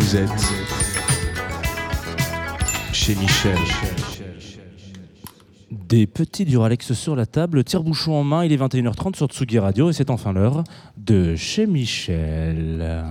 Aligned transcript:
Vous 0.00 0.16
êtes 0.16 0.28
chez 2.92 3.14
Michel. 3.14 3.56
Des 5.70 6.08
petits 6.08 6.44
Duralex 6.44 6.94
sur 6.94 7.14
la 7.14 7.26
table, 7.26 7.62
tire-bouchon 7.62 8.12
en 8.14 8.24
main, 8.24 8.44
il 8.44 8.52
est 8.52 8.56
21h30 8.56 9.16
sur 9.16 9.28
Tsugi 9.28 9.60
Radio 9.60 9.90
et 9.90 9.92
c'est 9.92 10.10
enfin 10.10 10.32
l'heure 10.32 10.64
de 10.96 11.36
chez 11.36 11.66
Michel. 11.66 13.04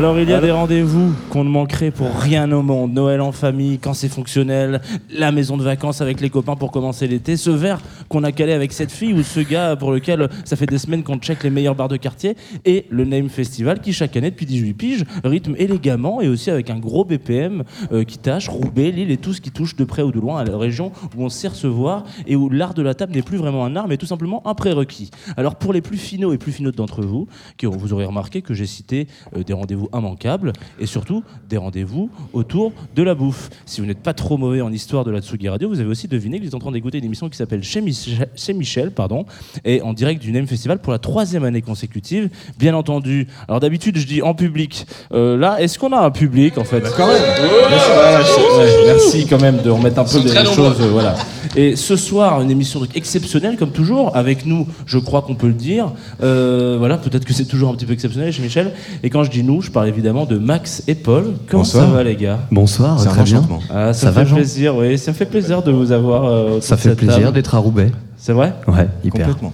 Alors 0.00 0.18
il 0.18 0.30
y 0.30 0.32
a 0.32 0.40
des 0.40 0.50
rendez-vous 0.50 1.12
qu'on 1.28 1.44
ne 1.44 1.50
manquerait 1.50 1.90
pour 1.90 2.08
rien 2.18 2.50
au 2.52 2.62
monde. 2.62 2.94
Noël 2.94 3.20
en 3.20 3.32
famille, 3.32 3.78
quand 3.78 3.92
c'est 3.92 4.08
fonctionnel, 4.08 4.80
la 5.10 5.30
maison 5.30 5.58
de 5.58 5.62
vacances 5.62 6.00
avec 6.00 6.22
les 6.22 6.30
copains 6.30 6.56
pour 6.56 6.70
commencer 6.70 7.06
l'été, 7.06 7.36
ce 7.36 7.50
verre 7.50 7.82
qu'on 8.08 8.24
a 8.24 8.32
calé 8.32 8.54
avec 8.54 8.72
cette 8.72 8.92
fille 8.92 9.12
ou 9.12 9.22
ce 9.22 9.40
gars 9.40 9.76
pour 9.76 9.92
lequel 9.92 10.30
ça 10.46 10.56
fait 10.56 10.64
des 10.64 10.78
semaines 10.78 11.02
qu'on 11.02 11.18
check 11.18 11.42
les 11.42 11.50
meilleurs 11.50 11.74
bars 11.74 11.88
de 11.88 11.98
quartier, 11.98 12.34
et 12.64 12.86
le 12.88 13.04
Name 13.04 13.28
Festival 13.28 13.82
qui 13.82 13.92
chaque 13.92 14.16
année 14.16 14.30
depuis 14.30 14.46
18 14.46 14.72
piges 14.72 15.04
rythme 15.22 15.54
élégamment 15.58 16.22
et 16.22 16.28
aussi 16.28 16.50
avec 16.50 16.70
un 16.70 16.78
gros 16.78 17.04
BPM 17.04 17.64
euh, 17.92 18.02
qui 18.04 18.16
tâche 18.16 18.48
Roubaix, 18.48 18.92
Lille 18.92 19.10
et 19.10 19.18
tout 19.18 19.34
ce 19.34 19.42
qui 19.42 19.50
touche 19.50 19.76
de 19.76 19.84
près 19.84 20.00
ou 20.00 20.12
de 20.12 20.18
loin 20.18 20.40
à 20.40 20.44
la 20.44 20.56
région 20.56 20.92
où 21.14 21.24
on 21.24 21.28
sait 21.28 21.48
recevoir 21.48 22.04
et 22.26 22.36
où 22.36 22.48
l'art 22.48 22.72
de 22.72 22.80
la 22.80 22.94
table 22.94 23.12
n'est 23.12 23.20
plus 23.20 23.36
vraiment 23.36 23.66
un 23.66 23.76
art 23.76 23.86
mais 23.86 23.98
tout 23.98 24.06
simplement 24.06 24.40
un 24.46 24.54
prérequis. 24.54 25.10
Alors 25.36 25.56
pour 25.56 25.74
les 25.74 25.82
plus 25.82 25.98
finaux 25.98 26.32
et 26.32 26.38
plus 26.38 26.52
finaux 26.52 26.72
d'entre 26.72 27.02
vous, 27.02 27.26
qui 27.58 27.66
vous 27.66 27.92
aurez 27.92 28.06
remarqué 28.06 28.40
que 28.40 28.54
j'ai 28.54 28.64
cité 28.64 29.06
euh, 29.36 29.44
des 29.44 29.52
rendez-vous 29.52 29.89
immanquables 29.94 30.52
et 30.78 30.86
surtout 30.86 31.22
des 31.48 31.56
rendez-vous 31.56 32.10
autour 32.32 32.72
de 32.94 33.02
la 33.02 33.14
bouffe. 33.14 33.50
Si 33.66 33.80
vous 33.80 33.86
n'êtes 33.86 34.02
pas 34.02 34.14
trop 34.14 34.36
mauvais 34.38 34.60
en 34.60 34.72
histoire 34.72 35.04
de 35.04 35.10
la 35.10 35.20
Tsugi 35.20 35.48
Radio, 35.48 35.68
vous 35.68 35.80
avez 35.80 35.88
aussi 35.88 36.08
deviné 36.08 36.38
que 36.38 36.42
vous 36.44 36.48
êtes 36.48 36.54
en 36.54 36.58
train 36.58 36.72
d'écouter 36.72 36.98
une 36.98 37.04
émission 37.04 37.28
qui 37.28 37.36
s'appelle 37.36 37.62
Chez, 37.62 37.80
Michel, 37.80 38.28
Chez 38.34 38.52
Michel 38.52 38.90
pardon, 38.90 39.24
et 39.64 39.82
en 39.82 39.92
direct 39.92 40.20
du 40.22 40.32
Name 40.32 40.46
Festival 40.46 40.78
pour 40.78 40.92
la 40.92 40.98
troisième 40.98 41.44
année 41.44 41.62
consécutive, 41.62 42.28
bien 42.58 42.74
entendu. 42.74 43.26
Alors 43.48 43.60
d'habitude, 43.60 43.96
je 43.98 44.06
dis 44.06 44.22
en 44.22 44.34
public. 44.34 44.86
Euh, 45.12 45.36
là, 45.36 45.60
est-ce 45.60 45.78
qu'on 45.78 45.92
a 45.92 45.98
un 46.00 46.10
public 46.10 46.58
en 46.58 46.64
fait? 46.64 46.82
Quand 46.96 47.06
même 47.06 47.16
Ouais, 47.20 48.84
Merci 48.86 49.26
quand 49.26 49.40
même 49.40 49.62
de 49.62 49.70
remettre 49.70 49.98
un 50.00 50.04
peu 50.04 50.20
des 50.20 50.28
choses. 50.44 50.80
euh, 50.80 50.90
voilà. 50.92 51.14
Et 51.56 51.74
ce 51.74 51.96
soir, 51.96 52.40
une 52.42 52.50
émission 52.50 52.80
exceptionnelle 52.94 53.56
comme 53.56 53.70
toujours, 53.70 54.16
avec 54.16 54.46
nous, 54.46 54.68
je 54.86 54.98
crois 54.98 55.22
qu'on 55.22 55.34
peut 55.34 55.48
le 55.48 55.52
dire. 55.54 55.90
Euh, 56.22 56.76
voilà, 56.78 56.96
peut-être 56.96 57.24
que 57.24 57.32
c'est 57.32 57.44
toujours 57.44 57.70
un 57.70 57.74
petit 57.74 57.86
peu 57.86 57.92
exceptionnel 57.92 58.32
chez 58.32 58.40
Michel. 58.42 58.72
Et 59.02 59.10
quand 59.10 59.24
je 59.24 59.30
dis 59.30 59.42
nous, 59.42 59.60
je 59.60 59.70
parle 59.70 59.88
évidemment 59.88 60.26
de 60.26 60.38
Max 60.38 60.84
et 60.86 60.94
Paul. 60.94 61.32
Comment 61.48 61.62
Bonsoir. 61.64 61.86
ça 61.86 61.90
va 61.92 62.04
les 62.04 62.14
gars? 62.14 62.38
Bonsoir, 62.52 63.00
C'est 63.00 63.08
un 63.08 63.10
très 63.12 63.24
bien. 63.24 63.42
Ah, 63.68 63.92
ça, 63.92 64.06
Ça 64.06 64.10
va, 64.12 64.24
fait 64.24 64.34
plaisir, 64.34 64.76
oui, 64.76 64.96
ça 64.96 65.10
me 65.10 65.16
fait 65.16 65.26
plaisir 65.26 65.62
de 65.62 65.72
vous 65.72 65.90
avoir. 65.90 66.24
euh, 66.26 66.60
Ça 66.60 66.76
fait 66.76 66.94
plaisir 66.94 67.18
table. 67.20 67.32
d'être 67.32 67.54
à 67.54 67.58
Roubaix. 67.58 67.90
C'est 68.16 68.32
vrai? 68.32 68.54
Ouais, 68.68 68.86
hyper. 69.02 69.26
Complètement. 69.26 69.52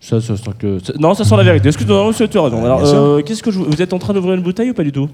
ça, 0.00 0.20
ça 0.20 0.36
sent 0.36 0.50
que... 0.58 0.78
Non, 0.98 1.14
ça 1.14 1.24
sent 1.24 1.36
la 1.36 1.44
vérité. 1.44 1.68
Est-ce 1.70 1.78
que 1.78 1.84
tu 1.84 2.38
as 2.38 2.42
raison 2.42 2.64
Alors, 2.64 2.82
euh, 2.84 3.22
qu'est-ce 3.22 3.42
que 3.42 3.50
je... 3.50 3.58
vous 3.58 3.80
êtes 3.80 3.92
en 3.94 3.98
train 3.98 4.12
d'ouvrir 4.12 4.34
une 4.34 4.42
bouteille 4.42 4.70
ou 4.70 4.74
pas 4.74 4.84
du 4.84 4.92
tout? 4.92 5.08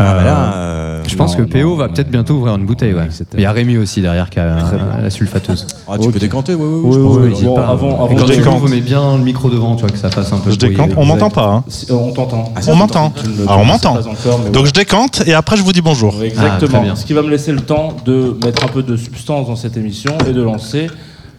Ah 0.00 0.14
bah 0.14 0.22
là, 0.24 0.52
euh, 0.54 1.02
Je 1.08 1.16
pense 1.16 1.36
Non, 1.36 1.44
que 1.44 1.50
PO 1.50 1.58
non, 1.70 1.74
va 1.76 1.88
peut-être 1.88 2.08
bientôt 2.10 2.34
ouvrir 2.34 2.54
une 2.54 2.66
bouteille. 2.66 2.94
Ouais. 2.94 3.08
Il 3.34 3.40
y 3.40 3.44
a 3.46 3.50
Rémi 3.52 3.76
aussi 3.78 4.00
derrière 4.00 4.30
qui 4.30 4.38
a 4.38 4.42
euh, 4.44 5.02
la 5.02 5.10
sulfateuse. 5.10 5.66
ah, 5.88 5.98
tu 5.98 6.10
peux 6.12 6.20
décanter, 6.20 6.54
oui, 6.54 6.64
oui, 6.64 6.80
Oui, 6.84 6.92
je 6.94 6.98
oui, 7.00 7.16
oui. 7.24 7.28
N'hésite 7.30 7.44
Bon, 7.46 7.56
pas. 7.56 7.66
avant- 7.66 8.04
avant 8.04 8.08
Et 8.10 8.14
quand 8.14 8.26
de 8.26 8.30
tu 8.32 8.38
décanter- 8.38 8.58
vous 8.60 8.68
mets 8.68 8.80
bien 8.80 9.16
le 9.16 9.24
micro 9.24 9.50
devant, 9.50 9.74
tu 9.74 9.80
vois, 9.82 9.90
que 9.90 9.98
ça 9.98 10.10
fasse 10.10 10.32
un 10.32 10.38
peu 10.38 10.52
Je 10.52 10.56
décante, 10.56 10.90
on 10.96 11.04
m'entend 11.04 11.30
pas. 11.30 11.46
Hein. 11.48 11.64
Euh, 11.90 11.94
On 11.94 12.12
t'entend. 12.12 12.52
Ah, 12.54 12.60
On 12.68 12.76
m'entend. 12.76 13.12
Je 13.16 13.30
Ah, 13.48 13.58
on 13.58 13.64
m'entend. 13.64 13.98
mais 14.44 14.50
Donc 14.50 14.66
je 14.66 14.72
décante 14.72 15.22
et 15.26 15.34
après 15.34 15.56
je 15.56 15.62
vous 15.62 15.72
dis 15.72 15.82
bonjour. 15.82 16.14
Ah, 16.20 16.24
Exactement. 16.24 16.94
Ce 16.94 17.04
qui 17.04 17.12
va 17.12 17.22
me 17.22 17.30
laisser 17.30 17.50
le 17.50 17.60
temps 17.60 17.96
de 18.04 18.36
mettre 18.44 18.64
un 18.64 18.68
peu 18.68 18.84
de 18.84 18.96
substance 18.96 19.48
dans 19.48 19.56
cette 19.56 19.76
émission 19.76 20.16
et 20.28 20.32
de 20.32 20.42
lancer 20.42 20.88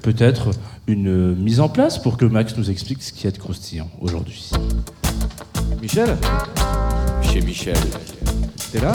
peut-être 0.02 0.50
une 0.88 1.08
euh, 1.08 1.36
mise 1.40 1.62
en 1.62 1.70
place 1.70 1.98
pour 1.98 2.18
que 2.18 2.26
Max 2.26 2.58
nous 2.58 2.70
explique 2.70 3.04
ce 3.04 3.14
qui 3.14 3.26
est 3.28 3.32
de 3.32 3.38
croustillant 3.38 3.88
aujourd'hui. 4.02 4.50
Michel? 5.82 6.18
Chez 7.22 7.42
Michel, 7.42 7.76
T'es 8.72 8.80
là 8.80 8.94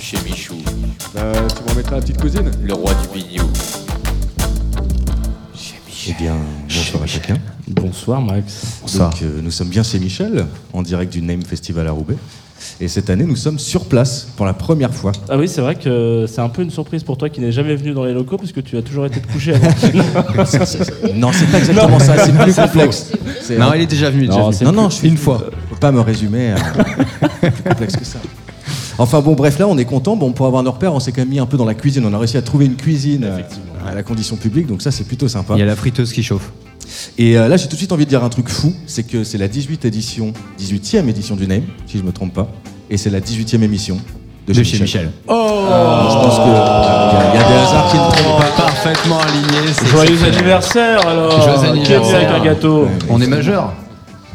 chez 0.00 0.16
Michou, 0.24 0.54
Bah, 1.14 1.32
Tu 1.54 1.62
m'en 1.68 1.74
mettras 1.74 1.96
la 1.96 2.00
petite 2.00 2.20
cousine 2.20 2.50
le 2.62 2.72
roi 2.72 2.92
du 2.94 3.08
bignou. 3.18 3.44
Chez 5.54 5.74
Eh 5.76 5.86
Michel. 5.90 6.14
bien, 6.18 6.36
bonsoir 6.68 7.02
à 7.02 7.06
chacun. 7.06 7.36
Bonsoir 7.66 8.22
Max. 8.22 8.78
Bonsoir. 8.80 9.10
Donc, 9.10 9.22
euh, 9.22 9.40
nous 9.42 9.50
sommes 9.50 9.68
bien 9.68 9.82
chez 9.82 9.98
Michel, 9.98 10.46
en 10.72 10.82
direct 10.82 11.12
du 11.12 11.20
Name 11.20 11.42
Festival 11.42 11.86
à 11.88 11.90
Roubaix. 11.92 12.16
Et 12.80 12.88
cette 12.88 13.10
année, 13.10 13.24
nous 13.24 13.36
sommes 13.36 13.58
sur 13.58 13.84
place 13.86 14.28
pour 14.36 14.46
la 14.46 14.52
première 14.52 14.92
fois. 14.94 15.12
Ah 15.28 15.36
oui, 15.38 15.48
c'est 15.48 15.60
vrai 15.60 15.74
que 15.74 16.26
c'est 16.28 16.40
un 16.40 16.48
peu 16.48 16.62
une 16.62 16.70
surprise 16.70 17.02
pour 17.02 17.16
toi 17.16 17.28
qui 17.28 17.40
n'es 17.40 17.52
jamais 17.52 17.74
venu 17.76 17.92
dans 17.92 18.04
les 18.04 18.12
locaux 18.12 18.36
parce 18.36 18.52
que 18.52 18.60
tu 18.60 18.76
as 18.76 18.82
toujours 18.82 19.06
été 19.06 19.20
de 19.20 19.26
coucher 19.26 19.54
avant. 19.54 19.68
Non, 21.14 21.30
c'est 21.32 21.50
pas 21.50 21.58
exactement 21.58 21.98
ça, 21.98 22.14
c'est 22.24 22.32
plus 22.36 22.54
complexe. 22.54 23.12
C'est- 23.42 23.58
Non, 23.58 23.72
il 23.74 23.82
est 23.82 23.86
déjà 23.86 24.10
venu. 24.10 24.26
déjà 24.26 24.38
Non, 24.38 24.44
venu. 24.46 24.56
c'est 24.58 24.64
non, 24.64 24.72
non, 24.72 24.90
je 24.90 24.94
suis 24.96 25.08
une 25.08 25.16
fois. 25.16 25.42
Faut 25.70 25.76
pas 25.80 25.92
me 25.92 26.00
résumer 26.00 26.52
à 26.52 26.56
plus 27.50 27.62
complexe 27.62 27.96
que 27.96 28.04
ça. 28.04 28.18
Enfin 28.98 29.20
bon, 29.20 29.34
bref, 29.34 29.58
là, 29.58 29.68
on 29.68 29.78
est 29.78 29.84
content. 29.84 30.16
Bon, 30.16 30.32
pour 30.32 30.46
avoir 30.46 30.62
nos 30.62 30.72
repères, 30.72 30.92
on 30.92 31.00
s'est 31.00 31.12
quand 31.12 31.20
même 31.22 31.28
mis 31.28 31.38
un 31.38 31.46
peu 31.46 31.56
dans 31.56 31.64
la 31.64 31.74
cuisine. 31.74 32.04
On 32.04 32.12
a 32.12 32.18
réussi 32.18 32.36
à 32.36 32.42
trouver 32.42 32.66
une 32.66 32.74
cuisine 32.76 33.24
euh, 33.24 33.40
à 33.88 33.94
la 33.94 34.02
condition 34.02 34.36
publique, 34.36 34.66
donc 34.66 34.82
ça, 34.82 34.90
c'est 34.90 35.04
plutôt 35.04 35.28
sympa. 35.28 35.54
Il 35.54 35.60
y 35.60 35.62
a 35.62 35.66
la 35.66 35.76
friteuse 35.76 36.12
qui 36.12 36.22
chauffe. 36.22 36.50
Et 37.18 37.36
euh, 37.38 37.48
là, 37.48 37.56
j'ai 37.56 37.66
tout 37.66 37.72
de 37.74 37.78
suite 37.78 37.92
envie 37.92 38.04
de 38.04 38.10
dire 38.10 38.24
un 38.24 38.28
truc 38.28 38.48
fou, 38.48 38.72
c'est 38.86 39.02
que 39.02 39.24
c'est 39.24 39.38
la 39.38 39.48
18 39.48 39.84
édition, 39.84 40.32
18e 40.60 41.08
édition 41.08 41.36
du 41.36 41.46
Name, 41.46 41.62
si 41.86 41.98
je 41.98 42.02
me 42.02 42.12
trompe 42.12 42.34
pas, 42.34 42.48
et 42.90 42.96
c'est 42.96 43.10
la 43.10 43.20
18e 43.20 43.62
émission 43.62 43.98
de, 44.46 44.52
De 44.54 44.62
chez 44.62 44.78
Michel. 44.78 45.10
Ah, 45.28 46.08
je 46.10 46.14
pense 46.14 46.36
que 46.36 46.42
euh, 46.42 47.32
il 47.34 47.38
y, 47.38 47.40
y 47.40 47.44
a 47.44 47.48
des 47.48 47.54
hasards 47.54 47.90
qui 47.90 47.96
ne 47.96 48.02
tombent 48.02 48.38
pas. 48.40 48.48
Parfaitement 48.56 49.18
aligné. 49.20 49.72
c'est 49.72 49.86
Joyeux 49.86 50.24
anniversaire 50.24 51.06
alors 51.06 51.42
Joyeux 51.42 51.70
anniversaire. 51.70 52.16
avec 52.16 52.40
un 52.40 52.44
gâteau 52.44 52.88
On 53.10 53.20
est 53.20 53.26
majeur. 53.26 53.72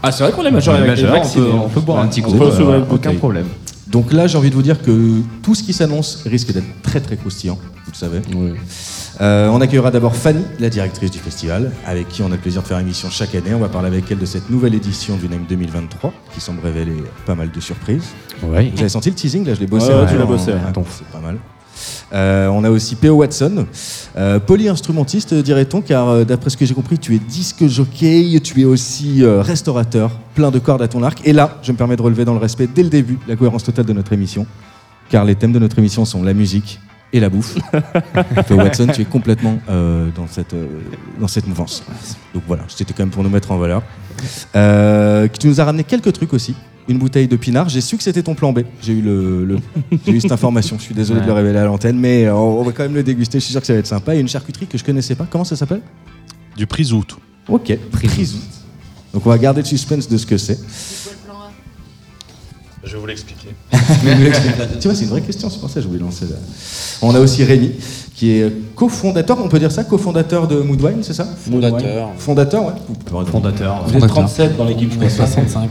Ah 0.03 0.11
c'est 0.11 0.23
vrai 0.23 0.33
qu'on 0.33 0.45
est 0.45 0.51
majeur 0.51 0.73
On 0.75 0.77
avec 0.77 0.89
majeur, 0.89 1.15
on 1.23 1.29
peut, 1.29 1.49
on 1.65 1.69
peut 1.69 1.79
boire 1.81 1.99
un 1.99 2.07
petit 2.07 2.21
coup. 2.21 2.33
peut 2.33 2.51
euh, 2.59 2.81
Aucun 2.91 3.13
problème. 3.15 3.45
Donc 3.87 4.11
là, 4.11 4.27
j'ai 4.27 4.37
envie 4.37 4.49
de 4.49 4.55
vous 4.55 4.61
dire 4.63 4.81
que 4.81 5.21
tout 5.43 5.55
ce 5.55 5.63
qui 5.63 5.71
s'annonce 5.71 6.23
risque 6.25 6.51
d'être 6.51 6.81
très 6.81 6.99
très 6.99 7.15
croustillant, 7.15 7.57
le 7.93 7.97
savez. 7.97 8.21
Oui. 8.35 8.53
Euh, 9.21 9.47
on 9.49 9.61
accueillera 9.61 9.91
d'abord 9.91 10.15
Fanny, 10.15 10.43
la 10.59 10.69
directrice 10.69 11.11
du 11.11 11.19
festival, 11.19 11.71
avec 11.85 12.07
qui 12.09 12.21
on 12.21 12.27
a 12.27 12.29
le 12.31 12.37
plaisir 12.37 12.61
de 12.61 12.67
faire 12.67 12.79
émission 12.79 13.09
chaque 13.09 13.35
année. 13.35 13.53
On 13.53 13.59
va 13.59 13.69
parler 13.69 13.87
avec 13.87 14.11
elle 14.11 14.19
de 14.19 14.25
cette 14.25 14.49
nouvelle 14.49 14.73
édition 14.73 15.15
du 15.17 15.29
Name 15.29 15.45
2023, 15.47 16.11
qui 16.33 16.41
semble 16.41 16.61
révéler 16.61 17.03
pas 17.25 17.35
mal 17.35 17.51
de 17.51 17.59
surprises. 17.59 18.09
Oui. 18.43 18.71
Vous 18.71 18.79
avez 18.79 18.89
senti 18.89 19.09
le 19.09 19.15
teasing 19.15 19.45
là? 19.45 19.53
Je 19.53 19.59
l'ai 19.59 19.67
bossé. 19.67 19.87
Ouais, 19.87 19.95
ouais, 19.95 20.01
un 20.01 20.05
tu 20.07 20.17
l'as 20.17 20.25
bossé, 20.25 20.51
ouais. 20.51 20.59
Attends, 20.67 20.85
c'est 20.89 21.07
pas 21.07 21.19
mal. 21.19 21.37
Euh, 22.13 22.47
on 22.47 22.63
a 22.63 22.69
aussi 22.69 22.95
P.O. 22.95 23.15
Watson, 23.15 23.65
euh, 24.15 24.39
polyinstrumentiste, 24.39 25.33
dirait-on, 25.33 25.81
car 25.81 26.09
euh, 26.09 26.23
d'après 26.23 26.49
ce 26.49 26.57
que 26.57 26.65
j'ai 26.65 26.73
compris, 26.73 26.99
tu 26.99 27.15
es 27.15 27.19
disque 27.19 27.65
jockey, 27.67 28.39
tu 28.43 28.61
es 28.61 28.65
aussi 28.65 29.23
restaurateur, 29.25 30.11
plein 30.35 30.51
de 30.51 30.59
cordes 30.59 30.81
à 30.81 30.87
ton 30.87 31.03
arc. 31.03 31.21
Et 31.25 31.33
là, 31.33 31.57
je 31.63 31.71
me 31.71 31.77
permets 31.77 31.95
de 31.95 32.01
relever 32.01 32.25
dans 32.25 32.33
le 32.33 32.39
respect 32.39 32.67
dès 32.67 32.83
le 32.83 32.89
début 32.89 33.17
la 33.27 33.35
cohérence 33.35 33.63
totale 33.63 33.85
de 33.85 33.93
notre 33.93 34.13
émission, 34.13 34.45
car 35.09 35.25
les 35.25 35.35
thèmes 35.35 35.53
de 35.53 35.59
notre 35.59 35.79
émission 35.79 36.05
sont 36.05 36.23
la 36.23 36.33
musique 36.33 36.79
et 37.13 37.19
la 37.19 37.29
bouffe. 37.29 37.55
Watson, 38.49 38.87
tu 38.93 39.01
es 39.01 39.05
complètement 39.05 39.59
euh, 39.69 40.09
dans, 40.15 40.27
cette, 40.27 40.53
euh, 40.53 40.65
dans 41.19 41.27
cette 41.27 41.47
mouvance. 41.47 41.83
Donc 42.33 42.43
voilà, 42.47 42.63
c'était 42.67 42.93
quand 42.93 43.03
même 43.03 43.11
pour 43.11 43.23
nous 43.23 43.29
mettre 43.29 43.51
en 43.51 43.57
valeur. 43.57 43.83
Euh, 44.55 45.27
tu 45.39 45.47
nous 45.47 45.61
as 45.61 45.65
ramené 45.65 45.83
quelques 45.83 46.11
trucs 46.13 46.33
aussi. 46.33 46.55
Une 46.89 46.97
bouteille 46.97 47.27
de 47.29 47.35
pinard. 47.37 47.69
J'ai 47.69 47.79
su 47.79 47.95
que 47.95 48.03
c'était 48.03 48.23
ton 48.23 48.35
plan 48.35 48.51
B. 48.51 48.59
J'ai 48.81 48.93
eu, 48.93 49.01
le, 49.01 49.45
le- 49.45 49.59
j'ai 50.05 50.11
eu 50.11 50.19
cette 50.19 50.33
information. 50.33 50.75
Je 50.77 50.83
suis 50.83 50.95
désolé 50.95 51.21
de 51.21 51.25
le 51.25 51.31
révéler 51.31 51.59
à 51.59 51.65
l'antenne, 51.65 51.97
mais 51.97 52.29
on, 52.29 52.59
on 52.59 52.63
va 52.63 52.71
quand 52.73 52.83
même 52.83 52.95
le 52.95 53.03
déguster. 53.03 53.39
Je 53.39 53.45
suis 53.45 53.51
sûr 53.53 53.61
que 53.61 53.67
ça 53.67 53.73
va 53.73 53.79
être 53.79 53.87
sympa. 53.87 54.15
Et 54.15 54.19
une 54.19 54.27
charcuterie 54.27 54.67
que 54.67 54.77
je 54.77 54.83
connaissais 54.83 55.15
pas. 55.15 55.25
Comment 55.29 55.45
ça 55.45 55.55
s'appelle? 55.55 55.81
Du 56.57 56.67
prisout. 56.67 57.05
Ok, 57.47 57.77
Prisou. 57.91 58.37
Donc 59.13 59.25
on 59.25 59.29
va 59.29 59.37
garder 59.37 59.61
le 59.61 59.67
suspense 59.67 60.09
de 60.09 60.17
ce 60.17 60.25
que 60.25 60.37
c'est. 60.37 60.59
Je 62.85 62.93
vais 62.93 62.99
vous 62.99 63.05
l'expliquer. 63.07 63.49
tu 63.71 64.87
vois, 64.87 64.95
c'est 64.95 65.03
une 65.03 65.09
vraie 65.09 65.21
question, 65.21 65.49
c'est 65.49 65.59
pour 65.59 65.69
ça 65.69 65.75
que 65.75 65.81
je 65.81 65.87
voulais 65.87 65.99
lancer 66.01 66.25
là. 66.25 66.35
On 67.01 67.15
a 67.15 67.19
aussi 67.19 67.43
Rémi, 67.43 67.71
qui 68.13 68.31
est 68.31 68.51
cofondateur, 68.75 69.37
on 69.41 69.47
peut 69.47 69.59
dire 69.59 69.71
ça, 69.71 69.85
cofondateur 69.85 70.47
de 70.47 70.57
Moodwine, 70.61 71.01
c'est 71.01 71.13
ça 71.13 71.25
Fondateur. 71.25 72.09
Fondateur, 72.17 72.65
ouais. 72.65 72.73
Vous 72.87 72.95
pouvez 72.95 73.25
Fondateur. 73.25 73.83
Vous 73.87 73.95
êtes 73.97 74.07
37 74.07 74.57
dans 74.57 74.65
l'équipe, 74.65 74.91
je 74.91 74.97
crois 74.97 75.09
65. 75.09 75.69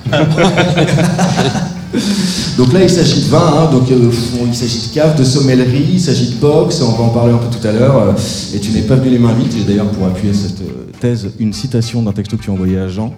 Donc 2.56 2.72
là, 2.72 2.82
il 2.82 2.90
s'agit 2.90 3.20
de 3.22 3.28
vin, 3.28 3.38
hein, 3.38 3.70
donc 3.70 3.90
euh, 3.90 4.10
il 4.46 4.54
s'agit 4.54 4.88
de 4.88 4.94
cave, 4.94 5.18
de 5.18 5.24
sommellerie, 5.24 5.90
il 5.94 6.00
s'agit 6.00 6.30
de 6.30 6.36
box, 6.36 6.80
on 6.80 6.92
va 6.92 7.04
en 7.04 7.08
parler 7.10 7.32
un 7.32 7.38
peu 7.38 7.48
tout 7.54 7.66
à 7.66 7.72
l'heure. 7.72 7.96
euh, 7.98 8.12
et 8.54 8.60
tu 8.60 8.70
n'es 8.72 8.82
pas 8.82 8.96
venu 8.96 9.10
les 9.10 9.18
mains 9.18 9.32
vides. 9.34 9.52
J'ai 9.56 9.64
d'ailleurs 9.64 9.90
pour 9.90 10.06
appuyer 10.06 10.32
cette 10.32 10.60
euh, 10.60 10.90
thèse 11.00 11.30
une 11.38 11.52
citation 11.52 12.02
d'un 12.02 12.12
texto 12.12 12.36
que 12.36 12.42
tu 12.42 12.50
as 12.50 12.52
envoyé 12.52 12.78
à 12.78 12.88
Jean. 12.88 13.14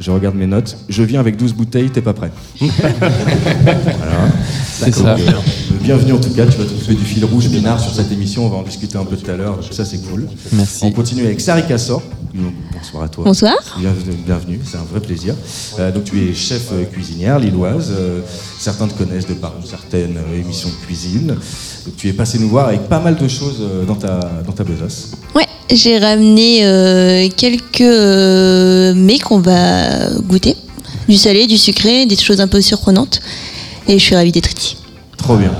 Je 0.00 0.10
regarde 0.10 0.34
mes 0.34 0.46
notes. 0.46 0.78
Je 0.88 1.02
viens 1.02 1.20
avec 1.20 1.36
12 1.36 1.52
bouteilles, 1.52 1.90
t'es 1.90 2.00
pas 2.00 2.14
prêt. 2.14 2.32
C'est 4.78 4.94
ça. 4.94 5.14
Euh, 5.14 5.16
bienvenue 5.82 6.14
en 6.14 6.18
tout 6.18 6.30
cas, 6.30 6.46
tu 6.46 6.56
vas 6.56 6.64
trouver 6.64 6.94
du 6.94 7.04
fil 7.04 7.22
rouge 7.26 7.48
binard 7.48 7.78
sur 7.78 7.92
cette 7.92 8.10
émission, 8.10 8.46
on 8.46 8.48
va 8.48 8.56
en 8.56 8.62
discuter 8.62 8.96
un 8.96 9.04
peu 9.04 9.16
tout 9.16 9.30
à 9.30 9.36
l'heure, 9.36 9.58
ça 9.70 9.84
c'est 9.84 9.98
cool. 10.10 10.26
Merci. 10.52 10.84
On 10.86 10.90
continue 10.92 11.26
avec 11.26 11.38
Sari 11.38 11.66
Kassor, 11.66 12.02
bonsoir 12.72 13.02
à 13.02 13.08
toi. 13.08 13.24
Bonsoir. 13.24 13.54
Bienvenue, 13.78 14.16
bienvenue, 14.24 14.60
c'est 14.64 14.78
un 14.78 14.84
vrai 14.90 15.00
plaisir. 15.00 15.34
Euh, 15.78 15.92
donc 15.92 16.04
tu 16.04 16.18
es 16.28 16.34
chef 16.34 16.70
euh, 16.72 16.84
cuisinière 16.84 17.38
lilloise. 17.38 17.92
Euh, 17.94 18.20
certains 18.58 18.88
te 18.88 18.94
connaissent 18.94 19.26
de 19.26 19.34
par 19.34 19.52
une 19.60 19.66
certaine 19.66 20.16
euh, 20.16 20.40
émission 20.40 20.68
de 20.70 20.86
cuisine. 20.86 21.26
Donc 21.26 21.96
tu 21.96 22.08
es 22.08 22.12
passé 22.14 22.38
nous 22.38 22.48
voir 22.48 22.68
avec 22.68 22.88
pas 22.88 23.00
mal 23.00 23.16
de 23.16 23.28
choses 23.28 23.58
euh, 23.60 23.84
dans 23.84 23.96
ta, 23.96 24.18
dans 24.46 24.52
ta 24.52 24.64
besace. 24.64 25.10
Ouais, 25.34 25.46
j'ai 25.72 25.98
ramené 25.98 26.60
euh, 26.64 27.28
quelques 27.36 27.80
euh, 27.80 28.94
mets 28.94 29.18
qu'on 29.18 29.38
va 29.40 30.10
goûter. 30.20 30.56
Du 31.08 31.16
salé, 31.16 31.46
du 31.46 31.58
sucré, 31.58 32.06
des 32.06 32.16
choses 32.16 32.40
un 32.40 32.48
peu 32.48 32.60
surprenantes. 32.60 33.20
Et 33.88 33.98
je 33.98 34.04
suis 34.04 34.14
ravie 34.14 34.32
d'être 34.32 34.50
ici. 34.56 34.76
Trop 35.16 35.36
bien. 35.36 35.50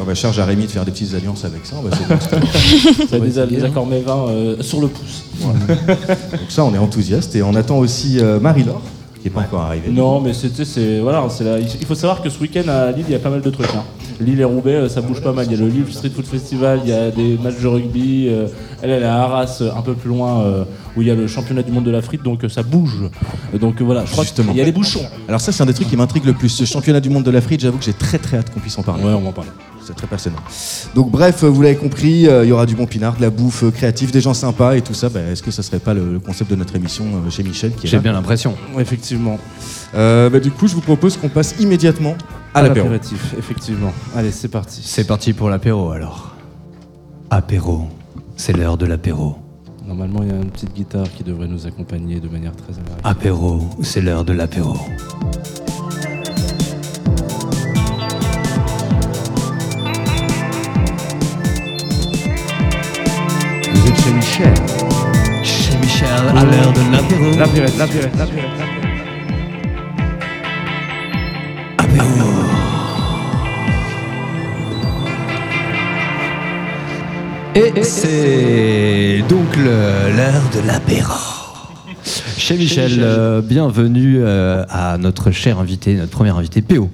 On 0.00 0.04
va 0.04 0.14
charge 0.14 0.38
à 0.38 0.44
Rémi 0.44 0.66
de 0.66 0.70
faire 0.70 0.84
des 0.84 0.92
petites 0.92 1.14
alliances 1.14 1.44
avec 1.44 1.64
ça. 1.66 1.74
On 1.78 1.82
va 1.82 1.90
essayer 1.90 2.06
de- 2.06 3.06
Ça 3.08 3.16
a 3.16 3.46
des, 3.46 3.56
des 3.56 3.64
accords 3.64 3.86
mes 3.86 4.00
vins 4.00 4.26
euh, 4.28 4.56
sur 4.62 4.80
le 4.80 4.88
pouce. 4.88 5.22
Donc 5.42 6.50
ça, 6.50 6.64
on 6.64 6.74
est 6.74 6.78
enthousiaste. 6.78 7.34
Et 7.34 7.42
on 7.42 7.54
attend 7.54 7.78
aussi 7.78 8.18
euh, 8.20 8.38
Marie-Laure, 8.38 8.82
qui 9.20 9.24
n'est 9.28 9.34
pas 9.34 9.40
encore 9.40 9.62
arrivée. 9.62 9.88
Non, 9.90 10.20
mais 10.20 10.32
c'est 10.34 10.98
voilà, 11.00 11.26
c'est 11.36 11.44
là. 11.44 11.56
Il 11.58 11.86
faut 11.86 11.94
savoir 11.96 12.22
que 12.22 12.30
ce 12.30 12.38
week-end 12.38 12.68
à 12.68 12.92
Lille, 12.92 13.06
il 13.08 13.12
y 13.12 13.16
a 13.16 13.18
pas 13.18 13.30
mal 13.30 13.42
de 13.42 13.50
trucs. 13.50 13.66
Hein. 13.74 13.82
Lille 14.20 14.40
et 14.40 14.44
Roubaix, 14.44 14.74
euh, 14.74 14.88
ça 14.88 15.00
bouge 15.00 15.22
pas 15.22 15.32
mal. 15.32 15.46
Il 15.48 15.52
y 15.52 15.54
a 15.54 15.58
le 15.64 15.68
Lille 15.68 15.84
Street 15.90 16.10
Food 16.14 16.26
Festival, 16.26 16.80
il 16.84 16.90
y 16.90 16.92
a 16.92 17.10
des 17.10 17.38
matchs 17.42 17.60
de 17.62 17.66
rugby. 17.68 18.26
euh, 18.28 18.46
elle, 18.82 18.90
elle 18.90 19.02
est 19.02 19.06
à 19.06 19.22
Arras, 19.22 19.58
euh, 19.60 19.70
un 19.76 19.82
peu 19.82 19.94
plus 19.94 20.08
loin, 20.08 20.44
où 20.96 21.02
il 21.02 21.08
y 21.08 21.10
a 21.10 21.14
le 21.14 21.26
championnat 21.26 21.62
du 21.62 21.72
monde 21.72 21.84
de 21.84 21.90
la 21.90 22.02
frite, 22.02 22.22
donc 22.22 22.44
ça 22.48 22.62
bouge. 22.62 22.96
Donc 23.60 23.80
voilà, 23.82 24.04
je 24.04 24.10
crois 24.12 24.24
qu'il 24.24 24.56
y 24.56 24.60
a 24.60 24.64
des 24.64 24.72
bouchons. 24.72 25.02
Alors 25.28 25.40
ça, 25.40 25.52
c'est 25.52 25.62
un 25.62 25.66
des 25.66 25.74
trucs 25.74 25.88
qui 25.88 25.96
m'intrigue 25.96 26.24
le 26.24 26.32
plus. 26.34 26.48
Ce 26.48 26.64
championnat 26.64 27.00
du 27.00 27.10
monde 27.10 27.24
de 27.24 27.30
la 27.30 27.40
frite, 27.40 27.60
j'avoue 27.60 27.78
que 27.78 27.84
j'ai 27.84 27.92
très 27.92 28.18
très 28.18 28.36
hâte 28.38 28.50
qu'on 28.52 28.60
puisse 28.60 28.78
en 28.78 28.82
parler. 28.82 29.04
Ouais, 29.04 29.12
on 29.12 29.20
va 29.20 29.28
en 29.28 29.32
parler. 29.32 29.50
C'est 29.84 29.94
très 29.96 30.06
passionnant. 30.06 30.36
Donc 30.94 31.10
bref, 31.10 31.44
vous 31.44 31.62
l'avez 31.62 31.76
compris, 31.76 32.28
euh, 32.28 32.44
il 32.44 32.48
y 32.48 32.52
aura 32.52 32.66
du 32.66 32.74
bon 32.74 32.84
pinard, 32.84 33.16
de 33.16 33.22
la 33.22 33.30
bouffe 33.30 33.62
euh, 33.62 33.70
créative, 33.70 34.10
des 34.10 34.20
gens 34.20 34.34
sympas 34.34 34.74
et 34.76 34.82
tout 34.82 34.92
ça. 34.92 35.08
Bah, 35.08 35.20
Est-ce 35.32 35.42
que 35.42 35.50
ça 35.50 35.62
serait 35.62 35.78
pas 35.78 35.94
le, 35.94 36.12
le 36.12 36.18
concept 36.18 36.50
de 36.50 36.56
notre 36.56 36.76
émission 36.76 37.06
euh, 37.06 37.30
chez 37.30 37.42
Michel 37.42 37.72
J'ai 37.82 37.98
bien 37.98 38.12
l'impression. 38.12 38.54
Effectivement. 38.78 39.38
Euh, 39.94 40.28
bah, 40.28 40.40
Du 40.40 40.50
coup, 40.50 40.68
je 40.68 40.74
vous 40.74 40.82
propose 40.82 41.16
qu'on 41.16 41.30
passe 41.30 41.54
immédiatement 41.58 42.16
à 42.58 42.62
l'apéro. 42.62 42.88
effectivement. 43.38 43.92
Allez, 44.16 44.30
c'est 44.30 44.48
parti. 44.48 44.80
C'est 44.84 45.06
parti 45.06 45.32
pour 45.32 45.48
l'apéro 45.48 45.90
alors. 45.90 46.34
Apéro. 47.30 47.88
C'est 48.36 48.56
l'heure 48.56 48.76
de 48.76 48.86
l'apéro. 48.86 49.36
Normalement, 49.86 50.22
il 50.22 50.28
y 50.28 50.32
a 50.32 50.36
une 50.36 50.50
petite 50.50 50.74
guitare 50.74 51.10
qui 51.16 51.24
devrait 51.24 51.48
nous 51.48 51.66
accompagner 51.66 52.20
de 52.20 52.28
manière 52.28 52.54
très 52.54 52.72
agréable. 52.72 53.00
Apéro. 53.04 53.60
C'est 53.82 54.00
l'heure 54.00 54.24
de 54.24 54.32
l'apéro. 54.32 54.76
Vous 63.72 63.88
êtes 63.88 64.00
chez 64.00 64.12
Michel. 64.12 64.54
Chez 65.42 65.76
Michel, 65.78 66.08
à 66.08 66.44
l'heure 66.44 66.72
de 66.72 66.92
l'apéro. 66.92 67.38
L'apérite, 67.38 67.78
l'apérite, 67.78 68.16
l'apérite. 68.16 68.78
Et 77.58 77.82
c'est 77.82 79.24
donc 79.28 79.56
l'heure 79.56 80.42
de 80.54 80.64
l'apéro. 80.64 81.12
Chez 82.36 82.56
Michel, 82.56 82.98
euh, 83.00 83.42
bienvenue 83.42 84.18
euh, 84.20 84.64
à 84.68 84.96
notre 84.96 85.32
cher 85.32 85.58
invité, 85.58 85.94
notre 85.94 86.12
premier 86.12 86.30
invité, 86.30 86.62
PO. 86.62 86.88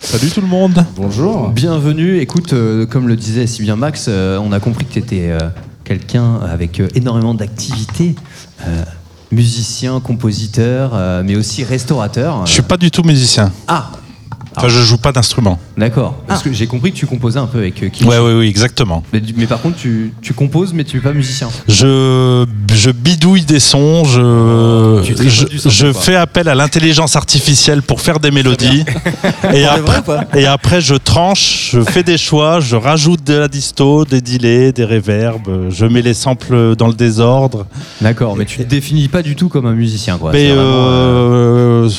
Salut 0.00 0.30
tout 0.30 0.40
le 0.40 0.48
monde. 0.48 0.84
Bonjour. 0.96 1.50
Bienvenue, 1.50 2.18
écoute, 2.18 2.54
euh, 2.54 2.86
comme 2.86 3.06
le 3.06 3.14
disait 3.14 3.46
si 3.46 3.62
bien 3.62 3.76
Max, 3.76 4.06
euh, 4.08 4.38
on 4.38 4.50
a 4.50 4.58
compris 4.58 4.84
que 4.84 4.94
tu 4.94 4.98
étais 4.98 5.32
quelqu'un 5.84 6.40
avec 6.40 6.80
euh, 6.80 6.88
énormément 6.96 7.34
d'activités, 7.34 8.14
euh, 8.66 8.84
musicien, 9.30 10.00
compositeur, 10.00 10.92
euh, 10.94 11.22
mais 11.24 11.36
aussi 11.36 11.62
restaurateur. 11.62 12.46
Je 12.46 12.52
suis 12.52 12.62
pas 12.62 12.76
du 12.76 12.90
tout 12.90 13.02
musicien. 13.02 13.52
Ah, 13.68 13.92
Enfin, 14.56 14.68
je 14.68 14.80
joue 14.80 14.98
pas 14.98 15.12
d'instrument. 15.12 15.58
d'accord. 15.76 16.16
Parce 16.26 16.42
que 16.42 16.52
j'ai 16.52 16.66
compris 16.66 16.92
que 16.92 16.96
tu 16.96 17.06
composais 17.06 17.38
un 17.38 17.46
peu 17.46 17.58
avec 17.58 17.82
euh, 17.82 17.88
Kim. 17.88 18.06
Ouais, 18.08 18.18
ouais, 18.18 18.34
oui, 18.34 18.48
exactement. 18.48 19.02
Mais, 19.12 19.46
par 19.46 19.60
contre, 19.60 19.76
tu, 19.76 20.12
tu 20.22 20.34
composes, 20.34 20.72
mais 20.72 20.84
tu 20.84 20.96
n'es 20.96 21.02
pas 21.02 21.12
musicien. 21.12 21.48
Je, 21.68 22.44
je 22.74 22.90
bidouille 22.90 23.44
des 23.44 23.60
sons, 23.60 24.04
je, 24.04 25.02
Tu 25.04 25.14
tripotes 25.14 25.32
je, 25.34 25.44
du 25.46 25.58
son, 25.58 25.70
je 25.70 25.86
quoi. 25.92 26.00
fais 26.02 26.14
appel 26.16 26.48
à 26.48 26.54
l'intelligence 26.54 27.16
artificielle 27.16 27.82
pour 27.82 28.00
faire 28.00 28.18
des 28.20 28.30
mélodies. 28.30 28.84
Et 29.54 29.64
après, 29.64 30.02
et 30.34 30.46
après, 30.46 30.80
je 30.80 30.94
tranche, 30.96 31.70
je 31.72 31.80
fais 31.82 32.02
des 32.02 32.18
choix, 32.18 32.60
je 32.60 32.76
rajoute 32.76 33.22
de 33.24 33.34
la 33.34 33.48
disto, 33.48 34.04
des 34.04 34.20
delays, 34.20 34.72
des 34.72 34.84
reverbs, 34.84 35.68
je 35.70 35.86
mets 35.86 36.02
les 36.02 36.14
samples 36.14 36.74
dans 36.76 36.88
le 36.88 36.94
désordre. 36.94 37.66
D'accord, 38.00 38.36
mais 38.36 38.44
tu 38.44 38.58
te 38.58 38.62
définis 38.64 39.08
pas 39.08 39.22
du 39.22 39.36
tout 39.36 39.48
comme 39.48 39.66
un 39.66 39.74
musicien, 39.74 40.18
quoi. 40.18 40.32
Mais 40.32 40.48
C'est 40.48 40.54
vraiment, 40.54 40.62
euh, 40.88 41.84
euh, 41.86 41.90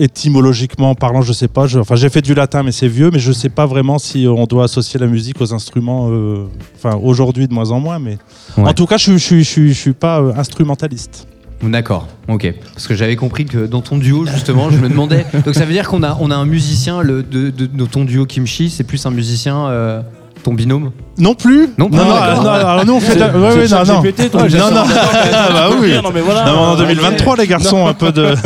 étymologiquement 0.00 0.94
parlant, 0.94 1.22
je 1.22 1.32
sais 1.32 1.48
pas. 1.48 1.66
Je- 1.66 1.78
enfin, 1.78 1.96
j'ai 1.96 2.08
fait 2.08 2.22
du 2.22 2.34
latin, 2.34 2.62
mais 2.62 2.72
c'est 2.72 2.88
vieux, 2.88 3.10
mais 3.12 3.18
je 3.18 3.32
sais 3.32 3.48
pas 3.48 3.66
vraiment 3.66 3.98
si 3.98 4.26
on 4.28 4.44
doit 4.46 4.64
associer 4.64 4.98
la 5.00 5.06
musique 5.06 5.40
aux 5.40 5.52
instruments. 5.54 6.08
euh, 6.10 6.44
Enfin, 6.76 6.98
aujourd'hui 7.02 7.48
de 7.48 7.54
moins 7.54 7.70
en 7.70 7.80
moins, 7.80 7.98
mais 7.98 8.18
Ouais. 8.58 8.68
en 8.68 8.72
tout 8.74 8.86
cas, 8.86 8.96
je, 8.98 9.16
je, 9.16 9.38
je, 9.38 9.42
je, 9.42 9.66
je 9.68 9.72
suis 9.72 9.92
pas 9.92 10.20
euh, 10.20 10.32
instrumentaliste. 10.36 11.26
D'accord, 11.62 12.08
ok. 12.28 12.52
Parce 12.74 12.86
que 12.86 12.94
j'avais 12.94 13.16
compris 13.16 13.46
que 13.46 13.64
dans 13.66 13.80
ton 13.80 13.96
duo, 13.96 14.26
justement, 14.26 14.68
je 14.70 14.76
me 14.76 14.88
demandais. 14.88 15.24
Donc 15.46 15.54
ça 15.54 15.64
veut 15.64 15.72
dire 15.72 15.88
qu'on 15.88 16.02
a, 16.02 16.16
on 16.20 16.30
a 16.30 16.34
un 16.36 16.44
musicien, 16.44 17.00
le, 17.00 17.22
de, 17.22 17.48
de, 17.48 17.64
de 17.66 17.84
ton 17.86 18.04
duo 18.04 18.26
Kimchi, 18.26 18.68
c'est 18.68 18.84
plus 18.84 19.06
un 19.06 19.10
musicien, 19.10 19.66
euh, 19.68 20.02
ton 20.42 20.52
binôme? 20.52 20.90
Non 21.16 21.34
plus. 21.34 21.68
Non 21.78 21.88
non, 21.90 21.96
non, 22.04 22.42
non, 22.42 22.48
alors 22.50 22.84
nous 22.84 22.92
on 22.94 23.00
fait. 23.00 23.14
la- 23.18 23.28
ouais, 23.28 23.56
ouais, 23.56 23.68
non, 23.68 23.78
non. 23.78 24.02
Ton 24.30 24.38
non, 24.40 24.70
non. 24.72 24.82
Ah, 25.32 25.48
bah 25.52 25.68
oui. 25.80 25.94
Non, 26.02 26.10
mais 26.12 26.20
voilà. 26.20 26.44
Non, 26.44 26.58
en 26.58 26.76
2023, 26.76 27.36
les 27.36 27.46
garçons, 27.46 27.86
un 27.86 27.94
peu 27.94 28.12
de. 28.12 28.34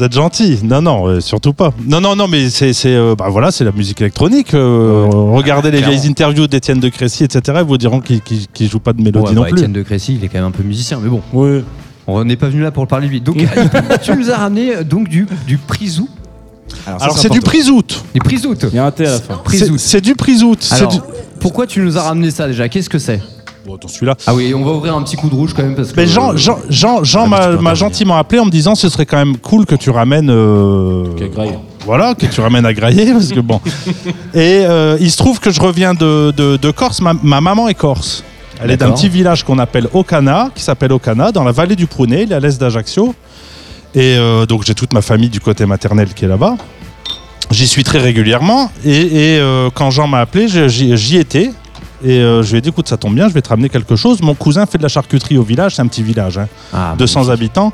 Vous 0.00 0.06
êtes 0.06 0.14
gentils. 0.14 0.58
Non, 0.62 0.80
non, 0.80 1.06
euh, 1.08 1.20
surtout 1.20 1.52
pas. 1.52 1.74
Non, 1.86 2.00
non, 2.00 2.16
non, 2.16 2.26
mais 2.26 2.48
c'est, 2.48 2.72
c'est, 2.72 2.94
euh, 2.94 3.14
bah 3.14 3.26
voilà, 3.28 3.50
c'est 3.50 3.64
la 3.64 3.72
musique 3.72 4.00
électronique. 4.00 4.54
euh, 4.54 5.06
regardez 5.12 5.70
les 5.70 5.76
clairement. 5.82 5.94
vieilles 5.94 6.10
interviews 6.10 6.46
d'Étienne 6.46 6.80
de 6.80 6.88
Crécy, 6.88 7.24
etc. 7.24 7.58
Ils 7.60 7.66
vous 7.66 7.76
diront 7.76 8.00
qu'il, 8.00 8.22
qu'il, 8.22 8.46
qu'il 8.48 8.70
joue 8.70 8.78
pas 8.80 8.94
de 8.94 9.02
mélodie 9.02 9.26
Ouais, 9.26 9.34
non 9.34 9.42
bah, 9.42 9.48
plus. 9.48 9.58
Étienne 9.58 9.74
de 9.74 9.82
Crécy, 9.82 10.14
il 10.14 10.24
est 10.24 10.28
quand 10.28 10.38
même 10.38 10.46
un 10.46 10.50
peu 10.52 10.62
musicien, 10.62 11.00
mais 11.02 11.10
bon, 11.10 11.20
Oui. 11.34 11.62
on 12.06 12.24
n'est 12.24 12.36
pas 12.36 12.48
venu 12.48 12.62
là 12.62 12.70
pour 12.70 12.86
parler 12.86 13.08
de 13.08 13.12
lui. 13.12 13.20
Donc 13.20 13.36
tu 14.02 14.16
nous 14.16 14.30
as 14.30 14.36
ramené 14.38 14.74
euh, 14.76 14.84
donc 14.84 15.06
du, 15.08 15.26
du 15.46 15.58
prisou, 15.58 16.08
ça, 16.86 16.92
Alors 16.98 17.18
c'est 17.18 17.28
du 17.28 17.36
important. 17.36 17.50
prisout. 17.50 17.82
du 18.14 18.20
prisout. 18.20 18.54
Il 18.72 18.76
y 18.76 18.78
a 18.78 18.86
un 18.86 18.90
T 18.92 19.04
à 19.06 19.10
la 19.10 19.18
fin. 19.18 19.34
C'est, 19.36 19.42
Prisout. 19.42 19.76
c'est 19.76 20.00
du 20.00 20.14
prisout. 20.14 20.56
C'est 20.60 20.76
Alors, 20.76 20.92
du- 20.94 21.00
pourquoi 21.40 21.66
tu 21.66 21.80
nous 21.80 21.98
as 21.98 22.02
ramené 22.04 22.30
ça 22.30 22.46
déjà? 22.46 22.70
Qu'est-ce 22.70 22.88
que 22.88 22.98
c'est? 22.98 23.20
Bon, 23.70 23.76
attends, 23.76 23.86
celui-là. 23.88 24.16
Ah 24.26 24.34
oui, 24.34 24.52
on 24.52 24.64
va 24.64 24.72
ouvrir 24.72 24.96
un 24.96 25.02
petit 25.02 25.14
coup 25.16 25.28
de 25.28 25.34
rouge 25.34 25.52
quand 25.54 25.62
même 25.62 25.76
parce 25.76 25.92
que. 25.92 26.00
Mais 26.00 26.06
Jean, 26.08 26.36
Jean, 26.36 26.58
Jean, 26.68 27.04
Jean 27.04 27.30
Ah, 27.32 27.50
mais 27.50 27.56
tu 27.56 27.62
m'a, 27.62 27.74
gentiment 27.74 28.16
appelé 28.16 28.40
en 28.40 28.46
me 28.46 28.50
disant 28.50 28.74
ce 28.74 28.88
serait 28.88 29.06
quand 29.06 29.16
même 29.18 29.36
cool 29.36 29.64
que 29.64 29.76
tu 29.76 29.90
ramènes. 29.90 30.28
euh. 30.30 31.04
Voilà, 31.86 32.14
que 32.14 32.26
tu 32.26 32.40
ramènes 32.40 32.66
à 32.66 32.74
grailler, 32.74 33.12
parce 33.12 33.28
que 33.28 33.38
bon. 33.40 33.60
Et 34.34 34.64
euh, 34.66 34.96
il 35.00 35.10
se 35.10 35.16
trouve 35.16 35.38
que 35.38 35.50
je 35.50 35.60
reviens 35.60 35.94
de, 35.94 36.32
de- 36.36 36.56
de 36.56 36.70
Corse. 36.72 37.00
Ma, 37.00 37.12
ma 37.22 37.40
maman 37.40 37.68
est 37.68 37.74
corse. 37.74 38.24
Elle 38.62 38.70
est 38.72 38.76
d'un 38.76 38.86
D'accord. 38.86 38.96
petit 39.00 39.08
village 39.08 39.44
qu'on 39.44 39.58
appelle 39.58 39.86
Ocana, 39.94 40.50
qui 40.54 40.62
s'appelle 40.62 40.92
Ocana, 40.92 41.30
dans 41.32 41.44
la 41.44 41.52
vallée 41.52 41.76
du 41.76 41.86
Prounet, 41.86 42.24
il 42.24 42.32
est 42.32 42.34
à 42.34 42.40
l'est 42.40 42.60
d'Ajaccio. 42.60 43.14
Et 43.94 44.16
euh, 44.18 44.46
donc 44.46 44.64
j'ai 44.66 44.74
toute 44.74 44.92
ma 44.92 45.00
famille 45.00 45.30
du 45.30 45.40
côté 45.40 45.64
maternel 45.64 46.12
qui 46.12 46.24
est 46.24 46.28
là-bas. 46.28 46.56
J'y 47.50 47.66
suis 47.66 47.82
très 47.84 47.98
régulièrement. 47.98 48.70
Et, 48.84 49.00
et, 49.36 49.38
euh, 49.40 49.70
quand 49.72 49.90
Jean 49.90 50.06
m'a 50.06 50.20
appelé, 50.20 50.46
je- 50.48 50.68
j'y 50.68 50.94
j'y 50.96 51.16
étais. 51.16 51.50
Et 52.02 52.18
euh, 52.20 52.42
je 52.42 52.50
lui 52.52 52.58
ai 52.58 52.60
dit, 52.60 52.70
écoute, 52.70 52.88
ça 52.88 52.96
tombe 52.96 53.14
bien, 53.14 53.28
je 53.28 53.34
vais 53.34 53.42
te 53.42 53.48
ramener 53.50 53.68
quelque 53.68 53.94
chose. 53.96 54.22
Mon 54.22 54.34
cousin 54.34 54.64
fait 54.66 54.78
de 54.78 54.82
la 54.82 54.88
charcuterie 54.88 55.36
au 55.38 55.42
village, 55.42 55.76
c'est 55.76 55.82
un 55.82 55.86
petit 55.86 56.02
village. 56.02 56.38
hein. 56.38 56.48
Ah, 56.72 56.94
200 56.98 57.28
habitants. 57.28 57.72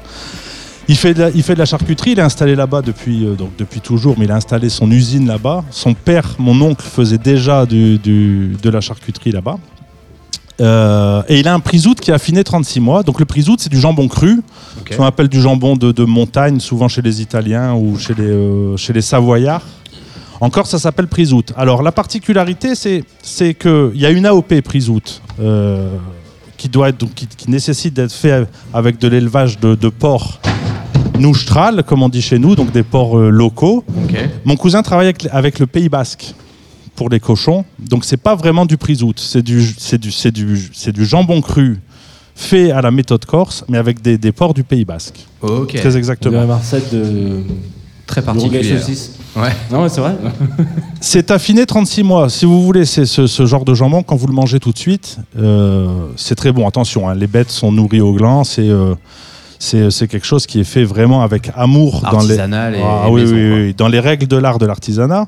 Il 0.89 0.97
fait, 0.97 1.15
de 1.15 1.21
la, 1.23 1.31
il 1.31 1.43
fait 1.43 1.55
de 1.55 1.59
la 1.59 1.65
charcuterie, 1.65 2.13
il 2.13 2.19
est 2.19 2.23
installé 2.23 2.55
là-bas 2.55 2.81
depuis, 2.83 3.25
euh, 3.27 3.35
donc 3.35 3.51
depuis 3.59 3.81
toujours, 3.81 4.15
mais 4.19 4.25
il 4.27 4.31
a 4.31 4.37
installé 4.37 4.69
son 4.69 4.89
usine 4.91 5.27
là-bas. 5.27 5.65
Son 5.71 5.95
père, 5.95 6.35
mon 6.39 6.61
oncle, 6.61 6.85
faisait 6.85 7.19
déjà 7.19 7.67
du, 7.67 7.99
du- 7.99 8.57
de 8.63 8.71
la 8.71 8.81
charcuterie 8.81 9.33
là-bas. 9.33 9.59
Euh, 10.61 11.23
et 11.29 11.39
il 11.41 11.49
a 11.49 11.55
un 11.55 11.61
prisout 11.61 11.95
qui 11.95 12.11
a 12.11 12.15
affiné 12.15 12.43
36 12.43 12.81
mois. 12.81 13.03
Donc 13.03 13.19
le 13.21 13.27
prisout, 13.27 13.57
c'est 13.59 13.69
du 13.69 13.79
jambon 13.81 14.09
cru. 14.09 14.41
Ok. 14.81 14.89
Ce 14.93 14.97
qu'on 14.97 15.05
appelle 15.05 15.29
du 15.29 15.41
jambon 15.41 15.77
de, 15.77 15.93
de 15.93 16.05
montagne, 16.05 16.61
souvent 16.61 16.89
chez 16.89 17.03
les 17.03 17.21
Italiens 17.21 17.75
ou 17.75 17.99
chez 17.99 18.15
les, 18.15 18.23
euh, 18.25 18.77
chez 18.77 18.93
les 18.93 19.03
Savoyards. 19.03 19.63
Encore, 20.41 20.67
ça 20.67 20.79
s'appelle 20.79 21.07
prisout. 21.09 21.45
Alors 21.57 21.83
la 21.83 21.93
particularité, 21.93 22.75
c'est, 22.75 23.55
qu'il 23.55 23.93
y 23.95 24.07
a 24.07 24.11
une 24.11 24.27
AOP 24.27 24.61
prisout. 24.63 25.21
euh, 25.41 25.97
qui 26.57 26.71
doit 26.71 26.89
être 26.89 26.99
donc 26.99 27.13
qui, 27.15 27.27
qui 27.27 27.51
nécessite 27.51 27.93
d'être 27.93 28.13
fait 28.13 28.47
avec 28.73 28.99
de 28.99 29.09
l'élevage 29.09 29.61
de, 29.61 29.75
de 29.75 29.89
porcs 29.91 30.41
noustral, 31.19 31.83
comme 31.85 32.03
on 32.03 32.09
dit 32.09 32.23
chez 32.23 32.39
nous, 32.39 32.55
donc 32.57 32.73
des 32.73 32.83
porcs 32.83 33.19
euh, 33.19 33.29
locaux. 33.31 33.85
Mon 34.47 34.57
cousin 34.57 34.83
travaille 34.83 35.07
avec, 35.09 35.29
avec 35.33 35.59
le 35.59 35.67
Pays 35.67 35.89
Basque 35.91 36.35
pour 36.95 37.11
les 37.11 37.21
cochons, 37.21 37.65
donc 37.79 38.07
c'est 38.07 38.17
pas 38.17 38.35
vraiment 38.35 38.65
du 38.65 38.79
prisout, 38.79 39.13
c'est 39.19 39.43
du 39.43 41.05
jambon 41.05 41.43
cru 41.43 41.79
fait 42.35 42.71
à 42.71 42.81
la 42.83 42.91
méthode 42.91 43.25
corse, 43.27 43.65
mais 43.69 43.77
avec 43.79 44.01
des, 44.03 44.17
des 44.19 44.33
porcs 44.33 44.55
du 44.55 44.65
Pays 44.65 44.85
Basque. 44.87 45.27
Très 45.79 45.89
Il 45.91 45.95
y 45.95 45.97
exactement. 45.97 46.41
a 46.41 46.47
Marcel 46.47 46.83
de, 46.93 47.43
Très 48.07 48.23
particulière. 48.23 48.63
Ouais. 49.37 49.51
Non, 49.71 49.89
c'est 49.89 50.01
vrai. 50.01 50.15
C'est 51.01 51.31
affiné 51.31 51.67
36 51.67 52.03
mois. 52.03 52.29
Si 52.31 52.45
vous 52.47 52.63
voulez, 52.65 52.85
c'est 52.87 53.05
ce, 53.05 53.27
ce 53.27 53.45
genre 53.47 53.65
de 53.65 53.75
jambon, 53.75 54.03
quand 54.03 54.17
vous 54.17 54.27
le 54.27 54.33
mangez 54.33 54.59
tout 54.61 54.73
de 54.73 54.79
suite, 54.79 55.19
euh, 55.39 55.89
c'est 56.17 56.35
très 56.35 56.53
bon. 56.53 56.67
Attention, 56.67 57.09
hein, 57.09 57.15
les 57.15 57.27
bêtes 57.27 57.51
sont 57.51 57.71
nourries 57.71 58.01
au 58.01 58.13
gland. 58.15 58.45
C'est 58.45 58.69
euh, 58.69 58.95
c'est 59.59 59.91
c'est 59.91 60.09
quelque 60.09 60.27
chose 60.27 60.47
qui 60.47 60.61
est 60.61 60.65
fait 60.65 60.85
vraiment 60.85 61.23
avec 61.23 61.51
amour 61.55 62.01
dans 62.11 62.21
les, 62.29 62.35
et- 62.75 62.83
Ah 62.83 63.05
et 63.09 63.11
oui, 63.11 63.21
maison, 63.23 63.35
oui, 63.37 63.49
quoi. 63.49 63.57
oui, 63.59 63.75
dans 63.77 63.89
les 63.89 64.01
règles 64.01 64.27
de 64.27 64.37
l'art 64.37 64.59
de 64.59 64.67
l'artisanat. 64.67 65.27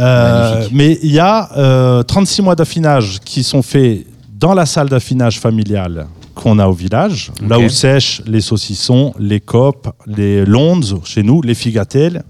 Euh, 0.00 0.64
mais 0.72 0.98
il 1.02 1.12
y 1.12 1.18
a 1.18 1.50
euh, 1.56 2.02
36 2.02 2.42
mois 2.42 2.54
d'affinage 2.54 3.18
qui 3.24 3.42
sont 3.42 3.62
faits 3.62 4.06
dans 4.38 4.54
la 4.54 4.66
salle 4.66 4.88
d'affinage 4.88 5.38
familiale 5.40 6.06
qu'on 6.34 6.58
a 6.58 6.66
au 6.66 6.72
village, 6.72 7.32
là 7.46 7.58
où 7.58 7.68
sèchent 7.68 8.22
les 8.26 8.40
saucissons, 8.40 9.14
les 9.18 9.40
copes, 9.40 9.88
les 10.06 10.44
londes 10.44 11.00
chez 11.04 11.22
nous, 11.22 11.42
les 11.42 11.54
figatelles. 11.54 12.24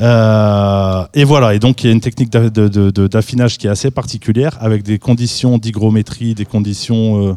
Euh, 0.00 1.04
et 1.14 1.24
voilà, 1.24 1.54
et 1.54 1.58
donc 1.58 1.82
il 1.82 1.86
y 1.86 1.90
a 1.90 1.92
une 1.92 2.00
technique 2.00 2.30
d'affinage 2.30 3.56
qui 3.58 3.66
est 3.66 3.70
assez 3.70 3.90
particulière, 3.90 4.56
avec 4.60 4.82
des 4.82 4.98
conditions 4.98 5.56
d'hygrométrie, 5.58 6.34
des 6.34 6.44
conditions 6.44 7.28
euh, 7.30 7.36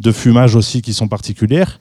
de 0.00 0.12
fumage 0.12 0.56
aussi 0.56 0.80
qui 0.80 0.94
sont 0.94 1.08
particulières, 1.08 1.78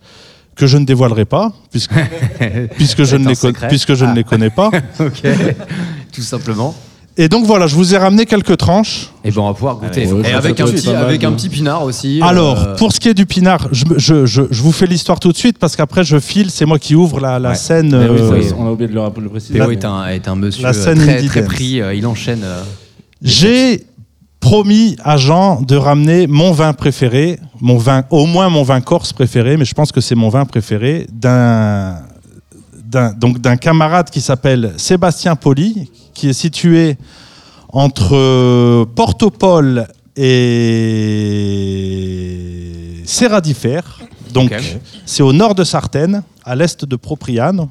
que 0.56 0.68
je 0.68 0.78
ne 0.78 0.84
dévoilerai 0.86 1.24
pas, 1.24 1.54
puisque, 1.72 1.94
puisque, 2.76 3.04
je, 3.06 3.16
ne 3.16 3.30
les, 3.30 3.68
puisque 3.70 3.94
je 3.94 4.04
Ah. 4.06 4.10
ne 4.12 4.16
les 4.16 4.26
connais 4.26 4.50
pas. 4.50 4.72
Tout 6.12 6.22
simplement. 6.22 6.76
Et 7.22 7.28
donc 7.28 7.46
voilà, 7.46 7.68
je 7.68 7.76
vous 7.76 7.94
ai 7.94 7.98
ramené 7.98 8.26
quelques 8.26 8.56
tranches. 8.56 9.10
Et 9.26 9.32
ben 9.32 9.42
on 9.42 9.48
va 9.48 9.54
pouvoir 9.54 9.76
goûter. 9.76 10.08
Allez, 10.08 10.30
et 10.30 10.34
avec 10.34 10.58
un 10.62 10.66
petit, 10.66 10.90
avec 10.90 11.22
un 11.26 11.34
pinard 11.34 11.84
aussi. 11.84 12.22
Alors, 12.24 12.58
euh, 12.60 12.76
pour 12.78 12.94
ce 12.94 13.00
qui 13.02 13.10
est 13.10 13.14
du 13.14 13.26
pinard, 13.26 13.68
je, 13.74 13.84
je- 13.98 14.26
je- 14.26 14.44
je 14.50 14.62
vous 14.64 14.72
fais 14.72 14.86
l'histoire 14.88 15.20
tout 15.20 15.34
de 15.34 15.38
suite, 15.38 15.58
parce 15.60 15.76
qu'après 15.76 16.06
je 16.06 16.18
file, 16.18 16.50
c'est 16.50 16.66
moi 16.66 16.80
qui 16.80 16.96
ouvre 16.96 17.20
la, 17.20 17.38
la 17.38 17.50
Ouais. 17.50 17.56
scène. 17.56 17.90
Mais 17.90 18.08
oui, 18.10 18.20
euh, 18.22 18.42
ça, 18.42 18.56
on 18.58 18.66
a 18.68 18.72
oublié 18.72 18.88
de 18.90 18.96
le, 18.96 19.02
le 19.22 19.30
préciser. 19.30 19.60
Théo 19.60 19.70
est 19.70 19.84
un, 19.84 20.08
est 20.08 20.30
un 20.30 20.36
monsieur 20.36 20.64
la 20.64 20.70
euh, 20.70 20.74
scène 20.74 20.98
très, 20.98 21.22
très 21.24 21.44
pris. 21.44 21.82
euh, 21.82 21.94
il 21.94 22.08
enchaîne. 22.08 22.40
euh, 22.46 22.64
J'ai 23.22 23.84
promis 24.40 24.96
à 25.04 25.18
Jean 25.18 25.62
de 25.62 25.76
ramener 25.76 26.26
mon 26.26 26.54
vin 26.54 26.72
préféré, 26.72 27.38
mon 27.60 27.78
vin, 27.78 28.06
au 28.12 28.28
moins 28.28 28.48
mon 28.48 28.64
vin 28.64 28.80
corse 28.80 29.12
préféré, 29.12 29.58
mais 29.58 29.66
je 29.66 29.74
pense 29.74 29.92
que 29.92 30.00
c'est 30.00 30.16
mon 30.16 30.30
vin 30.30 30.46
préféré 30.46 31.06
d'un 31.12 31.98
donc 32.90 33.40
d'un 33.40 33.58
camarade 33.58 34.10
qui 34.10 34.22
s'appelle 34.22 34.74
Sébastien 34.78 35.36
Poli, 35.36 35.92
qui 36.14 36.30
est 36.30 36.34
situé 36.34 36.98
entre 37.70 38.16
euh, 38.16 38.86
Portopole 38.86 39.88
et 40.16 41.44
Serradifère. 43.06 44.00
Donc 44.34 44.52
c'est 45.06 45.24
au 45.24 45.34
nord 45.34 45.54
de 45.56 45.64
Sartène, 45.64 46.24
à 46.44 46.56
l'est 46.56 46.84
de 46.84 46.96
Propriane, 46.96 47.68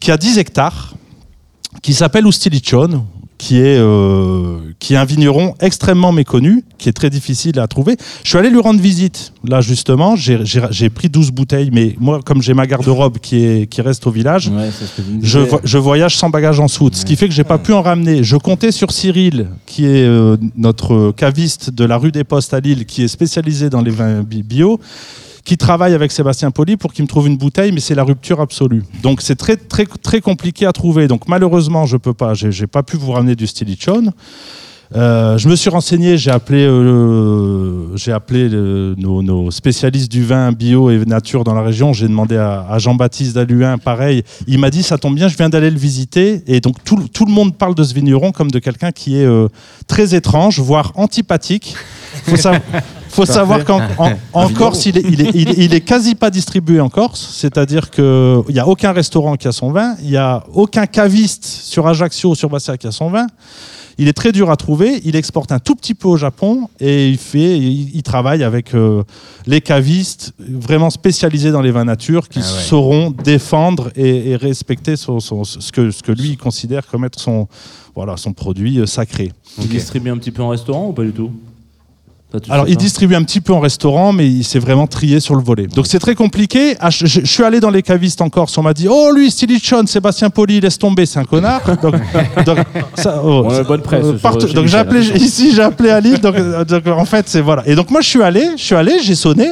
qui 0.00 0.10
a 0.10 0.16
10 0.16 0.38
hectares, 0.38 0.94
qui 1.82 1.92
s'appelle 1.94 2.26
Ustilicion, 2.26 3.06
qui 3.40 3.56
est, 3.58 3.78
euh, 3.78 4.58
qui 4.80 4.92
est 4.92 4.96
un 4.98 5.06
vigneron 5.06 5.54
extrêmement 5.60 6.12
méconnu, 6.12 6.62
qui 6.76 6.90
est 6.90 6.92
très 6.92 7.08
difficile 7.08 7.58
à 7.58 7.66
trouver. 7.66 7.96
Je 8.22 8.28
suis 8.28 8.36
allé 8.36 8.50
lui 8.50 8.60
rendre 8.60 8.80
visite, 8.80 9.32
là 9.48 9.62
justement, 9.62 10.14
j'ai- 10.14 10.90
pris 10.90 11.08
12 11.08 11.30
bouteilles, 11.30 11.70
mais 11.72 11.96
moi, 11.98 12.20
comme 12.22 12.42
j'ai 12.42 12.52
ma 12.52 12.66
garde-robe 12.66 13.16
qui, 13.18 13.36
est- 13.46 13.66
qui 13.66 13.80
reste 13.80 14.06
au 14.06 14.10
village, 14.10 14.48
Ouais, 14.48 14.68
je, 15.22 15.38
je 15.64 15.78
voyage 15.78 16.18
sans 16.18 16.28
bagage 16.28 16.60
en 16.60 16.68
soute, 16.68 16.96
ce 16.96 17.06
qui 17.06 17.16
fait 17.16 17.28
que 17.28 17.34
j'ai 17.34 17.44
pas 17.44 17.56
pu 17.56 17.72
en 17.72 17.80
ramener. 17.80 18.22
Je 18.24 18.36
comptais 18.36 18.72
sur 18.72 18.90
Cyril, 18.92 19.46
qui 19.64 19.86
est 19.86 20.04
euh, 20.04 20.36
notre 20.58 21.10
caviste 21.16 21.70
de 21.70 21.84
la 21.86 21.96
rue 21.96 22.12
des 22.12 22.24
Postes 22.24 22.52
à 22.52 22.60
Lille, 22.60 22.84
qui 22.84 23.04
est 23.04 23.08
spécialisé 23.08 23.70
dans 23.70 23.80
les 23.80 23.90
vins 23.90 24.20
bi- 24.22 24.42
bio, 24.42 24.78
qui 25.44 25.56
travaille 25.56 25.94
avec 25.94 26.12
Sébastien 26.12 26.50
Poli 26.50 26.76
pour 26.76 26.92
qu'il 26.92 27.04
me 27.04 27.08
trouve 27.08 27.26
une 27.26 27.36
bouteille, 27.36 27.72
mais 27.72 27.80
c'est 27.80 27.94
la 27.94 28.04
rupture 28.04 28.40
absolue. 28.40 28.82
Donc 29.02 29.22
c'est 29.22 29.36
très 29.36 29.56
très 29.56 29.86
très 29.86 30.20
compliqué 30.20 30.66
à 30.66 30.72
trouver. 30.72 31.08
Donc 31.08 31.28
malheureusement, 31.28 31.86
je 31.86 31.96
peux 31.96 32.14
pas. 32.14 32.34
J'ai 32.34 32.66
pas 32.66 32.82
pu 32.82 32.96
vous 32.96 33.12
ramener 33.12 33.34
du 33.34 33.46
Stilichon. 33.46 34.12
Euh, 34.96 35.38
je 35.38 35.48
me 35.48 35.54
suis 35.54 35.70
renseigné, 35.70 36.18
j'ai 36.18 36.32
appelé, 36.32 36.66
euh, 36.68 37.94
appelé 38.08 38.48
nos, 38.96 39.50
spécialistes 39.50 40.10
du 40.10 40.24
vin 40.24 40.50
bio 40.50 40.90
et 40.90 41.04
nature 41.04 41.44
dans 41.44 41.54
la 41.54 41.62
région. 41.62 41.92
J'ai 41.92 42.08
demandé 42.08 42.36
à, 42.36 42.76
Jean-Baptiste 42.78 43.34
Daluin, 43.34 43.78
pareil. 43.78 44.24
Il 44.48 44.58
m'a 44.58 44.70
dit 44.70 44.82
ça 44.82 44.98
tombe 44.98 45.14
bien, 45.14 45.28
je 45.28 45.36
viens 45.36 45.48
d'aller 45.48 45.70
le 45.70 45.78
visiter. 45.78 46.42
Et 46.46 46.60
donc 46.60 46.82
tout, 46.82 47.08
tout 47.12 47.24
le 47.24 47.32
monde 47.32 47.56
parle 47.56 47.74
de 47.74 47.84
ce 47.84 47.94
vigneron 47.94 48.32
comme 48.32 48.50
de 48.50 48.58
quelqu'un 48.58 48.90
qui 48.90 49.16
est 49.16 49.26
euh, 49.26 49.48
très 49.86 50.14
étrange, 50.14 50.58
voire 50.58 50.92
antipathique. 50.96 51.74
Faut, 52.24 52.36
sa- 52.36 52.60
faut 53.10 53.26
savoir 53.26 53.64
qu'en 53.64 53.80
en, 53.98 54.12
en 54.32 54.48
Corse, 54.50 54.86
il 54.86 54.96
est, 54.98 55.04
il, 55.08 55.20
est, 55.20 55.30
il 55.34 55.48
est- 55.50 55.58
il 55.64 55.74
est 55.74 55.80
quasi 55.80 56.14
pas 56.14 56.30
distribué 56.30 56.80
en 56.80 56.88
Corse. 56.88 57.28
C'est-à-dire 57.36 57.90
qu'il 57.90 58.42
n'y 58.50 58.58
a 58.58 58.66
aucun 58.68 58.92
restaurant 58.92 59.36
qui 59.36 59.48
a 59.48 59.52
son 59.52 59.70
vin, 59.72 59.96
il 60.02 60.10
n'y 60.10 60.16
a 60.16 60.44
aucun 60.54 60.86
caviste 60.86 61.44
sur 61.44 61.86
Ajaccio 61.86 62.30
ou 62.30 62.34
sur 62.34 62.48
Bastia 62.48 62.76
qui 62.78 62.86
a 62.86 62.92
son 62.92 63.10
vin. 63.10 63.26
Il 63.98 64.08
est 64.08 64.14
très 64.14 64.32
dur 64.32 64.50
à 64.50 64.56
trouver. 64.56 65.02
Il 65.04 65.14
exporte 65.14 65.52
un 65.52 65.58
tout 65.58 65.74
petit 65.74 65.92
peu 65.92 66.08
au 66.08 66.16
Japon 66.16 66.70
et 66.80 67.08
il 67.10 67.18
fait, 67.18 67.58
il, 67.58 67.90
il 67.94 68.02
travaille 68.02 68.42
avec 68.42 68.74
euh, 68.74 69.02
les 69.46 69.60
cavistes 69.60 70.32
vraiment 70.38 70.88
spécialisés 70.88 71.50
dans 71.50 71.60
les 71.60 71.70
vins 71.70 71.84
nature 71.84 72.28
qui 72.30 72.38
Ah 72.42 72.54
ouais. 72.56 72.62
sauront 72.62 73.10
défendre 73.10 73.90
et, 73.96 74.30
et 74.30 74.36
respecter 74.36 74.96
son- 74.96 75.20
son- 75.20 75.44
ce, 75.44 75.70
que, 75.70 75.90
ce 75.90 76.02
que 76.02 76.12
lui 76.12 76.38
considère 76.38 76.86
comme 76.86 77.04
être 77.04 77.20
son, 77.20 77.46
voilà, 77.94 78.16
son 78.16 78.32
produit 78.32 78.78
euh, 78.78 78.86
sacré. 78.86 79.32
Il 79.60 79.68
distribue 79.68 80.08
un 80.10 80.16
petit 80.16 80.30
peu 80.30 80.42
en 80.42 80.48
restaurant 80.48 80.88
ou 80.88 80.92
pas 80.94 81.02
du 81.04 81.12
tout? 81.12 81.30
Alors, 82.48 82.68
il 82.68 82.72
hein 82.74 82.76
distribue 82.76 83.14
un 83.14 83.22
petit 83.24 83.40
peu 83.40 83.52
en 83.52 83.60
restaurant, 83.60 84.12
mais 84.12 84.28
il 84.28 84.44
s'est 84.44 84.58
vraiment 84.60 84.86
trié 84.86 85.18
sur 85.20 85.34
le 85.34 85.42
volet. 85.42 85.66
Donc, 85.66 85.86
c'est 85.86 85.98
très 85.98 86.14
compliqué. 86.14 86.76
Ah, 86.78 86.90
je, 86.90 87.06
je- 87.06 87.20
je 87.22 87.26
suis 87.26 87.42
allé 87.42 87.58
dans 87.60 87.70
les 87.70 87.82
cavistes 87.82 88.20
en 88.20 88.28
Corse. 88.28 88.56
On 88.58 88.62
m'a 88.62 88.72
dit 88.74 88.86
Oh, 88.88 89.10
lui, 89.14 89.30
Stilichon, 89.30 89.84
Sébastien 89.86 90.30
Poli, 90.30 90.60
laisse 90.60 90.78
tomber, 90.78 91.06
c'est 91.06 91.18
un 91.18 91.24
connard. 91.24 91.62
Donc, 91.82 91.94
donc, 92.46 92.58
ça, 92.94 93.20
oh, 93.24 93.42
On 93.46 93.50
a 93.54 93.62
bonne 93.64 93.82
presse 93.82 94.04
sur- 94.06 94.18
partout. 94.20 94.46
donc, 94.46 94.54
j'ai 94.54 94.62
Michel, 94.62 94.80
appelé, 94.80 95.00
ici, 95.20 95.52
j'ai 95.54 95.62
appelé. 95.62 95.90
Donc, 96.18 96.36
euh, 96.36 96.64
donc, 96.64 96.86
en 96.86 97.04
fait, 97.04 97.28
c'est 97.28 97.40
voilà. 97.40 97.62
Et 97.66 97.74
donc, 97.74 97.90
moi, 97.90 98.00
je 98.00 98.08
suis 98.08 98.22
allé, 98.22 98.44
je 98.56 98.62
suis 98.62 98.74
allé, 98.76 98.98
j'ai 99.02 99.14
sonné. 99.16 99.48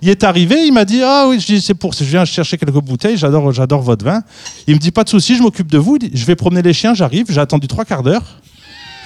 Il 0.00 0.08
est 0.08 0.24
arrivé, 0.24 0.66
il 0.66 0.72
m'a 0.72 0.84
dit 0.84 1.00
Ah 1.04 1.26
oui, 1.28 1.38
je 1.38 1.46
dis, 1.46 1.60
c'est 1.60 1.74
pour, 1.74 1.92
je 1.92 2.02
viens 2.04 2.24
chercher 2.24 2.56
quelques 2.58 2.72
bouteilles, 2.80 3.16
j'adore, 3.16 3.52
j'adore 3.52 3.82
votre 3.82 4.04
vin. 4.04 4.20
Il 4.66 4.74
me 4.74 4.80
dit 4.80 4.90
Pas 4.90 5.04
de 5.04 5.08
souci, 5.10 5.36
je 5.36 5.42
m'occupe 5.42 5.70
de 5.70 5.78
vous. 5.78 5.98
Je 6.12 6.24
vais 6.24 6.34
promener 6.34 6.62
les 6.62 6.72
chiens, 6.72 6.94
j'arrive. 6.94 7.26
J'ai 7.28 7.40
attendu 7.40 7.68
trois 7.68 7.84
quarts 7.84 8.02
d'heure. 8.02 8.22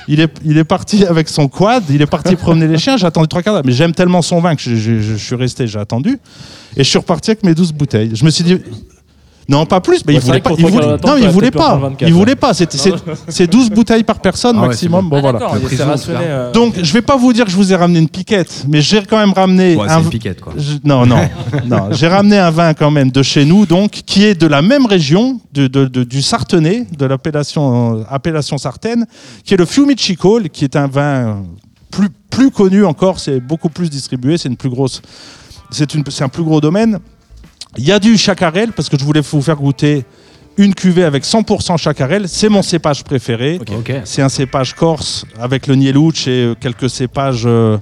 Il 0.08 0.20
est, 0.20 0.32
il 0.44 0.56
est 0.56 0.64
parti 0.64 1.04
avec 1.04 1.28
son 1.28 1.48
quad, 1.48 1.82
il 1.90 2.00
est 2.00 2.06
parti 2.06 2.36
promener 2.36 2.68
les 2.68 2.78
chiens, 2.78 2.96
j'ai 2.96 3.06
attendu 3.06 3.26
trois 3.28 3.42
quarts 3.42 3.54
d'heure. 3.54 3.62
Mais 3.64 3.72
j'aime 3.72 3.92
tellement 3.92 4.22
son 4.22 4.40
vin 4.40 4.54
que 4.54 4.62
je, 4.62 4.74
je- 4.76 5.14
suis 5.16 5.34
resté, 5.34 5.66
j'ai 5.66 5.78
attendu. 5.80 6.18
Et 6.76 6.84
je 6.84 6.88
suis 6.88 6.98
reparti 6.98 7.30
avec 7.30 7.42
mes 7.44 7.54
12 7.54 7.72
bouteilles. 7.72 8.12
Je 8.14 8.24
me 8.24 8.30
suis 8.30 8.44
dit. 8.44 8.58
Non, 9.48 9.64
pas 9.64 9.80
plus, 9.80 10.00
mais 10.04 10.14
Ouais, 10.14 10.18
il 10.18 10.22
c'est 10.22 10.26
voulait 10.26 10.40
vrai 10.40 10.40
pas. 10.40 10.50
non, 10.50 10.56
il 10.96 11.00
t'aurais 11.22 11.28
voulait 11.28 11.50
peut-être 11.50 11.52
pu 11.52 11.58
en 11.58 11.60
pas. 11.62 11.68
prendre 11.68 11.82
24, 11.90 12.08
Il 12.08 12.12
ouais. 12.14 12.18
voulait 12.18 12.34
pas. 12.34 12.52
C'était- 12.54 12.78
C'est 12.78 12.92
c'est 13.28 13.46
12 13.46 13.70
bouteilles 13.70 14.02
par 14.02 14.18
personne 14.20 14.56
Ah 14.58 14.66
maximum. 14.66 15.08
Bon, 15.08 15.18
Ah, 15.18 15.20
voilà. 15.20 15.38
là. 15.38 15.50
euh, 16.10 16.52
Donc, 16.52 16.74
je 16.82 16.92
vais 16.92 17.02
pas 17.02 17.16
vous 17.16 17.32
dire 17.32 17.44
que 17.44 17.50
je 17.52 17.56
vous 17.56 17.72
ai 17.72 17.76
ramené 17.76 18.00
une 18.00 18.08
piquette, 18.08 18.64
mais 18.68 18.80
j'ai 18.80 19.02
quand 19.04 19.18
même 19.18 19.32
ramené 19.32 19.76
Ouais, 19.76 19.88
un. 19.88 20.02
une 20.02 20.08
piquette, 20.08 20.40
quoi. 20.40 20.52
Je- 20.56 20.78
non, 20.84 21.06
non, 21.06 21.18
non. 21.66 21.88
J'ai 21.92 22.08
ramené 22.08 22.38
un 22.38 22.50
vin 22.50 22.74
quand 22.74 22.90
même 22.90 23.10
de 23.12 23.22
chez 23.22 23.44
nous, 23.44 23.66
donc, 23.66 23.90
qui 24.04 24.24
est 24.24 24.34
de 24.34 24.48
la 24.48 24.62
même 24.62 24.86
région, 24.86 25.40
de, 25.52 25.68
de- 25.68 25.86
de- 25.86 26.02
du 26.04 26.22
Sartenay, 26.22 26.86
de 26.98 27.06
l'appellation 27.06 27.98
euh, 28.00 28.02
appellation 28.10 28.58
Sartène, 28.58 29.06
qui 29.44 29.54
est 29.54 29.56
le 29.56 29.64
Fiumicicco, 29.66 30.40
qui 30.52 30.64
est 30.64 30.74
un 30.74 30.88
vin 30.88 31.42
plus, 31.92 32.08
plus 32.30 32.50
connu 32.50 32.84
encore, 32.84 33.20
c'est 33.20 33.38
beaucoup 33.40 33.68
plus 33.68 33.88
distribué, 33.90 34.38
c'est 34.38 34.48
une 34.48 34.56
plus 34.56 34.70
grosse. 34.70 35.00
C'est 35.70 35.94
une- 35.94 36.02
c'est 36.08 36.24
un 36.24 36.28
plus 36.28 36.42
gros 36.42 36.60
domaine. 36.60 36.98
Il 37.78 37.84
y 37.84 37.92
a 37.92 37.98
du 37.98 38.16
chacarel, 38.16 38.72
parce 38.72 38.88
que 38.88 38.98
je 38.98 39.04
voulais 39.04 39.20
vous 39.20 39.42
faire 39.42 39.56
goûter 39.56 40.04
une 40.56 40.74
cuvée 40.74 41.04
avec 41.04 41.24
100% 41.24 41.76
chacarel. 41.76 42.28
C'est 42.28 42.48
mon 42.48 42.62
cépage 42.62 43.04
préféré. 43.04 43.58
C'est 44.04 44.22
un 44.22 44.28
cépage 44.28 44.74
corse 44.74 45.24
avec 45.38 45.66
le 45.66 45.74
Nielouch 45.74 46.26
et 46.28 46.54
quelques 46.60 46.88
cépages 46.88 47.44
euh, 47.46 47.76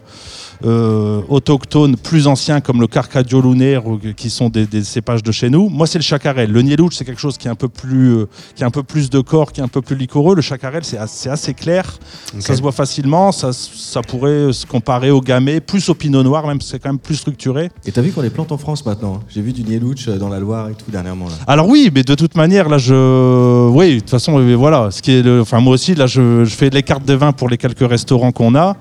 euh, 0.64 1.20
autochtones 1.28 1.96
plus 1.96 2.26
anciens 2.26 2.60
comme 2.60 2.80
le 2.80 2.86
Carcadio 2.86 3.40
lunaire 3.40 3.82
qui 4.16 4.30
sont 4.30 4.48
des, 4.48 4.66
des 4.66 4.82
cépages 4.84 5.22
de 5.22 5.32
chez 5.32 5.50
nous. 5.50 5.68
Moi, 5.68 5.86
c'est 5.86 5.98
le 5.98 6.04
chacarel. 6.04 6.50
Le 6.50 6.62
Nielouch, 6.62 6.94
c'est 6.94 7.04
quelque 7.04 7.20
chose 7.20 7.38
qui 7.38 7.48
est 7.48 7.50
un 7.50 7.54
peu 7.54 7.68
plus, 7.68 8.16
euh, 8.16 8.28
qui 8.54 8.64
a 8.64 8.66
un 8.66 8.70
peu 8.70 8.82
plus 8.82 9.10
de 9.10 9.20
corps, 9.20 9.52
qui 9.52 9.60
est 9.60 9.64
un 9.64 9.68
peu 9.68 9.82
plus 9.82 9.96
liquoreux. 9.96 10.34
Le 10.34 10.42
chacarel, 10.42 10.84
c'est 10.84 10.98
assez, 10.98 11.28
assez 11.28 11.54
clair. 11.54 11.98
Ça 12.38 12.56
se 12.56 12.62
voit 12.62 12.72
facilement. 12.72 13.32
Ça, 13.32 13.52
ça 13.52 14.02
pourrait 14.02 14.52
se 14.52 14.66
comparer 14.66 15.10
au 15.10 15.20
gamay, 15.20 15.60
plus 15.60 15.88
au 15.88 15.94
pinot 15.94 16.22
noir, 16.22 16.46
même 16.46 16.60
c'est 16.60 16.78
quand 16.78 16.88
même 16.88 16.98
plus 16.98 17.16
structuré. 17.16 17.70
Et 17.86 17.92
t'as 17.92 18.02
vu 18.02 18.12
qu'on 18.12 18.22
les 18.22 18.30
plante 18.30 18.52
en 18.52 18.58
France 18.58 18.84
maintenant 18.84 19.16
hein? 19.16 19.20
J'ai 19.28 19.40
vu 19.40 19.52
du 19.52 19.62
Nielouch 19.62 20.08
euh, 20.08 20.18
dans 20.18 20.28
la 20.28 20.38
Loire 20.38 20.68
et 20.68 20.74
tout 20.74 20.90
dernièrement. 20.90 21.26
Là. 21.26 21.34
Alors 21.46 21.68
oui, 21.68 21.90
mais 21.94 22.02
de 22.02 22.14
toute 22.14 22.36
manière, 22.36 22.68
là, 22.68 22.78
je, 22.78 23.68
oui, 23.68 23.96
de 23.96 24.00
toute 24.00 24.10
façon, 24.10 24.40
voilà, 24.56 24.90
ce 24.90 25.02
qui 25.02 25.12
est, 25.12 25.22
le... 25.22 25.40
enfin 25.40 25.60
moi 25.60 25.74
aussi, 25.74 25.94
là, 25.94 26.06
je, 26.06 26.44
je 26.44 26.54
fais 26.54 26.70
les 26.70 26.82
cartes 26.82 27.04
de 27.04 27.14
vin 27.14 27.32
pour 27.32 27.48
les 27.48 27.56
quelques 27.58 27.88
restaurants 27.88 28.32
qu'on 28.32 28.54
a. 28.54 28.76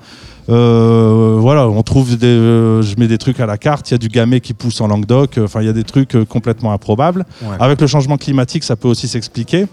Euh, 0.48 1.36
voilà, 1.38 1.68
on 1.68 1.82
trouve 1.82 2.16
des, 2.16 2.26
euh, 2.26 2.82
je 2.82 2.96
mets 2.98 3.06
des 3.06 3.18
trucs 3.18 3.40
à 3.40 3.46
la 3.46 3.58
carte. 3.58 3.90
Il 3.90 3.94
y 3.94 3.96
a 3.96 3.98
du 3.98 4.08
gamay 4.08 4.40
qui 4.40 4.54
pousse 4.54 4.80
en 4.80 4.88
Languedoc. 4.88 5.38
Enfin, 5.38 5.60
il 5.60 5.66
y 5.66 5.70
a 5.70 5.72
des 5.72 5.84
trucs 5.84 6.14
euh, 6.14 6.24
complètement 6.24 6.72
improbables. 6.72 7.24
Ouais. 7.42 7.56
Avec 7.60 7.80
le 7.80 7.86
changement 7.86 8.16
climatique, 8.16 8.64
ça 8.64 8.76
peut 8.76 8.88
aussi 8.88 9.08
s'expliquer. 9.08 9.66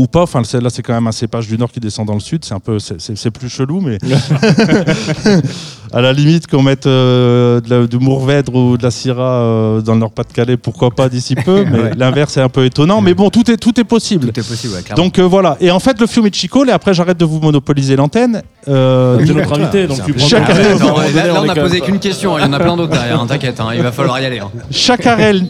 Ou 0.00 0.06
pas. 0.06 0.22
Enfin, 0.22 0.42
c'est- 0.44 0.60
là, 0.60 0.70
c'est 0.70 0.82
quand 0.82 0.94
même 0.94 1.06
un 1.06 1.12
cépage 1.12 1.46
du 1.48 1.58
nord 1.58 1.70
qui 1.72 1.80
descend 1.80 2.06
dans 2.06 2.14
le 2.14 2.20
sud. 2.20 2.44
C'est 2.44 2.54
un 2.54 2.60
peu, 2.60 2.78
c'est- 2.78 3.30
plus 3.30 3.48
chelou, 3.48 3.80
mais 3.80 3.98
à 5.92 6.00
la 6.00 6.12
limite 6.12 6.46
qu'on 6.46 6.62
mette 6.62 6.86
euh, 6.86 7.60
de 7.60 7.70
la- 7.70 7.86
du 7.86 7.98
Mourvèdre 7.98 8.54
ou 8.54 8.76
de 8.76 8.82
la 8.82 8.90
Syrah 8.90 9.42
euh, 9.42 9.80
dans 9.80 9.94
le 9.94 10.00
Nord-Pas-de-Calais, 10.00 10.56
pourquoi 10.56 10.90
pas 10.90 11.08
d'ici 11.08 11.34
peu. 11.34 11.64
Mais 11.70 11.78
Ouais. 11.78 11.90
l'inverse 11.96 12.36
est 12.36 12.40
un 12.40 12.48
peu 12.48 12.64
étonnant. 12.64 13.00
Mais 13.00 13.14
bon, 13.14 13.30
tout 13.30 13.50
est 13.50 13.56
tout 13.56 13.78
est 13.80 13.84
possible. 13.84 14.30
Tout 14.32 14.40
est 14.40 14.48
possible, 14.48 14.74
ouais. 14.74 14.94
Donc 14.96 15.18
euh, 15.18 15.22
voilà. 15.22 15.56
Et 15.60 15.70
en 15.70 15.80
fait, 15.80 16.00
le 16.00 16.06
Fiumicino, 16.06 16.64
et 16.66 16.70
après, 16.72 16.94
j'arrête 16.94 17.18
de 17.18 17.24
vous 17.24 17.40
monopoliser 17.40 17.96
l'antenne. 17.96 18.42
euh, 18.68 19.18
C'est 19.26 19.32
notre 19.34 19.58
invité, 19.58 19.86
donc 19.86 20.04
tu 20.04 20.12
prends 20.14 20.26
Chaque 20.26 20.48
là, 20.48 21.42
on 21.42 21.48
a 21.48 21.54
posé 21.54 21.80
qu'une 21.80 21.98
question, 21.98 22.36
hein, 22.36 22.40
il 22.40 22.46
y 22.46 22.48
en 22.48 22.52
a 22.52 22.58
plein 22.60 22.76
d'autres 22.76 22.92
derrière, 22.92 23.20
hein, 23.20 23.26
t'inquiète, 23.26 23.60
hein, 23.60 23.68
il 23.74 23.82
va 23.82 23.92
falloir 23.92 24.20
y 24.20 24.24
aller. 24.26 24.38
hein. 24.40 24.50
Chacarel, 24.70 25.46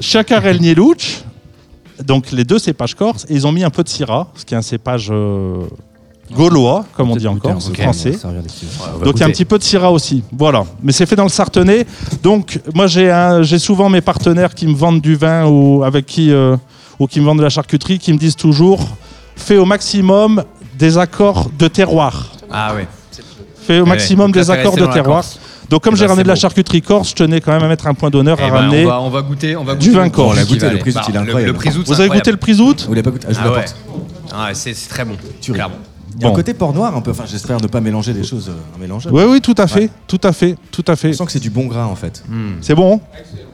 Chacarel 0.00 0.60
Nielouch, 0.60 1.22
donc 2.02 2.30
les 2.32 2.44
deux 2.44 2.58
cépages 2.58 2.94
corses, 2.94 3.24
et 3.28 3.34
ils 3.34 3.46
ont 3.46 3.52
mis 3.52 3.64
un 3.64 3.70
peu 3.70 3.82
de 3.82 3.88
Syrah, 3.88 4.28
ce 4.34 4.44
qui 4.44 4.54
est 4.54 4.56
un 4.56 4.62
cépage 4.62 5.08
euh, 5.10 5.62
gaulois, 6.34 6.84
comme 6.96 7.10
on 7.10 7.16
dit 7.16 7.26
en 7.26 7.36
Corse, 7.36 7.68
français. 7.82 8.12
Donc 9.04 9.14
il 9.16 9.20
y 9.20 9.22
a 9.22 9.26
un 9.26 9.30
petit 9.30 9.44
peu 9.44 9.58
de 9.58 9.62
Syrah 9.62 9.92
aussi. 9.92 10.22
Voilà. 10.32 10.64
Mais 10.82 10.92
c'est 10.92 11.06
fait 11.06 11.16
dans 11.16 11.24
le 11.24 11.28
Sartenay. 11.28 11.86
Donc 12.22 12.60
moi 12.74 12.86
j'ai 12.86 13.10
un- 13.10 13.42
j'ai 13.42 13.58
souvent 13.58 13.88
mes 13.88 14.00
partenaires 14.00 14.54
qui 14.54 14.66
me 14.66 14.74
vendent 14.74 15.00
du 15.00 15.14
vin 15.16 15.46
ou 15.46 15.82
avec 15.84 16.06
qui 16.06 16.30
euh, 16.32 16.56
ou 16.98 17.06
qui 17.06 17.20
me 17.20 17.26
vendent 17.26 17.38
de 17.38 17.42
la 17.44 17.50
charcuterie 17.50 17.98
qui 17.98 18.12
me 18.12 18.18
disent 18.18 18.36
toujours 18.36 18.80
fais 19.36 19.56
au 19.58 19.64
maximum 19.64 20.44
des 20.78 20.96
accords 20.98 21.50
de 21.58 21.68
terroir. 21.68 22.32
Ah 22.50 22.74
ouais. 22.74 22.86
Fais 23.66 23.80
au 23.80 23.86
maximum 23.86 24.32
des 24.32 24.50
accords 24.50 24.74
de 24.76 24.86
terroir. 24.92 25.16
Corse. 25.22 25.38
Donc 25.72 25.82
comme 25.82 25.94
Eh 25.94 25.96
j'ai 25.96 26.04
ben, 26.04 26.08
ramené 26.10 26.24
de 26.24 26.28
la 26.28 26.34
charcuterie 26.34 26.82
corse, 26.82 27.08
je 27.08 27.14
tenais 27.14 27.40
quand 27.40 27.50
même 27.50 27.62
à 27.62 27.68
mettre 27.68 27.86
un 27.86 27.94
point 27.94 28.10
d'honneur 28.10 28.36
Eh 28.38 28.44
à 28.44 28.50
ben, 28.50 28.56
ramener. 28.56 28.84
on, 28.84 28.88
va, 28.88 29.00
on 29.00 29.08
va 29.08 29.22
goûter, 29.22 29.56
on 29.56 29.64
va 29.64 29.74
Du 29.74 29.88
goûter 29.88 30.00
vin 30.02 30.08
corse. 30.10 30.36
le 30.36 30.42
Bah, 30.44 30.48
il 31.08 31.14
est 31.14 31.18
incroyable. 31.18 31.58
Vous 31.86 32.00
avez 32.00 32.08
goûté 32.10 32.30
le 32.30 32.60
août 32.60 32.84
Vous 32.86 32.92
l'avez 32.92 33.02
pas 33.02 33.10
goûté 33.10 33.26
Ah, 33.30 33.32
je 33.32 33.38
vous 33.48 33.54
Ah. 33.54 33.64
Ah 34.34 34.46
ouais, 34.48 34.54
c'est 34.54 34.74
très 34.88 35.06
bon, 35.06 35.16
clairement. 35.42 35.76
Il 36.18 36.22
y 36.22 36.26
a 36.26 36.28
un 36.28 36.32
côté 36.32 36.52
port 36.52 36.74
noir 36.74 36.94
un 36.94 37.00
peu. 37.00 37.12
Enfin, 37.12 37.24
j'espère 37.26 37.58
ne 37.58 37.66
pas 37.68 37.80
mélanger 37.80 38.12
des 38.12 38.22
choses 38.22 38.50
euh, 38.50 38.78
mélangeables. 38.78 39.16
Oui, 39.16 39.24
oui, 39.26 39.40
tout 39.40 39.54
à 39.56 39.66
fait, 39.66 39.80
Ouais. 39.84 39.90
tout 40.06 40.20
à 40.22 40.32
fait, 40.32 40.56
tout 40.70 40.84
à 40.86 40.94
fait. 40.94 41.08
On 41.08 41.12
sent 41.14 41.24
que 41.24 41.32
c'est 41.32 41.40
du 41.40 41.48
bon 41.48 41.64
gras 41.64 41.86
en 41.86 41.96
fait. 41.96 42.22
Hmm. 42.28 42.56
C'est 42.60 42.74
bon? 42.74 43.00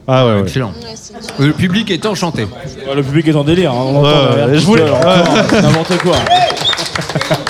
Ah 0.09 0.27
ouais, 0.27 0.33
ouais. 0.35 0.41
Excellent. 0.41 0.73
Le 1.39 1.53
public 1.53 1.89
est 1.93 2.05
enchanté. 2.05 2.43
Ouais, 2.43 2.95
Le 2.97 3.03
public 3.05 3.29
est 3.29 3.37
en 3.37 3.45
délire. 3.45 3.71
hein, 3.71 3.77
On 3.77 4.05
je 4.55 4.67
voulais- 4.67 4.91
N'importe 5.63 5.99
quoi. 5.99 6.17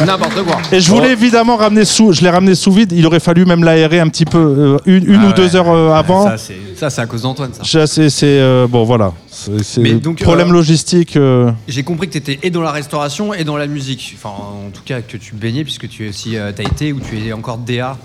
N'importe 0.05 0.43
quoi. 0.45 0.57
Et 0.73 0.81
je 0.81 0.90
voulais 0.90 1.12
évidemment 1.12 1.57
ramener 1.57 1.85
sous, 1.85 2.12
je 2.12 2.23
l'ai 2.23 2.31
ramené 2.31 2.55
sous 2.55 2.71
vide. 2.73 2.93
Il 2.93 3.07
aurait 3.07 3.21
fallu 3.21 3.45
même 3.45 3.64
l'aérer 3.64 4.00
un 4.00 4.09
petit 4.09 4.25
peu, 4.25 4.38
euh, 4.38 4.76
une, 4.87 5.05
une 5.07 5.21
Ah 5.23 5.25
ou 5.25 5.28
ouais. 5.28 5.35
deux 5.35 5.57
heures 5.57 5.71
euh, 5.71 5.93
avant. 5.93 6.25
Ça, 6.25 6.38
c'est 6.38 6.57
ça, 6.76 6.90
c'est 6.90 7.00
à 7.00 7.07
cause 7.07 7.23
d'Antoine, 7.23 7.52
ça. 7.52 7.62
Je- 7.64 7.87
C'est, 7.87 8.11
c'est, 8.11 8.26
euh, 8.40 8.67
bon, 8.69 8.85
voilà. 8.85 9.12
C'est, 9.31 9.62
c'est 9.64 9.81
Mais 9.81 9.95
donc, 9.95 10.21
problème 10.23 10.50
euh, 10.50 10.52
logistique. 10.52 11.17
euh, 11.17 11.50
J'ai 11.67 11.83
compris 11.83 12.07
que 12.09 12.12
tu 12.12 12.19
étais 12.19 12.38
et 12.43 12.50
dans 12.50 12.62
la 12.62 12.71
restauration 12.71 13.35
et 13.35 13.45
dans 13.45 13.57
la 13.57 13.67
musique. 13.67 14.14
Enfin, 14.17 14.35
en 14.35 14.71
tout 14.73 14.83
cas, 14.85 15.00
que 15.00 15.17
tu 15.17 15.35
baignais, 15.35 15.64
puisque 15.64 15.88
tu 15.88 16.07
es 16.07 16.09
aussi, 16.11 16.37
euh, 16.37 16.52
t'as 16.55 16.62
été 16.64 16.93
ou 16.93 17.00
tu 17.00 17.19
es 17.26 17.33
encore 17.33 17.59
DA 17.59 17.97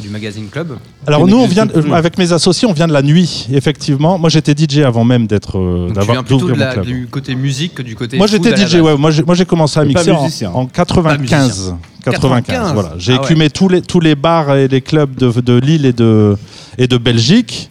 du 0.00 0.08
magazine 0.08 0.48
Club. 0.48 0.76
Alors 1.06 1.26
nous, 1.26 1.36
on 1.36 1.46
vient 1.46 1.66
euh, 1.74 1.92
avec 1.92 2.18
mes 2.18 2.32
associés, 2.32 2.66
on 2.68 2.72
vient 2.72 2.86
de 2.88 2.92
la 2.92 3.02
nuit, 3.02 3.46
effectivement. 3.52 4.18
Moi, 4.18 4.30
j'étais 4.30 4.54
DJ 4.56 4.78
avant 4.78 5.04
même 5.04 5.26
d'être, 5.26 5.58
euh, 5.58 5.78
Donc, 5.78 5.88
tu 5.88 5.94
d'avoir 5.94 6.12
viens 6.16 6.22
plutôt 6.22 6.48
de 6.48 6.54
la- 6.54 6.72
club. 6.74 6.84
du 6.86 7.06
côté 7.10 7.34
musique 7.34 7.74
que 7.74 7.82
du 7.82 7.94
côté. 7.96 8.16
Moi, 8.16 8.26
j'étais 8.26 8.54
DJ. 8.56 8.76
Ouais, 8.76 8.96
moi, 8.96 9.10
j'ai, 9.10 9.22
moi, 9.22 9.34
j'ai 9.34 9.44
commencé 9.44 9.78
à 9.78 9.82
Mais 9.82 9.88
mixer 9.88 10.10
en, 10.10 10.22
musicien. 10.22 10.50
en 10.52 10.66
95. 10.66 11.74
95, 12.04 12.04
95, 12.04 12.72
voilà. 12.74 12.94
J'ai 12.98 13.12
ah 13.12 13.18
ouais. 13.20 13.24
écumé 13.24 13.50
tous 13.50 13.68
les 13.68 13.82
tous 13.82 14.00
les 14.00 14.14
bars 14.14 14.54
et 14.56 14.68
les 14.68 14.80
clubs 14.80 15.14
de, 15.16 15.30
de 15.40 15.58
Lille 15.58 15.84
et 15.84 15.92
de 15.92 16.36
et 16.78 16.86
de 16.86 16.96
Belgique. 16.96 17.70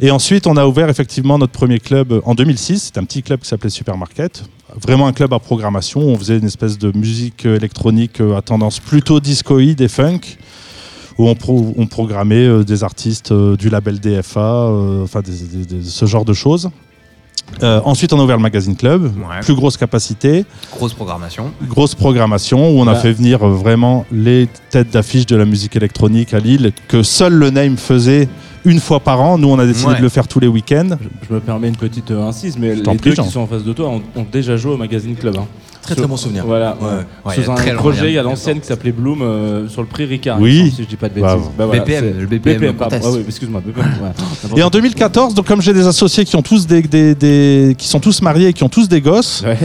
Et 0.00 0.10
ensuite, 0.10 0.46
on 0.46 0.56
a 0.56 0.66
ouvert 0.66 0.88
effectivement 0.88 1.38
notre 1.38 1.52
premier 1.52 1.78
club 1.78 2.20
en 2.24 2.34
2006. 2.34 2.84
C'était 2.84 2.98
un 2.98 3.04
petit 3.04 3.22
club 3.22 3.40
qui 3.40 3.48
s'appelait 3.48 3.70
Supermarket. 3.70 4.44
Vraiment 4.80 5.06
un 5.06 5.12
club 5.12 5.32
à 5.34 5.38
programmation. 5.38 6.00
On 6.00 6.16
faisait 6.18 6.38
une 6.38 6.46
espèce 6.46 6.78
de 6.78 6.96
musique 6.96 7.44
électronique 7.44 8.20
euh, 8.20 8.36
à 8.36 8.42
tendance 8.42 8.80
plutôt 8.80 9.20
discoïde 9.20 9.80
et 9.82 9.88
funk. 9.88 10.20
Où 11.22 11.28
on, 11.28 11.34
pro- 11.36 11.72
on 11.78 11.86
programmait 11.86 12.46
euh, 12.48 12.64
des 12.64 12.82
artistes 12.82 13.30
euh, 13.30 13.56
du 13.56 13.68
label 13.70 14.00
DFA, 14.00 14.40
euh, 14.40 15.04
enfin 15.04 15.20
des- 15.20 15.30
des- 15.64 15.76
des- 15.76 15.84
ce 15.88 16.04
genre 16.04 16.24
de 16.24 16.32
choses. 16.32 16.68
Euh, 17.62 17.80
ensuite, 17.84 18.12
on 18.12 18.18
a 18.18 18.24
ouvert 18.24 18.36
le 18.38 18.42
magazine 18.42 18.74
club, 18.74 19.04
Ouais. 19.04 19.40
plus 19.42 19.54
grosse 19.54 19.76
capacité, 19.76 20.44
Grosse 20.76 20.94
programmation. 20.94 21.52
grosse 21.68 21.94
programmation 21.94 22.70
où 22.70 22.80
on 22.80 22.88
a 22.88 22.94
fait 22.96 23.12
venir 23.12 23.38
vraiment 23.46 24.04
les 24.10 24.48
têtes 24.70 24.90
d'affiche 24.90 25.26
de 25.26 25.36
la 25.36 25.44
musique 25.44 25.76
électronique 25.76 26.34
à 26.34 26.40
Lille 26.40 26.72
que 26.88 27.04
seul 27.04 27.34
le 27.34 27.50
Name 27.50 27.76
faisait 27.76 28.28
une 28.64 28.80
fois 28.80 28.98
par 29.00 29.20
an. 29.20 29.38
Nous, 29.38 29.48
on 29.48 29.58
a 29.60 29.66
décidé 29.66 29.90
Ouais. 29.92 29.96
de 29.98 30.02
le 30.02 30.08
faire 30.08 30.26
tous 30.26 30.40
les 30.40 30.48
week-ends. 30.48 30.96
Je 31.28 31.34
me 31.34 31.38
permets 31.40 31.68
une 31.68 31.76
petite 31.76 32.10
euh, 32.10 32.26
incise, 32.26 32.56
mais 32.58 32.74
les 32.74 32.82
t'en 32.82 32.92
deux 32.94 32.98
prie, 32.98 33.14
Jean. 33.14 33.24
qui 33.24 33.30
sont 33.30 33.40
en 33.40 33.46
face 33.46 33.62
de 33.64 33.72
toi 33.72 33.88
ont, 33.90 34.02
ont 34.16 34.26
déjà 34.32 34.56
joué 34.56 34.72
au 34.72 34.76
magazine 34.76 35.14
Club. 35.14 35.36
hein. 35.38 35.46
Très 35.82 35.94
très 35.96 36.06
bon 36.06 36.16
souvenir. 36.16 36.44
Voilà. 36.46 36.76
Ouais. 36.80 36.86
Ouais, 37.24 37.34
il 37.36 37.40
y 37.40 37.44
Sous 37.44 37.50
a 37.50 37.54
un 37.54 37.74
projet 37.74 38.08
il 38.08 38.14
y 38.14 38.16
a 38.18 38.20
à 38.20 38.22
l'ancienne 38.24 38.60
qui 38.60 38.66
s'appelait 38.68 38.92
Bloom 38.92 39.20
euh, 39.22 39.68
sur 39.68 39.80
le 39.82 39.88
prix 39.88 40.04
Ricard. 40.04 40.38
Oui. 40.40 40.72
Si 40.74 40.82
je 40.84 40.88
dis 40.88 40.96
pas 40.96 41.08
de 41.08 41.14
bêtises. 41.14 41.28
Bah 41.58 41.66
voilà, 41.66 41.82
BPM, 41.82 42.14
le 42.20 42.26
BPM 42.26 42.72
pardon. 42.74 42.96
Ah 43.02 43.08
oui, 43.12 43.24
excuse-moi, 43.26 43.60
BPM. 43.64 43.84
ouais. 43.84 44.08
N'importe 44.44 44.58
Et 44.58 44.62
en 44.62 44.70
2014, 44.70 45.34
donc 45.34 45.46
comme 45.46 45.60
j'ai 45.60 45.72
des 45.72 45.86
associés 45.86 46.24
qui 46.24 46.36
ont 46.36 46.42
tous 46.42 46.66
des, 46.66 46.82
des- 46.82 47.14
des- 47.14 47.74
qui 47.76 47.88
sont 47.88 48.00
tous 48.00 48.22
mariés 48.22 48.48
et 48.48 48.52
qui 48.52 48.62
ont 48.62 48.68
tous 48.68 48.88
des 48.88 49.00
gosses. 49.00 49.42
Ouais. 49.44 49.58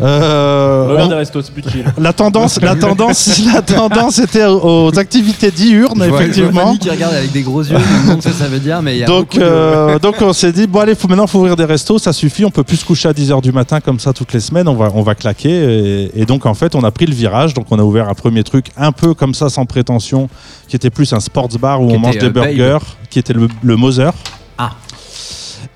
euh, 0.00 0.96
on- 1.04 1.08
des 1.08 1.14
restos, 1.14 1.42
c'est 1.42 1.52
plus 1.54 1.62
chill. 1.70 1.84
la 1.98 2.12
tendance, 2.12 2.60
la 2.60 2.74
tendance, 2.76 3.40
la 3.52 3.62
tendance 3.62 4.18
était 4.18 4.44
aux 4.44 4.96
activités 4.98 5.50
diurnes 5.50 6.06
vois- 6.06 6.20
effectivement. 6.20 6.76
Qui 6.76 6.90
regarde 6.90 7.14
avec 7.14 7.32
des 7.32 7.42
gros 7.42 7.62
yeux, 7.62 7.76
ce 8.20 8.28
que 8.28 8.34
ça 8.34 8.46
veut 8.48 8.58
dire, 8.58 8.82
mais 8.82 8.96
il 8.96 8.98
y 9.00 9.04
a 9.04 9.06
Donc, 9.06 9.36
de- 9.36 9.42
euh, 9.42 9.98
donc 9.98 10.16
on 10.20 10.32
s'est 10.32 10.52
dit 10.52 10.66
bon 10.66 10.80
allez 10.80 10.94
faut 10.94 11.08
maintenant 11.08 11.26
faut 11.26 11.38
ouvrir 11.38 11.56
des 11.56 11.64
restos 11.64 11.98
ça 11.98 12.12
suffit 12.12 12.44
on 12.44 12.50
peut 12.50 12.62
plus 12.64 12.76
se 12.78 12.84
coucher 12.84 13.08
à 13.08 13.12
10h 13.12 13.40
du 13.42 13.52
matin 13.52 13.80
comme 13.80 13.98
ça 13.98 14.12
toutes 14.12 14.32
les 14.32 14.40
semaines 14.40 14.68
on 14.68 14.74
va 14.74 14.90
on 14.94 15.02
va 15.02 15.14
claquer 15.14 15.50
et, 15.62 16.10
et 16.22 16.26
donc 16.26 16.46
en 16.46 16.54
fait 16.54 16.74
on 16.74 16.82
a 16.84 16.90
pris 16.90 17.06
le 17.06 17.14
virage. 17.14 17.54
Donc 17.54 17.66
on 17.70 17.78
a 17.78 17.82
ouvert 17.82 18.08
un 18.08 18.14
premier 18.14 18.42
truc 18.44 18.66
un 18.76 18.92
peu 18.92 19.14
comme 19.14 19.34
ça 19.34 19.48
sans 19.48 19.64
prétention 19.66 20.28
qui 20.68 20.76
était 20.76 20.90
plus 20.90 21.12
un 21.12 21.20
sports 21.20 21.48
bar 21.60 21.80
où 21.82 21.88
Qui 21.88 21.96
on 21.96 21.98
mange 22.00 22.18
des 22.18 22.26
euh, 22.26 22.30
Babe. 22.30 22.44
burgers 22.54 22.84
qui 23.10 23.18
était 23.18 23.32
le, 23.32 23.48
le 23.62 23.76
Moser. 23.76 24.10
Ah. 24.58 24.72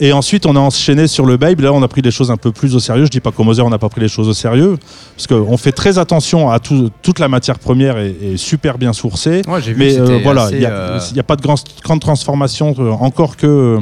et 0.01 0.12
ensuite 0.12 0.44
on 0.46 0.55
a 0.57 0.59
enchaîné 0.59 1.07
sur 1.07 1.25
le 1.25 1.37
Babe 1.38 1.61
là 1.61 1.72
on 1.72 1.83
a 1.83 1.88
pris 1.88 2.03
les 2.03 2.11
choses 2.11 2.31
un 2.31 2.37
peu 2.37 2.53
plus 2.53 2.75
au 2.75 2.81
sérieux. 2.81 3.05
Je 3.07 3.11
dis 3.11 3.20
pas 3.20 3.31
qu'au 3.33 3.44
Moser 3.44 3.62
on 3.62 3.70
n'a 3.70 3.79
pas 3.79 3.88
pris 3.88 4.01
les 4.01 4.09
choses 4.09 4.29
au 4.29 4.35
sérieux 4.35 4.77
parce 5.16 5.27
qu'on 5.27 5.57
fait 5.57 5.72
très 5.72 5.99
attention 5.99 6.51
à 6.51 6.59
tout- 6.59 6.90
toute 7.03 7.18
la 7.18 7.29
matière 7.29 7.59
première 7.59 7.96
est, 7.99 8.14
est 8.22 8.37
super 8.37 8.77
bien 8.79 8.92
sourcée. 8.92 9.42
Ouais, 9.49 9.62
j'ai 9.62 9.72
vu 9.72 9.79
mais 9.79 9.94
que 9.96 10.01
euh, 10.01 10.20
voilà, 10.22 10.49
il 10.53 10.59
n'y 10.59 10.66
a, 10.66 10.70
euh, 10.70 11.01
a 11.18 11.22
pas 11.22 11.37
de 11.37 11.42
grand- 11.42 11.62
grande 11.83 12.01
transformation, 12.01 12.75
euh, 12.79 12.90
encore 12.90 13.37
que 13.37 13.46
euh, 13.46 13.79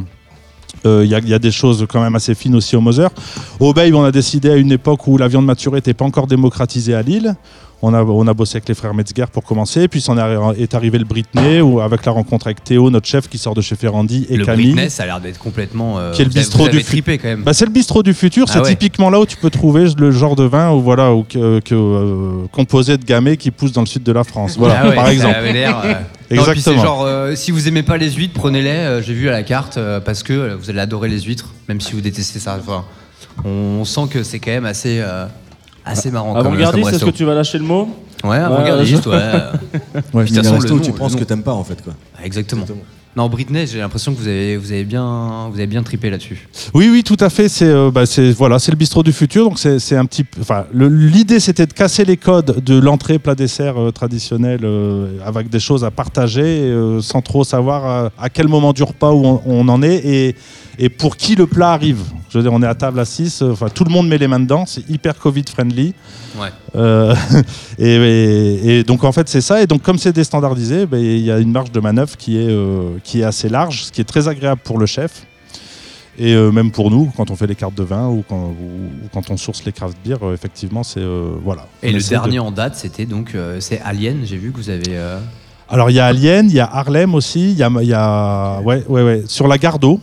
il 0.85 1.07
y, 1.09 1.15
a- 1.15 1.19
il 1.19 1.29
y 1.29 1.35
a 1.35 1.39
des 1.39 1.51
choses 1.51 1.87
quand 1.89 2.01
même 2.03 2.15
assez 2.15 2.35
fines 2.35 2.55
aussi 2.55 2.77
au 2.77 2.81
Moser. 2.81 3.07
Au 3.61 3.73
Babe, 3.73 3.95
on 3.95 4.05
a 4.05 4.13
décidé 4.13 4.51
à 4.51 4.57
une 4.57 4.73
époque 4.73 5.07
où 5.07 5.17
la 5.17 5.29
viande 5.29 5.47
maturée 5.47 5.79
n'était 5.79 5.95
pas 5.95 6.05
encore 6.05 6.27
démocratisée 6.27 6.95
à 6.95 7.03
Lille. 7.03 7.35
On 7.87 7.93
a, 7.93 8.03
on 8.03 8.27
a 8.27 8.33
bossé 8.35 8.57
avec 8.57 8.69
les 8.69 8.75
frères 8.75 8.95
Metzger 8.95 9.27
pour 9.31 9.45
commencer, 9.45 9.89
puis 9.89 10.03
on 10.09 10.17
est, 10.17 10.61
est 10.63 10.75
arrivé 10.75 10.97
le 10.99 11.05
Britney, 11.05 11.61
où, 11.61 11.81
avec 11.81 12.07
la 12.07 12.13
rencontre 12.13 12.47
avec 12.47 12.65
Théo, 12.65 12.89
notre 12.89 13.07
chef 13.07 13.29
qui 13.29 13.37
sort 13.37 13.55
de 13.55 13.61
chez 13.61 13.77
Ferrandi, 13.77 14.27
et 14.31 14.37
le 14.39 14.47
Camille. 14.47 14.73
Britney, 14.73 14.89
ça 14.91 15.03
a 15.03 15.07
l'air 15.07 15.21
d'être 15.21 15.39
complètement. 15.39 15.99
euh, 15.99 16.13
Qui 16.13 16.23
est 16.23 16.25
le 16.25 16.31
bistrot 16.31 16.69
du 16.69 16.79
fu- 16.79 16.85
tripé 16.85 17.19
quand 17.19 17.29
même. 17.29 17.43
Bah, 17.43 17.53
c'est 17.53 17.67
le 17.67 17.71
bistrot 17.73 18.03
du 18.03 18.15
futur, 18.15 18.47
Ah 18.49 18.53
c'est 18.55 18.61
ouais. 18.61 18.69
typiquement 18.71 19.11
là 19.11 19.21
où 19.21 19.27
tu 19.27 19.37
peux 19.37 19.51
trouver 19.51 19.87
le 19.99 20.11
genre 20.13 20.35
de 20.35 20.45
vin 20.45 20.71
où, 20.73 20.81
voilà, 20.81 21.13
où, 21.15 21.25
que, 21.25 21.61
que, 21.61 21.75
euh, 21.75 22.47
composé 22.53 22.97
de 22.97 23.05
gamay 23.05 23.37
qui 23.37 23.51
pousse 23.51 23.73
dans 23.73 23.83
le 23.83 23.87
sud 23.87 24.03
de 24.03 24.13
la 24.13 24.25
France. 24.25 24.57
Voilà, 24.57 24.81
Ah 24.83 24.89
ouais, 24.89 24.95
par 24.95 25.09
exemple. 25.09 25.37
euh, 25.43 25.93
non, 26.31 26.41
Exactement. 26.41 26.83
genre, 26.83 27.03
euh, 27.05 27.35
si 27.35 27.51
vous 27.51 27.69
aimez 27.69 27.83
pas 27.83 27.99
les 27.99 28.11
huîtres, 28.13 28.35
prenez-les. 28.35 28.71
euh, 28.71 29.03
J'ai 29.03 29.13
vu 29.13 29.29
à 29.29 29.33
la 29.33 29.43
carte 29.43 29.77
euh, 29.77 30.01
parce 30.01 30.23
que 30.23 30.55
vous 30.55 30.71
allez 30.71 30.81
adorer 30.81 31.09
les 31.11 31.21
huîtres, 31.21 31.53
même 31.69 31.81
si 31.83 31.93
vous 31.93 32.01
détestez 32.01 32.39
ça. 32.39 32.57
Enfin, 32.59 32.85
on 33.45 33.85
sent 33.85 34.03
que 34.11 34.23
c'est 34.23 34.39
quand 34.39 34.53
même 34.53 34.65
assez, 34.65 35.03
assez 35.85 36.11
marrant. 36.11 36.35
Avant-gardiste, 36.37 36.87
est-ce 36.89 36.95
resto. 36.97 37.07
que 37.13 37.17
tu 37.17 37.25
vas 37.25 37.35
lâcher 37.35 37.59
le 37.59 37.65
mot 37.65 37.89
Ouais, 38.25 38.39
avant-gardiste, 38.39 39.07
ouais. 39.07 39.15
Ouais, 40.15 40.25
les 40.25 40.33
façon, 40.35 40.55
restos 40.55 40.69
le 40.69 40.75
où 40.75 40.81
tu 40.81 40.91
nom- 40.91 40.97
prends 40.97 41.05
le 41.07 41.11
ce 41.11 41.17
que 41.17 41.21
nom. 41.21 41.27
t'aimes 41.27 41.43
pas 41.43 41.53
en 41.53 41.65
fait 41.65 41.83
quoi. 41.83 41.93
Exactement. 42.25 42.65
Non, 43.17 43.29
Britney, 43.29 43.65
j'ai 43.69 43.79
l'impression 43.79 44.13
que 44.13 44.19
vous 44.19 44.27
avez, 44.27 44.57
vous 44.57 44.73
avez 44.73 44.83
bien, 44.83 45.47
vous 45.49 45.55
avez 45.57 45.69
bien 45.69 45.85
tripé 45.85 46.11
là-dessus. 46.11 46.49
Oui, 46.75 46.89
oui, 46.91 47.05
tout 47.05 47.17
à 47.21 47.31
fait. 47.31 47.49
C'est 47.49 47.69
euh, 47.69 47.93
bah, 47.93 48.07
c'est 48.07 48.33
voilà, 48.33 48.59
c'est 48.59 48.73
le 48.73 48.77
bistrot 48.77 49.05
du 49.05 49.13
futur. 49.13 49.45
Donc 49.45 49.59
c'est 49.61 49.79
c'est 49.79 49.97
un 49.97 50.05
petit. 50.05 50.25
Enfin, 50.41 50.65
l'idée 50.73 51.39
c'était 51.39 51.67
de 51.67 51.73
casser 51.73 52.05
les 52.05 52.17
codes 52.17 52.61
de 52.65 52.77
l'entrée 52.77 53.21
plat 53.21 53.37
dessert 53.37 53.81
euh, 53.81 53.93
traditionnel 53.93 54.61
euh, 54.65 55.19
avec 55.25 55.49
des 55.49 55.61
choses 55.61 55.85
à 55.85 55.93
partager, 55.93 56.43
euh, 56.43 57.01
sans 57.03 57.21
trop 57.23 57.45
savoir 57.45 57.87
à, 57.87 58.11
à 58.19 58.31
quel 58.31 58.49
moment 58.49 58.73
du 58.73 58.83
repas 58.83 59.13
où 59.13 59.25
on, 59.25 59.43
on 59.47 59.69
en 59.69 59.81
est 59.83 59.95
et 60.05 60.35
et 60.79 60.89
pour 60.89 61.17
qui 61.17 61.35
le 61.37 61.47
plat 61.47 61.73
arrive. 61.73 62.01
Je 62.31 62.39
veux 62.39 62.43
dire, 62.43 62.53
on 62.53 62.63
est 62.63 62.67
à 62.67 62.75
table 62.75 62.99
à 62.99 63.05
6, 63.05 63.43
enfin 63.43 63.69
tout 63.69 63.85
le 63.85 63.91
monde 63.91 64.09
met 64.09 64.19
les 64.19 64.27
mains 64.29 64.41
dedans. 64.41 64.65
C'est 64.67 64.89
hyper 64.91 65.17
Covid 65.19 65.45
friendly. 65.49 65.95
Ouais. 66.39 66.49
Euh, 66.75 67.15
et, 67.79 67.95
et- 67.95 68.79
et 68.79 68.85
donc 68.85 69.05
en 69.05 69.13
fait 69.13 69.29
c'est 69.29 69.41
ça. 69.41 69.63
Et 69.63 69.67
donc 69.67 69.83
comme 69.83 69.99
c'est 69.99 70.13
déstandardisé, 70.13 70.87
ben, 70.87 70.99
il 70.99 71.21
y 71.21 71.31
a 71.31 71.39
une 71.39 71.53
marge 71.53 71.71
de 71.71 71.81
manœuvre 71.81 72.17
qui 72.17 72.39
est, 72.39 72.49
euh, 72.51 72.99
qui 73.05 73.21
est 73.21 73.25
assez 73.25 73.49
large, 73.49 73.85
ce 73.85 73.93
qui 73.93 74.01
est 74.01 74.05
très 74.05 74.27
agréable 74.29 74.61
pour 74.65 74.79
le 74.79 74.87
chef. 74.87 75.27
Et 76.17 76.33
euh, 76.35 76.53
même 76.53 76.71
pour 76.71 76.93
nous, 76.93 77.11
quand 77.17 77.31
on 77.33 77.37
fait 77.37 77.49
les 77.49 77.57
cartes 77.57 77.75
de 77.75 77.83
vin 77.83 78.07
ou 78.09 78.25
quand, 78.29 78.37
ou- 78.61 79.05
ou 79.05 79.09
quand 79.13 79.31
on 79.31 79.37
source 79.37 79.65
les 79.65 79.73
craft 79.73 79.97
beer, 80.05 80.17
euh, 80.23 80.33
effectivement, 80.35 80.83
c'est 80.85 81.01
euh, 81.01 81.33
voilà. 81.45 81.67
Et 81.83 81.91
le 81.93 81.99
de- 82.01 82.09
dernier 82.09 82.39
en 82.39 82.53
date, 82.53 82.77
c'était 82.77 83.05
donc 83.05 83.33
euh, 83.35 83.59
c'est 83.61 83.81
Alien. 83.81 84.19
J'ai 84.25 84.37
vu 84.37 84.53
que 84.53 84.57
vous 84.57 84.71
avez. 84.71 84.83
euh, 84.91 85.19
Alors 85.69 85.91
il 85.91 85.95
y 85.95 86.01
a 86.01 86.07
Alien, 86.07 86.47
il 86.49 86.55
y 86.55 86.61
a 86.61 86.69
Harlem 86.73 87.15
aussi, 87.17 87.51
il 87.53 87.59
y 87.59 87.63
a, 87.65 87.71
y 87.83 87.93
a- 87.93 88.61
ouais, 88.63 88.85
ouais, 88.89 89.03
ouais. 89.03 89.23
sur 89.27 89.49
la 89.49 89.59
Gardeau. 89.59 90.01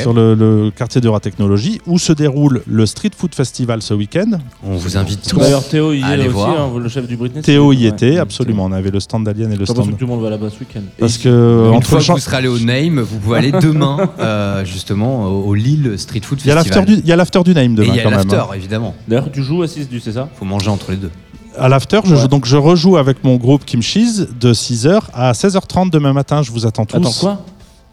Sur 0.00 0.12
le, 0.12 0.70
quartier 0.74 1.00
de 1.00 1.10
la 1.10 1.20
technologie 1.20 1.80
où 1.86 1.98
se 1.98 2.12
déroule 2.12 2.62
le 2.66 2.86
Street 2.86 3.10
Food 3.16 3.34
Festival 3.34 3.82
ce 3.82 3.94
week-end. 3.94 4.38
On 4.64 4.76
vous 4.76 4.96
invite 4.96 5.28
tous. 5.28 5.38
D'ailleurs, 5.38 5.66
Théo 5.66 5.92
y 5.92 6.02
est 6.02 6.28
aussi, 6.28 6.38
hein, 6.40 6.70
le 6.78 6.88
chef 6.88 7.06
du 7.06 7.16
Britney. 7.16 7.42
Théo 7.42 7.72
y 7.72 7.86
était, 7.86 8.18
absolument. 8.18 8.64
On 8.66 8.72
avait 8.72 8.90
le 8.90 9.00
stand 9.00 9.24
d'Alien 9.24 9.52
et 9.52 9.56
le 9.56 9.66
stand. 9.66 9.96
Tout 9.96 9.96
le 10.00 10.06
monde 10.06 10.22
va 10.22 10.30
là-bas 10.30 10.50
ce 10.50 10.60
week-end. 10.60 10.82
Parce 10.98 11.18
que 11.18 11.28
une 11.28 11.78
euh, 11.78 11.80
fois 11.80 12.00
que 12.00 12.12
vous 12.12 12.18
serez 12.18 12.36
allé 12.36 12.48
au 12.48 12.58
Name, 12.58 13.00
vous 13.00 13.18
pouvez 13.18 13.38
aller 13.38 13.52
demain 13.52 14.10
euh, 14.18 14.64
justement 14.64 15.26
au 15.26 15.54
Lille 15.54 15.94
Street 15.98 16.20
Food 16.22 16.40
Festival. 16.40 16.88
Il 16.88 17.06
y 17.06 17.12
a 17.12 17.16
l'after 17.16 17.42
du, 17.42 17.54
du, 17.54 17.60
Name 17.60 17.74
demain 17.74 17.94
et 17.94 18.02
quand 18.02 18.10
même. 18.10 18.22
Il 18.24 18.32
y 18.32 18.34
a 18.34 18.42
hein. 18.42 18.48
évidemment. 18.54 18.94
D'ailleurs, 19.08 19.30
tu 19.30 19.42
joues 19.42 19.62
à 19.62 19.68
6 19.68 19.88
du, 19.88 20.00
c'est 20.00 20.12
ça 20.12 20.28
Faut 20.34 20.44
manger 20.44 20.68
entre 20.68 20.90
les 20.90 20.96
deux 20.96 21.10
à 21.58 21.68
l'after, 21.68 22.00
je, 22.04 22.14
ouais. 22.14 22.28
donc 22.28 22.46
je 22.46 22.56
rejoue 22.56 22.96
avec 22.96 23.24
mon 23.24 23.36
groupe 23.36 23.64
Kim 23.64 23.82
Cheese 23.82 24.26
de 24.40 24.54
6h 24.54 25.00
à 25.12 25.32
16h30 25.32 25.90
demain 25.90 26.12
matin. 26.12 26.42
Je 26.42 26.50
vous 26.50 26.66
attends 26.66 26.86
tous. 26.86 26.96
Attends 26.96 27.12
quoi? 27.12 27.44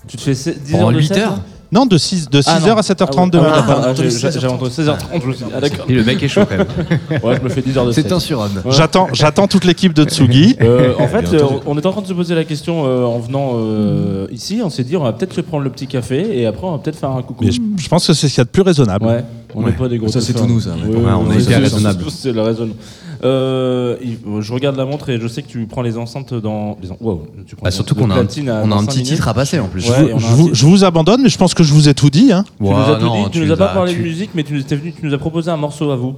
Tu 0.08 0.18
te 0.18 0.22
fais 0.22 0.32
10h 0.32 1.10
8h 1.10 1.30
non, 1.71 1.86
de 1.86 1.97
6 1.97 2.29
de 2.29 2.41
6 2.41 2.49
Ah, 2.51 2.60
non. 2.67 2.77
à 2.77 2.82
7h30 2.82 3.29
Ah 3.34 3.38
demain 3.38 3.51
Ah, 3.53 3.62
matin. 3.62 3.82
ah, 3.86 3.93
j'ai- 3.95 4.10
J'avais 4.10 4.47
entendu 4.47 4.71
16h30, 4.71 5.21
je 5.21 5.27
me 5.27 5.34
suis 5.34 5.45
dit, 5.45 5.51
ah 5.55 5.60
d'accord. 5.62 5.86
Et 5.88 5.93
le 5.93 6.03
mec 6.03 6.21
est 6.23 6.27
chaud 6.27 6.41
quand 6.49 6.58
même. 6.58 6.67
Ouais, 7.23 7.36
je 7.38 7.41
me 7.43 7.49
fais 7.49 7.62
10 7.62 7.77
heures 7.77 7.86
de. 7.86 7.91
C'est 7.91 8.12
un 8.12 8.19
surhomme. 8.19 8.62
Ouais. 8.65 8.71
J'attends, 8.71 9.08
j'attends 9.13 9.47
toute 9.47 9.65
l'équipe 9.65 9.93
de 9.93 10.03
Tsugi. 10.03 10.55
Euh, 10.62 10.93
en 10.99 11.08
fait, 11.08 11.32
euh, 11.34 11.43
on 11.67 11.77
est 11.77 11.86
en 11.86 11.91
train 11.91 12.01
de 12.01 12.08
se 12.08 12.13
poser 12.13 12.34
la 12.34 12.43
question 12.43 12.86
euh, 12.86 13.03
en 13.03 13.19
venant 13.19 13.51
euh, 13.55 14.27
ici. 14.32 14.62
On 14.63 14.69
s'est 14.69 14.84
dit, 14.84 14.97
on 14.97 15.03
va 15.03 15.13
peut-être 15.13 15.34
se 15.34 15.41
prendre 15.41 15.63
le 15.63 15.69
petit 15.69 15.86
café 15.88 16.39
et 16.39 16.45
après, 16.47 16.65
on 16.65 16.71
va 16.71 16.77
peut-être 16.79 16.97
faire 16.97 17.12
un 17.12 17.21
coucou. 17.21 17.43
Mais 17.45 17.51
je, 17.51 17.60
je 17.77 17.88
pense 17.88 18.08
que 18.08 18.13
c'est 18.13 18.27
ce 18.27 18.34
qu'il 18.34 18.39
y 18.39 18.41
a 18.41 18.45
de 18.45 18.49
plus 18.49 18.63
raisonnable. 18.63 19.05
Ouais, 19.05 19.23
on 19.55 19.62
n'est 19.62 19.67
Ouais. 19.67 19.71
pas 19.73 19.88
des 19.88 19.97
gros. 19.97 20.07
Ça, 20.09 20.21
c'est 20.21 20.33
tout 20.33 20.45
nous, 20.45 20.59
ça, 20.62 20.71
mais 20.75 20.88
Ouais, 20.89 21.01
ouais, 21.03 21.12
on 21.12 21.31
est 21.31 21.39
c'est- 21.39 21.55
raisonnable. 21.55 22.03
C'est 22.09 22.31
le 22.31 22.41
raisonnement. 22.41 22.75
Euh, 23.23 23.97
il- 24.01 24.17
je 24.41 24.53
regarde 24.53 24.77
la 24.77 24.85
montre 24.85 25.09
et 25.09 25.19
je 25.19 25.27
sais 25.27 25.41
que 25.41 25.47
tu 25.47 25.65
prends 25.65 25.81
les 25.81 25.97
enceintes 25.97 26.33
dans. 26.33 26.77
Les 26.81 26.91
en- 26.91 26.97
wow, 27.01 27.27
tu 27.45 27.55
prends 27.55 27.65
Bah, 27.65 27.71
surtout 27.71 27.95
qu'on 27.95 28.09
a, 28.12 28.15
un- 28.15 28.17
on 28.63 28.71
a 28.71 28.75
un 28.75 28.85
petit 28.85 28.99
minutes. 28.99 29.05
titre 29.13 29.27
à 29.27 29.33
passer 29.33 29.59
en 29.59 29.67
plus. 29.67 29.89
Ouais. 29.89 30.13
Je, 30.17 30.25
vous, 30.27 30.43
titre. 30.45 30.55
je 30.55 30.65
vous 30.65 30.83
abandonne, 30.85 31.21
mais 31.23 31.29
je 31.29 31.38
pense 31.38 31.53
que 31.53 31.63
je 31.63 31.73
vous 31.73 31.89
ai 31.89 31.93
tout 31.93 32.09
dit. 32.09 32.31
hein. 32.31 32.45
Tu 32.59 32.63
nous 32.63 32.69
as 32.71 32.73
Ouah, 32.91 32.95
tout 32.95 33.05
non, 33.05 33.23
dit, 33.25 33.31
tu 33.31 33.39
tu 33.39 33.45
nous 33.45 33.51
as 33.51 33.57
pas 33.57 33.71
as- 33.71 33.73
parlé 33.73 33.91
tu- 33.93 33.99
de 33.99 34.03
musique, 34.03 34.29
mais 34.35 34.43
tu 34.43 34.53
venu, 34.57 34.93
tu 34.93 35.05
nous 35.05 35.13
as 35.13 35.17
proposé 35.17 35.51
un 35.51 35.57
morceau 35.57 35.91
à 35.91 35.95
vous. 35.97 36.15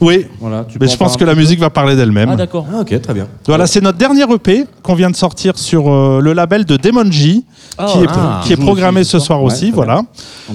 Oui, 0.00 0.26
Voilà, 0.40 0.64
tu 0.64 0.76
mais 0.80 0.88
je 0.88 0.94
en 0.94 0.98
pense 0.98 1.16
que 1.16 1.24
la 1.24 1.36
musique 1.36 1.60
va 1.60 1.70
parler 1.70 1.94
d'elle-même. 1.94 2.28
Ah 2.30 2.36
d'accord. 2.36 2.66
Ah, 2.72 2.80
ok, 2.80 3.00
très 3.00 3.14
bien. 3.14 3.28
Voilà, 3.46 3.66
c'est 3.68 3.80
notre 3.80 3.96
dernier 3.96 4.24
EP 4.32 4.64
qu'on 4.82 4.94
vient 4.94 5.08
de 5.10 5.14
sortir 5.16 5.56
sur 5.56 5.88
euh, 5.88 6.20
le 6.20 6.32
label 6.32 6.64
de 6.64 6.76
Demonji, 6.76 7.44
Ah, 7.78 7.86
qui 7.92 7.98
est, 8.02 8.06
ah, 8.08 8.40
qui 8.44 8.52
est 8.52 8.56
joue 8.56 8.62
programmé 8.62 9.04
ce 9.04 9.20
soir 9.20 9.40
Ouais, 9.40 9.52
aussi. 9.52 9.70
voilà. 9.70 10.02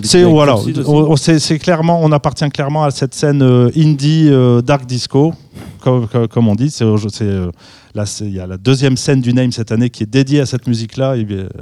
C'est 0.04 0.24
voilà, 0.24 0.56
c'est 1.18 1.58
clairement, 1.58 2.00
on 2.04 2.12
appartient 2.12 2.50
clairement 2.50 2.84
à 2.84 2.92
cette 2.92 3.16
scène 3.16 3.42
euh, 3.42 3.70
indie 3.78 4.28
euh, 4.30 4.62
dark 4.62 4.86
disco, 4.86 5.34
comme, 5.80 6.08
comme- 6.10 6.28
comme 6.28 6.48
on 6.50 6.56
dit. 6.56 6.70
C'est 6.70 6.84
là, 7.96 8.04
il 8.22 8.30
y 8.36 8.40
a 8.42 8.46
la 8.46 8.58
deuxième 8.58 8.98
scène 8.98 9.22
du 9.22 9.34
Name 9.34 9.52
cette 9.54 9.72
année 9.72 9.90
qui 9.90 10.04
est 10.04 10.12
dédiée 10.12 10.42
à 10.42 10.46
cette 10.46 10.68
musique-là. 10.68 11.16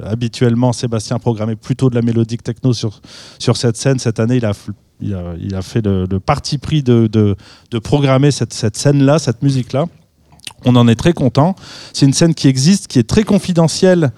Habituellement, 0.04 0.72
Sébastien 0.72 1.18
programmait 1.20 1.56
plutôt 1.56 1.88
de 1.90 1.94
la 1.94 2.02
mélodique 2.02 2.42
techno 2.42 2.72
sur 2.72 3.00
sur 3.38 3.56
cette 3.56 3.76
scène. 3.76 3.98
Cette 4.00 4.18
année, 4.20 4.36
il 4.36 4.44
a 4.44 4.52
il 5.00 5.14
a, 5.14 5.34
il 5.40 5.54
a 5.54 5.62
fait 5.62 5.84
le, 5.84 6.06
le 6.10 6.20
parti 6.20 6.58
pris 6.58 6.82
de, 6.82 7.06
de, 7.06 7.36
de 7.70 7.78
programmer 7.78 8.30
cette, 8.30 8.52
cette 8.52 8.76
scène-là, 8.76 9.18
cette 9.18 9.42
musique-là. 9.42 9.86
On 10.64 10.74
en 10.76 10.88
est 10.88 10.96
très 10.96 11.12
content. 11.12 11.54
C'est 11.92 12.06
une 12.06 12.12
scène 12.12 12.34
qui 12.34 12.48
existe, 12.48 12.88
qui 12.88 12.98
est 12.98 13.08
très 13.08 13.22
confidentielle, 13.22 14.10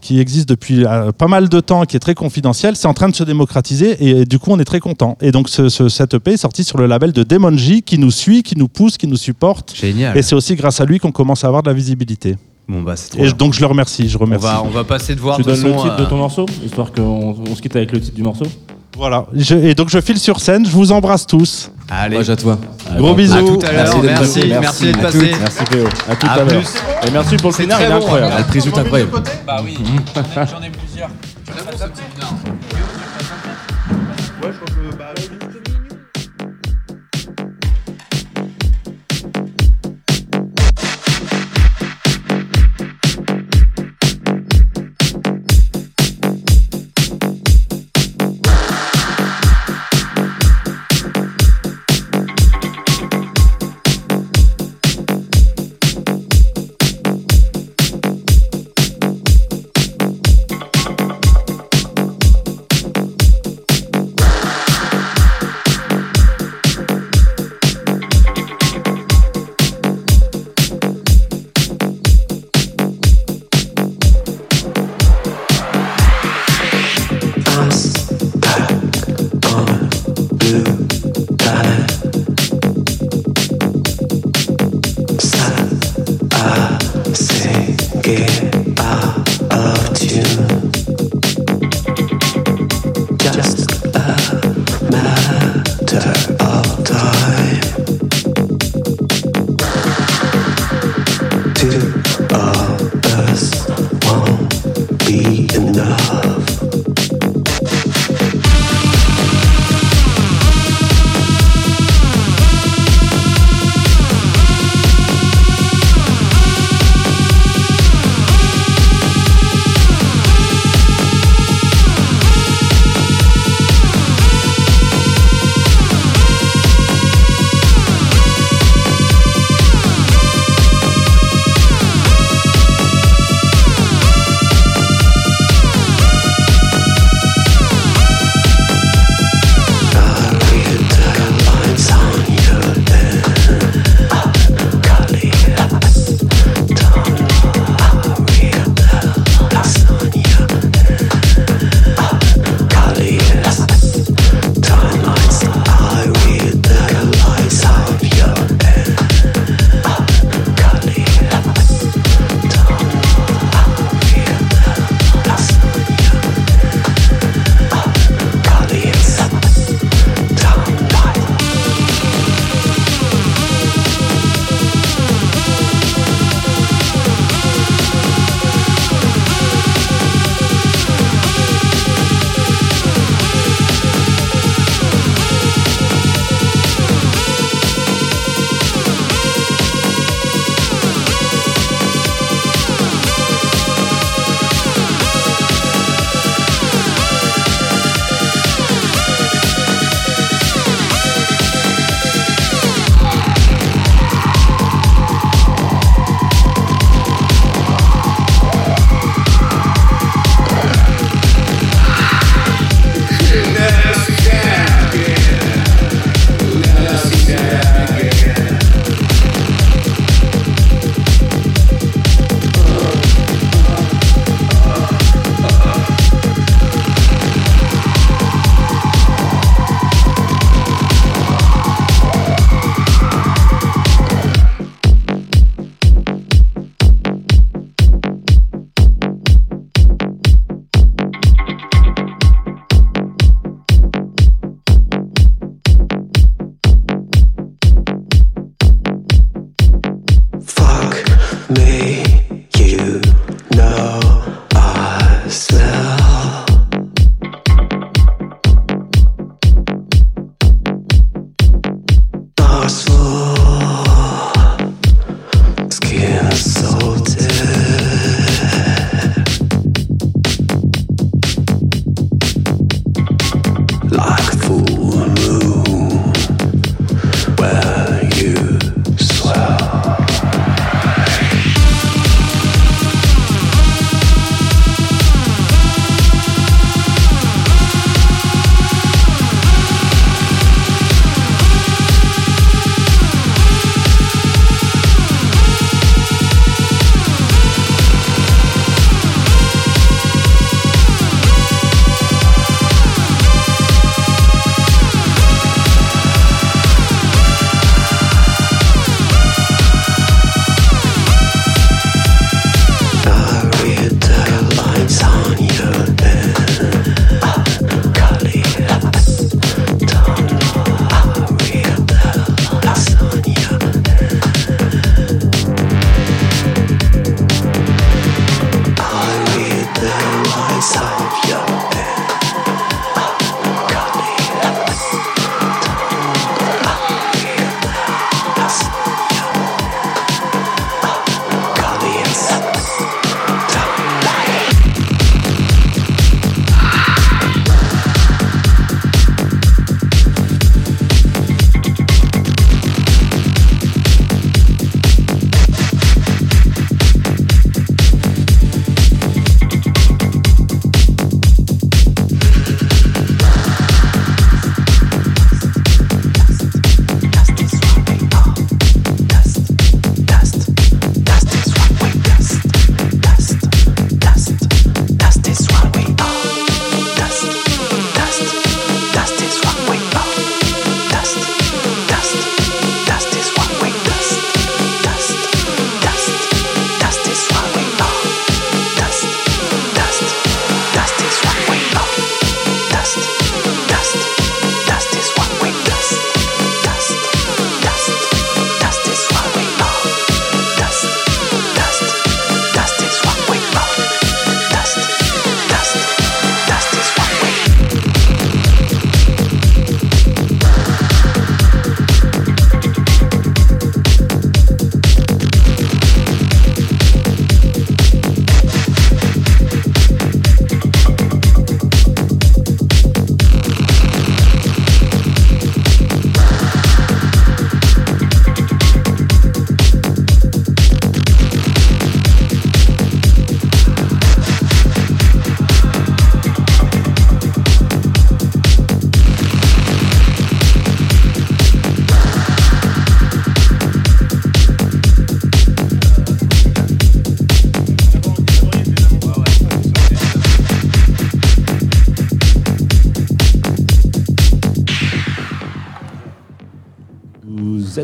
qui 0.00 0.18
existe 0.20 0.48
depuis 0.48 0.84
euh, 0.86 1.12
pas 1.12 1.28
mal 1.28 1.48
de 1.48 1.60
temps, 1.60 1.84
qui 1.84 1.96
est 1.96 2.00
très 2.00 2.14
confidentielle. 2.14 2.76
C'est 2.76 2.88
en 2.88 2.94
train 2.94 3.08
de 3.08 3.14
se 3.14 3.24
démocratiser 3.24 3.96
et, 4.04 4.24
du 4.24 4.38
coup, 4.38 4.50
on 4.50 4.58
est 4.58 4.64
très 4.64 4.80
content. 4.80 5.18
Et 5.20 5.32
donc, 5.32 5.48
ce, 5.48 5.68
ce, 5.68 5.88
cet 5.88 6.14
EP 6.14 6.32
est 6.32 6.36
sorti 6.38 6.64
sur 6.64 6.78
le 6.78 6.86
label 6.86 7.12
de 7.12 7.22
Demonji 7.22 7.82
qui 7.82 7.98
nous 7.98 8.10
suit, 8.10 8.42
qui 8.42 8.56
nous 8.56 8.68
pousse, 8.68 8.96
qui 8.96 9.06
nous 9.06 9.16
supporte. 9.16 9.76
Génial. 9.76 10.16
Et 10.16 10.22
c'est 10.22 10.34
aussi 10.34 10.56
grâce 10.56 10.80
à 10.80 10.86
lui 10.86 10.98
qu'on 10.98 11.12
commence 11.12 11.44
à 11.44 11.48
avoir 11.48 11.62
de 11.62 11.68
la 11.68 11.74
visibilité. 11.74 12.36
Bon, 12.68 12.80
bah, 12.82 12.96
c'est 12.96 13.10
trop 13.10 13.18
Et 13.20 13.24
bien. 13.26 13.32
donc, 13.32 13.52
je 13.54 13.60
le 13.60 13.66
remercie. 13.66 14.08
Je 14.08 14.16
on, 14.16 14.20
remercie. 14.20 14.46
va, 14.46 14.62
on 14.64 14.70
va 14.70 14.84
passer 14.84 15.14
de 15.14 15.20
voir 15.20 15.36
Tu 15.36 15.42
de 15.42 15.48
donnes 15.48 15.62
le 15.62 15.72
titre 15.72 15.96
de 15.96 16.02
euh, 16.02 16.06
ton 16.06 16.16
morceau, 16.16 16.46
histoire 16.64 16.90
qu'on 16.90 17.36
on 17.48 17.54
se 17.54 17.60
quitte 17.60 17.76
avec 17.76 17.92
le 17.92 18.00
titre 18.00 18.16
du 18.16 18.22
morceau? 18.22 18.46
Voilà. 18.96 19.24
Je- 19.34 19.54
et 19.54 19.74
donc, 19.74 19.88
je 19.88 20.00
file 20.00 20.18
sur 20.18 20.38
scène. 20.40 20.66
Je 20.66 20.70
vous 20.70 20.92
embrasse 20.92 21.26
tous. 21.26 21.70
Allez, 21.90 22.16
Moi, 22.16 22.30
à 22.30 22.36
toi. 22.36 22.58
Gros 22.96 23.14
bisous. 23.14 23.34
à 23.36 23.40
tout 23.40 23.58
à 23.66 23.72
l'heure. 23.72 24.02
Merci 24.02 24.40
Merci, 24.48 24.48
merci 24.60 24.84
d'être 24.86 24.98
À 24.98 25.02
passé. 25.02 25.34
Merci 25.40 25.64
Théo. 25.64 25.86
À 26.10 26.16
tout 26.16 26.26
À 26.26 26.30
à, 26.32 26.44
l'heure. 26.44 26.62
Et 27.06 27.10
merci 27.10 27.36
pour 27.36 27.50
le 27.50 27.54
C'est 27.56 27.62
scénar, 27.62 27.78
très 27.78 27.86
il 27.88 27.90
est 27.90 27.94
bon, 27.94 28.02
incroyable. 28.04 28.34
Le 28.38 28.44
prix 28.44 28.60
incroyable. 28.78 29.12
Bah 29.46 29.60
oui, 29.64 29.78
j'en 30.14 30.62
ai 30.62 30.70
plusieurs. 30.70 31.08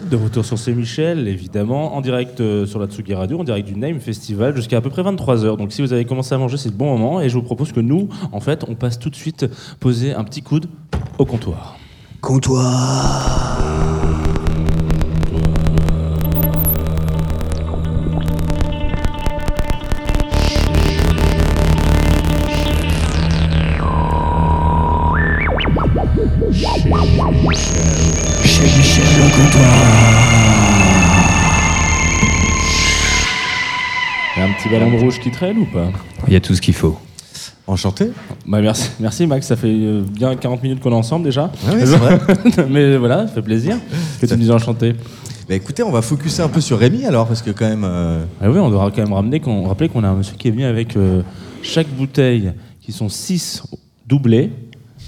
de 0.00 0.16
retour 0.16 0.44
sur 0.44 0.58
Saint-Michel, 0.58 1.28
évidemment, 1.28 1.96
en 1.96 2.00
direct 2.00 2.40
euh, 2.40 2.66
sur 2.66 2.78
la 2.78 2.86
Tsugi 2.86 3.14
Radio, 3.14 3.38
en 3.40 3.44
direct 3.44 3.66
du 3.66 3.74
Name 3.74 4.00
Festival 4.00 4.54
jusqu'à 4.54 4.78
à 4.78 4.80
peu 4.80 4.90
près 4.90 5.02
23h. 5.02 5.56
Donc 5.56 5.72
si 5.72 5.82
vous 5.82 5.92
avez 5.92 6.04
commencé 6.04 6.34
à 6.34 6.38
manger, 6.38 6.56
c'est 6.56 6.68
le 6.68 6.74
bon 6.74 6.96
moment 6.96 7.20
et 7.20 7.28
je 7.28 7.34
vous 7.34 7.42
propose 7.42 7.72
que 7.72 7.80
nous, 7.80 8.08
en 8.32 8.40
fait, 8.40 8.64
on 8.68 8.74
passe 8.74 8.98
tout 8.98 9.10
de 9.10 9.16
suite 9.16 9.46
poser 9.80 10.14
un 10.14 10.24
petit 10.24 10.42
coude 10.42 10.66
au 11.18 11.24
comptoir. 11.24 11.76
Comptoir 12.20 13.47
Rouge 34.96 35.20
qui 35.20 35.30
traîne 35.30 35.58
ou 35.58 35.66
pas 35.66 35.88
Il 36.26 36.32
y 36.32 36.36
a 36.36 36.40
tout 36.40 36.54
ce 36.54 36.60
qu'il 36.60 36.74
faut. 36.74 36.98
Enchanté. 37.66 38.10
bah 38.46 38.62
merci, 38.62 38.88
merci 38.98 39.26
Max, 39.26 39.46
ça 39.46 39.54
fait 39.56 39.68
euh, 39.68 40.02
bien 40.10 40.34
40 40.34 40.62
minutes 40.62 40.80
qu'on 40.80 40.90
est 40.90 40.94
ensemble 40.94 41.24
déjà. 41.26 41.50
Ah 41.66 41.72
oui, 41.74 41.80
c'est 41.84 41.96
vrai. 41.96 42.18
Mais 42.70 42.96
voilà, 42.96 43.26
ça 43.26 43.34
fait 43.34 43.42
plaisir 43.42 43.76
que 44.20 44.24
tu 44.26 44.36
nous 44.38 44.48
aies 44.50 44.54
enchanté. 44.54 44.94
Bah 45.48 45.54
écoutez, 45.54 45.82
on 45.82 45.90
va 45.90 46.00
focuser 46.02 46.42
un 46.42 46.48
peu 46.48 46.60
sur 46.62 46.78
Rémi 46.78 47.04
alors, 47.04 47.26
parce 47.26 47.42
que 47.42 47.50
quand 47.50 47.68
même. 47.68 47.84
euh, 47.84 48.24
Ah 48.40 48.50
oui, 48.50 48.58
on 48.58 48.70
devra 48.70 48.90
quand 48.90 49.02
même 49.02 49.12
ramener, 49.12 49.40
qu'on, 49.40 49.64
rappeler 49.64 49.88
qu'on 49.90 50.02
a 50.04 50.08
un 50.08 50.14
monsieur 50.14 50.34
qui 50.38 50.48
est 50.48 50.50
venu 50.50 50.64
avec 50.64 50.96
euh, 50.96 51.20
chaque 51.62 51.88
bouteille, 51.88 52.52
qui 52.80 52.92
sont 52.92 53.08
6 53.10 53.62
doublés. 54.06 54.50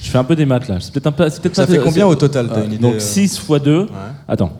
Je 0.02 0.10
fais 0.10 0.18
un 0.18 0.24
peu 0.24 0.36
des 0.36 0.46
maths 0.46 0.68
là. 0.68 0.76
C'est 0.80 0.92
peut-être 0.92 1.06
un 1.08 1.12
peu, 1.12 1.28
c'est 1.30 1.40
peut-être 1.42 1.56
Ça 1.56 1.66
pas- 1.66 1.72
fait 1.72 1.78
combien 1.78 1.92
c'est- 2.06 2.12
au 2.12 2.14
total 2.14 2.48
T'as 2.48 2.60
Euh, 2.60 2.64
une 2.66 2.72
idée, 2.72 2.82
Donc 2.82 2.94
euh 2.96 3.00
6 3.00 3.38
fois 3.38 3.58
2. 3.58 3.86
Attends. 4.28 4.52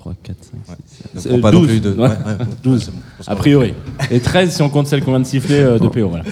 3, 0.00 0.14
4, 0.22 0.36
5, 0.66 0.76
6, 1.14 1.26
ne 1.26 1.30
prends 1.32 1.40
pas 1.42 1.52
non 1.52 1.64
plus 1.66 1.80
de- 1.80 1.90
Ouais, 1.92 1.98
ouais, 2.08 2.08
ouais, 2.08 2.46
12, 2.62 2.82
c'est 2.84 2.90
bon, 2.90 2.96
on 3.18 3.22
se 3.22 3.30
a 3.30 3.36
priori. 3.36 3.74
Et 4.10 4.18
13 4.20 4.54
si 4.54 4.62
on 4.62 4.70
compte 4.70 4.86
celle 4.86 5.04
qu'on 5.04 5.10
vient 5.12 5.20
de 5.20 5.26
siffler 5.26 5.60
euh, 5.60 5.78
de 5.78 5.88
PO. 5.88 6.08
Voilà. 6.08 6.24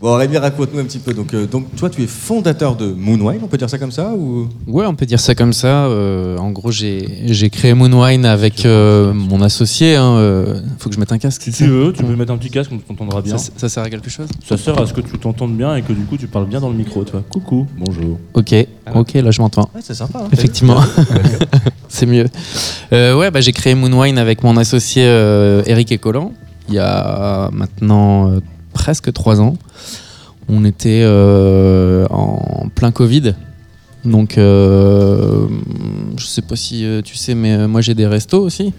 Bon, 0.00 0.14
Rémi, 0.14 0.36
raconte-nous 0.36 0.78
un 0.78 0.84
petit 0.84 1.00
peu. 1.00 1.12
Donc, 1.12 1.34
euh, 1.34 1.46
donc, 1.46 1.74
toi, 1.74 1.90
tu 1.90 2.04
es 2.04 2.06
fondateur 2.06 2.76
de 2.76 2.86
Moonwine, 2.86 3.40
on 3.42 3.48
peut 3.48 3.56
dire 3.58 3.68
ça 3.68 3.78
comme 3.78 3.90
ça 3.90 4.12
ou... 4.14 4.48
Ouais, 4.68 4.86
on 4.86 4.94
peut 4.94 5.06
dire 5.06 5.18
ça 5.18 5.34
comme 5.34 5.52
ça. 5.52 5.86
Euh, 5.86 6.38
en 6.38 6.50
gros, 6.52 6.70
j'ai 6.70 7.22
j'ai 7.26 7.50
créé 7.50 7.74
Moonwine 7.74 8.24
avec 8.24 8.64
euh, 8.64 9.12
mon 9.12 9.42
associé. 9.42 9.96
Hein, 9.96 10.12
euh, 10.18 10.60
faut 10.78 10.88
que 10.88 10.94
je 10.94 11.00
mette 11.00 11.10
un 11.10 11.18
casque. 11.18 11.42
Si 11.42 11.50
tu 11.50 11.66
veux, 11.66 11.92
tu 11.92 12.04
peux 12.04 12.14
mettre 12.14 12.32
un 12.32 12.36
petit 12.36 12.48
casque, 12.50 12.70
on 12.72 12.78
t'entendra 12.78 13.22
bien. 13.22 13.38
ça, 13.38 13.50
ça 13.56 13.68
sert 13.68 13.82
à 13.82 13.90
quelque 13.90 14.08
chose? 14.08 14.28
Ça 14.48 14.56
sert 14.56 14.80
à 14.80 14.86
ce 14.86 14.92
que 14.92 15.00
tu 15.00 15.18
t'entendes 15.18 15.56
bien 15.56 15.74
et 15.74 15.82
que 15.82 15.92
du 15.92 16.02
coup 16.04 16.16
tu 16.16 16.28
parles 16.28 16.46
bien 16.46 16.60
dans 16.60 16.68
le 16.70 16.76
micro, 16.76 17.02
tu 17.02 17.10
vois. 17.12 17.24
Coucou, 17.28 17.66
bonjour. 17.76 18.18
Ok, 18.34 18.54
ok, 18.94 19.14
là 19.14 19.32
je 19.32 19.42
m'entends. 19.42 19.68
Ouais, 19.74 19.80
c'est 19.82 19.94
sympa. 19.94 20.20
hein, 20.22 20.28
Effectivement, 20.32 20.80
c'est 21.88 22.06
mieux. 22.06 22.26
Euh, 22.92 23.16
ouais, 23.18 23.32
bah, 23.32 23.40
j'ai 23.40 23.52
créé 23.52 23.74
Moonwine 23.74 24.18
avec 24.18 24.44
mon 24.44 24.56
associé 24.56 25.02
euh, 25.04 25.62
Eric 25.66 25.90
Ecolan 25.92 26.32
il 26.68 26.74
y 26.74 26.78
a 26.78 27.50
maintenant 27.52 28.30
euh, 28.30 28.40
presque 28.78 29.12
trois 29.12 29.40
ans. 29.40 29.54
On 30.48 30.64
était 30.64 31.02
euh, 31.02 32.06
en 32.10 32.68
plein 32.74 32.92
Covid. 32.92 33.34
Donc, 34.04 34.38
euh, 34.38 35.46
je 36.16 36.24
sais 36.24 36.42
pas 36.42 36.56
si 36.56 36.84
euh, 36.84 37.02
tu 37.02 37.16
sais, 37.16 37.34
mais 37.34 37.52
euh, 37.54 37.68
moi 37.68 37.80
j'ai 37.80 37.94
des 37.94 38.06
restos 38.06 38.40
aussi. 38.40 38.72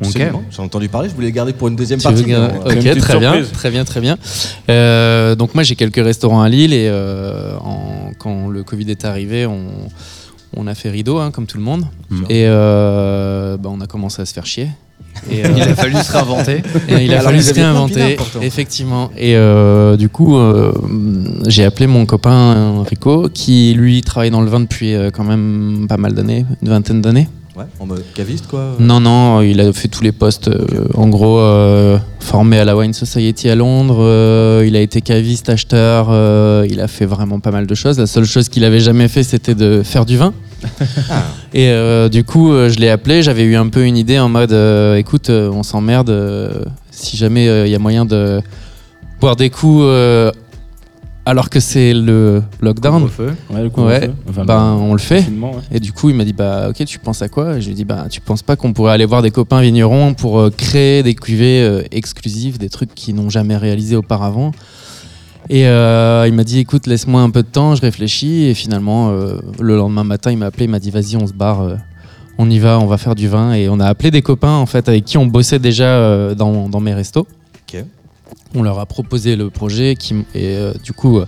Absolument. 0.00 0.42
J'en 0.50 0.62
ai 0.62 0.66
entendu 0.66 0.88
parler, 0.88 1.08
je 1.08 1.14
voulais 1.14 1.28
le 1.28 1.32
garder 1.32 1.52
pour 1.52 1.68
une 1.68 1.76
deuxième 1.76 1.98
Tu 2.00 2.04
partie. 2.04 2.24
mais 2.26 2.34
Ok, 2.36 2.98
très 3.00 3.18
bien, 3.18 3.32
très 3.52 3.70
bien, 3.70 3.84
très 3.84 4.00
bien. 4.00 4.16
Euh, 4.70 5.34
donc 5.34 5.54
moi 5.54 5.62
j'ai 5.64 5.76
quelques 5.76 6.02
restaurants 6.04 6.42
à 6.42 6.48
Lille 6.48 6.72
et 6.72 6.88
euh, 6.88 7.56
en- 7.58 8.12
quand 8.18 8.48
le 8.48 8.62
Covid 8.64 8.90
est 8.90 9.04
arrivé, 9.04 9.46
on, 9.46 9.66
on 10.56 10.66
a 10.66 10.74
fait 10.74 10.90
rideau 10.90 11.18
hein, 11.18 11.30
comme 11.32 11.46
tout 11.46 11.58
le 11.58 11.64
monde 11.64 11.84
et 12.30 12.44
euh, 12.46 13.56
bah, 13.56 13.68
on 13.72 13.80
a 13.80 13.86
commencé 13.86 14.22
à 14.22 14.26
se 14.26 14.32
faire 14.32 14.46
chier. 14.46 14.68
Et, 15.30 15.44
euh, 15.44 15.48
Il 15.56 15.62
a 15.62 15.74
fallu 15.74 15.96
se 15.96 16.12
réinventer. 16.12 16.62
et 16.88 17.04
il 17.04 17.10
a 17.12 17.18
Alors, 17.18 17.30
fallu 17.30 17.42
se 17.42 17.54
réinventer, 17.54 18.16
effectivement. 18.42 19.10
Et 19.16 19.36
euh, 19.36 19.96
du 19.96 20.08
coup, 20.08 20.36
euh, 20.36 20.72
j'ai 21.46 21.64
appelé 21.64 21.86
mon 21.86 22.06
copain 22.06 22.82
Rico, 22.84 23.28
qui 23.32 23.74
lui 23.74 24.02
travaille 24.02 24.30
dans 24.30 24.42
le 24.42 24.50
vin 24.50 24.60
depuis 24.60 24.94
quand 25.12 25.24
même 25.24 25.86
pas 25.88 25.96
mal 25.96 26.12
d'années, 26.12 26.44
une 26.62 26.68
vingtaine 26.68 27.00
d'années. 27.00 27.28
Ouais, 27.56 27.66
en 27.78 27.86
mode 27.86 28.02
caviste, 28.14 28.48
quoi. 28.48 28.74
Non, 28.80 28.98
non, 28.98 29.40
il 29.40 29.60
a 29.60 29.72
fait 29.72 29.86
tous 29.86 30.02
les 30.02 30.10
postes. 30.10 30.48
euh, 30.48 30.88
en 30.94 31.06
gros, 31.08 31.38
euh, 31.38 31.98
formé 32.18 32.58
à 32.58 32.64
la 32.64 32.76
Wine 32.76 32.92
Society 32.92 33.48
à 33.48 33.54
Londres, 33.54 33.98
euh, 34.00 34.64
il 34.66 34.74
a 34.74 34.80
été 34.80 35.00
caviste, 35.00 35.48
acheteur, 35.48 36.08
euh, 36.10 36.66
il 36.68 36.80
a 36.80 36.88
fait 36.88 37.06
vraiment 37.06 37.38
pas 37.38 37.52
mal 37.52 37.68
de 37.68 37.74
choses. 37.76 37.96
La 38.00 38.06
seule 38.08 38.24
chose 38.24 38.48
qu'il 38.48 38.64
avait 38.64 38.80
jamais 38.80 39.06
fait, 39.06 39.22
c'était 39.22 39.54
de 39.54 39.82
faire 39.84 40.04
du 40.04 40.16
vin. 40.16 40.34
Et 41.54 41.68
euh, 41.68 42.08
du 42.08 42.24
coup, 42.24 42.50
euh, 42.52 42.68
je 42.70 42.80
l'ai 42.80 42.90
appelé, 42.90 43.22
j'avais 43.22 43.44
eu 43.44 43.54
un 43.54 43.68
peu 43.68 43.84
une 43.84 43.96
idée 43.96 44.18
en 44.18 44.28
mode, 44.28 44.52
euh, 44.52 44.96
écoute, 44.96 45.30
euh, 45.30 45.48
on 45.52 45.62
s'emmerde, 45.62 46.10
euh, 46.10 46.64
si 46.90 47.16
jamais 47.16 47.46
il 47.66 47.70
y 47.70 47.74
a 47.76 47.78
moyen 47.78 48.04
de 48.04 48.40
boire 49.20 49.36
des 49.36 49.50
coups 49.50 49.82
euh, 49.84 50.32
alors 51.26 51.48
que 51.50 51.58
c'est 51.60 51.94
le 51.94 52.42
lockdown. 52.60 53.02
Ouais, 53.50 53.62
le 53.62 53.68
Ouais, 53.84 54.10
Enfin, 54.28 54.44
ben 54.44 54.76
on 54.78 54.92
le 54.92 54.98
fait. 54.98 55.20
ouais. 55.54 55.62
Et 55.72 55.80
du 55.80 55.92
coup, 55.92 56.10
il 56.10 56.14
m'a 56.16 56.24
dit 56.24 56.32
bah 56.34 56.68
ok, 56.68 56.84
tu 56.84 56.98
penses 56.98 57.22
à 57.22 57.28
quoi? 57.28 57.56
Et 57.56 57.60
Je 57.60 57.66
lui 57.66 57.72
ai 57.72 57.74
dit 57.76 57.84
bah 57.84 58.06
tu 58.10 58.20
penses 58.20 58.42
pas 58.42 58.56
qu'on 58.56 58.72
pourrait 58.72 58.92
aller 58.92 59.06
voir 59.06 59.22
des 59.22 59.30
copains 59.30 59.60
vignerons 59.60 60.14
pour 60.14 60.38
euh, 60.38 60.50
créer 60.50 61.02
des 61.02 61.14
cuvées 61.14 61.62
euh, 61.62 61.82
exclusives, 61.92 62.58
des 62.58 62.68
trucs 62.68 62.94
qu'ils 62.94 63.14
n'ont 63.14 63.30
jamais 63.30 63.56
réalisé 63.56 63.96
auparavant? 63.96 64.52
Et 65.50 65.66
euh, 65.66 66.24
il 66.26 66.32
m'a 66.34 66.44
dit 66.44 66.58
écoute, 66.58 66.86
laisse-moi 66.86 67.20
un 67.20 67.28
peu 67.30 67.42
de 67.42 67.48
temps, 67.48 67.74
je 67.74 67.82
réfléchis. 67.82 68.44
Et 68.44 68.54
finalement, 68.54 69.10
euh, 69.10 69.36
le 69.60 69.76
lendemain 69.76 70.04
matin, 70.04 70.30
il 70.30 70.38
m'a 70.38 70.46
appelé, 70.46 70.64
il 70.64 70.70
m'a 70.70 70.78
dit 70.78 70.90
vas-y, 70.90 71.16
on 71.16 71.26
se 71.26 71.34
barre, 71.34 71.60
euh, 71.62 71.76
on 72.38 72.48
y 72.50 72.58
va, 72.58 72.78
on 72.80 72.86
va 72.86 72.96
faire 72.98 73.14
du 73.14 73.28
vin. 73.28 73.52
Et 73.52 73.68
on 73.68 73.78
a 73.80 73.86
appelé 73.86 74.10
des 74.10 74.22
copains 74.22 74.54
en 74.56 74.66
fait 74.66 74.88
avec 74.88 75.04
qui 75.04 75.18
on 75.18 75.26
bossait 75.26 75.58
déjà 75.58 75.84
euh, 75.84 76.34
dans, 76.34 76.68
dans 76.68 76.80
mes 76.80 76.94
restos. 76.94 77.26
On 78.54 78.62
leur 78.62 78.78
a 78.78 78.86
proposé 78.86 79.36
le 79.36 79.50
projet 79.50 79.96
qui, 79.96 80.14
et 80.34 80.56
euh, 80.56 80.72
du 80.82 80.92
coup. 80.92 81.18
euh, 81.18 81.26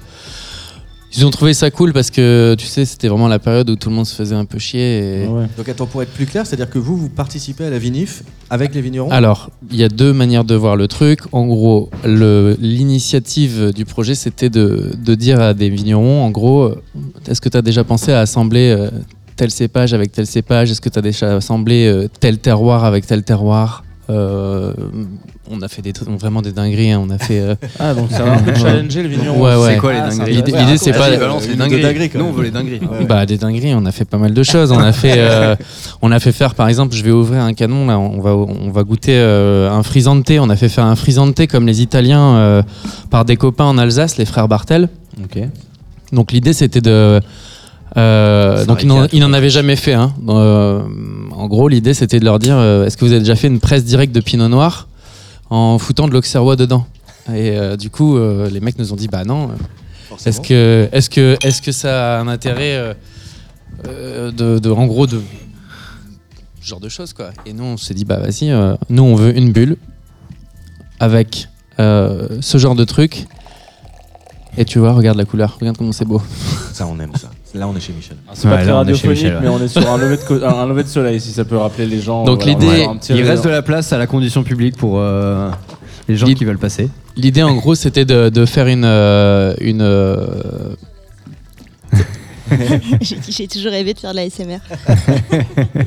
ils 1.17 1.25
ont 1.25 1.31
trouvé 1.31 1.55
ça 1.55 1.71
cool 1.71 1.95
parce 1.95 2.11
que 2.11 2.55
tu 2.59 2.67
sais, 2.67 2.85
c'était 2.85 3.09
vraiment 3.09 3.29
la 3.29 3.39
période 3.39 3.71
où 3.71 3.77
tout 3.77 3.89
le 3.89 3.95
monde 3.95 4.05
se 4.05 4.15
faisait 4.15 4.35
un 4.35 4.45
peu 4.45 4.59
chier. 4.59 5.23
Et... 5.23 5.27
Ouais. 5.27 5.47
Donc, 5.57 5.67
attends, 5.67 5.87
pour 5.87 6.03
être 6.03 6.13
plus 6.13 6.27
clair, 6.27 6.47
c'est-à-dire 6.47 6.69
que 6.69 6.79
vous, 6.79 6.95
vous 6.97 7.09
participez 7.09 7.65
à 7.65 7.71
la 7.71 7.79
vinif 7.79 8.23
avec 8.51 8.75
les 8.75 8.83
vignerons 8.83 9.09
Alors, 9.11 9.51
il 9.71 9.77
y 9.77 9.85
a 9.85 9.89
deux 9.89 10.13
manières 10.13 10.45
de 10.45 10.55
voir 10.55 10.77
le 10.77 10.89
truc. 10.89 11.21
En 11.33 11.47
gros, 11.47 11.89
le- 12.05 12.57
l'initiative 12.61 13.73
du 13.73 13.87
projet, 13.87 14.15
c'était 14.15 14.51
de, 14.51 14.93
de 15.03 15.15
dire 15.15 15.41
à 15.41 15.55
des 15.55 15.71
vignerons, 15.71 16.23
en 16.23 16.31
gros, 16.31 16.65
euh, 16.65 16.83
est-ce 17.29 17.41
que 17.41 17.49
tu 17.49 17.57
as 17.57 17.63
déjà 17.63 17.83
pensé 17.83 18.13
à 18.13 18.21
assembler 18.21 18.77
euh, 18.79 18.91
tel 19.37 19.51
cépage 19.51 19.95
avec 19.95 20.13
tel 20.13 20.27
cépage? 20.27 20.71
Est-ce 20.71 20.83
que 20.83 20.91
tu 20.91 20.99
as 20.99 21.03
déjà 21.03 21.37
assemblé 21.37 21.87
euh, 21.87 22.09
tel 22.21 22.39
terroir 22.39 22.85
avec 22.85 23.07
tel 23.07 23.23
terroir? 23.23 23.85
Euh, 24.09 24.73
On 25.51 25.63
a 25.63 25.69
fait 25.69 25.83
des 25.83 25.93
trucs, 25.93 26.09
vraiment 26.09 26.43
des 26.43 26.53
dingueries. 26.53 26.93
hein. 26.93 27.03
On 27.05 27.11
a 27.11 27.19
fait. 27.19 27.41
euh, 27.41 27.55
Ah, 27.79 27.95
donc 27.95 28.11
ça 28.11 28.23
va 28.25 28.33
un 28.35 28.39
peu 28.39 28.55
challenger 28.59 29.03
le 29.03 29.09
vigneron. 29.09 29.41
Ouais, 29.41 29.55
ouais. 29.57 29.75
C'est 29.75 29.79
quoi 29.79 29.93
les 29.93 29.99
Ah, 30.01 30.09
dingueries 30.11 30.33
L'idée- 30.35 30.53
Ouais, 30.53 30.61
l'idée, 30.65 30.79
c'est 30.79 30.93
pas- 30.93 31.17
balance 31.17 31.47
les 31.49 31.55
dingueries. 31.57 31.83
dingueries, 31.83 32.11
Nous, 32.15 32.25
on 32.25 32.33
veut 32.33 32.45
les 32.45 32.51
dingueries. 32.51 32.81
Ouais, 32.81 32.99
ouais. 32.99 33.05
Bah 33.05 33.27
des 33.27 33.37
dingueries, 33.37 33.75
on 33.75 33.85
a 33.87 33.93
fait 33.93 34.05
pas 34.05 34.19
mal 34.19 34.33
de 34.35 34.43
choses. 34.43 34.71
On 34.73 34.79
a 34.79 34.93
fait, 34.93 35.15
euh, 35.19 35.55
on 36.03 36.11
a 36.13 36.19
fait 36.21 36.33
faire 36.33 36.55
par 36.55 36.69
exemple, 36.69 36.95
je 36.95 37.03
vais 37.03 37.11
ouvrir 37.13 37.43
un 37.43 37.53
canon 37.53 37.87
là, 37.87 37.99
on 37.99 38.21
va, 38.21 38.35
on 38.35 38.71
va 38.71 38.83
goûter 38.85 39.15
euh, 39.17 39.71
un 39.71 39.83
frisante. 39.83 40.31
On 40.31 40.51
a 40.51 40.57
fait 40.57 40.69
faire 40.69 40.85
un 40.85 40.97
frisante 40.97 41.47
comme 41.49 41.67
les 41.67 41.83
Italiens 41.83 42.37
euh, 42.37 42.63
par 43.11 43.25
des 43.25 43.37
copains 43.37 43.65
en 43.67 43.79
Alsace, 43.79 44.17
les 44.19 44.25
frères 44.25 44.49
Bartel. 44.49 44.89
Ok. 45.23 45.43
Donc 46.13 46.31
l'idée 46.33 46.53
c'était 46.53 46.81
de, 46.81 47.21
euh, 47.97 48.65
donc 48.67 48.83
ils 48.83 49.21
n'en, 49.21 49.33
avaient 49.33 49.51
jamais 49.51 49.77
fait. 49.77 49.95
hein. 49.95 50.13
Euh, 50.29 50.83
en 51.33 51.47
gros 51.47 51.69
l'idée 51.69 51.95
c'était 51.95 52.21
de 52.21 52.25
leur 52.25 52.39
dire, 52.39 52.57
euh, 52.57 52.85
est-ce 52.87 52.97
que 52.97 53.05
vous 53.05 53.13
avez 53.13 53.21
déjà 53.21 53.37
fait 53.37 53.47
une 53.49 53.61
presse 53.61 53.85
directe 53.85 54.15
de 54.15 54.21
Pinot 54.21 54.49
Noir 54.49 54.89
en 55.51 55.79
foutant 55.79 56.07
de 56.09 56.13
l'auxerrois 56.13 56.57
dedans? 56.57 56.87
Et 57.35 57.57
du 57.79 57.91
coup 57.91 58.19
les 58.19 58.61
mecs 58.61 58.79
nous 58.79 58.93
ont 58.93 58.97
dit 58.97 59.09
bah 59.09 59.25
non. 59.25 59.51
Est-ce 60.25 60.41
que, 60.41 60.89
est-ce 60.93 61.11
que, 61.11 61.37
est-ce 61.43 61.61
que 61.61 61.73
ça 61.73 62.19
a 62.19 62.21
un 62.21 62.29
intérêt 62.29 62.97
de, 63.85 64.59
de- 64.59 64.71
en 64.71 64.87
gros, 64.87 65.07
de 65.07 65.21
ce 66.61 66.67
genre 66.69 66.81
de 66.81 66.89
choses 66.89 67.13
quoi 67.13 67.31
Et 67.45 67.53
nous, 67.53 67.65
on 67.65 67.77
s'est 67.77 67.95
dit 67.95 68.05
bah 68.05 68.19
vas-y, 68.19 68.51
nous 68.91 69.03
on 69.03 69.15
veut 69.17 69.37
une 69.37 69.53
bulle 69.53 69.77
avec 71.01 71.49
ce 71.79 72.59
genre 72.59 72.75
de 72.75 72.85
truc. 72.85 73.27
Et 74.59 74.65
tu 74.65 74.79
vois, 74.79 74.93
regarde 74.95 75.19
la 75.19 75.27
couleur, 75.27 75.59
regarde 75.61 75.77
comment 75.77 75.93
c'est 75.93 76.07
beau. 76.07 76.23
Ça, 76.73 76.87
on 76.87 76.99
aime 77.01 77.13
ça. 77.17 77.31
Là, 77.57 77.67
on 77.69 77.75
est 77.77 77.81
chez 77.81 77.93
Michel. 77.93 78.17
Ah, 78.29 78.33
C'est 78.35 78.47
Ouais, 78.49 78.55
pas 78.55 78.63
très 78.63 78.67
là, 78.67 78.77
on 78.79 78.83
est 78.83 78.95
chez 78.95 79.09
radiophonique, 79.09 79.17
Michel, 79.23 79.35
ouais. 79.35 79.41
mais 79.43 79.49
on 79.49 79.61
est 79.65 79.69
sur 79.69 79.91
un 79.91 79.97
lever 79.99 80.17
de, 80.19 80.23
co- 80.23 80.45
un 80.45 80.61
un 80.63 80.67
lever 80.67 80.83
de 80.85 80.89
soleil, 80.89 81.21
si 81.21 81.31
ça 81.31 81.45
peut 81.45 81.57
rappeler 81.57 81.87
les 81.87 82.01
gens. 82.01 82.25
Donc, 82.25 82.43
Voilà, 82.43 82.57
on 82.57 82.59
va 82.59 82.65
l'idée- 82.67 82.77
faire 82.83 82.91
un 82.91 82.97
petit 82.97 83.13
Il 83.13 83.17
réveil. 83.17 83.31
reste 83.31 83.45
de 83.45 83.49
la 83.51 83.63
place 83.63 83.93
à 83.93 83.99
la 83.99 84.07
condition 84.07 84.43
publique 84.45 84.77
pour 84.77 84.99
euh, 84.99 85.51
les 86.09 86.17
gens 86.17 86.27
qui 86.27 86.45
veulent 86.45 86.59
passer. 86.59 86.89
L'idée 87.17 87.43
en 87.43 87.55
gros, 87.55 87.75
c'était 87.75 88.05
de, 88.05 88.29
de 88.29 88.45
faire 88.47 88.67
une, 88.67 88.85
euh, 88.85 89.55
une, 89.61 89.81
euh, 89.81 90.75
J'ai 93.01 93.17
dit, 93.17 93.33
j'ai 93.33 93.49
toujours 93.49 93.73
rêvé 93.73 93.93
de 93.95 93.99
faire 93.99 94.11
de 94.13 94.17
la 94.17 94.29
SMR. 94.31 94.61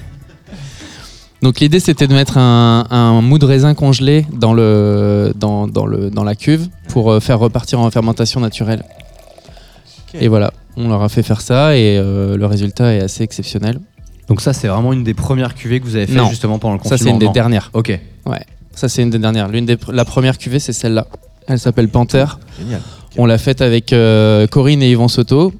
Donc 1.42 1.62
l'idée 1.62 1.80
c'était 1.80 2.06
de 2.08 2.14
mettre 2.14 2.38
un, 2.38 2.86
un 2.90 3.22
mou 3.22 3.40
de 3.40 3.46
raisin 3.46 3.74
congelé 3.74 4.26
dans, 4.34 4.54
le, 4.54 5.32
dans, 5.38 5.68
dans, 5.68 5.86
le, 5.86 6.10
dans 6.10 6.26
la 6.26 6.36
cuve 6.36 6.68
pour 6.90 7.12
euh, 7.12 7.22
faire 7.22 7.40
repartir 7.40 7.80
en 7.80 7.90
fermentation 7.92 8.42
naturelle. 8.42 8.84
Et 10.20 10.28
voilà, 10.28 10.52
on 10.78 10.88
leur 10.90 11.02
a 11.04 11.10
fait 11.10 11.24
faire 11.24 11.42
ça 11.42 11.76
et 11.78 11.98
euh, 11.98 12.38
le 12.38 12.46
résultat 12.46 12.94
est 12.94 13.02
assez 13.02 13.24
exceptionnel. 13.24 13.80
Donc 14.28 14.42
ça, 14.42 14.54
c'est 14.54 14.68
vraiment 14.68 14.94
une 14.94 15.04
des 15.04 15.14
premières 15.16 15.56
cuvées 15.56 15.80
que 15.80 15.86
vous 15.86 15.96
avez 15.96 16.06
fait 16.08 16.14
Non. 16.14 16.30
justement 16.30 16.60
pendant 16.60 16.76
le 16.76 16.80
Ça 16.84 16.92
confinement. 16.92 17.04
c'est 17.04 17.14
une 17.14 17.20
des 17.28 17.34
dernières. 17.34 17.70
Ok. 17.74 18.00
Ça 18.76 18.88
c'est 18.88 19.02
une 19.02 19.10
des 19.10 19.20
dernières. 19.20 19.50
L'une 19.50 19.66
des 19.66 19.76
pr- 19.76 19.92
la 19.92 20.06
première 20.06 20.38
cuvée 20.38 20.60
c'est 20.60 20.72
celle-là. 20.72 21.08
Elle 21.48 21.60
s'appelle 21.60 21.90
Panther. 21.90 22.26
Génial. 22.60 22.82
On 23.18 23.26
l'a 23.26 23.38
faite 23.38 23.62
avec 23.62 23.92
euh, 23.92 24.48
Corinne 24.48 24.82
et 24.84 24.92
Yvan 24.92 25.08
Soto. 25.10 25.52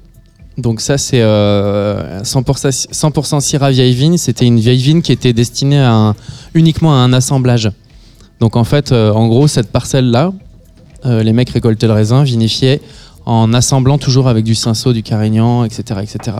Donc 0.56 0.80
ça 0.80 0.96
c'est 0.96 1.20
euh, 1.20 2.20
100%, 2.22 2.88
100% 2.92 3.40
Syrah 3.40 3.72
vieille 3.72 3.92
vigne. 3.94 4.16
C'était 4.16 4.46
une 4.46 4.58
vieille 4.60 4.80
vigne 4.80 5.02
qui 5.02 5.12
était 5.12 5.32
destinée 5.34 5.80
à 5.80 5.92
un- 5.92 6.14
uniquement 6.54 6.92
à 6.94 6.98
un 6.98 7.12
assemblage. 7.12 7.70
Donc 8.38 8.56
en 8.56 8.64
fait, 8.64 8.92
euh, 8.92 9.12
en 9.12 9.26
gros, 9.28 9.48
cette 9.48 9.70
parcelle-là, 9.70 10.32
les 11.04 11.32
mecs 11.32 11.50
récoltaient 11.50 11.86
le 11.86 11.94
raisin, 11.94 12.22
vinifiaient 12.24 12.80
en 13.26 13.52
assemblant 13.54 13.98
toujours 13.98 14.28
avec 14.28 14.44
du 14.44 14.54
cinsault, 14.54 14.92
du 14.92 15.02
carignan, 15.02 15.64
etc. 15.64 16.00
etc. 16.02 16.36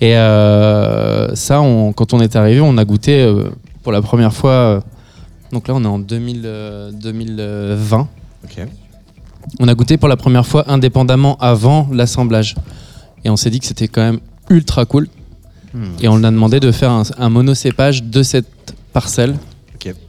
Et 0.00 0.16
euh, 0.16 1.34
ça, 1.34 1.60
on- 1.60 1.92
quand 1.92 2.12
on 2.12 2.20
est 2.20 2.36
arrivé, 2.36 2.60
on 2.60 2.76
a 2.78 2.84
goûté 2.84 3.22
euh, 3.22 3.48
pour 3.82 3.92
la 3.92 4.02
première 4.02 4.32
fois. 4.34 4.50
euh, 4.50 4.80
donc 5.52 5.68
là, 5.68 5.74
on 5.74 5.82
est 5.82 5.86
en 5.88 5.98
2000, 5.98 6.42
euh, 6.44 6.90
2020. 6.92 8.08
Ok. 8.44 8.66
On 9.60 9.68
a 9.68 9.74
goûté 9.74 9.96
pour 9.96 10.08
la 10.08 10.16
première 10.16 10.44
fois 10.46 10.64
indépendamment 10.70 11.36
avant 11.38 11.88
l'assemblage. 11.92 12.56
Et 13.24 13.30
on 13.30 13.36
s'est 13.36 13.50
dit 13.50 13.60
que 13.60 13.66
c'était 13.66 13.88
quand 13.88 14.02
même 14.02 14.18
ultra 14.50 14.84
cool. 14.84 15.08
Et 16.00 16.08
on 16.08 16.24
a 16.24 16.30
demandé 16.30 16.58
de 16.58 16.72
faire 16.72 16.90
un, 16.90 17.02
un 17.18 17.28
monocépage 17.28 18.02
de 18.02 18.22
cette 18.22 18.74
parcelle 18.94 19.36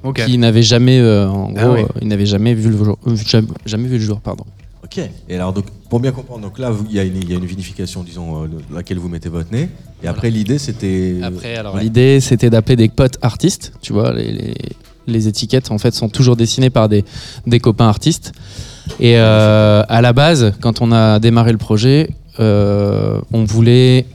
Ok. 0.04 0.26
qui 0.26 0.38
n'avait 0.38 0.62
jamais, 0.64 0.98
euh, 1.00 1.28
en 1.30 1.52
Ah 1.58 1.62
gros, 1.66 1.74
euh, 1.76 1.86
il 2.02 2.08
n'avait 2.08 2.26
jamais 2.26 2.54
vu 2.54 2.70
le 2.70 2.78
jour. 2.78 2.98
euh, 3.06 3.16
jamais, 3.18 3.48
jamais 3.66 3.88
vu 3.90 3.98
le 3.98 4.04
jour, 4.04 4.22
pardon. 4.22 4.46
Ok. 4.84 5.00
Et 5.30 5.36
alors, 5.36 5.54
donc, 5.54 5.66
pour 5.90 6.00
bien 6.00 6.12
comprendre, 6.12 6.42
donc 6.42 6.60
là, 6.60 6.72
il 6.90 6.96
y, 6.96 7.00
a 7.00 7.04
une- 7.04 7.18
il 7.18 7.30
y 7.30 7.34
a 7.34 7.38
une 7.38 7.46
vinification, 7.46 8.04
disons, 8.04 8.44
euh, 8.44 8.48
laquelle 8.74 9.00
vous 9.00 9.10
mettez 9.10 9.30
votre 9.30 9.52
nez. 9.52 9.70
Et 10.04 10.08
après, 10.08 10.30
l'idée, 10.30 10.60
c'était. 10.60 11.16
Après, 11.24 11.56
alors 11.56 11.76
Ouais. 11.76 11.82
l'idée, 11.84 12.20
c'était 12.20 12.50
d'appeler 12.50 12.76
des 12.76 12.88
potes 12.90 13.18
artistes. 13.22 13.74
Tu 13.82 13.92
vois, 13.94 14.14
les, 14.14 14.32
les- 14.32 14.56
les 15.08 15.28
étiquettes 15.30 15.72
en 15.72 15.78
fait 15.78 15.94
sont 15.94 16.10
toujours 16.10 16.36
dessinées 16.36 16.70
par 16.70 16.90
des, 16.90 17.06
des 17.48 17.60
copains 17.62 17.88
artistes. 17.88 18.34
Et 19.00 19.18
euh, 19.18 19.82
à 19.88 20.02
la 20.02 20.12
base, 20.14 20.54
quand 20.62 20.82
on 20.82 20.92
a 20.92 21.20
démarré 21.20 21.54
le 21.54 21.58
projet, 21.58 22.10
euh, 22.42 23.20
on 23.32 23.46
voulait 23.46 24.06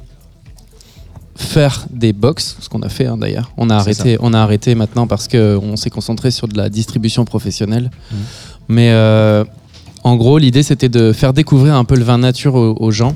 faire 1.35 1.87
des 1.91 2.13
box, 2.13 2.57
ce 2.61 2.69
qu'on 2.69 2.83
a 2.83 2.89
fait 2.91 3.07
hein, 3.07 3.17
d'ailleurs. 3.17 3.53
On 3.57 3.71
a 3.71 3.77
arrêté, 3.77 4.17
on 4.21 4.33
a 4.35 4.41
arrêté 4.41 4.75
maintenant 4.75 5.07
parce 5.07 5.29
que 5.29 5.59
on 5.63 5.77
s'est 5.77 5.91
concentré 5.91 6.31
sur 6.31 6.47
de 6.47 6.57
la 6.57 6.69
distribution 6.69 7.25
professionnelle. 7.25 7.91
Mhm. 8.13 8.19
Mais 8.69 8.91
euh, 8.93 9.45
en 10.05 10.17
gros, 10.17 10.39
l'idée 10.39 10.63
c'était 10.63 10.89
de 10.89 11.13
faire 11.13 11.33
découvrir 11.33 11.75
un 11.75 11.85
peu 11.85 11.97
le 11.97 12.05
vin 12.05 12.19
nature 12.19 12.55
aux, 12.55 12.77
aux 12.79 12.91
gens 12.91 13.15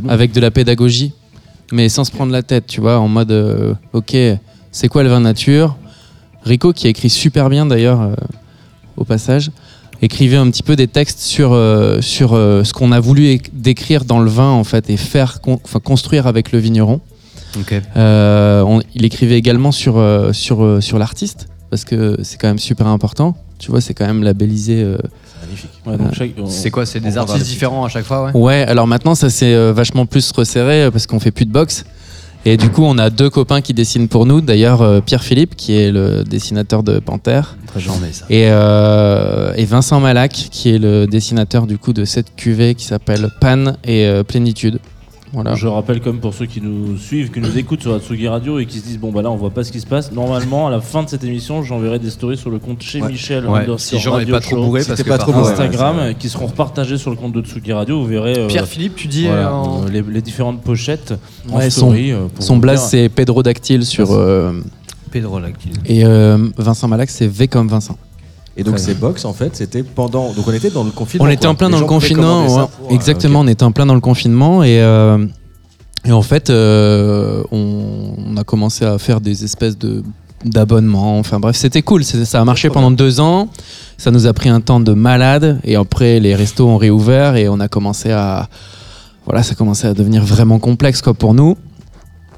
bon. 0.00 0.08
avec 0.08 0.32
de 0.32 0.40
la 0.40 0.50
pédagogie, 0.50 1.12
mais 1.72 1.88
sans 1.88 2.04
se 2.04 2.10
prendre 2.12 2.32
la 2.32 2.42
tête, 2.42 2.66
tu 2.66 2.80
vois, 2.80 2.98
en 2.98 3.08
mode 3.08 3.30
euh, 3.32 3.74
ok, 3.92 4.16
c'est 4.70 4.88
quoi 4.88 5.02
le 5.02 5.08
vin 5.08 5.20
nature? 5.20 5.76
Rico, 6.44 6.72
qui 6.72 6.86
a 6.86 6.90
écrit 6.90 7.10
super 7.10 7.50
bien 7.50 7.66
d'ailleurs, 7.66 8.00
euh, 8.00 8.14
au 8.96 9.04
passage, 9.04 9.50
écrivait 10.00 10.36
un 10.36 10.48
petit 10.50 10.62
peu 10.62 10.76
des 10.76 10.86
textes 10.86 11.18
sur, 11.18 11.52
euh, 11.52 12.00
sur 12.00 12.30
ce 12.30 12.72
qu'on 12.72 12.92
a 12.92 13.00
voulu 13.00 13.40
décrire 13.52 14.04
dans 14.04 14.20
le 14.20 14.30
vin 14.30 14.50
en 14.50 14.64
fait 14.64 14.88
et 14.90 14.96
faire, 14.96 15.40
con- 15.40 15.60
construire 15.82 16.26
avec 16.28 16.52
le 16.52 16.58
vigneron. 16.60 17.00
On- 17.96 18.80
il 18.94 19.04
écrivait 19.04 19.36
également 19.38 19.72
sur, 19.72 20.00
sur, 20.32 20.80
sur 20.82 20.98
l'artiste, 20.98 21.48
parce 21.70 21.84
que 21.84 22.16
c'est 22.22 22.40
quand 22.40 22.46
même 22.48 22.58
super 22.60 22.86
important. 22.86 23.36
Tu 23.58 23.70
vois, 23.72 23.80
c'est 23.80 23.94
quand 23.94 24.06
même 24.06 24.22
labellisé. 24.22 24.86
Magnifique. 25.58 25.86
Ouais, 25.86 25.96
donc 25.96 26.14
chaque- 26.14 26.30
on- 26.38 26.46
C'est 26.48 26.70
quoi 26.70 26.86
C'est 26.86 27.00
des 27.00 27.16
artistes 27.18 27.46
différents 27.46 27.84
à 27.84 27.88
chaque 27.88 28.04
fois, 28.04 28.24
ouais? 28.26 28.30
Ouais, 28.34 28.64
alors 28.68 28.86
maintenant 28.86 29.14
ça 29.14 29.30
s'est 29.30 29.54
euh, 29.54 29.72
vachement 29.72 30.06
plus 30.06 30.30
resserré 30.32 30.84
euh, 30.84 30.90
parce 30.90 31.06
qu'on 31.06 31.20
fait 31.20 31.30
plus 31.30 31.46
de 31.46 31.52
boxe. 31.52 31.84
Et 32.44 32.56
du 32.56 32.70
coup, 32.70 32.84
on 32.84 32.96
a 32.98 33.10
deux 33.10 33.28
copains 33.30 33.60
qui 33.60 33.74
dessinent 33.74 34.06
pour 34.08 34.24
nous. 34.24 34.40
D'ailleurs, 34.40 34.80
euh, 34.80 35.00
Pierre 35.00 35.24
Philippe, 35.24 35.56
qui 35.56 35.76
est 35.76 35.90
le 35.90 36.22
dessinateur 36.22 36.84
de 36.84 37.00
Panthère, 37.00 37.56
Très 37.66 37.80
gentil 37.80 38.12
ça. 38.12 38.26
et, 38.30 38.46
euh, 38.48 39.52
et 39.56 39.64
Vincent 39.64 39.98
Malac, 40.00 40.30
qui 40.32 40.70
est 40.70 40.78
le 40.78 41.06
dessinateur 41.06 41.66
du 41.66 41.78
coup 41.78 41.92
de 41.92 42.04
cette 42.04 42.36
cuvée 42.36 42.74
qui 42.76 42.84
s'appelle 42.84 43.28
Pan 43.40 43.72
et 43.84 44.06
euh, 44.06 44.22
Plénitude. 44.22 44.78
Voilà. 45.32 45.54
Je 45.54 45.66
rappelle 45.66 46.00
comme 46.00 46.20
pour 46.20 46.32
ceux 46.32 46.46
qui 46.46 46.60
nous 46.62 46.96
suivent, 46.96 47.30
qui 47.30 47.40
nous 47.40 47.58
écoutent 47.58 47.82
sur 47.82 47.92
Atsugi 47.94 48.28
Radio 48.28 48.58
et 48.58 48.66
qui 48.66 48.78
se 48.78 48.84
disent 48.84 48.98
bon 48.98 49.12
bah 49.12 49.20
là 49.22 49.30
on 49.30 49.36
voit 49.36 49.50
pas 49.50 49.62
ce 49.62 49.70
qui 49.70 49.80
se 49.80 49.86
passe. 49.86 50.10
Normalement 50.12 50.66
à 50.68 50.70
la 50.70 50.80
fin 50.80 51.02
de 51.02 51.08
cette 51.08 51.22
émission 51.24 51.62
j'enverrai 51.62 51.98
des 51.98 52.10
stories 52.10 52.36
sur 52.38 52.50
le 52.50 52.58
compte 52.58 52.82
chez 52.82 53.02
Ouais. 53.02 53.08
Michel 53.08 53.46
Ouais, 53.46 53.66
si 53.76 53.98
Jean 53.98 54.12
n'est 54.12 54.16
Radio 54.18 54.34
pas 54.34 54.40
trop 54.40 54.56
bourré, 54.56 54.82
Si 54.82 54.88
parce 54.88 55.02
que 55.02 55.08
pas 55.08 55.18
trop 55.18 55.32
Instagram 55.34 55.98
ouais, 55.98 56.14
qui 56.18 56.28
seront 56.28 56.48
partagés 56.48 56.96
sur 56.98 57.10
le 57.10 57.16
compte 57.16 57.32
de 57.32 57.42
Tsugi 57.42 57.72
Radio. 57.72 58.00
Vous 58.00 58.06
verrez 58.06 58.38
euh, 58.38 58.46
Pierre 58.48 58.66
Philippe, 58.66 58.96
tu 58.96 59.06
dis 59.08 59.26
voilà, 59.26 59.48
euh, 59.48 59.52
en- 59.52 59.82
euh, 59.84 59.88
les, 59.90 60.02
les 60.02 60.22
différentes 60.22 60.62
pochettes 60.62 61.12
en 61.52 61.60
story. 61.68 62.12
euh, 62.12 62.28
pour 62.34 62.42
Son 62.44 62.56
blaze 62.56 62.88
c'est 62.88 63.08
Pedro 63.10 63.42
Dactyl 63.42 63.84
sur 63.84 64.12
euh, 64.12 64.52
Pedro 65.10 65.38
Lactil. 65.40 65.72
et 65.86 66.04
euh, 66.04 66.48
Vincent 66.56 66.88
Malac 66.88 67.10
c'est 67.10 67.26
V 67.28 67.48
comme 67.48 67.68
Vincent. 67.68 67.96
Et 68.58 68.64
donc 68.64 68.78
ces 68.78 68.94
box 68.94 69.24
en 69.24 69.32
fait 69.32 69.54
c'était 69.56 69.82
pendant 69.84 70.32
donc 70.32 70.46
on 70.46 70.52
était 70.52 70.68
dans 70.70 70.84
le 70.84 70.90
confinement. 70.90 71.24
On 71.24 71.28
était 71.30 71.42
quoi. 71.42 71.50
en 71.50 71.54
plein 71.54 71.68
Les 71.68 71.74
dans 71.74 71.80
le 71.80 71.86
confinement. 71.86 72.46
ouais. 72.46 72.64
pour, 72.76 72.92
Exactement, 72.92 73.40
on 73.40 73.46
était 73.46 73.62
en 73.62 73.72
plein 73.72 73.86
dans 73.86 73.94
le 73.94 74.00
confinement 74.00 74.62
et, 74.64 74.80
euh, 74.82 75.24
et 76.04 76.12
en 76.12 76.22
fait, 76.22 76.50
euh, 76.50 77.42
on, 77.50 78.14
on 78.26 78.36
a 78.36 78.44
commencé 78.44 78.84
à 78.84 78.98
faire 78.98 79.20
des 79.20 79.44
espèces 79.44 79.78
de 79.78 80.02
d'abonnements. 80.44 81.18
Enfin 81.18 81.40
bref, 81.40 81.56
c'était 81.56 81.82
cool. 81.82 82.04
Ça 82.04 82.40
a 82.40 82.44
marché 82.44 82.70
pendant 82.70 82.90
deux 82.90 83.20
ans. 83.20 83.48
Ça 83.96 84.10
nous 84.10 84.26
a 84.26 84.32
pris 84.32 84.48
un 84.48 84.60
temps 84.60 84.80
de 84.80 84.92
malade 84.92 85.60
et 85.64 85.74
après 85.76 86.20
les 86.20 86.34
restos 86.34 86.68
ont 86.68 86.76
réouvert 86.76 87.34
et 87.36 87.48
on 87.48 87.58
a 87.58 87.68
commencé 87.68 88.12
à 88.12 88.48
voilà, 89.24 89.42
ça 89.42 89.54
commençait 89.54 89.88
à 89.88 89.94
devenir 89.94 90.24
vraiment 90.24 90.58
complexe 90.58 91.02
quoi 91.02 91.14
pour 91.14 91.34
nous. 91.34 91.56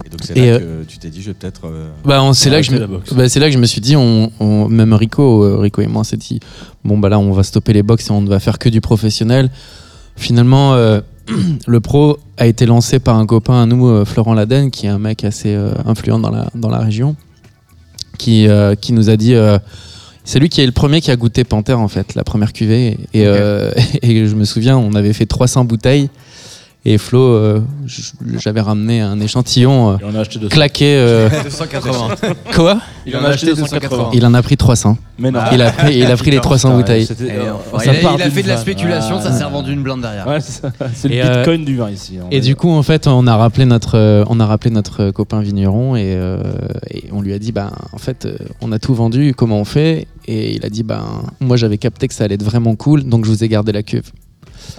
Et 0.04 0.08
donc 0.08 0.20
c'est 0.24 0.36
Et, 0.36 0.46
là 0.50 0.56
euh, 0.56 0.82
que 0.84 0.88
tu 0.88 0.98
t'es 0.98 1.08
dit 1.10 1.20
je 1.22 1.28
vais 1.28 1.34
peut-être. 1.34 1.62
euh, 1.66 1.90
Bah, 2.04 2.22
on- 2.22 2.32
c'est 2.32 2.50
là 2.50 2.58
que 2.60 2.66
je 2.66 2.72
me, 2.72 2.78
la 2.78 2.86
boxe. 2.86 3.12
bah, 3.12 3.28
c'est 3.28 3.40
là 3.40 3.46
que 3.48 3.52
je 3.52 3.58
me 3.58 3.66
suis 3.66 3.80
dit, 3.80 3.96
on, 3.96 4.30
on- 4.40 4.68
même 4.68 4.92
Rico, 4.94 5.44
euh, 5.44 5.58
Rico 5.58 5.82
et 5.82 5.86
moi, 5.86 6.00
on 6.00 6.04
s'est 6.04 6.16
dit, 6.16 6.40
bon 6.84 6.98
bah 6.98 7.08
là, 7.08 7.18
on 7.18 7.32
va 7.32 7.42
stopper 7.42 7.72
les 7.72 7.82
box 7.82 8.08
et 8.08 8.10
on 8.12 8.20
ne 8.22 8.28
va 8.28 8.40
faire 8.40 8.58
que 8.58 8.68
du 8.68 8.80
professionnel. 8.80 9.50
Finalement, 10.16 10.74
euh, 10.74 11.00
le 11.66 11.80
pro 11.80 12.18
a 12.38 12.46
été 12.46 12.66
lancé 12.66 12.98
par 12.98 13.16
un 13.16 13.26
copain 13.26 13.62
à 13.62 13.66
nous, 13.66 13.86
euh, 13.88 14.04
Florent 14.04 14.34
Laden, 14.34 14.70
qui 14.70 14.86
est 14.86 14.90
un 14.90 14.98
mec 14.98 15.24
assez 15.24 15.54
euh, 15.54 15.72
influent 15.86 16.18
dans 16.18 16.30
la, 16.30 16.48
dans 16.54 16.70
la 16.70 16.78
région, 16.78 17.16
qui, 18.18 18.48
euh, 18.48 18.74
qui 18.74 18.92
nous 18.92 19.10
a 19.10 19.16
dit. 19.16 19.34
euh, 19.34 19.58
c'est 20.22 20.38
lui 20.38 20.48
qui 20.50 20.60
est 20.60 20.66
le 20.66 20.72
premier 20.72 21.00
qui 21.00 21.10
a 21.10 21.16
goûté 21.16 21.44
Panthère 21.44 21.80
en 21.80 21.88
fait, 21.88 22.14
la 22.14 22.24
première 22.24 22.52
cuvée. 22.52 22.98
Et, 23.14 23.26
euh, 23.26 23.70
et 24.02 24.26
je 24.26 24.34
me 24.34 24.44
souviens, 24.44 24.76
on 24.78 24.94
avait 24.94 25.12
fait 25.12 25.26
300 25.26 25.64
bouteilles. 25.64 26.08
Et 26.86 26.96
Flo, 26.96 27.20
euh, 27.20 27.60
j'avais 28.38 28.62
ramené 28.62 29.02
un 29.02 29.20
échantillon 29.20 29.90
euh, 30.02 30.16
a 30.16 30.20
acheté 30.20 30.38
200. 30.38 30.48
claqué. 30.54 30.94
euh, 30.96 31.28
280. 31.44 32.08
Quoi 32.54 32.80
Il 33.04 33.14
en 33.18 33.24
a 33.24 33.28
acheté 33.28 33.48
280. 33.54 34.10
Il 34.14 34.24
en 34.24 34.32
a 34.32 34.40
pris 34.42 34.56
300. 34.56 34.96
Mais 35.18 35.30
non. 35.30 35.40
Il 35.52 35.60
a 35.60 35.72
pris, 35.72 35.98
il 35.98 36.06
a 36.06 36.16
pris 36.16 36.30
les 36.30 36.40
300 36.40 36.74
bouteilles. 36.76 37.04
C'était- 37.04 37.26
Et, 37.26 37.30
euh, 37.32 37.52
euh, 37.74 37.78
ça 37.78 37.84
il 37.84 38.06
a, 38.06 38.12
il 38.14 38.22
a 38.22 38.30
fait 38.30 38.42
de 38.42 38.48
la 38.48 38.56
spéculation, 38.56 39.16
Ah. 39.18 39.22
ça 39.22 39.32
s'est 39.32 39.44
revendu 39.44 39.74
une 39.74 39.82
blinde 39.82 40.00
derrière. 40.00 40.26
Ouais, 40.26 40.38
c'est 40.40 41.08
le 41.08 41.14
Et, 41.14 41.22
euh, 41.22 41.36
bitcoin 41.36 41.66
du 41.66 41.76
vin 41.76 41.90
ici. 41.90 42.16
hein. 42.18 42.24
Et 42.30 42.40
du 42.40 42.56
coup, 42.56 42.70
en 42.70 42.82
fait, 42.82 43.06
on 43.06 43.26
a 43.26 43.36
rappelé 43.36 43.66
notre, 43.66 43.98
euh, 43.98 44.24
on 44.28 44.40
a 44.40 44.46
rappelé 44.46 44.70
notre 44.70 45.10
copain 45.10 45.42
vigneron 45.42 45.96
et, 45.96 46.14
euh, 46.14 46.42
et 46.90 47.04
on 47.12 47.20
lui 47.20 47.34
a 47.34 47.38
dit, 47.38 47.52
ben, 47.52 47.70
en 47.92 47.98
fait, 47.98 48.24
euh, 48.24 48.38
on 48.62 48.72
a 48.72 48.78
tout 48.78 48.94
vendu, 48.94 49.34
comment 49.36 49.60
on 49.60 49.66
fait? 49.66 50.06
Et 50.26 50.54
il 50.54 50.64
a 50.64 50.70
dit, 50.70 50.82
ben, 50.82 51.04
moi, 51.40 51.58
j'avais 51.58 51.76
capté 51.76 52.08
que 52.08 52.14
ça 52.14 52.24
allait 52.24 52.36
être 52.36 52.42
vraiment 52.42 52.74
cool, 52.74 53.04
donc 53.04 53.26
je 53.26 53.30
vous 53.30 53.44
ai 53.44 53.48
gardé 53.48 53.70
la 53.72 53.82
cuve. 53.82 54.10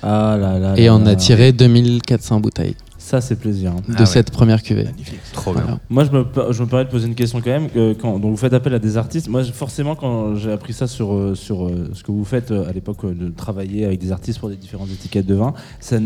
Ah 0.04 0.38
là 0.40 0.60
là. 0.60 0.74
Et 0.78 0.86
là 0.86 0.96
on 0.96 1.00
là. 1.00 1.12
a 1.12 1.16
tiré 1.16 1.52
2400 1.52 2.40
bouteilles 2.40 2.76
Ça 2.98 3.20
c'est 3.22 3.36
plaisir. 3.36 3.72
hein. 3.72 3.82
de 3.88 3.94
Ah 3.96 4.00
ouais. 4.02 4.06
cette 4.06 4.32
première 4.32 4.62
cuvée. 4.64 4.86
Magnifique. 4.86 5.20
Trop 5.34 5.54
Voilà. 5.54 5.80
Moi, 5.90 6.04
je 6.06 6.12
me, 6.12 6.26
je 6.52 6.64
me 6.64 6.68
permets 6.68 6.86
de 6.86 6.90
poser 6.90 7.08
une 7.08 7.16
question 7.16 7.42
quand 7.42 7.50
même. 7.50 7.70
Que 7.70 7.94
quand 7.94 8.20
donc 8.20 8.32
vous 8.32 8.38
faites 8.38 8.54
appel 8.54 8.74
à 8.74 8.80
des 8.80 8.98
artistes, 8.98 9.28
moi, 9.28 9.44
forcément, 9.44 9.96
quand 9.96 10.36
j'ai 10.36 10.52
appris 10.52 10.74
ça 10.74 10.88
sur, 10.88 11.14
euh, 11.14 11.36
sur 11.36 11.66
euh, 11.66 11.90
ce 11.94 12.04
que 12.04 12.12
vous 12.12 12.24
faites 12.26 12.52
euh, 12.52 12.70
à 12.70 12.74
l'époque 12.74 13.04
euh, 13.06 13.14
de 13.14 13.30
travailler 13.30 13.86
avec 13.86 14.00
des 14.00 14.12
artistes 14.12 14.40
pour 14.40 14.50
des 14.50 14.56
différentes 14.56 14.90
étiquettes 14.92 15.26
de 15.26 15.36
vin, 15.36 15.54
ça, 15.80 15.98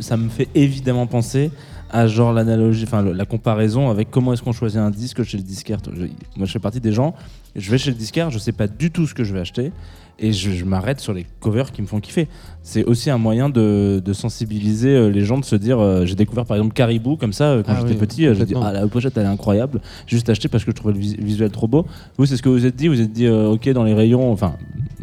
ça 0.00 0.16
me 0.16 0.28
fait 0.28 0.48
évidemment 0.54 1.06
penser 1.06 1.50
à 1.92 2.06
genre 2.06 2.32
l'analogie, 2.32 2.84
enfin 2.86 3.02
la 3.02 3.24
comparaison 3.26 3.90
avec 3.90 4.10
comment 4.10 4.32
est-ce 4.32 4.42
qu'on 4.42 4.52
choisit 4.52 4.78
un 4.80 4.90
disque 4.90 5.22
chez 5.22 5.36
le 5.36 5.42
disquaire. 5.42 5.78
Je- 5.92 6.06
moi, 6.36 6.46
je 6.46 6.52
fais 6.52 6.58
partie 6.58 6.80
des 6.80 6.92
gens, 6.92 7.14
je 7.54 7.70
vais 7.70 7.78
chez 7.78 7.90
le 7.90 7.96
disquaire, 7.96 8.30
je 8.30 8.38
sais 8.38 8.52
pas 8.52 8.66
du 8.66 8.90
tout 8.90 9.06
ce 9.06 9.14
que 9.14 9.24
je 9.24 9.32
vais 9.34 9.40
acheter. 9.40 9.72
Et 10.18 10.32
je, 10.32 10.50
je 10.52 10.64
m'arrête 10.64 11.00
sur 11.00 11.12
les 11.14 11.26
covers 11.40 11.72
qui 11.72 11.80
me 11.82 11.86
font 11.86 11.98
kiffer. 11.98 12.28
C'est 12.62 12.84
aussi 12.84 13.10
un 13.10 13.18
moyen 13.18 13.48
de, 13.48 14.00
de 14.04 14.12
sensibiliser 14.12 14.90
euh, 14.90 15.08
les 15.08 15.24
gens, 15.24 15.38
de 15.38 15.44
se 15.44 15.56
dire 15.56 15.80
euh, 15.80 16.04
j'ai 16.06 16.14
découvert 16.14 16.44
par 16.44 16.56
exemple 16.58 16.74
Caribou 16.74 17.16
comme 17.16 17.32
ça 17.32 17.44
euh, 17.44 17.62
quand 17.62 17.72
Ah 17.74 17.78
j'étais 17.80 17.92
oui, 17.94 18.06
petit. 18.06 18.22
J'ai 18.34 18.44
dit 18.44 18.54
ah 18.62 18.72
la 18.72 18.86
pochette 18.86 19.16
elle 19.16 19.24
est 19.24 19.28
incroyable. 19.28 19.80
J'ai 20.06 20.16
juste 20.18 20.28
acheté 20.28 20.48
parce 20.48 20.64
que 20.64 20.70
je 20.70 20.76
trouvais 20.76 20.92
le 20.94 21.00
vis- 21.00 21.16
visuel 21.16 21.50
trop 21.50 21.66
beau. 21.66 21.86
Vous 22.18 22.26
c'est 22.26 22.36
ce 22.36 22.42
que 22.42 22.50
vous 22.50 22.64
êtes 22.66 22.76
dit 22.76 22.88
Vous 22.88 23.00
êtes 23.00 23.12
dit 23.12 23.26
euh, 23.26 23.48
ok 23.48 23.68
dans 23.70 23.84
les 23.84 23.94
rayons. 23.94 24.30
Enfin 24.30 24.54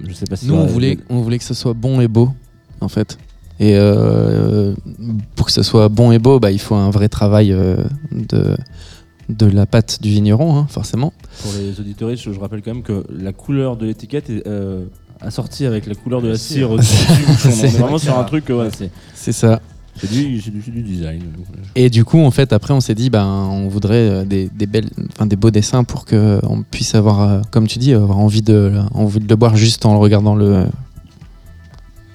je 0.08 0.14
sais 0.14 0.26
pas 0.26 0.36
si 0.38 0.48
Nous, 0.48 0.54
on 0.56 0.66
voulait, 0.68 0.98
on 1.10 1.22
voulait 1.22 1.40
que 1.40 1.44
ce 1.44 1.56
soit 1.56 1.74
bon 1.74 2.00
et 2.00 2.08
beau, 2.08 2.30
en 2.80 2.88
fait. 2.88 3.18
Et 3.60 3.74
euh, 3.76 4.74
pour 5.36 5.48
que 5.48 5.52
ce 5.52 5.64
soit 5.64 5.90
bon 5.90 6.12
et 6.12 6.20
beau, 6.20 6.40
bah, 6.40 6.52
il 6.52 6.60
faut 6.60 6.76
un 6.76 6.90
vrai 6.90 7.10
travail 7.10 7.52
euh, 7.52 7.76
de, 8.12 8.56
de 9.28 9.46
la 9.46 9.66
pâte 9.66 10.02
du 10.02 10.10
vigneron, 10.10 10.58
hein, 10.58 10.68
forcément. 10.70 11.12
pour 11.42 11.52
les 11.60 11.78
auditeurs, 11.80 12.16
je, 12.16 12.30
rappelle 12.40 12.62
quand 12.62 12.74
même 12.74 12.84
que 12.84 13.04
la 13.10 13.34
couleur 13.34 13.76
de 13.76 13.86
l'étiquette 13.86 14.30
est 14.30 14.48
euh, 14.48 14.86
assortie 15.20 15.66
avec 15.66 15.88
la 15.88 15.96
couleur 15.96 16.22
de 16.22 16.30
la 16.30 16.38
cire. 16.38 16.70
C'est 16.82 17.50
On 17.50 17.66
est 17.66 17.78
vraiment 17.78 17.98
sur 17.98 18.18
un 18.18 18.24
truc. 18.24 18.48
ouais, 18.48 18.70
c'est 18.72 18.92
C'est 19.14 19.34
ça. 19.34 19.60
c'est 19.98 20.10
du, 20.10 20.40
c'est 20.40 20.52
du, 20.52 20.62
du 20.62 20.82
design. 20.82 21.22
Et 21.76 21.90
du 21.90 22.06
coup, 22.06 22.20
en 22.20 22.32
fait, 22.32 22.54
après, 22.54 22.74
on 22.74 22.80
s'est 22.80 22.96
dit, 22.96 23.10
ben, 23.10 23.26
on 23.26 23.68
voudrait 23.68 24.26
des, 24.26 24.48
des 24.48 24.68
belles, 24.68 24.90
enfin, 25.12 25.26
des 25.26 25.36
beaux 25.36 25.52
dessins 25.52 25.84
pour 25.84 26.06
que 26.06 26.40
on 26.44 26.64
puisse 26.64 26.96
avoir, 26.96 27.42
comme 27.52 27.68
tu 27.68 27.78
dis, 27.78 27.94
avoir 27.94 28.20
envie 28.20 28.42
de, 28.42 28.72
envie 28.94 29.20
de 29.20 29.28
le 29.28 29.36
boire 29.36 29.58
juste 29.58 29.86
en 29.86 29.92
le 29.92 30.00
regardant 30.00 30.34
le, 30.34 30.64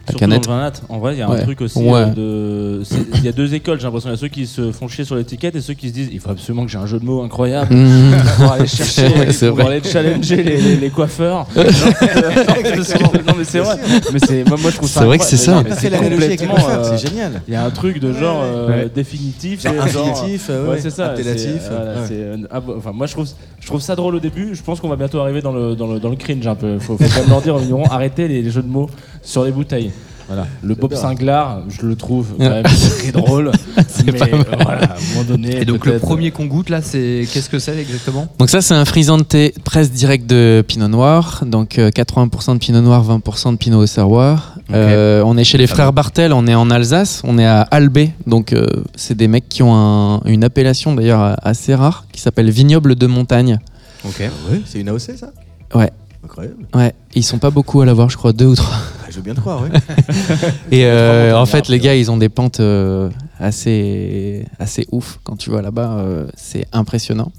la 0.07 0.13
Surtout 0.13 0.19
canette. 0.19 0.45
dans 0.47 0.57
le 0.57 0.63
nat, 0.63 0.73
en 0.89 0.99
vrai, 0.99 1.15
il 1.15 1.19
y 1.19 1.23
a 1.23 1.31
Ouais. 1.31 1.41
un 1.41 1.43
truc 1.43 1.61
aussi 1.63 1.79
Ouais. 1.79 2.05
euh, 2.17 2.79
de. 2.79 2.85
c'est- 2.85 2.97
Il 3.15 3.25
y 3.25 3.29
a 3.29 3.33
deux 3.33 3.55
écoles, 3.55 3.79
j'ai 3.79 3.85
l'impression. 3.85 4.11
Il 4.11 4.13
y 4.13 4.17
a 4.17 4.19
ceux 4.19 4.29
qui 4.29 4.47
se 4.47 4.71
font 4.73 4.87
chier 4.89 5.05
sur 5.05 5.17
l'étiquette 5.17 5.57
et 5.57 5.61
ceux 5.61 5.75
qui 5.75 5.89
se 5.89 5.95
disent 5.95 6.09
il 6.13 6.21
faut 6.21 6.31
absolument 6.31 6.65
que 6.67 6.71
j'ai 6.71 6.79
un 6.79 6.87
jeu 6.87 6.99
de 7.01 7.05
mots 7.05 7.23
incroyable 7.23 7.75
Mmh. 7.75 8.13
pour 8.37 8.53
aller 8.53 8.67
chercher, 8.67 8.93
C'est 9.03 9.09
vrai, 9.09 9.33
c'est 9.33 9.49
pour 9.49 9.57
vrai. 9.59 9.67
aller 9.77 9.83
challenger 9.83 10.43
les, 10.43 10.57
les- 10.61 10.77
les 10.77 10.91
coiffeurs. 10.91 11.47
non, 11.57 11.63
parce 11.65 12.93
que- 12.93 13.27
non, 13.27 13.35
mais 13.39 13.45
c'est 13.45 13.59
vrai. 13.61 13.77
Mais 14.13 14.19
c'est, 14.19 14.47
moi, 14.49 14.59
moi, 14.61 14.71
je 14.71 14.77
trouve 14.77 14.89
ça 14.89 15.01
C'est 15.01 15.07
vrai 15.07 15.19
que 15.19 15.25
c'est 15.25 15.37
ça. 15.37 15.59
incroyable. 15.59 15.69
T'as 15.71 15.75
Mais 15.75 15.81
fait 15.81 15.91
l'analogie 15.91 16.25
avec 16.25 16.41
les 16.41 16.47
complètement, 16.47 16.67
coiffeurs, 16.75 16.93
euh, 16.93 16.97
c'est 16.99 17.09
génial. 17.09 17.43
Il 17.49 17.55
y 17.55 17.57
a 17.57 17.65
un 17.65 17.71
truc 17.71 17.99
de 18.01 18.13
genre 18.13 18.43
euh, 18.43 18.69
Ouais. 18.69 18.91
définitif, 18.95 19.63
Genre 19.63 19.73
c'est 19.87 19.91
genre- 19.93 20.09
infinitif, 20.09 20.47
euh, 20.51 20.65
Ouais, 20.65 20.71
ouais, 20.73 20.81
c'est 20.81 20.91
ça. 20.91 21.07
appellatif, 21.11 21.51
c'est- 21.61 21.69
voilà, 21.71 21.91
ouais. 21.93 22.07
c'est, 22.09 22.15
euh, 22.15 22.37
ah, 22.51 22.61
enfin, 22.77 22.93
moi, 22.93 23.07
je 23.07 23.13
trouve, 23.13 23.27
je 23.61 23.67
trouve 23.67 23.81
ça 23.81 23.97
drôle 23.97 24.17
au 24.17 24.21
début. 24.21 24.55
Je 24.55 24.63
pense 24.63 24.81
qu'on 24.81 24.89
va 24.89 24.97
bientôt 24.97 25.21
arriver 25.21 25.41
dans 25.43 25.53
le, 25.53 25.75
dans 25.75 25.87
le, 25.87 25.99
dans 26.01 26.09
le 26.11 26.17
cringe 26.17 26.47
un 26.47 26.55
peu. 26.55 26.79
Faut, 26.79 26.97
faut 26.97 27.05
quand 27.05 27.21
même 27.21 27.29
leur 27.31 27.41
dire 27.43 27.55
aux 27.55 27.59
vignerons 27.59 27.85
arrêtez 27.87 28.29
les, 28.29 28.43
les 28.43 28.51
jeux 28.51 28.63
de 28.63 28.69
mots 28.69 28.89
sur 29.23 29.45
les 29.45 29.51
bouteilles. 29.53 29.91
Voilà. 30.27 30.47
Le 30.63 30.75
Bob 30.75 30.91
J'adore. 30.93 31.11
Singlar, 31.11 31.63
je 31.69 31.85
le 31.87 31.97
trouve 31.97 32.29
quand 32.39 32.49
même 32.49 32.63
très 32.65 33.13
drôle. 33.13 33.51
mais 34.07 34.13
pas 34.13 34.27
mal. 34.27 34.35
euh, 34.41 34.57
voilà, 34.63 34.85
à 34.85 34.97
un 34.97 35.13
moment 35.13 35.25
donné. 35.29 35.61
Et 35.61 35.65
donc 35.67 35.85
le 35.85 35.99
premier 35.99 36.31
qu'on 36.31 36.47
goûte 36.47 36.71
là, 36.71 36.81
c'est 36.83 37.27
qu'est-ce 37.31 37.51
que 37.51 37.59
c'est 37.59 37.77
exactement? 37.79 38.27
Donc 38.39 38.49
ça, 38.49 38.63
c'est 38.63 38.75
un 38.75 38.85
frisant 38.87 39.19
de 39.19 39.23
thé 39.23 39.53
presse 39.65 39.91
direct 39.93 40.27
de 40.27 40.65
Pinot 40.67 40.89
Noir. 40.89 41.45
Donc 41.47 41.79
euh, 41.79 41.91
80% 41.91 42.55
de 42.55 42.59
Pinot 42.59 42.81
Noir, 42.81 43.05
20% 43.05 43.53
de 43.53 43.57
Pinot 43.57 43.83
Auxerrois. 43.83 44.41
Euh, 44.73 45.23
on 45.27 45.37
est 45.37 45.45
chez 45.45 45.59
les 45.59 45.67
frères 45.67 45.93
Bartel, 45.93 46.33
on 46.33 46.47
est 46.47 46.55
en 46.55 46.71
Alsace, 46.71 47.21
on 47.25 47.37
est 47.39 47.47
à 47.47 47.61
Albé. 47.63 48.11
Donc 48.27 48.53
euh, 48.55 48.67
c'est 48.97 49.17
des 49.17 49.29
mecs 49.29 49.49
qui 49.49 49.63
ont 49.63 49.75
un- 49.75 50.21
une 50.25 50.43
appellation 50.45 50.95
d'ailleurs 50.95 51.37
assez 51.47 51.75
rare 51.75 52.07
qui 52.13 52.21
s'appelle 52.21 52.51
vignoble 52.51 52.95
de 52.95 53.07
montagne. 53.07 53.59
Ok. 54.07 54.21
Ouais, 54.21 54.61
c'est 54.65 54.81
une 54.81 54.89
AOC 54.89 55.01
ça? 55.19 55.29
Ouais. 55.75 55.91
Incroyable. 56.35 56.67
Ouais, 56.75 56.93
ils 57.15 57.23
sont 57.23 57.39
pas 57.39 57.51
beaucoup 57.51 57.81
à 57.81 57.87
l'avoir, 57.87 58.11
je 58.11 58.17
crois, 58.17 58.33
deux 58.33 58.47
ou 58.47 58.57
trois. 58.57 58.75
Ah, 58.75 59.07
je 59.09 59.15
veux 59.15 59.23
bien 59.23 59.35
te 59.35 59.41
croire, 59.41 59.63
oui. 59.63 59.69
Et 60.73 60.85
euh, 60.85 61.39
en 61.39 61.47
fait, 61.47 61.69
les 61.69 61.79
gars, 61.79 61.95
ils 61.95 62.11
ont 62.11 62.17
des 62.17 62.29
pentes 62.29 62.59
euh, 62.59 63.09
assez, 63.39 64.45
assez 64.59 64.85
ouf. 64.91 65.21
Quand 65.23 65.37
tu 65.37 65.51
vas 65.51 65.63
là-bas, 65.63 65.93
euh, 65.93 66.27
c'est 66.35 66.67
impressionnant. 66.73 67.31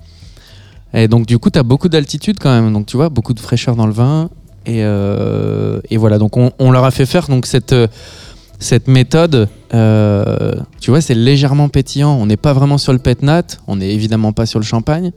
Et 0.94 1.10
donc, 1.10 1.26
du 1.26 1.38
coup, 1.40 1.50
tu 1.50 1.60
as 1.60 1.64
beaucoup 1.64 1.90
d'altitude 1.90 2.38
quand 2.40 2.50
même. 2.50 2.72
Donc, 2.72 2.86
tu 2.86 2.96
vois, 2.96 3.10
beaucoup 3.10 3.34
de 3.34 3.42
fraîcheur 3.42 3.76
dans 3.76 3.86
le 3.86 3.92
vin. 3.92 4.30
Et, 4.66 4.80
et 4.80 5.98
voilà, 5.98 6.18
donc 6.18 6.38
on, 6.38 6.52
on 6.58 6.72
leur 6.72 6.86
a 6.86 6.92
fait 6.92 7.06
faire 7.06 7.28
donc, 7.28 7.48
cette, 7.48 7.76
cette 8.60 8.88
méthode. 8.88 9.50
tu 9.72 10.90
vois, 10.90 11.02
c'est 11.02 11.16
légèrement 11.16 11.68
pétillant. 11.68 12.14
On 12.14 12.28
n'est 12.28 12.38
pas 12.38 12.54
vraiment 12.54 12.78
sur 12.78 12.94
le 12.94 13.00
pétnat. 13.00 13.44
On 13.68 13.76
n'est 13.76 13.94
évidemment 13.94 14.32
pas 14.32 14.46
sur 14.46 14.60
le 14.60 14.66
champagne. 14.66 15.12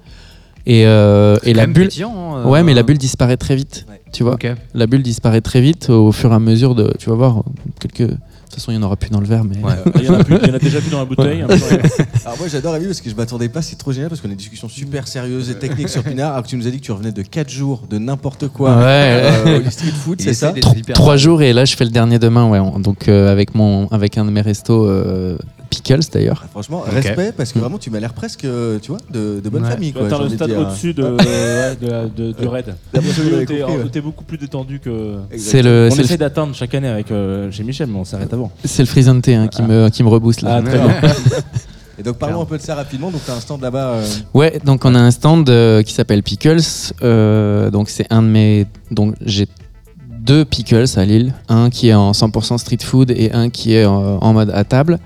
Et, 0.71 0.87
euh, 0.87 1.37
et 1.45 1.55
la 1.55 1.67
bulle. 1.67 1.85
pétillant, 1.87 2.37
hein, 2.37 2.45
Ouais, 2.47 2.63
mais 2.63 2.75
la 2.75 2.81
euh, 2.81 2.85
bulle 2.85 2.99
disparaît 2.99 3.37
très 3.39 3.57
vite. 3.57 3.87
Ouais. 3.89 4.01
Tu 4.13 4.23
vois, 4.23 4.37
la 4.75 4.87
bulle 4.87 5.03
disparaît 5.03 5.41
très 5.41 5.61
vite 5.61 5.89
au 5.91 6.13
fur 6.13 6.31
et 6.31 6.35
à 6.35 6.39
mesure 6.39 6.75
de. 6.75 6.93
Tu 6.99 7.09
vas 7.11 7.17
voir, 7.17 7.43
quelques. 7.81 8.03
De 8.11 8.17
toute 8.53 8.55
façon, 8.63 8.73
il 8.73 8.79
n'y 8.79 8.83
en 8.83 8.87
aura 8.87 8.97
plus 8.97 9.11
dans 9.11 9.21
le 9.21 9.27
verre, 9.27 9.45
mais. 9.45 9.57
Ouais. 9.63 9.75
Il 9.97 10.05
y 10.05 10.09
en 10.09 10.15
a, 10.15 10.25
plus- 10.25 10.37
il 10.43 10.49
y 10.49 10.51
en 10.51 10.55
a 10.55 10.59
déjà 10.59 10.81
plus 10.81 10.91
dans 10.91 10.99
la 10.99 11.05
bouteille. 11.05 11.43
hein. 11.43 11.47
Alors 12.25 12.39
moi 12.39 12.49
j'adore 12.49 12.73
la 12.73 12.79
vie 12.79 12.87
parce 12.87 13.01
que 13.01 13.09
je 13.11 13.15
m'attendais 13.15 13.49
pas, 13.49 13.61
c'est 13.63 13.77
trop 13.77 13.93
génial 13.93 14.09
parce 14.09 14.21
qu'on 14.21 14.29
a 14.29 14.33
une 14.33 14.37
discussion 14.39 14.69
super 14.69 15.07
sérieuse 15.09 15.49
et 15.51 15.55
technique 15.55 15.89
sur 15.89 16.03
Pinard 16.03 16.33
alors 16.33 16.43
que 16.45 16.49
tu 16.49 16.57
nous 16.57 16.67
as 16.67 16.71
dit 16.71 16.79
que 16.81 16.85
tu 16.85 16.93
revenais 16.93 17.13
de 17.13 17.23
4 17.23 17.49
jours 17.51 17.83
de 17.89 17.99
n'importe 17.99 18.49
quoi 18.49 18.77
Ouais. 18.77 18.83
euh, 18.85 19.61
au 19.67 19.71
street 19.71 19.91
food, 19.93 20.21
c'est 20.21 20.35
ça 20.35 20.53
d'être 20.53 20.63
Tro- 20.69 20.77
hyper 20.77 20.95
Trois 20.95 21.07
rapide. 21.13 21.23
jours 21.25 21.43
et 21.43 21.53
là 21.53 21.65
je 21.67 21.77
fais 21.77 21.85
le 21.85 21.91
dernier 21.91 22.19
demain 22.19 22.49
ouais 22.49 22.59
on- 22.59 22.79
donc 22.81 23.09
euh, 23.09 23.31
avec 23.31 23.55
mon 23.55 23.87
avec 23.89 24.19
un 24.19 24.25
de 24.25 24.31
mes 24.31 24.41
restos 24.43 24.87
euh, 24.87 25.39
Pickles 25.71 26.01
d'ailleurs 26.13 26.43
Ah, 26.45 26.49
Franchement, 26.51 26.83
respect 26.87 27.33
parce 27.37 27.53
que 27.53 27.59
vraiment 27.59 27.79
tu 27.79 27.91
m'as 27.91 28.01
l'air 28.01 28.13
presque, 28.15 28.45
euh, 28.45 28.79
tu 28.81 28.89
vois, 28.91 28.99
de, 29.11 29.41
de 29.43 29.49
bonne 29.49 29.63
Ouais. 29.65 29.71
famille 29.71 29.93
Tu 29.93 29.99
quoi. 29.99 30.09
j'ai 30.09 30.23
le 30.25 30.29
de 30.31 30.35
stade 30.35 30.49
dire. 30.49 30.59
au-dessus 30.59 30.95
de, 30.95 31.03
ouais, 31.03 31.77
de 31.81 32.33
de- 32.33 32.47
vous 32.47 32.55
avez 33.35 33.47
T'es 33.47 33.63
ouais. 33.65 34.01
beaucoup 34.01 34.25
plus 34.25 34.39
détendu 34.39 34.81
que. 34.81 35.17
c'est 35.37 35.63
le 35.63 35.89
On 35.91 35.95
c'est 35.95 36.03
essaie 36.03 36.15
le, 36.15 36.19
d'atteindre 36.19 36.55
chaque 36.55 36.75
année 36.75 36.89
avec 36.89 37.11
euh, 37.11 37.51
chez 37.51 37.63
Michel, 37.65 37.89
mais 37.89 37.99
on 37.99 38.05
s'arrête 38.05 38.33
avant. 38.33 38.51
c'est 38.65 38.83
le 38.83 38.87
frisante 38.87 39.29
hein, 39.29 39.49
qui 39.49 39.63
me 39.63 39.89
qui 39.91 40.03
me 40.03 40.09
rebooste 40.09 40.43
là 40.43 40.57
Ah, 40.57 40.63
très 40.63 40.79
bien. 40.79 40.95
Et 41.99 42.03
donc 42.05 42.17
parlons 42.17 42.43
un 42.43 42.45
peu 42.45 42.57
de 42.59 42.63
ça 42.63 42.77
rapidement. 42.77 43.11
Donc 43.11 43.25
tu 43.25 43.31
as 43.31 43.35
un 43.35 43.41
stand 43.41 43.61
là-bas. 43.61 43.89
euh, 43.95 44.07
ouais 44.35 44.61
donc 44.65 44.85
on 44.85 44.95
a 44.95 45.01
un 45.01 45.11
stand 45.11 45.49
euh, 45.51 45.83
qui 45.83 45.93
s'appelle 45.93 46.23
Pickles 46.23 46.61
euh, 47.03 47.71
donc 47.71 47.89
c'est 47.91 48.07
un 48.11 48.23
de 48.23 48.29
mes 48.29 48.67
donc 48.93 49.15
j'ai 49.25 49.49
deux 50.21 50.45
Pickles 50.45 50.85
à 50.97 51.05
Lille 51.05 51.33
un 51.49 51.71
qui 51.71 51.89
est 51.89 51.95
en 51.95 52.13
100% 52.13 52.59
street 52.59 52.79
food 52.83 53.11
et 53.11 53.33
un 53.33 53.51
qui 53.51 53.75
est 53.75 53.85
en, 53.85 54.19
en 54.21 54.33
mode 54.33 54.51
à 54.51 54.63
table 54.63 54.99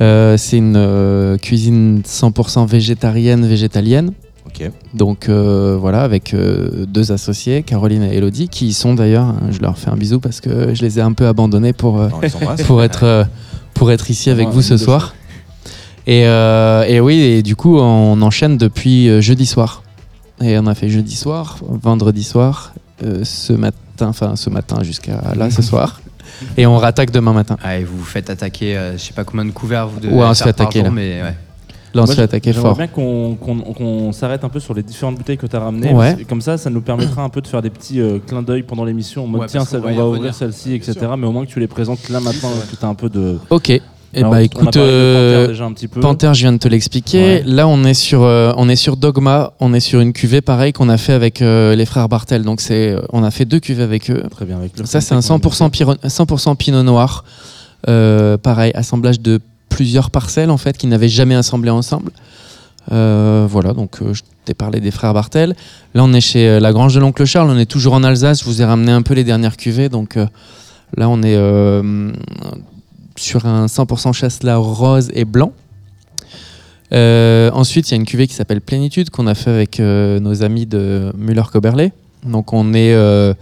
Euh, 0.00 0.36
c'est 0.36 0.56
une 0.58 0.74
euh, 0.76 1.36
cuisine 1.38 2.02
100% 2.04 2.66
végétarienne 2.66 3.46
végétalienne 3.46 4.12
Ok. 4.46 4.70
Donc 4.92 5.28
euh, 5.28 5.76
voilà, 5.80 6.02
avec 6.02 6.34
euh, 6.34 6.84
deux 6.86 7.12
associés, 7.12 7.62
Caroline 7.62 8.02
et 8.02 8.16
Elodie, 8.16 8.48
qui 8.48 8.66
y 8.68 8.72
sont 8.72 8.94
d'ailleurs. 8.94 9.24
hein, 9.26 9.40
Je 9.50 9.60
leur 9.60 9.78
fais 9.78 9.90
un 9.90 9.96
bisou 9.96 10.20
parce 10.20 10.40
que 10.40 10.74
je 10.74 10.82
les 10.82 10.98
ai 10.98 11.02
un 11.02 11.12
peu 11.12 11.26
abandonnés 11.26 11.72
pour, 11.72 12.00
euh, 12.00 12.08
pour, 12.66 12.82
être, 12.82 13.04
euh, 13.04 13.24
pour 13.72 13.90
être 13.92 14.10
ici 14.10 14.30
avec 14.30 14.48
Ouais, 14.48 14.54
vous 14.54 14.62
ce 14.62 14.76
soir. 14.76 15.14
Et, 16.06 16.26
euh, 16.26 16.84
et 16.86 17.00
oui, 17.00 17.18
et 17.20 17.42
du 17.42 17.56
coup, 17.56 17.78
on 17.78 18.20
enchaîne 18.20 18.58
depuis 18.58 19.22
jeudi 19.22 19.46
soir. 19.46 19.82
Et 20.42 20.58
on 20.58 20.66
a 20.66 20.74
fait 20.74 20.88
jeudi 20.90 21.14
soir, 21.16 21.58
vendredi 21.62 22.22
soir, 22.24 22.74
euh, 23.04 23.20
ce 23.24 23.52
matin, 23.54 23.76
enfin 24.08 24.36
ce 24.36 24.50
matin 24.50 24.82
jusqu'à 24.82 25.22
là, 25.36 25.50
ce 25.50 25.62
soir. 25.70 26.00
Et 26.56 26.66
on 26.66 26.76
rattaque 26.78 27.10
demain 27.10 27.32
matin. 27.32 27.56
Ah, 27.62 27.78
et 27.78 27.84
vous 27.84 27.98
vous 27.98 28.04
faites 28.04 28.30
attaquer, 28.30 28.76
euh, 28.76 28.92
je 28.96 28.98
sais 29.02 29.12
pas 29.12 29.24
combien 29.24 29.44
de 29.44 29.50
couverts 29.50 29.88
vous 29.88 30.00
devez 30.00 30.14
Ouais, 30.14 30.24
on 30.24 30.34
se 30.34 30.38
faire 30.42 30.48
fait 30.48 30.52
par 30.56 30.66
attaquer, 30.66 30.78
jour, 30.80 30.88
là. 30.88 30.94
mais 30.94 31.22
ouais. 31.22 31.34
Là, 31.94 32.02
on 32.02 32.06
se 32.06 32.14
fait 32.14 32.22
attaquer 32.22 32.52
J'aimerais 32.52 32.68
fort. 32.70 32.76
bien 32.76 32.86
qu'on 32.88 33.36
qu'on- 33.36 33.60
qu'on 33.72 34.10
s'arrête 34.10 34.42
un 34.42 34.48
peu 34.48 34.58
sur 34.58 34.74
les 34.74 34.82
différentes 34.82 35.14
bouteilles 35.16 35.36
que 35.38 35.46
tu 35.46 35.54
as 35.54 35.60
ramenées. 35.60 35.92
Ouais. 35.92 36.10
parce 36.10 36.22
que 36.24 36.28
Comme 36.28 36.40
ça, 36.40 36.58
ça 36.58 36.68
nous 36.68 36.80
permettra 36.80 37.22
un 37.22 37.28
peu 37.28 37.40
de 37.40 37.46
faire 37.46 37.62
des 37.62 37.70
petits 37.70 38.00
euh, 38.00 38.18
clins 38.18 38.42
d'œil 38.42 38.64
pendant 38.64 38.84
l'émission. 38.84 39.22
En 39.22 39.26
mode, 39.28 39.42
Ouais, 39.42 39.46
tiens, 39.46 39.60
parce 39.60 39.70
qu'on 39.70 39.76
ça- 39.76 39.82
va 39.84 39.92
y 39.92 39.94
on 39.94 39.98
va 39.98 40.02
revenir. 40.02 40.18
ouvrir 40.18 40.34
celle-ci, 40.34 40.74
etc. 40.74 40.96
Mais 41.16 41.26
au 41.26 41.30
moins 41.30 41.44
que 41.46 41.50
tu 41.50 41.60
les 41.60 41.68
présentes 41.68 42.08
là 42.08 42.18
maintenant, 42.18 42.50
que 42.68 42.74
tu 42.76 42.84
as 42.84 42.88
un 42.88 42.94
peu 42.96 43.08
de. 43.08 43.38
Ok. 43.50 43.80
Alors, 44.20 44.30
bah 44.32 44.42
écoute, 44.42 44.74
de 44.74 44.80
euh, 44.80 45.70
Panthère 46.00 46.34
je 46.34 46.40
viens 46.42 46.52
de 46.52 46.58
te 46.58 46.68
l'expliquer. 46.68 47.22
Ouais. 47.22 47.42
Là, 47.46 47.66
on 47.68 47.84
est 47.84 47.94
sur, 47.94 48.22
euh, 48.22 48.52
on 48.56 48.68
est 48.68 48.76
sur 48.76 48.96
Dogma. 48.96 49.52
On 49.60 49.72
est 49.74 49.80
sur 49.80 50.00
une 50.00 50.12
cuvée 50.12 50.40
pareille 50.40 50.72
qu'on 50.72 50.88
a 50.88 50.96
fait 50.96 51.12
avec 51.12 51.42
euh, 51.42 51.74
les 51.74 51.86
frères 51.86 52.08
Bartel. 52.08 52.42
Donc 52.42 52.60
c'est, 52.60 52.96
on 53.12 53.22
a 53.24 53.30
fait 53.30 53.44
deux 53.44 53.60
cuvées 53.60 53.82
avec 53.82 54.10
eux. 54.10 54.22
Très 54.30 54.44
bien. 54.44 54.56
Avec 54.58 54.72
Ça, 54.84 55.00
c'est 55.00 55.14
un 55.14 55.20
contact, 55.20 55.60
on 55.60 55.66
100% 55.68 55.70
Piro- 55.70 55.94
100% 56.04 56.56
Pinot 56.56 56.82
Noir. 56.82 57.24
Pareil, 57.86 58.72
assemblage 58.74 59.20
de 59.20 59.40
plusieurs 59.68 60.10
parcelles 60.10 60.50
en 60.50 60.56
fait 60.58 60.76
qui 60.78 60.86
n'avaient 60.86 61.08
jamais 61.08 61.34
assemblé 61.34 61.70
ensemble. 61.70 62.10
Voilà, 62.90 63.72
donc 63.74 63.98
je 64.12 64.20
t'ai 64.44 64.54
parlé 64.54 64.80
des 64.80 64.90
frères 64.90 65.14
Bartel. 65.14 65.54
Là, 65.94 66.04
on 66.04 66.12
est 66.12 66.20
chez 66.20 66.60
la 66.60 66.72
Grange 66.72 66.94
de 66.94 67.00
l'Oncle 67.00 67.24
Charles. 67.24 67.50
On 67.50 67.58
est 67.58 67.66
toujours 67.66 67.94
en 67.94 68.04
Alsace. 68.04 68.40
Je 68.40 68.44
vous 68.44 68.62
ai 68.62 68.64
ramené 68.64 68.92
un 68.92 69.02
peu 69.02 69.14
les 69.14 69.24
dernières 69.24 69.56
cuvées. 69.56 69.88
Donc 69.88 70.16
là, 70.96 71.08
on 71.08 71.22
est 71.22 71.34
euh, 71.36 72.12
sur 73.16 73.46
un 73.46 73.66
100% 73.66 74.12
chasselas 74.12 74.56
rose 74.56 75.10
et 75.14 75.24
blanc. 75.24 75.52
Euh, 76.92 77.50
ensuite, 77.52 77.88
il 77.88 77.92
y 77.92 77.94
a 77.94 77.96
une 77.96 78.04
cuvée 78.04 78.26
qui 78.26 78.34
s'appelle 78.34 78.60
Plénitude 78.60 79.10
qu'on 79.10 79.26
a 79.26 79.34
fait 79.34 79.50
avec 79.50 79.80
euh, 79.80 80.20
nos 80.20 80.42
amis 80.42 80.66
de 80.66 81.12
Muller-Coberley. 81.16 81.92
Donc, 82.24 82.52
on 82.52 82.72
est 82.74 82.92
euh, 82.94 83.34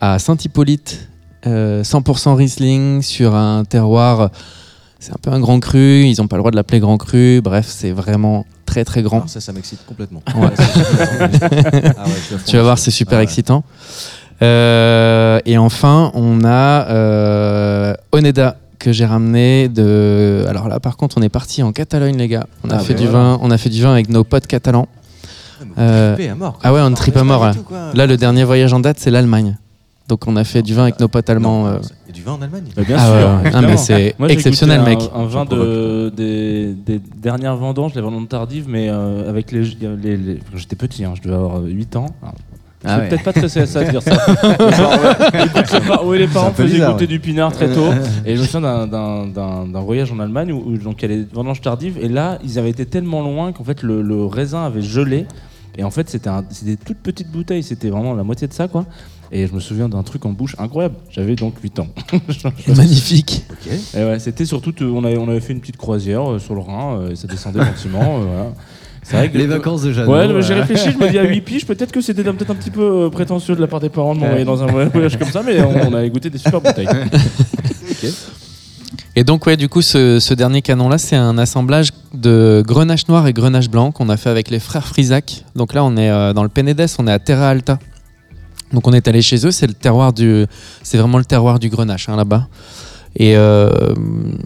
à 0.00 0.18
Saint-Hippolyte, 0.18 1.08
euh, 1.46 1.82
100% 1.82 2.34
Riesling 2.34 3.02
sur 3.02 3.34
un 3.34 3.64
terroir. 3.64 4.30
C'est 4.98 5.12
un 5.12 5.18
peu 5.20 5.30
un 5.30 5.40
grand 5.40 5.60
cru. 5.60 6.04
Ils 6.04 6.16
n'ont 6.18 6.28
pas 6.28 6.36
le 6.36 6.40
droit 6.40 6.50
de 6.50 6.56
l'appeler 6.56 6.80
grand 6.80 6.96
cru. 6.98 7.40
Bref, 7.42 7.66
c'est 7.68 7.90
vraiment 7.92 8.44
très 8.66 8.84
très 8.84 9.02
grand. 9.02 9.18
Alors, 9.18 9.28
ça, 9.28 9.40
ça 9.40 9.52
m'excite 9.52 9.84
complètement. 9.86 10.22
Ouais. 10.36 10.48
Ah 11.96 12.06
ouais, 12.06 12.38
Tu 12.46 12.56
vas 12.56 12.62
voir, 12.62 12.78
c'est 12.78 12.90
super 12.90 13.16
Ah 13.16 13.20
ouais. 13.20 13.24
excitant. 13.24 13.64
Et 14.40 15.58
enfin, 15.58 16.10
on 16.14 16.44
a 16.44 17.94
Oneda 18.12 18.56
que 18.84 18.92
j'ai 18.92 19.06
ramené 19.06 19.68
de. 19.68 20.44
Alors 20.48 20.68
là, 20.68 20.78
par 20.78 20.96
contre, 20.98 21.16
on 21.18 21.22
est 21.22 21.28
parti 21.30 21.62
en 21.62 21.72
Catalogne, 21.72 22.16
les 22.18 22.28
gars. 22.28 22.46
On 22.64 22.70
a 22.70 22.76
Ah 22.76 22.78
fait 22.80 22.92
ouais, 22.92 23.00
du 23.00 23.06
voilà. 23.06 23.18
vin. 23.30 23.38
On 23.40 23.50
a 23.50 23.56
fait 23.56 23.70
du 23.70 23.80
vin 23.82 23.90
avec 23.92 24.10
nos 24.10 24.24
potes 24.24 24.46
catalans. 24.46 24.88
Vous 25.60 25.66
Euh, 25.78 26.16
à 26.30 26.34
mort, 26.34 26.58
ah 26.62 26.72
ouais, 26.74 26.80
on 26.82 26.92
tripe 26.92 27.16
à 27.16 27.24
mort, 27.24 27.44
là. 27.46 27.54
tout, 27.54 27.62
quoi. 27.62 27.92
Là, 27.94 28.06
le 28.06 28.16
dernier 28.18 28.44
voyage 28.44 28.72
en 28.74 28.80
date, 28.80 28.98
c'est 29.00 29.10
l'Allemagne. 29.10 29.56
Donc, 30.08 30.26
on 30.26 30.36
a 30.36 30.44
fait 30.44 30.60
du 30.60 30.74
vin 30.74 30.82
avec 30.82 31.00
nos 31.00 31.08
potes 31.08 31.30
allemands. 31.30 31.62
Non, 31.64 31.66
euh. 31.70 31.78
Il 32.06 32.08
y 32.08 32.12
a 32.12 32.14
du 32.14 32.22
vin 32.22 32.32
en 32.32 32.42
Allemagne. 32.42 32.64
Bah, 32.76 32.82
bien 32.86 32.96
Ah 32.98 33.06
sûr. 33.06 33.14
ouais. 33.62 33.68
Ah, 33.72 33.76
c'est 33.78 34.14
exceptionnel, 34.28 34.82
mec. 34.82 34.98
Un, 35.14 35.20
un 35.20 35.26
vin 35.26 35.44
de, 35.46 36.12
des, 36.14 36.74
des 36.74 37.00
dernières 37.16 37.56
vendanges, 37.56 37.92
les 37.94 38.02
vendanges 38.02 38.28
tardives, 38.28 38.66
mais 38.68 38.88
euh, 38.90 39.30
avec 39.30 39.50
les. 39.50 39.62
les- 40.02 40.16
les- 40.18 40.40
J'étais 40.54 40.76
petit, 40.76 41.06
hein, 41.06 41.14
je 41.16 41.22
devais 41.22 41.36
avoir 41.36 41.62
8 41.62 41.96
ans. 41.96 42.06
Ah 42.84 42.96
c'est 42.96 43.02
ouais. 43.02 43.08
peut-être 43.08 43.22
pas 43.24 43.32
très 43.32 43.46
CSA 43.46 43.84
de 43.84 43.90
dire 43.90 44.02
ça. 44.02 44.10
Les 44.10 44.56
parents, 44.70 44.96
ouais, 44.98 45.44
écoute, 45.46 45.72
les 45.72 45.80
par- 45.80 46.06
ouais, 46.06 46.18
les 46.18 46.26
parents 46.28 46.52
faisaient 46.52 46.72
bizarre, 46.74 46.92
goûter 46.92 47.04
ouais. 47.04 47.08
du 47.08 47.20
pinard 47.20 47.52
très 47.52 47.72
tôt. 47.72 47.86
Et 48.26 48.36
je 48.36 48.40
me 48.42 48.46
souviens 48.46 48.60
d'un- 48.60 48.86
d'un- 48.86 49.26
d'un 49.26 49.66
d'un 49.66 49.80
voyage 49.80 50.12
en 50.12 50.18
Allemagne 50.20 50.52
où, 50.52 50.62
où 50.66 50.76
donc 50.78 51.02
il 51.02 51.10
y 51.10 51.12
a 51.12 51.16
les 51.16 51.24
vendanges 51.32 51.60
tardives. 51.60 51.98
Et 52.00 52.08
là, 52.08 52.38
ils 52.44 52.58
avaient 52.58 52.70
été 52.70 52.86
tellement 52.86 53.22
loin 53.22 53.52
qu'en 53.52 53.64
fait 53.64 53.82
le, 53.82 54.02
le 54.02 54.24
raisin 54.26 54.64
avait 54.64 54.82
gelé. 54.82 55.26
Et 55.76 55.82
en 55.82 55.90
fait, 55.90 56.08
c'était 56.08 56.28
un- 56.28 56.44
c'était 56.50 56.72
des 56.72 56.76
toutes 56.76 56.98
petites 56.98 57.30
bouteilles. 57.32 57.62
C'était 57.62 57.90
vraiment 57.90 58.14
la 58.14 58.22
moitié 58.22 58.46
de 58.48 58.52
ça, 58.52 58.68
quoi. 58.68 58.84
Et 59.32 59.46
je 59.48 59.52
me 59.54 59.58
souviens 59.58 59.88
d'un 59.88 60.02
truc 60.04 60.26
en 60.26 60.30
bouche 60.30 60.54
incroyable. 60.58 60.94
J'avais 61.10 61.34
donc 61.34 61.54
8 61.60 61.80
ans. 61.80 61.88
Magnifique. 62.76 63.44
Ok. 63.50 63.72
Et 63.96 64.04
ouais, 64.04 64.18
c'était 64.18 64.44
surtout, 64.44 64.72
euh, 64.82 64.90
on 64.94 65.02
avait, 65.04 65.16
on 65.16 65.28
avait 65.28 65.40
fait 65.40 65.52
une 65.52 65.60
petite 65.60 65.76
croisière 65.76 66.32
euh, 66.32 66.38
sur 66.38 66.54
le 66.54 66.60
Rhin, 66.60 66.98
euh, 67.00 67.10
et 67.10 67.16
ça 67.16 67.26
descendait 67.26 67.60
gentiment. 67.64 68.18
euh, 68.20 68.24
voilà. 68.26 68.52
C'est 69.04 69.16
vrai 69.16 69.30
que 69.30 69.36
Les 69.38 69.46
vacances 69.46 69.82
de 69.82 69.92
Jeanne. 69.92 70.08
Ouais, 70.08 70.26
j'ai 70.42 70.54
réfléchi, 70.54 70.90
je 70.92 70.98
me 70.98 71.10
dis 71.10 71.18
à 71.18 71.24
8 71.28 71.40
piges, 71.42 71.66
peut-être 71.66 71.92
que 71.92 72.00
c'était 72.00 72.24
peut-être 72.24 72.50
un 72.50 72.54
petit 72.54 72.70
peu 72.70 73.04
euh, 73.04 73.10
prétentieux 73.10 73.54
de 73.54 73.60
la 73.60 73.66
part 73.66 73.80
des 73.80 73.90
parents 73.90 74.14
de 74.14 74.20
m'envoyer 74.20 74.44
dans 74.44 74.62
un 74.62 74.66
voyage 74.66 75.18
comme 75.18 75.30
ça, 75.30 75.42
mais 75.44 75.60
on, 75.62 75.90
on 75.90 75.94
avait 75.94 76.10
goûté 76.10 76.30
des 76.30 76.38
super 76.38 76.60
bouteilles. 76.60 76.88
Et 79.16 79.22
donc, 79.22 79.46
ouais, 79.46 79.56
du 79.56 79.68
coup, 79.68 79.80
ce, 79.82 80.18
ce 80.18 80.34
dernier 80.34 80.60
canon-là, 80.60 80.98
c'est 80.98 81.14
un 81.14 81.38
assemblage 81.38 81.90
de 82.14 82.64
grenache 82.66 83.06
noir 83.06 83.26
et 83.28 83.32
grenache 83.32 83.68
blanc 83.70 83.92
qu'on 83.92 84.08
a 84.08 84.16
fait 84.16 84.30
avec 84.30 84.50
les 84.50 84.58
frères 84.58 84.86
Frisac. 84.88 85.44
Donc 85.54 85.72
là, 85.72 85.84
on 85.84 85.96
est 85.96 86.10
euh, 86.10 86.32
dans 86.32 86.42
le 86.42 86.48
Penedès, 86.48 86.86
on 86.98 87.06
est 87.06 87.12
à 87.12 87.20
Terra 87.20 87.50
Alta. 87.50 87.78
Donc 88.72 88.88
on 88.88 88.92
est 88.92 89.06
allé 89.06 89.22
chez 89.22 89.46
eux, 89.46 89.52
c'est 89.52 89.68
le 89.68 89.74
terroir 89.74 90.12
du, 90.12 90.46
c'est 90.82 90.98
vraiment 90.98 91.18
le 91.18 91.24
terroir 91.24 91.60
du 91.60 91.68
grenache 91.68 92.08
hein, 92.08 92.16
là-bas. 92.16 92.48
Et 93.14 93.36
euh, 93.36 93.70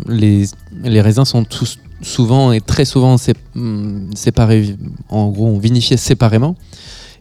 les, 0.07 0.45
les 0.85 1.01
raisins 1.01 1.25
sont 1.25 1.45
tous 1.45 1.79
souvent 2.03 2.53
et 2.53 2.61
très 2.61 2.85
souvent 2.85 3.17
sé- 3.17 3.35
hum, 3.57 4.11
séparés. 4.15 4.77
En 5.09 5.29
gros, 5.29 5.47
on 5.49 5.59
vinifiait 5.59 5.97
séparément. 5.97 6.55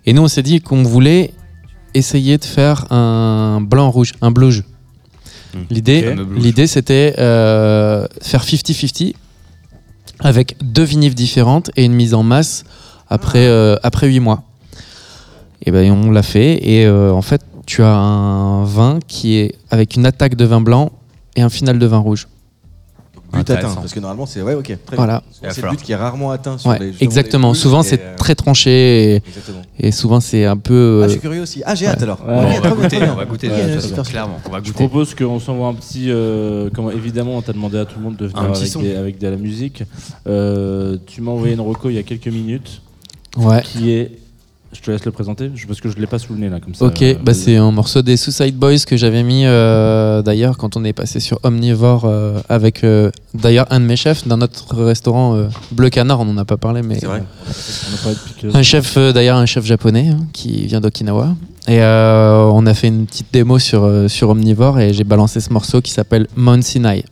Et 0.06 0.14
nous, 0.14 0.22
on 0.24 0.28
s'est 0.28 0.44
dit 0.44 0.62
qu'on 0.62 0.84
voulait 0.84 1.32
essayer 1.94 2.38
de 2.38 2.46
faire 2.46 2.92
un 2.92 3.60
blanc 3.62 3.90
rouge, 3.90 4.14
un 4.22 4.32
bleu 4.32 4.52
jeu. 4.52 4.64
L'idée, 6.36 6.68
c'était 6.68 7.16
euh, 7.18 8.06
faire 8.22 8.44
50-50 8.44 9.14
avec 10.20 10.56
deux 10.64 10.84
vinifs 10.84 11.16
différentes 11.16 11.72
et 11.76 11.86
une 11.86 11.94
mise 11.94 12.14
en 12.14 12.24
masse 12.24 12.64
après, 13.10 13.48
euh, 13.48 13.76
après 13.84 14.08
8 14.08 14.20
mois. 14.20 14.44
Et 15.66 15.72
ben 15.72 15.92
on 15.92 16.12
l'a 16.12 16.24
fait 16.24 16.60
et 16.68 16.86
euh, 16.86 17.12
en 17.12 17.22
fait 17.22 17.42
tu 17.66 17.82
as 17.82 17.94
un 17.94 18.64
vin 18.64 19.00
qui 19.08 19.36
est 19.38 19.56
avec 19.70 19.96
une 19.96 20.06
attaque 20.06 20.36
de 20.36 20.46
vin 20.46 20.62
blanc 20.62 20.92
et 21.36 21.42
un 21.42 21.50
final 21.50 21.78
de 21.80 21.86
vin 21.86 21.98
rouge. 21.98 22.28
But 23.34 23.50
atteint. 23.50 23.76
Parce 23.76 23.94
que 23.94 24.00
normalement, 24.00 24.26
c'est 24.26 24.42
ouais, 24.42 24.54
ok. 24.54 24.78
Très. 24.86 24.96
Voilà. 24.96 25.22
C'est 25.42 25.62
le 25.62 25.70
but 25.70 25.82
qui 25.82 25.92
est 25.92 25.96
rarement 25.96 26.32
atteint. 26.32 26.58
Sur 26.58 26.70
Ouais, 26.70 26.80
les, 26.80 26.94
exactement. 27.02 27.50
les 27.52 27.58
Souvent, 27.58 27.84
c'est 27.84 28.00
euh, 28.02 28.16
très 28.16 28.36
tranché 28.36 29.22
et, 29.80 29.92
souvent, 29.92 30.20
c'est 30.20 30.46
un 30.46 30.58
peu. 30.58 31.02
Ah, 31.02 31.06
euh, 31.06 31.08
je 31.08 31.12
suis 31.12 31.20
curieux 31.20 31.42
aussi. 31.42 31.62
Ah, 31.66 31.76
j'ai 31.76 31.88
hâte 31.88 32.02
alors. 32.02 32.20
Ouais. 32.26 32.34
On 32.36 32.62
va 32.62 32.70
goûter, 32.72 33.00
on 33.10 33.16
va 33.16 33.26
goûter. 33.26 33.50
Clairement, 34.06 34.40
on 34.48 34.50
va 34.52 34.60
Je 34.64 34.72
propose 34.72 35.14
qu'on 35.14 35.40
s'envoie 35.40 35.68
un 35.68 35.74
petit. 35.74 36.06
euh, 36.10 36.70
comment, 36.74 36.92
évidemment, 36.92 37.38
on 37.38 37.42
t'a 37.42 37.54
demandé 37.54 37.78
à 37.78 37.86
tout 37.86 37.98
le 37.98 38.04
monde 38.04 38.16
de 38.16 38.28
venir 38.28 38.42
Un 38.42 38.54
avec, 38.54 38.78
des- 38.78 38.96
avec 38.96 39.20
de 39.20 39.28
la 39.28 39.38
musique. 39.38 39.84
Euh, 40.28 40.98
tu 41.06 41.22
m'as 41.22 41.32
envoyé 41.32 41.54
une 41.54 41.62
reco 41.62 41.90
il 41.90 41.96
y 41.96 42.00
a 42.00 42.04
quelques 42.04 42.28
minutes 42.28 42.82
ouais. 43.38 43.62
qui 43.62 43.92
est. 43.92 44.12
Je 44.74 44.82
te 44.82 44.92
laisse 44.92 45.06
le 45.06 45.12
présenter 45.12 45.50
je- 45.56 45.66
parce 45.66 45.80
que 45.80 45.90
je 45.90 45.96
l'ai 45.98 46.08
pas 46.08 46.20
sous 46.20 46.34
le 46.34 46.40
nez 46.40 46.50
là 46.50 46.60
comme 46.60 46.76
ça. 46.76 46.86
Ok, 46.86 47.02
Euh, 47.02 47.14
bah 47.24 47.34
c'est 47.34 47.56
un 47.56 47.72
morceau 47.72 48.02
des 48.02 48.18
Suicide 48.18 48.56
Boys 48.58 48.80
que 48.86 48.98
j'avais 48.98 49.24
mis 49.24 49.44
euh, 49.46 50.22
d'ailleurs 50.22 50.58
quand 50.58 50.76
on 50.76 50.84
est 50.84 50.94
passé 50.94 51.20
sur 51.20 51.40
Omnivore 51.44 52.04
euh, 52.06 52.40
avec 52.50 52.84
euh, 52.84 53.10
d'ailleurs 53.34 53.66
un 53.70 53.80
de 53.80 53.86
mes 53.86 53.96
chefs 53.96 54.28
d'un 54.28 54.42
autre 54.42 54.76
restaurant 54.84 55.36
euh, 55.36 55.48
Bleu 55.72 55.90
Canard, 55.90 56.20
on 56.20 56.26
n'en 56.26 56.38
a 56.38 56.46
pas 56.46 56.58
parlé, 56.58 56.82
mais 56.82 57.00
C'est 57.00 57.06
vrai. 57.06 57.24
On 57.48 58.10
a 58.10 58.14
pas 58.52 58.58
un 58.60 58.64
chef 58.64 58.98
euh, 58.98 59.14
d'ailleurs 59.14 59.38
un 59.38 59.46
chef 59.46 59.66
japonais 59.66 60.10
hein, 60.10 60.26
qui 60.34 60.66
vient 60.68 60.82
d'Okinawa 60.82 61.36
et 61.70 61.82
euh, 61.82 62.44
on 62.54 62.66
a 62.66 62.74
fait 62.74 62.88
une 62.88 63.06
petite 63.06 63.28
démo 63.34 63.60
sur 63.60 63.84
euh, 63.86 64.08
sur 64.08 64.30
Omnivore 64.30 64.80
et 64.80 64.94
j'ai 64.94 65.04
balancé 65.06 65.40
ce 65.40 65.52
morceau 65.52 65.82
qui 65.82 65.92
s'appelle 65.92 66.28
Mount 66.36 66.62
Sinai. 66.62 67.04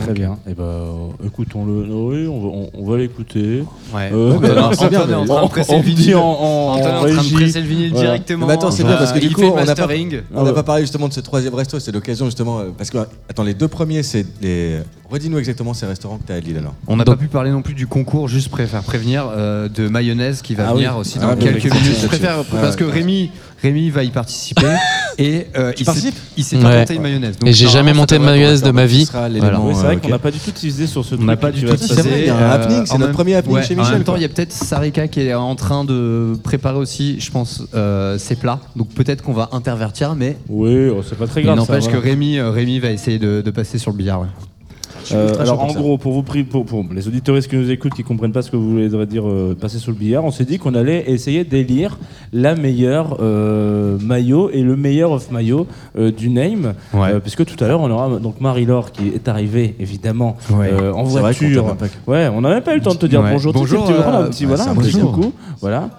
Très 0.00 0.12
bien. 0.12 0.38
Et 0.50 0.54
bah, 0.54 0.64
euh, 0.64 1.26
écoutons-le. 1.26 1.86
Oui, 1.88 2.26
on 2.26 2.40
va, 2.40 2.48
on, 2.48 2.70
on 2.74 2.90
va 2.90 2.98
l'écouter. 2.98 3.62
Ouais. 3.94 4.10
Euh, 4.12 4.32
Ouais, 4.32 4.38
mais 4.42 4.50
Antoine, 4.58 4.74
c'est 4.74 4.88
bien, 4.88 5.00
Antoine 5.02 5.12
est 5.12 5.14
en 5.14 5.24
train 5.26 5.40
de 5.40 5.44
on- 5.44 5.48
presser 5.48 5.72
on 5.72 5.76
le 5.78 5.82
vinyle. 5.84 6.16
en- 6.16 6.20
en- 6.20 6.72
Antoine 6.72 6.84
est 6.92 6.96
en 6.96 7.00
train 7.14 7.22
de 7.22 7.34
presser 7.34 7.60
le 7.60 7.66
vinyle 7.68 7.90
Voilà. 7.92 8.06
directement. 8.08 8.46
Mais 8.48 8.52
attends, 8.54 8.70
c'est 8.72 8.82
bien 8.82 8.96
parce 8.96 9.12
que 9.12 9.20
du 9.20 9.30
coup, 9.30 9.42
on 9.42 9.64
n'a 9.64 9.74
pas-. 9.76 9.88
On 10.34 10.52
pas 10.52 10.62
parlé 10.64 10.82
justement 10.82 11.06
de 11.08 11.12
ce 11.12 11.20
troisième 11.20 11.54
resto, 11.54 11.78
c'est 11.78 11.92
l'occasion 11.92 12.24
justement. 12.26 12.58
euh, 12.60 12.64
Parce 12.76 12.90
que, 12.90 12.98
attends, 13.28 13.44
les 13.44 13.54
deux 13.54 13.68
premiers, 13.68 14.02
c'est 14.02 14.26
les. 14.42 14.80
Redis-nous 15.10 15.38
exactement 15.38 15.74
ces 15.74 15.86
restaurants 15.86 16.16
que 16.18 16.26
tu 16.26 16.32
as 16.32 16.36
à 16.36 16.40
Lille 16.40 16.56
alors. 16.58 16.74
On 16.88 16.96
n'a 16.96 17.04
pas 17.04 17.14
pu 17.14 17.28
parler 17.28 17.50
non 17.52 17.62
plus 17.62 17.74
du 17.74 17.86
concours, 17.86 18.26
juste 18.26 18.48
préfère 18.48 18.82
prévenir 18.82 19.26
euh, 19.30 19.68
de 19.68 19.86
mayonnaise 19.86 20.42
qui 20.42 20.54
va 20.56 20.64
Ah 20.68 20.72
oui. 20.74 20.78
venir 20.82 20.96
aussi 20.96 21.18
Ah 21.22 21.26
dans 21.34 21.36
quelques 21.40 21.64
oui, 21.72 21.80
minutes. 21.80 21.98
Je 22.02 22.06
préfère 22.08 22.42
parce 22.44 22.74
que. 22.74 22.82
Rémi, 22.84 23.30
Rémi 23.64 23.90
va 23.90 24.04
y 24.04 24.10
participer 24.10 24.66
et 25.18 25.46
euh, 25.56 25.72
il 25.78 25.86
s'est- 25.86 26.12
il 26.36 26.44
s'est 26.44 26.56
Ouais. 26.56 26.64
inventé 26.66 26.94
une 26.96 27.02
mayonnaise. 27.02 27.38
Donc, 27.38 27.48
Et 27.48 27.52
j'ai 27.52 27.64
jamais 27.66 27.92
normalement, 27.92 28.00
monté 28.02 28.14
ça 28.14 28.18
de 28.18 28.24
devrait 28.24 28.36
mayonnaise 28.38 28.62
de 28.62 28.70
ma 28.70 28.86
vie. 28.86 29.08
Oui, 29.10 29.72
c'est 29.74 29.82
vrai 29.82 29.96
euh, 29.96 29.98
qu'on 29.98 30.08
n'a 30.08 30.18
pas 30.18 30.30
du 30.30 30.38
tout 30.38 30.50
teasé 30.50 30.86
sur 30.86 31.04
ce 31.04 31.14
On 31.14 31.16
truc. 31.18 31.26
n'a 31.28 31.36
pas 31.36 31.50
du 31.50 31.62
tout 31.62 31.66
vrai, 31.68 32.20
il 32.20 32.26
y 32.26 32.28
a 32.30 32.36
un 32.36 32.40
Euh, 32.42 32.54
happening, 32.54 32.82
c'est 32.86 32.92
en 32.92 32.98
notre 32.98 33.06
même- 33.08 33.14
premier 33.14 33.34
happening 33.36 33.62
chez 33.62 33.74
En 33.74 33.78
Michel. 33.78 33.94
même 33.94 34.04
temps, 34.04 34.12
quoi. 34.12 34.18
il 34.18 34.22
y 34.22 34.26
a 34.26 34.28
peut-être 34.28 34.52
Sarika 34.52 35.08
qui 35.08 35.20
est 35.22 35.34
en 35.34 35.54
train 35.56 35.84
de 35.84 36.36
préparer 36.42 36.76
aussi, 36.78 37.18
je 37.20 37.30
pense, 37.30 37.62
euh, 37.74 38.18
ses 38.18 38.36
plats. 38.36 38.60
Donc 38.76 38.90
peut-être 38.90 39.22
qu'on 39.22 39.32
va 39.32 39.48
intervertir, 39.52 40.14
mais 40.14 40.36
Oui, 40.48 40.88
oh, 40.88 41.02
c'est 41.08 41.16
pas 41.18 41.26
très 41.26 41.40
il 41.40 41.44
grave. 41.44 41.56
ça, 41.56 41.60
n'empêche 41.60 41.84
voilà. 41.84 41.98
que 41.98 42.04
Rémi, 42.04 42.38
euh, 42.38 42.50
Rémi 42.50 42.78
va 42.80 42.90
essayer 42.90 43.18
de, 43.18 43.40
de 43.40 43.50
passer 43.50 43.78
sur 43.78 43.90
le 43.92 43.96
billard. 43.96 44.20
ouais. 44.20 44.26
Euh, 45.12 45.34
alors 45.40 45.60
en 45.62 45.66
gros, 45.72 45.98
pour 45.98 46.12
vous 46.12 46.22
pri- 46.22 46.44
pour, 46.44 46.64
pour 46.64 46.84
les 46.94 47.06
auditeurs 47.08 47.38
qui 47.38 47.56
nous 47.56 47.70
écoutent, 47.70 47.94
qui 47.94 48.02
comprennent 48.02 48.32
pas 48.32 48.42
ce 48.42 48.50
que 48.50 48.56
vous 48.56 48.70
voulez 48.70 48.88
dire 49.06 49.28
euh, 49.28 49.56
passer 49.60 49.78
sous 49.78 49.90
le 49.90 49.96
billard, 49.96 50.24
on 50.24 50.30
s'est 50.30 50.44
dit 50.44 50.58
qu'on 50.58 50.74
allait 50.74 51.04
essayer 51.10 51.44
d'élire 51.44 51.98
la 52.32 52.54
meilleure 52.54 53.18
euh, 53.20 53.98
maillot 54.00 54.50
et 54.50 54.62
le 54.62 54.76
meilleur 54.76 55.12
off 55.12 55.30
maillot 55.30 55.66
euh, 55.98 56.10
du 56.10 56.30
name, 56.30 56.74
Ouais. 56.94 57.10
Euh, 57.14 57.20
puisque 57.20 57.44
tout 57.44 57.62
à 57.62 57.68
l'heure 57.68 57.80
on 57.80 57.90
aura 57.90 58.18
donc 58.18 58.40
Marie-Laure 58.40 58.92
qui 58.92 59.08
est 59.08 59.28
arrivée 59.28 59.74
évidemment 59.80 60.36
Ouais. 60.50 60.70
euh, 60.72 60.92
en 60.92 61.02
vrai 61.04 61.20
voiture. 61.20 61.76
pas- 61.76 61.86
Ouais, 62.06 62.28
on 62.34 62.40
n'a 62.40 62.50
même 62.50 62.62
pas 62.62 62.72
eu 62.74 62.78
le 62.78 62.82
temps 62.82 62.94
de 62.94 62.98
te 62.98 63.06
dire 63.06 63.20
Ouais. 63.22 63.32
bonjour. 63.32 63.52
Tu 63.52 63.58
Bonjour, 63.58 63.86
tu 63.86 63.92
euh, 63.92 63.96
un 64.06 64.24
petit 64.30 64.44
ouais, 64.46 64.54
voilà, 64.54 64.70
un 64.70 64.74
petit 64.76 64.92
bonjour. 64.94 65.12
coucou, 65.12 65.32
voilà. 65.60 65.90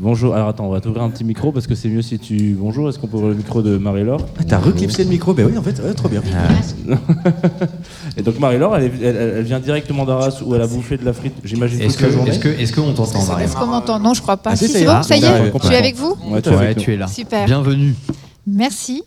Bonjour. 0.00 0.34
Alors 0.34 0.48
attends, 0.48 0.66
on 0.66 0.70
va 0.70 0.80
t'ouvrir 0.80 1.02
un 1.02 1.10
petit 1.10 1.24
micro 1.24 1.50
parce 1.50 1.66
que 1.66 1.74
c'est 1.74 1.88
mieux 1.88 2.02
si 2.02 2.18
tu 2.20 2.54
bonjour. 2.58 2.88
Est-ce 2.88 2.98
qu'on 3.00 3.08
peut 3.08 3.16
ouvrir 3.16 3.30
le 3.30 3.36
micro 3.36 3.62
de 3.62 3.78
Marie-Laure 3.78 4.20
Ah, 4.38 4.44
T'as 4.46 4.58
reclipsé 4.58 5.02
le 5.02 5.10
micro, 5.10 5.34
ben 5.34 5.46
oui, 5.50 5.58
en 5.58 5.62
fait, 5.62 5.80
ouais, 5.82 5.92
trop 5.92 6.08
bien. 6.08 6.22
Et 8.16 8.22
donc 8.22 8.38
Marie-Laure, 8.38 8.76
elle, 8.76 8.84
est- 8.84 9.02
elle- 9.02 9.16
elle 9.38 9.44
vient 9.44 9.58
directement 9.58 10.04
d'Arras 10.04 10.40
où 10.44 10.54
elle 10.54 10.62
a 10.62 10.68
bouffé 10.68 10.98
de 10.98 11.04
la 11.04 11.12
frite, 11.12 11.34
j'imagine 11.42 11.80
Est-ce 11.80 11.94
toute 11.94 12.02
la 12.02 12.08
que, 12.08 12.14
journée. 12.14 12.30
est-ce 12.30 12.38
que, 12.38 12.48
est-ce 12.48 12.72
qu'on 12.72 12.92
t'entend, 12.92 13.24
Marie 13.24 13.44
Est-ce 13.44 13.56
qu'on 13.56 13.66
m'entend 13.66 13.98
Non, 13.98 14.14
je 14.14 14.22
crois 14.22 14.36
pas. 14.36 14.50
Ah, 14.52 14.56
si, 14.56 14.68
c'est 14.68 14.84
bon, 14.84 15.00
est. 15.00 15.02
ça 15.02 15.16
y 15.16 15.24
Ah, 15.24 15.38
est 15.46 15.52
Je 15.60 15.66
suis 15.66 15.74
avec 15.76 15.96
vous 15.96 16.16
Ouais, 16.30 16.42
tu 16.42 16.48
es 16.48 16.52
Ouais, 16.52 16.58
avec 16.64 16.76
nous. 16.78 16.82
tu 16.84 16.92
es 16.92 16.96
là. 16.96 17.06
Super. 17.08 17.44
Bienvenue. 17.46 17.94
Merci. 18.46 19.02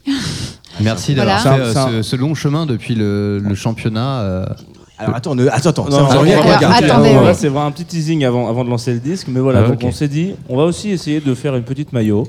Merci 0.81 1.15
d'avoir 1.15 1.41
Voilà. 1.41 1.71
fait 1.73 1.79
euh, 1.79 2.03
ce, 2.03 2.09
ce 2.09 2.15
long 2.17 2.35
chemin 2.35 2.65
depuis 2.65 2.95
le, 2.95 3.39
le 3.39 3.55
championnat. 3.55 4.19
euh, 4.21 4.45
Alors 5.01 5.15
attends, 5.15 5.35
ne- 5.35 5.47
attends, 5.47 5.69
attends, 5.69 5.85
Non, 5.85 6.07
ça, 6.09 6.15
on 6.15 6.19
revient 6.19 6.33
avec 6.33 6.61
la 6.61 6.69
attendez, 6.75 7.09
ouais. 7.15 7.33
c'est 7.33 7.47
vraiment 7.49 7.67
un 7.67 7.71
petit 7.71 7.85
teasing 7.85 8.23
avant, 8.25 8.47
avant 8.49 8.63
de 8.63 8.69
lancer 8.69 8.93
le 8.93 8.99
disque, 8.99 9.27
mais 9.29 9.39
voilà, 9.39 9.59
Ah, 9.65 9.67
donc 9.69 9.75
ok. 9.81 9.85
on 9.85 9.91
s'est 9.91 10.07
dit, 10.07 10.35
on 10.49 10.57
va 10.57 10.63
aussi 10.63 10.89
essayer 10.91 11.19
de 11.19 11.33
faire 11.35 11.55
une 11.55 11.63
petite 11.63 11.91
maillot 11.93 12.23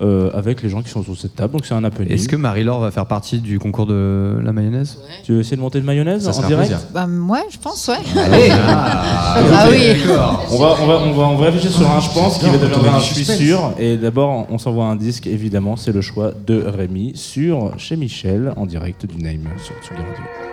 euh, 0.00 0.30
avec 0.34 0.62
les 0.62 0.68
gens 0.70 0.82
qui 0.82 0.88
sont 0.88 1.02
sur 1.04 1.16
cette 1.16 1.36
table, 1.36 1.52
donc 1.52 1.66
c'est 1.66 1.74
un 1.74 1.84
happening. 1.84 2.10
Est-ce 2.10 2.26
que 2.26 2.34
Marie-Laure 2.34 2.80
va 2.80 2.90
faire 2.90 3.06
partie 3.06 3.38
du 3.38 3.58
concours 3.58 3.86
de 3.86 4.36
la 4.42 4.52
mayonnaise? 4.52 4.98
Tu 5.22 5.32
veux 5.32 5.40
essayer 5.40 5.56
de 5.56 5.60
monter 5.60 5.80
de 5.80 5.84
mayonnaise 5.86 6.22
Ça 6.24 6.30
en 6.30 6.32
serait 6.32 6.46
un 6.46 6.48
direct? 6.48 6.70
plaisir. 6.70 6.86
Bah, 6.94 7.06
ouais, 7.06 7.44
je 7.50 7.58
pense, 7.58 7.88
ouais. 7.88 7.96
Ah, 8.16 9.34
Ah 9.36 9.66
oui. 9.70 9.78
on 10.50 10.56
va, 10.58 10.76
on, 10.80 10.86
va, 10.86 10.98
on, 11.06 11.12
va, 11.12 11.22
on 11.24 11.36
va 11.36 11.44
réfléchir 11.46 11.70
sur 11.70 11.88
un 11.88 12.00
je 12.00 12.08
pense 12.10 12.38
qui 12.38 12.46
va 12.46 12.56
devenir 12.56 12.94
un 12.94 12.98
je 13.00 13.12
suis 13.14 13.24
sûr. 13.24 13.74
Et 13.78 13.96
d'abord, 13.98 14.46
on 14.50 14.58
s'envoie 14.58 14.86
un 14.86 14.96
disque, 14.96 15.26
évidemment, 15.26 15.76
c'est 15.76 15.92
le 15.92 16.00
choix 16.00 16.32
de 16.46 16.64
Rémi 16.66 17.12
sur 17.14 17.72
chez 17.78 17.96
Michel 17.96 18.54
en 18.56 18.66
direct 18.66 19.06
du 19.06 19.22
Name 19.22 19.44
sur 19.62 19.74
Tsugi 19.82 20.00
Radio. 20.00 20.51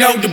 Know 0.00 0.16
the 0.16 0.29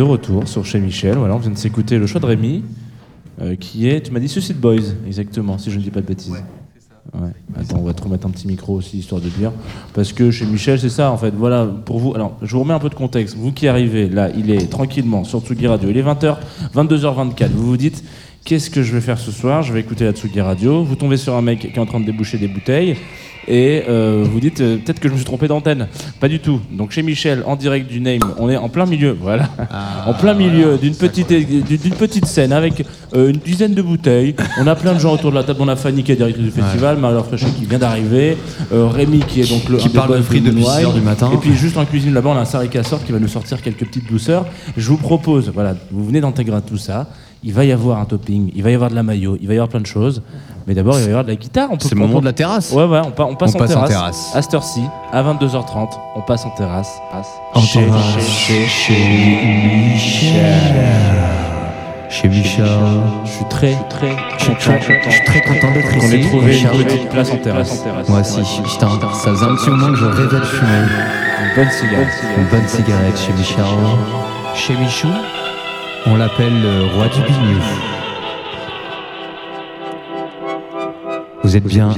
de 0.00 0.04
retour 0.04 0.48
sur 0.48 0.64
chez 0.64 0.80
Michel. 0.80 1.18
Voilà, 1.18 1.34
on 1.34 1.38
vient 1.38 1.50
de 1.50 1.58
s'écouter 1.58 1.98
le 1.98 2.06
choix 2.06 2.22
de 2.22 2.26
Rémi, 2.26 2.64
euh, 3.42 3.54
qui 3.54 3.86
est, 3.86 4.00
tu 4.00 4.12
m'as 4.12 4.20
dit 4.20 4.28
Suicide 4.28 4.58
Boys, 4.58 4.94
exactement, 5.06 5.58
si 5.58 5.70
je 5.70 5.76
ne 5.76 5.82
dis 5.82 5.90
pas 5.90 6.00
de 6.00 6.06
bêtises. 6.06 6.42
Ouais. 7.12 7.30
Attends, 7.58 7.78
on 7.80 7.84
va 7.84 7.92
te 7.92 8.02
remettre 8.02 8.26
un 8.26 8.30
petit 8.30 8.46
micro 8.46 8.74
aussi, 8.74 8.98
histoire 8.98 9.20
de 9.20 9.28
dire. 9.28 9.52
Parce 9.92 10.14
que 10.14 10.30
chez 10.30 10.46
Michel, 10.46 10.78
c'est 10.78 10.88
ça, 10.88 11.10
en 11.10 11.18
fait. 11.18 11.34
Voilà, 11.34 11.66
pour 11.66 11.98
vous. 11.98 12.14
Alors, 12.14 12.36
je 12.40 12.52
vous 12.52 12.60
remets 12.60 12.72
un 12.72 12.78
peu 12.78 12.88
de 12.88 12.94
contexte. 12.94 13.36
Vous 13.36 13.52
qui 13.52 13.68
arrivez, 13.68 14.08
là, 14.08 14.30
il 14.34 14.50
est 14.50 14.70
tranquillement 14.70 15.24
sur 15.24 15.40
Tsugi 15.40 15.66
Radio. 15.66 15.90
Il 15.90 15.98
est 15.98 16.02
20h, 16.02 16.36
22h24. 16.74 17.48
Vous 17.48 17.66
vous 17.66 17.76
dites, 17.76 18.02
qu'est-ce 18.44 18.70
que 18.70 18.82
je 18.82 18.94
vais 18.94 19.00
faire 19.02 19.18
ce 19.18 19.32
soir? 19.32 19.62
Je 19.62 19.72
vais 19.72 19.80
écouter 19.80 20.04
la 20.04 20.12
Tsugi 20.12 20.40
Radio. 20.40 20.82
Vous 20.82 20.94
tombez 20.94 21.18
sur 21.18 21.34
un 21.34 21.42
mec 21.42 21.58
qui 21.58 21.66
est 21.66 21.78
en 21.78 21.86
train 21.86 22.00
de 22.00 22.06
déboucher 22.06 22.38
des 22.38 22.48
bouteilles. 22.48 22.96
Et 23.48 23.82
euh, 23.88 24.24
vous 24.30 24.40
dites, 24.40 24.60
euh, 24.60 24.76
peut-être 24.76 25.00
que 25.00 25.08
je 25.08 25.12
me 25.12 25.18
suis 25.18 25.24
trompé 25.24 25.48
d'antenne. 25.48 25.88
Pas 26.20 26.28
du 26.28 26.40
tout. 26.40 26.60
Donc, 26.70 26.90
chez 26.90 27.02
Michel, 27.02 27.42
en 27.46 27.56
direct 27.56 27.90
du 27.90 28.00
Name, 28.00 28.20
on 28.38 28.48
est 28.48 28.56
en 28.56 28.68
plein 28.68 28.86
milieu. 28.86 29.16
Voilà. 29.20 29.48
en 30.06 30.14
plein 30.14 30.34
milieu 30.34 30.76
d'une 30.78 30.94
petite, 30.94 31.28
d'une 31.28 31.94
petite 31.94 32.26
scène 32.26 32.52
avec 32.52 32.84
euh, 33.14 33.30
une 33.30 33.38
dizaine 33.38 33.74
de 33.74 33.82
bouteilles. 33.82 34.34
On 34.58 34.66
a 34.66 34.74
plein 34.74 34.94
de 34.94 35.00
gens 35.00 35.14
autour 35.14 35.30
de 35.30 35.36
la 35.36 35.42
table. 35.42 35.58
On 35.62 35.68
a 35.68 35.76
Fanny 35.76 36.02
qui 36.02 36.12
est 36.12 36.16
directrice 36.16 36.44
du 36.44 36.50
festival, 36.50 36.98
Marie-Laure 36.98 37.26
Fréchet 37.26 37.46
qui 37.58 37.64
vient 37.64 37.78
d'arriver, 37.78 38.36
euh, 38.72 38.86
Rémi 38.86 39.20
qui 39.20 39.40
est 39.40 39.50
donc 39.50 39.68
le 39.68 39.78
Qui 39.78 39.88
parle 39.88 40.16
de 40.16 40.22
frites 40.22 40.44
six 40.44 40.82
heures 40.82 40.92
du 40.92 41.00
matin. 41.00 41.30
Et 41.32 41.36
puis 41.36 41.54
juste 41.54 41.76
en 41.76 41.84
cuisine 41.84 42.14
là-bas, 42.14 42.30
on 42.30 42.36
a 42.36 42.40
un 42.40 42.44
Sarah 42.44 42.66
Cassor 42.66 43.04
qui 43.04 43.12
va 43.12 43.18
nous 43.18 43.28
sortir 43.28 43.62
quelques 43.62 43.86
petites 43.86 44.08
douceurs. 44.08 44.46
Je 44.76 44.88
vous 44.88 44.96
propose, 44.96 45.50
voilà, 45.52 45.74
vous 45.90 46.04
venez 46.04 46.20
d'intégrer 46.20 46.60
tout 46.62 46.78
ça. 46.78 47.08
Il 47.42 47.54
va 47.54 47.64
y 47.64 47.72
avoir 47.72 47.98
un 47.98 48.04
topping, 48.04 48.50
il 48.54 48.62
va 48.62 48.70
y 48.70 48.74
avoir 48.74 48.90
de 48.90 48.94
la 48.94 49.02
maillot, 49.02 49.38
il 49.40 49.46
va 49.48 49.54
y 49.54 49.56
avoir 49.56 49.68
plein 49.68 49.80
de 49.80 49.86
choses. 49.86 50.22
Mais 50.66 50.74
d'abord, 50.74 50.96
il 50.98 51.00
va 51.00 51.06
y 51.06 51.08
avoir 51.10 51.24
de 51.24 51.30
la 51.30 51.36
guitare. 51.36 51.68
On 51.72 51.78
C'est 51.78 51.94
le 51.94 52.00
on 52.02 52.06
moment 52.06 52.20
de 52.20 52.26
la 52.26 52.34
terrasse. 52.34 52.70
Ouais, 52.70 52.84
ouais, 52.84 53.00
on, 53.04 53.10
pa- 53.12 53.24
on 53.24 53.34
passe, 53.34 53.52
On 53.54 53.56
en, 53.56 53.58
passe 53.60 53.70
en 53.70 53.74
terrasse. 53.86 53.88
terrasse. 53.90 54.30
À 54.36 54.42
cette 54.42 54.54
heure-ci, 54.54 54.82
à 55.10 55.22
22h30, 55.22 55.88
on 56.16 56.20
passe 56.20 56.44
en 56.44 56.50
terrasse. 56.50 56.90
En 57.54 57.60
Chez- 57.62 57.80
terrasse, 57.80 58.28
chez- 58.28 58.66
chez 58.66 58.94
Chez 62.10 62.28
Michel. 62.28 62.66
Je 63.24 63.30
suis 63.30 63.44
très, 63.48 63.72
très, 63.88 64.16
Je 64.38 64.44
suis 64.44 64.54
très, 64.56 64.80
je 64.80 65.10
suis 65.10 65.24
très 65.24 65.40
content 65.42 65.72
d'être 65.72 65.96
ici. 65.96 66.14
ait 66.16 66.20
trouvé 66.28 66.60
une 66.60 66.68
petite 66.84 67.08
place 67.08 67.30
en 67.30 67.36
terrasse. 67.38 67.82
Moi 68.08 68.20
aussi, 68.20 68.40
putain, 68.62 68.88
ça 69.14 69.30
faisait 69.30 69.46
un 69.46 69.54
petit 69.54 69.70
moment 69.70 69.88
que 69.92 69.96
je 69.96 70.04
rêvais 70.06 70.40
de 70.40 70.44
fumer. 70.44 70.70
Une 70.70 71.54
bonne 71.56 71.70
cigarette. 71.70 72.08
Une 72.36 72.44
bonne 72.48 72.68
cigarette 72.68 73.18
chez 73.18 73.32
Michel. 73.32 73.64
Chez 74.56 74.74
Michou, 74.76 75.08
on 76.06 76.16
l'appelle 76.16 76.52
le 76.62 76.94
roi 76.94 77.08
du 77.08 77.20
bignou. 77.22 77.60
Vous 81.42 81.56
êtes 81.56 81.64
bien 81.64 81.90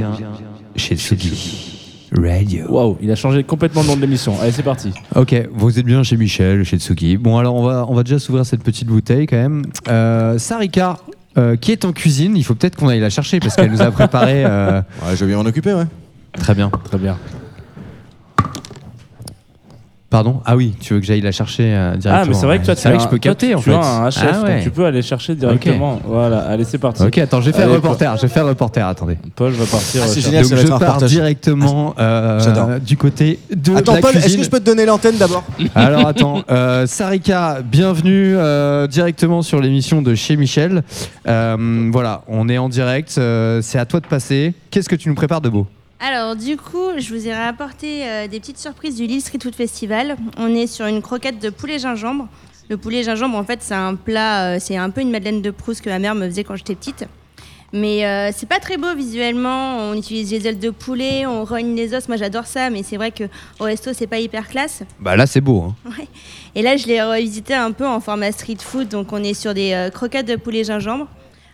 chez 0.77 0.97
Tsugi 0.97 2.09
Radio. 2.15 2.67
Waouh, 2.71 2.99
il 3.01 3.11
a 3.11 3.17
changé 3.17 3.43
complètement 3.43 3.83
le 3.83 3.89
nom 3.89 3.97
de 3.97 4.01
l'émission. 4.03 4.35
Allez, 4.41 4.53
c'est 4.53 4.63
parti. 4.63 4.93
Ok, 5.15 5.35
vous 5.53 5.79
êtes 5.79 5.85
bien 5.87 6.03
chez 6.03 6.17
Michel, 6.17 6.65
chez 6.65 6.79
Tsugi. 6.79 7.17
Bon, 7.17 7.39
alors 7.39 7.55
on 7.55 7.63
va, 7.65 7.87
on 7.89 7.95
va 7.95 8.03
déjà 8.03 8.19
s'ouvrir 8.19 8.45
cette 8.47 8.63
petite 8.63 8.87
bouteille 8.89 9.27
quand 9.27 9.37
même. 9.37 9.63
Euh, 9.89 10.39
Sarika, 10.39 10.99
euh, 11.39 11.57
qui 11.57 11.73
est 11.73 11.85
en 11.85 11.93
cuisine, 11.93 12.37
il 12.37 12.45
faut 12.45 12.55
peut-être 12.55 12.77
qu'on 12.77 12.89
aille 12.89 13.01
la 13.01 13.11
chercher 13.11 13.41
parce 13.41 13.57
qu'elle 13.57 13.71
nous 13.71 13.83
a 13.83 13.91
préparé. 13.91 14.45
euh, 14.45 14.83
Ouais, 15.07 15.17
je 15.17 15.25
vais 15.25 15.35
m'en 15.35 15.41
occuper, 15.43 15.73
ouais. 15.75 15.87
Très 16.39 16.55
bien. 16.55 16.71
Très 16.85 16.99
bien. 16.99 17.17
Pardon 20.13 20.43
Ah 20.45 20.57
oui, 20.57 20.75
tu 20.79 20.93
veux 20.93 21.01
que 21.01 21.07
j'aille 21.07 21.23
la 21.23 21.33
chercher 21.33 21.63
euh, 21.75 21.97
directement 21.97 22.15
Ah, 22.23 22.25
mais 22.29 22.35
c'est 22.35 22.45
vrai 22.45 22.59
que 22.59 22.67
toi, 22.67 22.75
vrai 22.75 22.97
que 22.99 23.03
je 23.03 23.09
peux 23.09 23.17
capter 23.17 23.55
en 23.55 23.61
tu 23.61 23.71
fait. 23.71 23.75
as 23.75 23.79
un 24.03 24.09
HF, 24.11 24.19
Ah 24.21 24.43
ouais. 24.43 24.55
donc 24.57 24.63
tu 24.65 24.71
peux 24.71 24.85
aller 24.85 25.01
chercher 25.01 25.35
directement. 25.35 26.01
Voilà, 26.05 26.41
allez, 26.41 26.65
c'est 26.65 26.77
parti. 26.77 27.03
Ok, 27.03 27.17
attends, 27.17 27.41
je 27.41 27.47
vais 27.47 27.53
faire 27.57 27.65
Allez, 27.65 27.77
reporter. 27.77 28.15
Je 28.19 28.23
vais 28.23 28.29
faire 28.29 28.47
reporter. 28.47 28.87
Attendez. 28.87 29.17
Paul 29.35 29.53
va 29.53 29.65
partir. 29.65 30.03
Ah, 30.05 30.09
c'est 30.09 30.21
euh, 30.21 30.23
génial, 30.23 30.43
Donc 30.47 30.59
je 30.59 30.67
pars 30.67 30.81
reportage. 30.81 31.11
directement 31.11 31.95
euh, 31.99 32.41
J'adore. 32.41 32.69
du 32.81 32.99
côté 32.99 33.39
de 33.57 33.75
Attends, 33.75 33.95
la 33.95 34.01
Paul, 34.03 34.15
est-ce 34.19 34.37
que 34.37 34.43
je 34.45 34.51
peux 34.51 34.61
te 34.61 34.67
donner 34.67 34.85
l'antenne 34.85 35.17
d'abord? 35.17 35.45
Alors 35.75 36.07
attends, 36.07 36.43
euh, 36.51 36.87
Sarika, 36.87 37.61
bienvenue 37.65 38.35
euh, 38.37 38.87
directement 38.87 39.41
sur 39.41 39.61
l'émission 39.63 40.03
de 40.03 40.15
chez 40.15 40.37
Michel. 40.37 40.83
Euh, 41.27 41.89
voilà, 41.91 42.21
on 42.29 42.51
est 42.51 42.59
en 42.59 42.69
direct, 42.69 43.15
euh, 43.17 43.61
c'est 43.63 43.79
à 43.79 43.87
toi 43.87 44.01
de 44.01 44.07
passer. 44.07 44.53
Qu'est-ce 44.71 44.91
que 44.91 44.97
tu 44.97 45.09
nous 45.09 45.15
prépares 45.15 45.41
de 45.41 45.49
beau? 45.49 45.67
Alors 46.05 46.35
du 46.35 46.57
coup, 46.57 46.89
je 46.99 47.15
vous 47.15 47.29
ai 47.29 47.33
rapporté 47.33 48.03
euh, 48.05 48.27
des 48.27 48.41
petites 48.41 48.59
surprises 48.59 48.97
du 48.97 49.07
Lille 49.07 49.21
Street 49.21 49.39
Food 49.41 49.55
Festival. 49.55 50.17
On 50.37 50.53
est 50.53 50.67
sur 50.67 50.87
une 50.87 51.01
croquette 51.01 51.39
de 51.39 51.49
poulet 51.49 51.79
gingembre. 51.79 52.27
Le 52.69 52.77
poulet 52.77 53.05
gingembre, 53.05 53.39
en 53.39 53.45
fait, 53.45 53.61
c'est 53.63 53.75
un 53.75 53.95
plat, 53.95 54.55
euh, 54.55 54.59
c'est 54.61 54.77
un 54.77 54.91
peu 54.91 55.01
une 55.01 55.13
madeleine 55.13 55.43
de 55.43 55.53
Proust 55.53 55.81
que 55.81 55.89
ma 55.91 56.01
mère 56.01 56.17
me 56.17 56.27
faisait 56.29 56.43
quand 56.43 56.57
j'étais 56.57 56.75
petite. 56.75 57.05
Mais 57.73 58.05
euh, 58.05 58.33
c'est 58.35 58.49
pas 58.49 58.59
très 58.59 58.79
beau 58.79 58.93
visuellement. 58.97 59.77
On 59.79 59.95
utilise 59.95 60.33
les 60.33 60.45
ailes 60.49 60.59
de 60.59 60.71
poulet, 60.71 61.25
on 61.25 61.45
rogne 61.45 61.77
les 61.77 61.95
os. 61.95 62.09
Moi, 62.09 62.17
j'adore 62.17 62.47
ça, 62.47 62.69
mais 62.69 62.83
c'est 62.83 62.97
vrai 62.97 63.13
que 63.13 63.25
au 63.61 63.65
resto, 63.65 63.93
c'est 63.93 64.09
pas 64.09 64.19
hyper 64.19 64.49
classe. 64.49 64.83
Bah 64.99 65.15
là 65.15 65.27
c'est 65.27 65.41
beau. 65.41 65.61
hein. 65.69 65.75
Ouais. 65.97 66.09
Et 66.57 66.63
là, 66.63 66.77
je 66.77 66.89
l'ai 66.89 67.01
revisité 67.01 67.55
un 67.55 67.71
peu 67.71 67.87
en 67.87 68.01
format 68.01 68.33
street 68.33 68.57
food. 68.59 68.89
Donc, 68.89 69.13
on 69.13 69.23
est 69.23 69.35
sur 69.35 69.55
des 69.55 69.89
croquettes 69.95 70.27
de 70.27 70.35
poulet 70.35 70.65
gingembre 70.65 71.07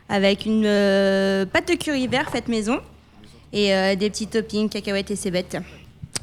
avec 0.08 0.46
une 0.46 0.62
pâte 1.52 1.68
de 1.68 1.74
curry 1.74 2.06
vert 2.06 2.30
faite 2.30 2.48
maison 2.48 2.78
et 3.52 3.74
euh, 3.74 3.94
des 3.96 4.10
petits 4.10 4.26
toppings, 4.26 4.68
cacahuètes 4.68 5.10
et 5.10 5.16
cébettes. 5.16 5.56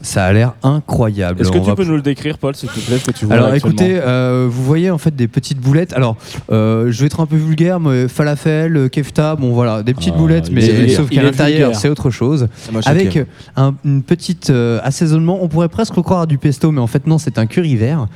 Ça 0.02 0.26
a 0.26 0.34
l'air 0.34 0.56
incroyable. 0.62 1.40
Est-ce 1.42 1.50
que 1.52 1.58
On 1.58 1.62
tu 1.62 1.68
va 1.68 1.76
peux 1.76 1.86
nous 1.86 1.96
le 1.96 2.02
décrire, 2.02 2.38
Paul, 2.38 2.54
s'il 2.54 2.68
te 2.68 2.80
plaît, 2.82 2.98
ce 3.00 3.06
que 3.06 3.12
tu 3.12 3.26
vois 3.26 3.36
Alors 3.36 3.54
écoutez, 3.56 3.98
euh, 3.98 4.46
vous 4.52 4.62
voyez 4.64 4.92
en 4.92 4.98
fait 4.98 5.16
des 5.16 5.30
petites 5.30 5.60
boulettes. 5.60 5.94
Alors 5.94 6.18
euh, 6.52 6.92
je 6.92 7.00
vais 7.00 7.06
être 7.06 7.22
un 7.22 7.26
peu 7.26 7.38
vulgaire, 7.38 7.80
mais 7.80 8.10
falafel, 8.10 8.90
kefta, 8.90 9.38
bon 9.38 9.54
voilà, 9.54 9.84
des 9.84 9.94
petites 9.94 10.14
Ah, 10.16 10.20
boulettes, 10.20 10.52
mais 10.52 10.66
est- 10.66 10.90
sauf 10.90 11.10
qu'à 11.10 11.24
l'intérieur 11.24 11.76
c'est 11.76 11.88
autre 11.88 12.10
chose. 12.10 12.50
Avec 12.86 13.18
un, 13.56 13.74
une 13.86 14.04
petite 14.04 14.50
euh, 14.50 14.82
assaisonnement, 14.84 15.40
on 15.42 15.48
pourrait 15.48 15.70
presque 15.70 15.94
croire 16.02 16.22
à 16.22 16.26
du 16.26 16.38
pesto, 16.38 16.72
mais 16.72 16.82
en 16.82 16.88
fait 16.88 17.08
non, 17.08 17.18
c'est 17.18 17.40
un 17.40 17.46
curry 17.46 17.78
vert 17.78 18.08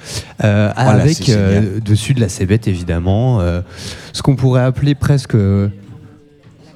euh, 0.43 0.71
Oh 0.75 0.79
avec 0.81 1.29
euh, 1.29 1.79
dessus 1.79 2.13
de 2.13 2.19
la 2.19 2.27
cébette 2.29 2.67
évidemment, 2.67 3.39
euh, 3.39 3.61
ce 4.11 4.21
qu'on 4.21 4.35
pourrait 4.35 4.63
appeler 4.63 4.95
presque. 4.95 5.35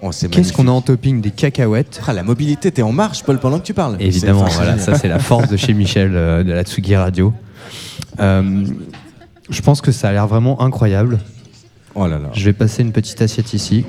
Oh, 0.05 0.11
Qu'est-ce 0.29 0.51
qu'on 0.51 0.67
a 0.67 0.71
en 0.71 0.81
topping 0.81 1.21
Des 1.21 1.31
cacahuètes. 1.31 2.01
Ah, 2.05 2.11
la 2.11 2.23
mobilité, 2.23 2.69
t'es 2.71 2.81
en 2.81 2.91
marche, 2.91 3.23
Paul, 3.23 3.39
pendant 3.39 3.57
que 3.59 3.63
tu 3.63 3.73
parles. 3.73 3.95
Évidemment, 4.01 4.43
voilà, 4.51 4.77
ça 4.77 4.95
c'est 4.97 5.07
la 5.07 5.17
force 5.17 5.47
de 5.47 5.55
chez 5.55 5.73
Michel 5.73 6.11
euh, 6.13 6.43
de 6.43 6.51
la 6.51 6.63
Tsugi 6.63 6.97
Radio. 6.97 7.33
Euh, 8.19 8.65
je 9.49 9.61
pense 9.61 9.79
que 9.79 9.93
ça 9.93 10.09
a 10.09 10.11
l'air 10.11 10.27
vraiment 10.27 10.61
incroyable. 10.61 11.19
Oh 11.95 12.05
là 12.05 12.19
là. 12.19 12.31
Je 12.33 12.43
vais 12.43 12.51
passer 12.51 12.81
une 12.81 12.91
petite 12.91 13.21
assiette 13.21 13.53
ici. 13.53 13.85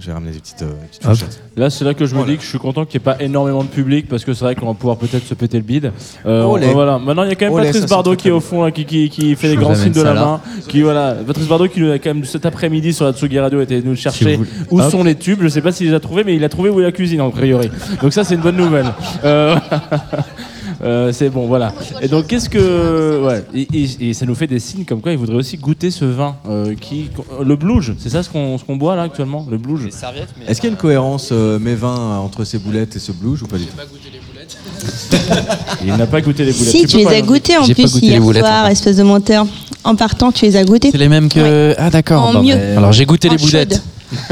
Je 0.00 0.06
vais 0.06 0.12
ramener 0.12 0.32
des 0.32 0.38
petites, 0.38 0.62
euh, 0.62 0.72
petites. 1.12 1.40
Là, 1.56 1.68
c'est 1.68 1.84
là 1.84 1.92
que 1.92 2.06
je 2.06 2.14
me 2.14 2.24
dis 2.24 2.36
que 2.38 2.42
je 2.42 2.48
suis 2.48 2.58
content 2.58 2.86
qu'il 2.86 2.98
n'y 2.98 3.02
ait 3.02 3.12
pas 3.14 3.22
énormément 3.22 3.62
de 3.62 3.68
public 3.68 4.08
parce 4.08 4.24
que 4.24 4.32
c'est 4.32 4.44
vrai 4.46 4.54
qu'on 4.54 4.66
va 4.66 4.72
pouvoir 4.74 4.96
peut-être 4.96 5.26
se 5.26 5.34
péter 5.34 5.58
le 5.58 5.62
bide. 5.62 5.92
Euh, 6.24 6.42
on- 6.44 6.58
voilà. 6.72 6.98
Maintenant, 6.98 7.24
il 7.24 7.28
y 7.28 7.32
a 7.32 7.34
quand 7.34 7.44
même 7.44 7.54
Olé, 7.54 7.66
Patrice 7.66 7.86
Bardot 7.86 8.16
qui 8.16 8.28
est 8.28 8.30
au 8.30 8.40
fond, 8.40 8.64
là, 8.64 8.70
qui, 8.70 8.86
qui, 8.86 9.10
qui 9.10 9.36
fait 9.36 9.48
Je 9.48 9.52
les 9.52 9.58
grands 9.58 9.74
signes 9.74 9.92
de 9.92 10.00
la 10.00 10.14
là. 10.14 10.20
main. 10.24 10.40
Qui, 10.68 10.80
voilà. 10.80 11.14
Patrice 11.26 11.46
Bardot 11.46 11.68
qui 11.68 11.80
nous 11.80 11.90
a 11.92 11.98
quand 11.98 12.14
même 12.14 12.24
cet 12.24 12.46
après-midi 12.46 12.94
sur 12.94 13.04
la 13.04 13.12
Tsugi 13.12 13.38
Radio 13.38 13.60
était 13.60 13.82
nous 13.82 13.94
chercher 13.94 14.38
où 14.70 14.80
Hop. 14.80 14.90
sont 14.90 15.04
les 15.04 15.16
tubes. 15.16 15.40
Je 15.42 15.48
sais 15.48 15.60
pas 15.60 15.70
s'il 15.70 15.88
les 15.88 15.94
a 15.94 16.00
trouvés, 16.00 16.24
mais 16.24 16.34
il 16.34 16.44
a 16.44 16.48
trouvé 16.48 16.70
où 16.70 16.80
est 16.80 16.84
la 16.84 16.92
cuisine, 16.92 17.20
a 17.20 17.28
priori. 17.30 17.70
Donc 18.00 18.12
ça, 18.14 18.24
c'est 18.24 18.36
une 18.36 18.40
bonne 18.40 18.56
nouvelle. 18.56 18.86
Euh, 19.24 19.54
euh, 20.82 21.12
c'est 21.12 21.28
bon, 21.28 21.46
voilà. 21.46 21.72
Et 22.00 22.08
donc, 22.08 22.26
qu'est-ce 22.26 22.48
que. 22.48 23.22
Ouais. 23.24 23.44
Et, 23.54 23.68
et- 23.74 24.08
et 24.10 24.14
ça 24.14 24.26
nous 24.26 24.34
fait 24.34 24.46
des 24.46 24.58
signes 24.60 24.84
comme 24.84 25.00
quoi 25.00 25.12
il 25.12 25.18
voudrait 25.18 25.36
aussi 25.36 25.56
goûter 25.56 25.90
ce 25.90 26.04
vin. 26.04 26.36
euh, 26.48 26.74
qui, 26.74 27.10
le 27.44 27.56
blouge, 27.56 27.94
c'est 27.98 28.08
ça 28.08 28.22
ce 28.22 28.30
qu'on 28.30 28.56
ce 28.58 28.64
qu'on 28.64 28.76
boit 28.76 28.96
là 28.96 29.02
actuellement 29.02 29.46
Le 29.50 29.58
blouge? 29.58 29.86
Est-ce 29.86 30.60
qu'il 30.60 30.68
y 30.68 30.70
a 30.70 30.72
une 30.72 30.76
cohérence 30.78 31.30
euh, 31.32 31.58
mes 31.58 31.74
vins 31.74 32.18
entre 32.18 32.44
ces 32.44 32.58
boulettes 32.58 32.96
et 32.96 32.98
ce 32.98 33.12
blouge 33.12 33.42
ou 33.42 33.46
pas 33.46 33.58
du 33.58 33.64
tout? 33.66 33.76
Il 35.84 35.94
n'a 35.94 36.06
pas 36.06 36.20
goûté 36.20 36.44
les 36.44 36.52
boulettes. 36.52 36.68
Si, 36.70 36.86
tu 36.86 36.96
les 36.98 37.06
as 37.06 37.20
goûtées 37.22 37.56
en 37.56 37.64
plus 37.66 37.96
hier 38.02 38.22
soir, 38.22 38.66
espèce 38.68 38.96
de 38.96 39.02
menteur. 39.02 39.46
En 39.84 39.94
partant, 39.96 40.30
tu 40.32 40.44
les 40.44 40.56
as 40.56 40.64
goûtées? 40.64 40.90
C'est 40.90 40.98
les 40.98 41.08
mêmes 41.08 41.28
que. 41.28 41.74
Ah 41.78 41.90
d'accord. 41.90 42.32
Bah, 42.32 42.40
Alors 42.76 42.92
j'ai 42.92 43.06
goûté 43.06 43.28
En 43.28 43.32
les 43.32 43.38
boulettes. 43.38 43.82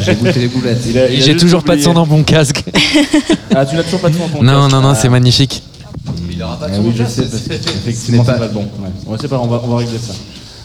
J'ai 0.00 0.16
goûté 0.16 0.40
les 0.40 0.48
boulettes. 0.48 0.80
Il 0.88 0.98
a- 0.98 1.08
il 1.08 1.22
a 1.22 1.24
J'ai 1.24 1.36
toujours 1.36 1.62
pas 1.62 1.76
de 1.76 1.80
sang 1.80 1.94
dans 1.94 2.04
mon 2.04 2.24
casque. 2.24 2.64
Ah, 3.54 3.64
tu 3.64 3.76
n'as 3.76 3.84
toujours 3.84 4.00
pas 4.00 4.08
de 4.10 4.16
son 4.16 4.24
en 4.24 4.28
ton 4.28 4.42
Non, 4.42 4.62
casque. 4.62 4.72
non, 4.72 4.80
non, 4.80 4.88
Ah. 4.88 4.94
c'est 4.96 5.08
magnifique. 5.08 5.62
Ah 6.62 6.66
oui, 6.80 6.92
je 6.96 7.04
sais, 7.04 7.22
parce 7.22 7.42
qu'effectivement, 7.42 8.24
Ce 8.24 8.30
n'est 8.30 8.34
c'est 8.36 8.40
pas- 8.40 8.46
pas 8.46 8.52
bon. 8.52 8.60
Ouais. 8.80 8.88
Ouais, 9.12 9.18
c'est 9.20 9.28
pas, 9.28 9.38
on 9.38 9.46
va, 9.46 9.60
on 9.64 9.68
va 9.68 9.76
régler 9.78 9.98
ça. 9.98 10.14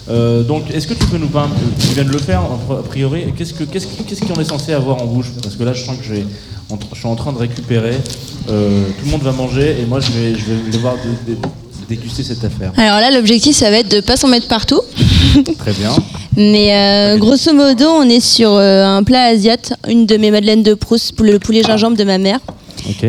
Euh, 0.10 0.44
donc, 0.44 0.64
est-ce 0.72 0.86
que 0.88 0.94
tu 0.94 1.06
peux 1.08 1.18
nous 1.18 1.28
parler, 1.30 1.52
tu 1.80 1.88
viens 1.96 2.04
de 2.04 2.12
le 2.12 2.20
faire, 2.20 2.42
a 2.42 2.84
priori, 2.84 3.24
qu'est-ce 3.38 3.54
que- 3.54 3.64
qu'est-ce 3.64 3.88
qui- 3.88 4.04
qu'est-ce 4.04 4.22
qu'on 4.22 4.40
est 4.40 4.46
censé 4.46 4.72
avoir 4.74 5.02
en 5.02 5.06
bouche? 5.06 5.32
Parce 5.42 5.56
que 5.56 5.64
là, 5.64 5.74
je 5.74 5.84
sens 5.84 5.98
que 5.98 6.04
je, 6.04 6.14
je 6.94 6.98
suis 7.00 7.08
en 7.08 7.16
train 7.16 7.34
de 7.34 7.40
récupérer, 7.40 7.96
euh, 8.50 8.84
tout 9.00 9.06
le 9.06 9.12
monde 9.12 9.22
va 9.24 9.32
manger, 9.32 9.78
et 9.82 9.86
moi, 9.86 10.00
je 10.00 10.12
vais, 10.12 10.36
je 10.36 10.46
vais 10.46 10.72
devoir 10.72 10.94
dé- 10.96 11.34
dé- 11.34 11.40
déguster 11.90 12.24
cette 12.24 12.44
affaire. 12.44 12.72
Alors 12.78 13.00
là, 13.00 13.10
l'objectif, 13.12 13.56
ça 13.56 13.70
va 13.72 13.78
être 13.78 13.90
de 13.92 14.00
pas 14.00 14.16
s'en 14.18 14.28
mettre 14.28 14.48
partout. 14.48 14.82
Très 15.60 15.74
bien. 15.74 15.92
Mais 16.38 16.76
euh, 16.76 17.18
grosso 17.18 17.54
modo, 17.54 17.86
on 17.88 18.04
est 18.10 18.20
sur 18.20 18.52
euh, 18.52 18.84
un 18.86 19.04
plat 19.04 19.24
asiate, 19.26 19.74
une 19.88 20.06
de 20.06 20.18
mes 20.18 20.30
madeleines 20.32 20.64
de 20.64 20.74
Proust, 20.74 21.20
le 21.20 21.40
poulet 21.40 21.64
gingembre 21.64 21.98
de 21.98 22.04
ma 22.04 22.18
mère. 22.18 22.40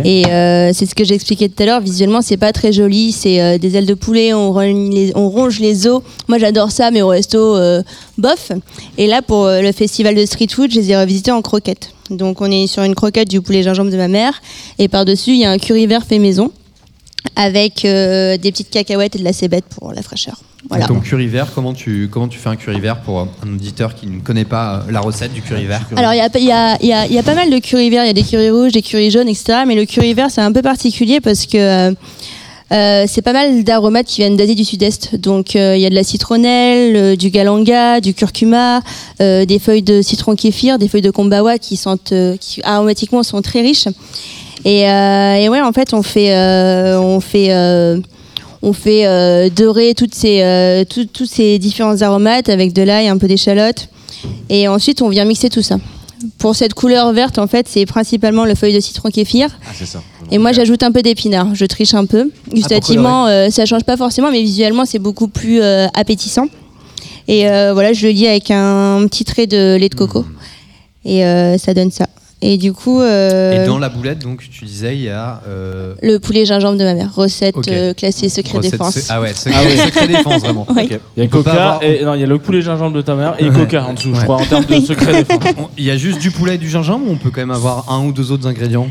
Et 0.04 0.26
euh, 0.26 0.70
c'est 0.72 0.86
ce 0.86 0.94
que 0.94 1.04
j'expliquais 1.04 1.48
tout 1.48 1.62
à 1.62 1.66
l'heure. 1.66 1.80
Visuellement, 1.80 2.22
c'est 2.22 2.36
pas 2.36 2.52
très 2.52 2.72
joli. 2.72 3.12
C'est 3.12 3.40
euh, 3.40 3.58
des 3.58 3.76
ailes 3.76 3.86
de 3.86 3.94
poulet, 3.94 4.32
on, 4.32 4.52
ronge 4.52 5.60
les 5.60 5.86
os. 5.86 6.02
Moi, 6.28 6.38
j'adore 6.38 6.70
ça, 6.70 6.90
mais 6.90 7.02
au 7.02 7.08
resto, 7.08 7.38
euh, 7.38 7.82
bof. 8.18 8.52
Et 8.98 9.06
là, 9.06 9.22
pour 9.22 9.46
le 9.46 9.72
festival 9.72 10.14
de 10.14 10.24
street 10.24 10.48
food, 10.50 10.70
je 10.70 10.80
les 10.80 10.90
ai 10.90 10.96
revisités 10.96 11.30
en 11.30 11.42
croquettes. 11.42 11.92
Donc, 12.10 12.40
on 12.40 12.50
est 12.50 12.66
sur 12.66 12.82
une 12.82 12.94
croquette 12.94 13.28
du 13.28 13.40
poulet 13.40 13.62
gingembre 13.62 13.90
de 13.90 13.96
ma 13.96 14.08
mère. 14.08 14.40
Et 14.78 14.88
par-dessus, 14.88 15.30
il 15.30 15.40
y 15.40 15.44
a 15.44 15.50
un 15.50 15.58
curry 15.58 15.86
vert 15.86 16.04
fait 16.04 16.18
maison. 16.18 16.50
Avec 17.34 17.84
euh, 17.84 18.36
des 18.36 18.52
petites 18.52 18.70
cacahuètes 18.70 19.16
et 19.16 19.18
de 19.18 19.24
la 19.24 19.32
cébette 19.32 19.64
pour 19.66 19.92
la 19.92 20.02
fraîcheur. 20.02 20.40
Voilà. 20.68 20.86
Ton 20.86 21.00
curry 21.00 21.28
vert, 21.28 21.48
comment 21.54 21.74
tu, 21.74 22.08
comment 22.10 22.28
tu 22.28 22.38
fais 22.38 22.48
un 22.48 22.56
curry 22.56 22.80
vert 22.80 23.00
pour 23.00 23.20
un 23.20 23.54
auditeur 23.54 23.94
qui 23.94 24.06
ne 24.06 24.20
connaît 24.20 24.44
pas 24.44 24.84
euh, 24.88 24.92
la 24.92 25.00
recette 25.00 25.32
du 25.32 25.40
curry 25.40 25.64
vert? 25.64 25.86
Alors, 25.96 26.12
il 26.12 26.16
y 26.16 26.20
a, 26.20 26.38
y, 26.38 26.50
a, 26.50 26.76
y, 26.82 26.92
a, 26.92 27.06
y 27.06 27.18
a 27.18 27.22
pas 27.22 27.34
mal 27.34 27.50
de 27.50 27.58
curry 27.58 27.88
verts, 27.90 28.04
il 28.04 28.08
y 28.08 28.10
a 28.10 28.14
des 28.14 28.24
curry 28.24 28.50
rouges, 28.50 28.72
des 28.72 28.82
curry 28.82 29.10
jaunes, 29.10 29.28
etc. 29.28 29.60
Mais 29.66 29.74
le 29.74 29.84
curry 29.84 30.14
vert, 30.14 30.30
c'est 30.30 30.40
un 30.40 30.52
peu 30.52 30.62
particulier 30.62 31.20
parce 31.20 31.46
que 31.46 31.94
euh, 32.72 33.04
c'est 33.06 33.22
pas 33.22 33.32
mal 33.32 33.62
d'aromates 33.62 34.06
qui 34.06 34.22
viennent 34.22 34.36
d'Asie 34.36 34.54
du 34.54 34.64
Sud-Est. 34.64 35.14
Donc, 35.16 35.54
euh, 35.54 35.76
il 35.76 35.82
y 35.82 35.86
a 35.86 35.90
de 35.90 35.94
la 35.94 36.02
citronnelle, 36.02 36.96
euh, 36.96 37.16
du 37.16 37.30
galanga, 37.30 38.00
du 38.00 38.12
curcuma, 38.12 38.80
des 39.20 39.58
feuilles 39.60 39.82
de 39.82 40.02
citron 40.02 40.34
kéfir, 40.34 40.78
des 40.78 40.88
feuilles 40.88 41.02
de 41.02 41.10
kombawa 41.10 41.58
qui, 41.58 41.76
sentent, 41.76 42.14
qui 42.40 42.60
aromatiquement 42.64 43.22
sont 43.22 43.40
très 43.40 43.62
riches. 43.62 43.88
Et, 44.64 44.88
euh, 44.90 45.34
et 45.36 45.48
ouais, 45.48 45.60
en 45.60 45.72
fait, 45.72 45.92
on 45.94 46.02
fait, 46.02 46.34
euh, 46.34 46.98
on 47.00 47.20
fait, 47.20 47.52
euh, 47.52 48.00
on 48.62 48.72
fait 48.72 49.50
dorer 49.50 49.94
toutes 49.94 50.14
ces, 50.14 50.84
tout- 50.88 51.06
tous 51.12 51.26
ces 51.26 51.58
différents 51.58 52.00
aromates 52.02 52.48
avec 52.48 52.72
de 52.72 52.82
l'ail, 52.82 53.08
un 53.08 53.18
peu 53.18 53.28
d'échalote. 53.28 53.88
Et 54.48 54.66
ensuite, 54.66 55.02
on 55.02 55.08
vient 55.08 55.24
mixer 55.24 55.50
tout 55.50 55.62
ça. 55.62 55.76
Pour 56.38 56.56
cette 56.56 56.74
couleur 56.74 57.12
verte, 57.12 57.38
en 57.38 57.46
fait, 57.46 57.68
c'est 57.68 57.84
principalement 57.86 58.44
le 58.44 58.54
feuille 58.54 58.74
de 58.74 58.80
citron 58.80 59.10
kéfir. 59.10 59.48
Ah, 59.62 59.72
c'est 59.78 59.86
ça. 59.86 60.02
Et 60.32 60.38
moi, 60.38 60.50
j'ajoute 60.52 60.82
un 60.82 60.90
peu 60.90 61.02
d'épinards. 61.02 61.54
Je 61.54 61.64
triche 61.66 61.94
un 61.94 62.06
peu. 62.06 62.30
Gustativement, 62.52 63.26
euh, 63.26 63.50
ça 63.50 63.66
change 63.66 63.84
pas 63.84 63.96
forcément, 63.96 64.30
mais 64.32 64.42
visuellement, 64.42 64.84
c'est 64.86 64.98
beaucoup 64.98 65.28
plus 65.28 65.60
appétissant. 65.94 66.46
Et 67.28 67.42
voilà, 67.72 67.92
je 67.92 68.06
le 68.06 68.12
lis 68.12 68.26
avec 68.26 68.50
un 68.50 69.06
petit 69.08 69.24
trait 69.24 69.46
de 69.46 69.76
lait 69.76 69.88
de 69.90 69.94
coco. 69.94 70.24
Et 71.04 71.24
euh, 71.24 71.58
ça 71.58 71.74
donne 71.74 71.90
ça. 71.92 72.06
Et 72.42 72.58
du 72.58 72.74
coup, 72.74 73.00
euh, 73.00 73.64
Et 73.64 73.66
dans 73.66 73.78
la 73.78 73.88
boulette, 73.88 74.18
donc 74.18 74.42
tu 74.50 74.64
disais, 74.66 74.94
il 74.94 75.02
y 75.02 75.08
a. 75.08 75.40
euh, 75.48 75.94
le 76.02 76.18
poulet 76.18 76.44
gingembre 76.44 76.76
de 76.78 76.84
ma 76.84 76.92
mère, 76.92 77.14
recette 77.14 77.56
Ok. 77.56 77.68
euh, 77.68 77.94
classée 77.94 78.28
secret 78.28 78.58
recette 78.58 78.72
défense. 78.72 78.94
se- 78.98 79.06
Ah 79.10 79.20
ouais, 79.22 79.32
secret, 79.32 79.52
Ah 80.02 80.06
défense, 80.06 80.42
vraiment. 80.42 80.66
Il 80.76 80.90
y 80.90 80.94
a 80.94 80.98
On 81.24 81.28
peut 81.28 81.42
pas 81.42 81.50
Coca 81.50 81.50
avoir- 81.52 81.82
et 81.82 82.04
non, 82.04 82.12
il 82.14 82.20
y 82.20 82.24
a 82.24 82.26
le 82.26 82.38
poulet 82.38 82.60
gingembre 82.60 82.94
de 82.94 83.00
ta 83.00 83.14
mère 83.14 83.36
et 83.38 83.48
Ouais. 83.48 83.54
Coca 83.56 83.86
en 83.86 83.94
dessous, 83.94 84.14
je 84.14 84.20
crois, 84.20 84.36
en 84.36 84.44
termes 84.44 84.66
de 84.66 84.80
secret 84.84 85.24
défense. 85.24 85.42
Il 85.78 85.84
y 85.84 85.90
a 85.90 85.96
juste 85.96 86.18
du 86.20 86.30
poulet 86.30 86.56
et 86.56 86.58
du 86.58 86.68
gingembre 86.68 87.08
ou 87.08 87.12
on 87.12 87.16
peut 87.16 87.30
quand 87.30 87.40
même 87.40 87.50
avoir 87.50 87.90
un 87.90 88.04
ou 88.04 88.12
deux 88.12 88.30
autres 88.30 88.46
ingrédients? 88.46 88.88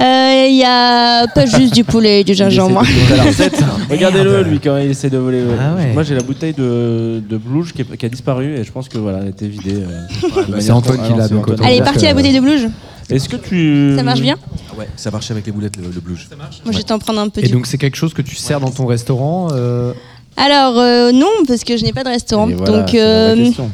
Il 0.00 0.54
y 0.56 0.64
a 0.64 1.26
pas 1.28 1.46
juste 1.46 1.74
du 1.74 1.84
poulet 1.84 2.20
et 2.20 2.24
du 2.24 2.34
gingembre. 2.34 2.82
Regardez-le, 3.90 4.42
lui, 4.42 4.60
quand 4.60 4.76
il 4.78 4.90
essaie 4.90 5.10
de 5.10 5.18
voler. 5.18 5.42
Ah 5.60 5.74
ouais. 5.74 5.92
Moi, 5.92 6.02
j'ai 6.02 6.14
la 6.14 6.22
bouteille 6.22 6.52
de, 6.54 7.20
de 7.28 7.36
Blouge 7.36 7.72
qui, 7.72 7.82
est- 7.82 7.96
qui 7.96 8.06
a 8.06 8.08
disparu 8.08 8.54
et 8.56 8.64
je 8.64 8.70
pense 8.72 8.88
que 8.88 8.98
voilà, 8.98 9.18
elle 9.18 9.26
a 9.26 9.30
été 9.30 9.48
vidée. 9.48 9.74
euh, 9.74 10.42
de 10.42 10.50
manière- 10.50 10.62
c'est 10.62 10.70
Antoine 10.70 10.98
Ah 11.02 11.06
qui 11.06 11.12
non, 11.12 11.16
l'a, 11.18 11.22
c'est 11.28 11.34
donc 11.34 11.42
Antoine. 11.42 11.54
autant 11.60 11.64
Elle 11.68 11.72
est 11.72 11.74
dire 11.76 11.84
partie 11.84 12.00
que- 12.00 12.04
la 12.06 12.14
bouteille 12.14 12.34
de 12.34 12.40
blouge 12.40 12.68
Est-ce 13.10 13.28
que 13.28 13.36
tu. 13.36 13.94
Ça 13.96 14.02
marche 14.02 14.20
bien 14.20 14.36
Ouais, 14.78 14.88
ça 14.96 15.10
marche 15.10 15.30
avec 15.30 15.46
les 15.46 15.52
boulettes, 15.52 15.76
le, 15.76 15.84
le 15.92 16.00
blouge. 16.00 16.28
Moi, 16.36 16.72
je 16.72 16.76
vais 16.78 16.84
t'en 16.84 16.98
prendre 16.98 17.20
un 17.20 17.28
peu. 17.28 17.40
Et 17.42 17.46
du 17.46 17.52
donc 17.52 17.66
c'est 17.66 17.78
quelque 17.78 17.96
chose 17.96 18.14
que 18.14 18.22
tu 18.22 18.36
sers 18.36 18.60
dans 18.60 18.70
ton 18.70 18.86
restaurant 18.86 19.48
euh, 19.52 19.92
Alors 20.36 20.78
euh, 20.78 21.10
non, 21.12 21.26
parce 21.46 21.64
que 21.64 21.76
je 21.76 21.84
n'ai 21.84 21.92
pas 21.92 22.04
de 22.04 22.10
restaurant. 22.10 22.48
Et 22.48 22.54
voilà, 22.54 22.78
donc 22.78 22.88
c'est 22.90 22.98
la 22.98 23.02
euh, 23.04 23.36
question. 23.36 23.70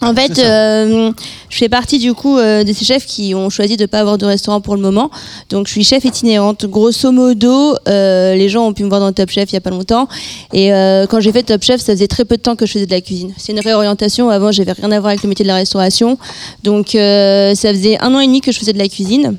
En 0.00 0.14
fait, 0.14 0.38
euh, 0.38 1.10
je 1.48 1.56
fais 1.56 1.68
partie 1.68 1.98
du 1.98 2.14
coup 2.14 2.38
euh, 2.38 2.62
de 2.62 2.72
ces 2.72 2.84
chefs 2.84 3.04
qui 3.04 3.34
ont 3.34 3.50
choisi 3.50 3.76
de 3.76 3.82
ne 3.82 3.86
pas 3.86 3.98
avoir 3.98 4.16
de 4.16 4.26
restaurant 4.26 4.60
pour 4.60 4.76
le 4.76 4.80
moment. 4.80 5.10
Donc 5.50 5.66
je 5.66 5.72
suis 5.72 5.82
chef 5.82 6.04
itinérante. 6.04 6.66
Grosso 6.66 7.10
modo, 7.10 7.74
euh, 7.88 8.34
les 8.34 8.48
gens 8.48 8.66
ont 8.66 8.72
pu 8.72 8.84
me 8.84 8.88
voir 8.88 9.00
dans 9.00 9.12
Top 9.12 9.30
Chef 9.30 9.50
il 9.50 9.54
y 9.54 9.56
a 9.56 9.60
pas 9.60 9.70
longtemps. 9.70 10.08
Et 10.52 10.72
euh, 10.72 11.06
quand 11.06 11.20
j'ai 11.20 11.32
fait 11.32 11.42
Top 11.42 11.62
Chef, 11.64 11.80
ça 11.80 11.92
faisait 11.92 12.06
très 12.06 12.24
peu 12.24 12.36
de 12.36 12.42
temps 12.42 12.54
que 12.54 12.64
je 12.64 12.72
faisais 12.72 12.86
de 12.86 12.90
la 12.92 13.00
cuisine. 13.00 13.32
C'est 13.36 13.52
une 13.52 13.60
réorientation. 13.60 14.30
Avant, 14.30 14.52
j'avais 14.52 14.72
rien 14.72 14.92
à 14.92 15.00
voir 15.00 15.10
avec 15.10 15.22
le 15.24 15.28
métier 15.28 15.44
de 15.44 15.48
la 15.48 15.56
restauration. 15.56 16.16
Donc 16.62 16.94
euh, 16.94 17.54
ça 17.56 17.70
faisait 17.70 17.98
un 18.00 18.14
an 18.14 18.20
et 18.20 18.26
demi 18.26 18.40
que 18.40 18.52
je 18.52 18.58
faisais 18.58 18.72
de 18.72 18.78
la 18.78 18.88
cuisine. 18.88 19.36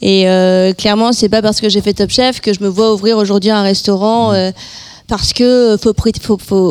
Et 0.00 0.28
euh, 0.28 0.72
clairement, 0.72 1.12
c'est 1.12 1.28
pas 1.28 1.42
parce 1.42 1.60
que 1.60 1.68
j'ai 1.68 1.80
fait 1.82 1.92
Top 1.92 2.10
Chef 2.10 2.40
que 2.40 2.52
je 2.52 2.62
me 2.62 2.68
vois 2.68 2.92
ouvrir 2.94 3.18
aujourd'hui 3.18 3.50
un 3.50 3.62
restaurant. 3.62 4.32
euh, 4.32 4.50
parce 5.12 5.34
que 5.34 5.76
faut, 5.78 5.92
pri- 5.92 6.18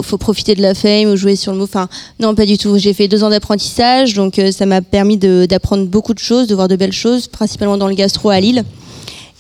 faut, 0.02 0.18
profiter 0.18 0.56
de 0.56 0.64
la 0.64 0.74
fame 0.74 1.12
ou 1.12 1.16
jouer 1.16 1.36
sur 1.36 1.52
le 1.52 1.60
mot. 1.60 1.66
Enfin, 1.66 1.88
non, 2.20 2.34
pas 2.34 2.48
du 2.48 2.58
tout. 2.58 2.76
J'ai 2.80 2.92
fait 2.92 3.08
deux 3.08 3.24
ans 3.24 3.30
d'apprentissage, 3.30 4.16
donc 4.16 4.40
euh, 4.40 4.52
ça 4.52 4.66
m'a 4.66 4.82
permis 4.82 5.16
d'apprendre 5.16 5.86
beaucoup 5.86 6.16
de 6.16 6.20
choses, 6.20 6.48
de 6.48 6.56
voir 6.56 6.68
de 6.68 6.76
belles 6.76 6.92
choses, 6.92 7.28
principalement 7.28 7.78
dans 7.78 7.88
le 7.88 7.94
gastro 7.94 8.32
à 8.32 8.40
Lille. 8.40 8.64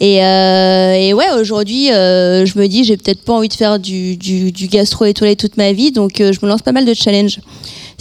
Et, 0.01 0.23
euh, 0.23 0.93
et 0.93 1.15
ouais, 1.15 1.31
aujourd'hui, 1.31 1.91
euh, 1.91 2.45
je 2.45 2.59
me 2.59 2.67
dis, 2.67 2.83
j'ai 2.83 2.95
peut-être 2.95 3.23
pas 3.23 3.33
envie 3.33 3.49
de 3.49 3.55
faire 3.55 3.79
du, 3.79 4.17
du, 4.17 4.51
du 4.51 4.67
gastro 4.67 5.05
étoilé 5.05 5.35
toute 5.35 5.57
ma 5.57 5.73
vie, 5.73 5.91
donc 5.91 6.21
euh, 6.21 6.31
je 6.31 6.39
me 6.43 6.47
lance 6.47 6.61
pas 6.61 6.71
mal 6.71 6.85
de 6.85 6.93
challenges. 6.93 7.39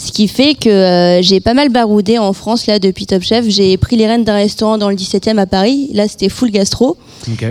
Ce 0.02 0.12
qui 0.12 0.28
fait 0.28 0.54
que 0.54 0.70
euh, 0.70 1.20
j'ai 1.22 1.40
pas 1.40 1.52
mal 1.52 1.68
baroudé 1.68 2.16
en 2.16 2.32
France 2.32 2.66
là 2.66 2.78
depuis 2.78 3.04
Top 3.04 3.22
Chef. 3.22 3.44
J'ai 3.48 3.76
pris 3.76 3.96
les 3.96 4.06
rênes 4.06 4.24
d'un 4.24 4.34
restaurant 4.34 4.78
dans 4.78 4.88
le 4.88 4.96
17e 4.96 5.36
à 5.36 5.44
Paris. 5.44 5.90
Là, 5.92 6.08
c'était 6.08 6.30
full 6.30 6.50
gastro. 6.50 6.96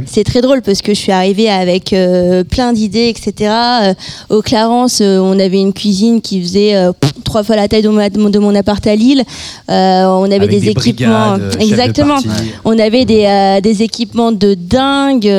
C'est 0.08 0.24
très 0.24 0.42
drôle 0.42 0.64
parce 0.64 0.82
que 0.82 0.96
je 0.96 1.00
suis 1.00 1.12
arrivée 1.12 1.48
avec 1.48 1.94
euh, 1.94 2.44
plein 2.44 2.74
d'idées, 2.74 3.08
etc. 3.10 3.52
Euh, 3.84 3.94
au 4.30 4.42
Clarence, 4.42 5.00
euh, 5.02 5.20
on 5.20 5.38
avait 5.40 5.60
une 5.60 5.74
cuisine 5.74 6.22
qui 6.22 6.42
faisait 6.42 6.74
pff, 7.00 7.14
trois 7.24 7.44
fois 7.44 7.56
la 7.56 7.68
taille 7.68 7.84
de 7.84 7.90
mon, 7.90 8.30
de 8.30 8.40
mon 8.40 8.56
appart 8.56 8.86
à 8.88 8.96
Lille. 8.96 9.24
On 9.68 10.24
avait 10.26 10.36
Avec 10.38 10.50
des, 10.50 10.60
des 10.60 10.70
équipements. 10.70 11.38
brigades, 11.38 11.62
Exactement. 11.62 12.18
On 12.66 12.80
avait 12.80 13.06
des, 13.06 13.60
des 13.62 13.84
équipements 13.84 14.32
de 14.32 14.56
dingue. 14.56 15.32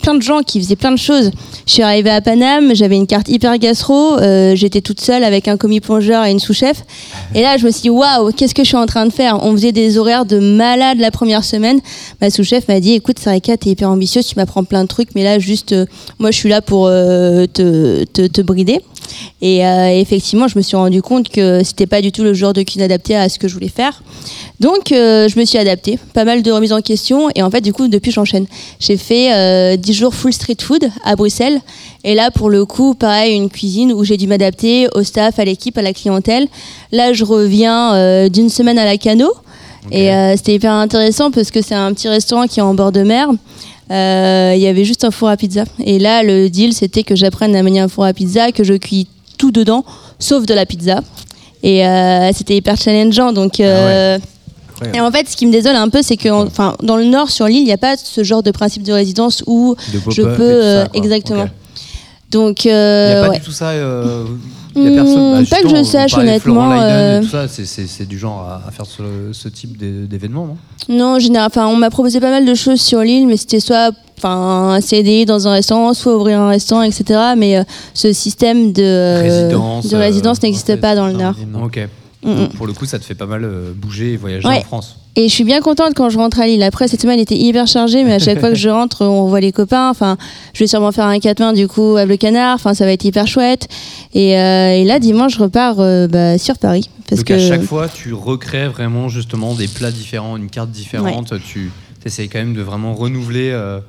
Plein 0.00 0.14
de 0.14 0.22
gens 0.22 0.40
qui 0.40 0.60
faisaient 0.60 0.76
plein 0.76 0.92
de 0.92 0.98
choses. 0.98 1.30
Je 1.66 1.72
suis 1.72 1.82
arrivée 1.82 2.10
à 2.10 2.20
Paname, 2.20 2.74
j'avais 2.74 2.96
une 2.96 3.06
carte 3.06 3.28
hyper 3.28 3.58
gastro, 3.58 4.18
euh, 4.18 4.54
j'étais 4.56 4.80
toute 4.80 5.00
seule 5.00 5.24
avec 5.24 5.48
un 5.48 5.56
commis 5.56 5.80
plongeur 5.80 6.24
et 6.24 6.30
une 6.30 6.40
sous-chef. 6.40 6.82
Et 7.34 7.42
là, 7.42 7.56
je 7.56 7.66
me 7.66 7.70
suis 7.70 7.82
dit, 7.82 7.90
waouh, 7.90 8.32
qu'est-ce 8.32 8.54
que 8.54 8.62
je 8.62 8.68
suis 8.68 8.76
en 8.76 8.86
train 8.86 9.06
de 9.06 9.12
faire? 9.12 9.38
On 9.44 9.52
faisait 9.52 9.72
des 9.72 9.98
horaires 9.98 10.24
de 10.24 10.38
malade 10.38 10.98
la 10.98 11.10
première 11.10 11.44
semaine. 11.44 11.80
Ma 12.20 12.30
sous-chef 12.30 12.66
m'a 12.68 12.80
dit, 12.80 12.94
écoute, 12.94 13.18
Sarika, 13.18 13.56
t'es 13.56 13.70
hyper 13.70 13.90
ambitieuse, 13.90 14.26
tu 14.26 14.36
m'apprends 14.36 14.64
plein 14.64 14.82
de 14.82 14.88
trucs, 14.88 15.14
mais 15.14 15.22
là, 15.22 15.38
juste, 15.38 15.72
euh, 15.72 15.86
moi, 16.18 16.30
je 16.30 16.36
suis 16.38 16.48
là 16.48 16.62
pour 16.62 16.86
euh, 16.86 17.46
te, 17.46 18.04
te, 18.04 18.26
te 18.26 18.40
brider. 18.40 18.80
Et 19.42 19.66
euh, 19.66 19.88
effectivement, 19.88 20.48
je 20.48 20.56
me 20.58 20.62
suis 20.62 20.76
rendu 20.76 21.02
compte 21.02 21.28
que 21.28 21.62
c'était 21.64 21.86
pas 21.86 22.02
du 22.02 22.12
tout 22.12 22.22
le 22.22 22.34
genre 22.34 22.52
de 22.52 22.62
cuisine 22.62 22.82
adapté 22.82 23.16
à 23.16 23.28
ce 23.28 23.38
que 23.38 23.48
je 23.48 23.54
voulais 23.54 23.68
faire. 23.68 24.02
Donc, 24.60 24.92
euh, 24.92 25.28
je 25.28 25.38
me 25.38 25.44
suis 25.44 25.58
adaptée. 25.58 25.98
Pas 26.12 26.24
mal 26.24 26.42
de 26.42 26.52
remises 26.52 26.72
en 26.72 26.82
question. 26.82 27.30
Et 27.34 27.42
en 27.42 27.50
fait, 27.50 27.62
du 27.62 27.72
coup, 27.72 27.88
depuis, 27.88 28.10
j'enchaîne. 28.10 28.46
J'ai 28.78 28.96
fait 28.96 29.32
euh, 29.32 29.76
10 29.76 29.92
jours 29.94 30.14
full 30.14 30.32
street 30.32 30.56
food 30.60 30.90
à 31.04 31.16
Bruxelles. 31.16 31.60
Et 32.04 32.14
là, 32.14 32.30
pour 32.30 32.50
le 32.50 32.64
coup, 32.64 32.94
pareil, 32.94 33.34
une 33.34 33.48
cuisine 33.48 33.92
où 33.92 34.04
j'ai 34.04 34.16
dû 34.16 34.26
m'adapter 34.26 34.88
au 34.94 35.02
staff, 35.02 35.38
à 35.38 35.44
l'équipe, 35.44 35.76
à 35.78 35.82
la 35.82 35.92
clientèle. 35.92 36.46
Là, 36.92 37.12
je 37.12 37.24
reviens 37.24 37.94
euh, 37.94 38.28
d'une 38.28 38.50
semaine 38.50 38.78
à 38.78 38.84
la 38.84 38.96
Cano. 38.96 39.32
Et 39.90 40.12
euh, 40.12 40.36
c'était 40.36 40.54
hyper 40.54 40.72
intéressant 40.72 41.30
parce 41.30 41.50
que 41.50 41.62
c'est 41.62 41.74
un 41.74 41.92
petit 41.92 42.08
restaurant 42.08 42.46
qui 42.46 42.60
est 42.60 42.62
en 42.62 42.74
bord 42.74 42.92
de 42.92 43.02
mer. 43.02 43.28
Euh, 43.90 44.52
Il 44.54 44.60
y 44.60 44.66
avait 44.66 44.84
juste 44.84 45.04
un 45.04 45.10
four 45.10 45.28
à 45.28 45.36
pizza. 45.36 45.64
Et 45.84 45.98
là, 45.98 46.22
le 46.22 46.48
deal, 46.48 46.72
c'était 46.72 47.02
que 47.02 47.16
j'apprenne 47.16 47.54
à 47.56 47.62
manier 47.62 47.80
un 47.80 47.88
four 47.88 48.04
à 48.04 48.12
pizza, 48.12 48.52
que 48.52 48.64
je 48.64 48.74
cuis 48.74 49.08
tout 49.38 49.50
dedans, 49.50 49.84
sauf 50.18 50.46
de 50.46 50.54
la 50.54 50.66
pizza. 50.66 51.00
Et 51.62 51.86
euh, 51.86 52.30
c'était 52.32 52.56
hyper 52.56 52.76
challengeant. 52.76 53.32
Donc, 53.32 53.60
euh, 53.60 54.18
et 54.94 55.00
en 55.00 55.10
fait, 55.10 55.28
ce 55.28 55.36
qui 55.36 55.46
me 55.46 55.52
désole 55.52 55.76
un 55.76 55.88
peu, 55.88 56.00
c'est 56.02 56.16
que 56.16 56.28
enfin, 56.28 56.74
dans 56.82 56.96
le 56.96 57.04
nord, 57.04 57.30
sur 57.30 57.46
l'île, 57.46 57.60
il 57.60 57.64
n'y 57.64 57.72
a 57.72 57.78
pas 57.78 57.96
ce 57.96 58.24
genre 58.24 58.42
de 58.42 58.50
principe 58.50 58.82
de 58.82 58.92
résidence 58.92 59.42
où 59.46 59.74
De 59.92 60.00
je 60.10 60.22
peux. 60.22 60.62
ça, 60.62 60.88
exactement. 60.94 61.46
Donc, 62.30 62.64
Il 62.64 62.68
n'y 62.68 62.74
euh, 62.74 63.22
a 63.22 63.24
pas 63.26 63.30
ouais. 63.32 63.38
du 63.38 63.44
tout 63.44 63.50
ça. 63.50 63.70
euh, 63.70 64.24
il 64.76 64.84
y 64.84 64.86
a 64.86 64.90
Hmm, 64.90 64.94
personne. 64.94 65.32
bah, 65.32 65.38
pas 65.50 65.62
que 65.62 65.68
je 65.76 65.82
sache, 65.82 66.14
honnêtement, 66.16 66.70
euh, 66.72 67.20
tout 67.22 67.28
ça, 67.28 67.48
c'est- 67.48 68.06
du 68.06 68.18
genre 68.18 68.46
à, 68.48 68.68
à 68.68 68.70
faire 68.70 68.86
ce, 68.86 69.02
ce 69.32 69.48
type 69.48 69.76
d'é- 69.76 70.06
d'événement, 70.06 70.46
non? 70.46 70.56
Non, 70.88 71.16
en 71.16 71.18
général, 71.18 71.48
enfin, 71.48 71.66
on 71.66 71.74
m'a 71.76 71.90
proposé 71.90 72.20
pas 72.20 72.30
mal 72.30 72.44
de 72.46 72.54
choses 72.54 72.80
sur 72.80 73.00
l'île, 73.00 73.26
mais 73.26 73.36
c'était 73.36 73.58
soit 73.58 73.90
enfin, 74.18 74.74
un 74.74 74.80
CDI 74.80 75.24
dans 75.26 75.48
un 75.48 75.52
restaurant, 75.52 75.92
soit 75.92 76.14
ouvrir 76.16 76.40
un 76.40 76.48
restaurant, 76.50 76.82
etc. 76.82 77.18
Mais 77.36 77.56
euh, 77.58 77.64
ce 77.94 78.12
système 78.12 78.72
de 78.72 78.82
euh, 78.82 79.20
Résidence, 79.22 79.88
de 79.88 79.96
résidence 79.96 80.36
euh, 80.38 80.40
n'existe 80.46 80.76
pas 80.76 80.94
dans 80.94 81.08
le 81.08 81.14
Nord. 81.14 81.34
Ok. 81.64 81.80
Donc, 82.22 82.52
pour 82.54 82.66
le 82.66 82.72
coup, 82.74 82.84
ça 82.84 82.98
te 82.98 83.04
fait 83.04 83.14
pas 83.14 83.26
mal 83.26 83.44
euh, 83.44 83.72
bouger 83.74 84.12
et 84.12 84.16
voyager 84.16 84.46
Ouais. 84.46 84.58
en 84.58 84.62
France. 84.62 84.96
Et 85.16 85.28
je 85.28 85.34
suis 85.34 85.42
bien 85.44 85.60
contente 85.60 85.94
quand 85.96 86.08
je 86.10 86.18
rentre 86.18 86.38
à 86.38 86.46
Lille. 86.46 86.62
Après, 86.62 86.86
cette 86.86 87.00
semaine 87.00 87.18
était 87.18 87.36
hyper 87.36 87.66
chargée, 87.66 88.04
mais 88.04 88.12
à 88.12 88.18
chaque 88.18 88.38
fois 88.40 88.50
que 88.50 88.54
je 88.56 88.68
rentre, 88.68 89.04
on 89.04 89.26
voit 89.26 89.40
les 89.40 89.52
copains. 89.52 89.88
Enfin, 89.90 90.16
je 90.52 90.60
vais 90.60 90.66
sûrement 90.66 90.92
faire 90.92 91.06
un 91.06 91.18
4 91.18 91.40
mains 91.40 91.52
du 91.52 91.66
coup 91.66 91.96
à 91.96 92.04
Bleu 92.06 92.16
Canard. 92.16 92.54
Enfin, 92.56 92.74
ça 92.74 92.84
va 92.84 92.92
être 92.92 93.04
hyper 93.04 93.26
chouette. 93.26 93.68
Et, 94.14 94.38
euh, 94.38 94.72
et 94.74 94.84
là, 94.84 94.98
dimanche, 94.98 95.34
je 95.34 95.42
repars 95.42 95.76
euh, 95.80 96.06
bah, 96.08 96.36
sur 96.38 96.58
Paris. 96.58 96.90
Parce 97.08 97.20
Donc 97.20 97.28
que 97.28 97.34
à 97.34 97.38
chaque 97.38 97.62
fois, 97.62 97.88
tu 97.88 98.12
recrées 98.12 98.68
vraiment 98.68 99.08
justement 99.08 99.54
des 99.54 99.66
plats 99.66 99.90
différents, 99.90 100.36
une 100.36 100.48
carte 100.50 100.70
différente. 100.70 101.32
Tu 101.44 101.72
essayes 102.04 102.28
quand 102.28 102.38
même 102.38 102.54
de 102.54 102.62
vraiment 102.62 102.94
renouveler 102.94 103.50
euh, 103.50 103.80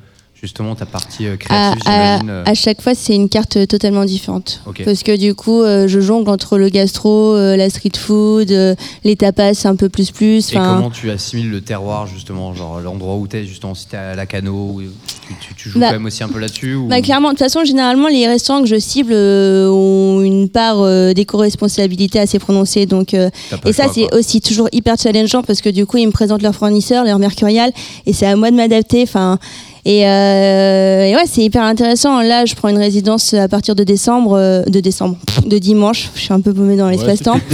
justement 0.42 0.74
ta 0.76 0.86
partie 0.88 1.28
euh, 1.28 1.34
à, 1.34 1.38
créative, 1.76 1.82
à- 1.86 2.20
euh. 2.24 2.44
à 2.46 2.54
chaque 2.56 2.82
fois, 2.82 2.96
c'est 2.96 3.14
une 3.16 3.30
carte 3.30 3.58
euh, 3.58 3.66
totalement 3.68 4.06
différente. 4.06 4.62
Parce 4.84 5.04
que 5.04 5.16
du 5.16 5.36
coup, 5.36 5.62
euh, 5.62 5.88
je 5.88 6.00
jongle 6.00 6.30
entre 6.32 6.58
le 6.58 6.70
gastro, 6.70 7.36
euh, 7.36 7.56
la 7.56 7.70
street 7.70 7.92
food, 7.98 8.52
euh, 8.52 8.74
les 9.04 9.16
tapas 9.16 9.52
un 9.66 9.76
peu 9.76 9.88
plus 9.90 10.10
plus. 10.12 10.52
Et 10.52 10.56
comment 10.56 10.90
tu 10.90 11.12
assimiles 11.12 11.52
le 11.52 11.62
terroir 11.62 12.08
justement, 12.08 12.54
genre 12.56 12.80
l'endroit 12.82 13.16
où 13.18 13.28
t'es 13.28 13.46
justement, 13.46 13.76
si 13.76 13.88
t'es 13.88 13.98
à 13.98 14.16
la 14.16 14.26
cano, 14.26 14.82
tu, 15.30 15.36
tu- 15.48 15.54
tu 15.56 15.70
joues 15.70 15.80
Bah, 15.80 15.88
quand 15.88 15.94
même 15.94 16.06
aussi 16.08 16.24
un 16.24 16.30
peu 16.30 16.40
là-dessus 16.40 16.74
ou... 16.76 16.88
Bah, 16.88 17.02
clairement, 17.02 17.30
de 17.30 17.34
toute 17.34 17.40
façon, 17.44 17.64
généralement, 17.64 18.08
les 18.08 18.26
restaurants 18.28 18.62
que 18.62 18.68
je 18.68 18.80
cible 18.80 19.14
ont 19.14 20.22
une 20.24 20.50
part 20.50 20.84
d'éco-responsabilité 21.14 22.20
assez 22.20 22.40
prononcée. 22.40 22.86
Donc, 22.86 23.14
et 23.14 23.74
ça, 23.74 23.86
c'est 23.94 24.14
aussi 24.16 24.42
toujours 24.42 24.68
hyper 24.72 24.96
challengeant 24.98 25.44
parce 25.44 25.62
que 25.62 25.70
du 25.70 25.86
coup, 25.86 25.98
ils 25.98 26.08
me 26.08 26.12
présentent 26.12 26.42
leurs 26.42 26.56
fournisseurs, 26.56 27.04
leur 27.06 27.20
mercurial, 27.20 27.72
et 28.06 28.14
c'est 28.14 28.26
à 28.26 28.36
moi 28.36 28.50
de 28.52 28.56
m'adapter. 28.56 29.04
Enfin, 29.04 29.38
Et, 29.86 30.08
euh, 30.08 31.06
et 31.06 31.16
ouais, 31.16 31.24
c'est 31.26 31.42
hyper 31.42 31.64
intéressant. 31.64 32.22
Là, 32.22 32.46
je 32.46 32.54
prends 32.56 32.70
une 32.70 32.78
résidence 32.78 33.34
à 33.34 33.48
partir 33.48 33.76
de 33.76 33.84
décembre, 33.84 34.38
euh, 34.38 34.64
de 34.64 34.80
décembre, 34.80 35.18
de 35.46 35.58
dimanche. 35.58 36.10
Je 36.16 36.22
suis 36.22 36.34
un 36.34 36.42
peu 36.42 36.54
paumée 36.54 36.76
dans 36.76 36.90
l'espace-temps. 36.90 37.40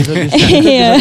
Et, 0.51 0.83
euh. 0.83 0.97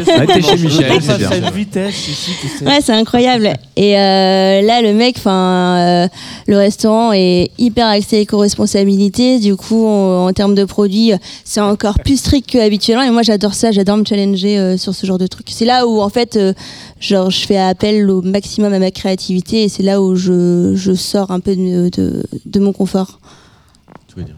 Ouais, 2.64 2.78
c'est 2.82 2.92
incroyable. 2.92 3.52
Et 3.76 3.98
euh, 3.98 4.62
là, 4.62 4.82
le 4.82 4.92
mec, 4.92 5.16
enfin, 5.18 6.08
le 6.46 6.56
restaurant 6.56 7.12
est 7.12 7.50
hyper 7.58 7.86
axé 7.88 8.18
éco-responsabilité. 8.18 9.38
Du 9.38 9.56
coup, 9.56 9.86
en, 9.86 10.26
en 10.28 10.32
termes 10.32 10.54
de 10.54 10.64
produits, 10.64 11.12
c'est 11.44 11.60
encore 11.60 11.98
plus 12.04 12.18
strict 12.18 12.48
qu'habituellement. 12.50 13.02
Et 13.04 13.10
moi, 13.10 13.22
j'adore 13.22 13.54
ça. 13.54 13.72
J'adore 13.72 13.96
me 13.96 14.04
challenger 14.04 14.58
euh, 14.58 14.76
sur 14.76 14.94
ce 14.94 15.06
genre 15.06 15.18
de 15.18 15.26
trucs. 15.26 15.48
C'est 15.50 15.64
là 15.64 15.86
où, 15.86 16.00
en 16.00 16.08
fait, 16.08 16.36
euh, 16.36 16.52
genre, 17.00 17.30
je 17.30 17.46
fais 17.46 17.56
appel 17.58 18.10
au 18.10 18.22
maximum 18.22 18.72
à 18.72 18.78
ma 18.78 18.90
créativité. 18.90 19.64
Et 19.64 19.68
c'est 19.68 19.82
là 19.82 20.00
où 20.02 20.14
je, 20.16 20.72
je 20.74 20.92
sors 20.94 21.30
un 21.30 21.40
peu 21.40 21.54
de, 21.56 21.88
de, 21.90 22.22
de 22.44 22.60
mon 22.60 22.72
confort. 22.72 23.20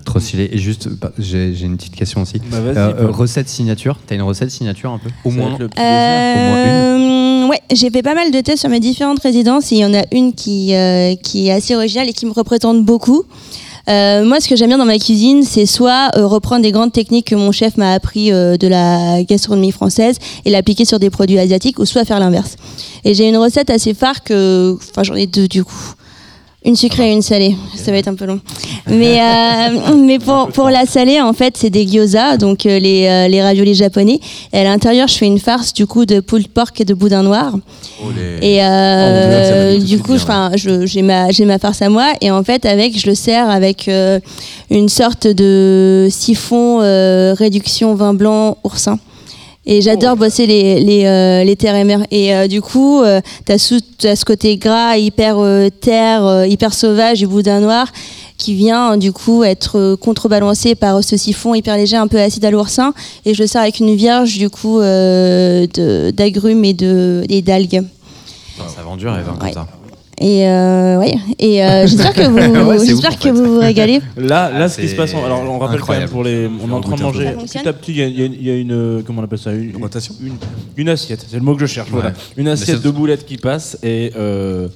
Trop 0.05 0.19
stylé. 0.19 0.49
Et 0.51 0.59
juste, 0.59 0.89
bah, 0.89 1.13
j'ai 1.21 1.55
j'ai 1.55 1.67
une 1.67 1.77
petite 1.77 1.95
question 1.95 2.23
aussi. 2.23 2.41
Bah, 2.51 2.57
Euh, 2.59 3.11
recette 3.13 3.49
signature. 3.49 3.97
T'as 4.05 4.17
une 4.17 4.23
recette 4.23 4.51
signature 4.51 4.91
un 4.91 4.99
peu 4.99 5.09
Au 5.25 5.31
moins. 5.31 5.57
le. 5.57 5.69
Euh, 5.79 7.47
ouais, 7.47 7.61
j'ai 7.73 7.89
fait 7.89 8.03
pas 8.03 8.15
mal 8.15 8.33
de 8.33 8.41
tests 8.41 8.63
sur 8.63 8.71
mes 8.71 8.81
différentes 8.81 9.21
résidences 9.21 9.71
et 9.71 9.77
il 9.77 9.79
y 9.79 9.85
en 9.85 9.95
a 9.95 10.03
une 10.11 10.33
qui, 10.35 10.75
euh, 10.75 11.15
qui 11.15 11.47
est 11.47 11.53
assez 11.53 11.77
originale 11.77 12.09
et 12.09 12.13
qui 12.13 12.27
me 12.27 12.33
représente 12.33 12.85
beaucoup. 12.85 13.23
Euh, 13.89 14.25
moi, 14.25 14.41
ce 14.41 14.49
que 14.49 14.57
j'aime 14.57 14.69
bien 14.69 14.79
dans 14.79 14.85
ma 14.85 14.99
cuisine, 14.99 15.43
c'est 15.43 15.65
soit 15.65 16.11
euh, 16.15 16.27
reprendre 16.27 16.63
des 16.63 16.73
grandes 16.73 16.93
techniques 16.93 17.29
que 17.29 17.35
mon 17.35 17.53
chef 17.53 17.77
m'a 17.79 17.93
appris 17.95 18.33
euh, 18.33 18.59
de 18.59 18.69
la 18.69 19.23
gastronomie 19.23 19.73
française 19.73 20.19
et 20.45 20.51
l'appliquer 20.51 20.85
sur 20.85 20.99
des 20.99 21.09
produits 21.09 21.39
asiatiques, 21.39 21.79
ou 21.79 21.87
soit 21.87 22.05
faire 22.05 22.21
l'inverse. 22.21 22.57
Et 23.05 23.15
j'ai 23.15 23.29
une 23.29 23.39
recette 23.39 23.71
assez 23.71 23.95
phare 23.95 24.23
que, 24.23 24.77
enfin, 24.91 25.05
j'en 25.05 25.15
ai 25.15 25.27
deux 25.27 25.49
du 25.49 25.65
coup. 25.65 25.95
Une 26.65 26.75
sucrée 26.75 27.11
et 27.11 27.13
une 27.13 27.23
salée. 27.23 27.55
Ça 27.77 27.93
va 27.93 27.99
être 27.99 28.09
un 28.09 28.17
peu 28.17 28.25
long. 28.27 28.41
Mais, 28.89 29.21
euh, 29.21 29.95
mais 29.97 30.19
pour, 30.19 30.49
pour 30.53 30.71
la 30.71 30.87
salée, 30.87 31.21
en 31.21 31.33
fait, 31.33 31.57
c'est 31.57 31.71
des 31.71 31.87
gyoza, 31.87 32.37
donc 32.37 32.67
euh, 32.67 32.81
les, 32.81 33.07
euh, 33.07 33.29
les 33.29 33.41
raviolis 33.41 33.77
japonais. 33.77 34.19
Et 34.53 34.59
à 34.59 34.65
l'intérieur, 34.65 35.07
je 35.07 35.15
fais 35.15 35.27
une 35.27 35.39
farce 35.39 35.73
du 35.73 35.87
coup 35.87 36.05
de 36.05 36.19
poule 36.19 36.43
porc 36.53 36.73
et 36.81 36.85
de 36.85 36.95
boudin 36.95 37.23
noir. 37.23 37.53
Et 38.43 38.65
euh, 38.65 39.75
Oh, 39.75 39.79
tout 39.79 39.83
de 39.83 39.87
du 39.87 39.99
coup, 40.01 40.15
enfin, 40.15 40.51
j'ai 40.55 41.03
ma, 41.03 41.31
j'ai 41.31 41.45
ma 41.45 41.61
farce 41.61 41.81
à 41.81 41.89
moi. 41.89 42.13
Et 42.21 42.33
en 42.33 42.43
fait, 42.43 42.67
avec, 42.67 42.99
je 42.99 43.07
le 43.07 43.15
sers 43.15 43.49
avec 43.49 43.89
une 44.71 44.89
sorte 44.89 45.29
de 45.29 46.09
siphon 46.11 46.79
réduction 47.39 47.95
vin 47.95 48.15
blanc 48.15 48.59
oursin. 48.65 48.99
Et 49.71 49.83
j'adore 49.83 50.17
bosser 50.17 50.47
les, 50.47 50.81
les, 50.81 51.05
euh, 51.05 51.45
les 51.45 51.55
terres 51.55 51.77
et 51.77 51.85
mers. 51.85 52.01
Et 52.11 52.35
euh, 52.35 52.49
du 52.49 52.63
coup, 52.63 53.03
euh, 53.03 53.21
t'as 53.45 53.59
sous- 53.59 53.81
t'as 53.99 54.17
ce 54.17 54.25
côté 54.25 54.57
gras, 54.57 54.97
hyper 54.97 55.37
euh, 55.39 55.69
terre, 55.69 56.25
euh, 56.25 56.47
hyper 56.47 56.73
sauvage 56.73 57.19
du 57.19 57.27
boudin 57.27 57.61
noir 57.61 57.87
qui 58.39 58.55
vient 58.55 58.97
du 58.97 59.13
coup 59.13 59.45
être 59.45 59.97
contrebalancé 59.97 60.75
par 60.75 61.05
ce 61.05 61.17
siphon 61.19 61.55
hyper 61.55 61.77
léger, 61.77 61.97
un 61.97 62.07
peu 62.07 62.19
acide 62.19 62.45
à 62.47 62.51
l'oursin. 62.51 62.95
Et 63.27 63.35
je 63.35 63.43
le 63.43 63.47
sers 63.47 63.61
avec 63.61 63.79
une 63.79 63.95
vierge 63.95 64.39
du 64.39 64.49
coup 64.49 64.81
euh, 64.81 65.67
de- 65.75 66.13
d'agrumes 66.13 66.65
et 66.65 66.73
de- 66.73 67.25
et 67.29 67.43
d'algues. 67.43 67.83
Ça 68.57 68.83
vend 68.83 68.97
dur, 68.97 69.17
Eva, 69.17 69.33
comme 69.39 69.47
Ouais. 69.49 69.53
ça. 69.53 69.67
Et 70.21 70.49
euh, 70.49 70.99
ouais. 70.99 71.15
Et 71.39 71.65
euh, 71.65 71.87
j'espère 71.87 72.13
que 72.13 72.23
vous, 72.29 72.69
Ouais, 72.69 72.79
j'espère 72.79 73.11
ouf, 73.11 73.17
en 73.17 73.19
que 73.19 73.23
fait. 73.25 73.31
vous 73.31 73.45
vous 73.55 73.61
régalez. 73.61 74.01
Là, 74.17 74.51
là, 74.51 74.65
Ah, 74.65 74.69
ce 74.69 74.81
qui 74.81 74.89
se 74.89 74.97
passe, 74.97 75.15
en- 75.15 75.25
alors 75.25 75.43
on 75.43 75.59
rappelle 75.59 75.79
incroyable. 75.79 76.11
quand 76.11 76.23
même 76.25 76.25
pour 76.25 76.25
les, 76.25 76.49
on 76.65 76.69
est 76.71 76.73
en 76.73 76.81
train 76.81 76.97
de 76.97 77.03
manger 77.03 77.31
petit 77.41 77.59
à 77.69 77.73
petit. 77.73 77.93
Il 77.93 77.99
y 77.99 78.27
y 78.27 78.45
y 78.47 78.51
a 78.51 78.57
une, 78.57 79.03
comment 79.07 79.21
on 79.21 79.25
appelle 79.25 79.39
ça, 79.39 79.53
une, 79.53 79.77
rotation 79.81 80.15
une, 80.23 80.35
une 80.77 80.89
assiette. 80.89 81.25
C'est 81.29 81.37
le 81.37 81.43
mot 81.43 81.55
que 81.55 81.61
je 81.61 81.67
cherche. 81.67 81.89
Voilà, 81.91 82.09
Ouais. 82.09 82.15
une 82.37 82.49
assiette 82.49 82.83
de 82.83 82.91
boulettes 82.91 83.27
qui 83.27 83.37
passe 83.37 83.79
et 83.83 84.13
euh, 84.17 84.69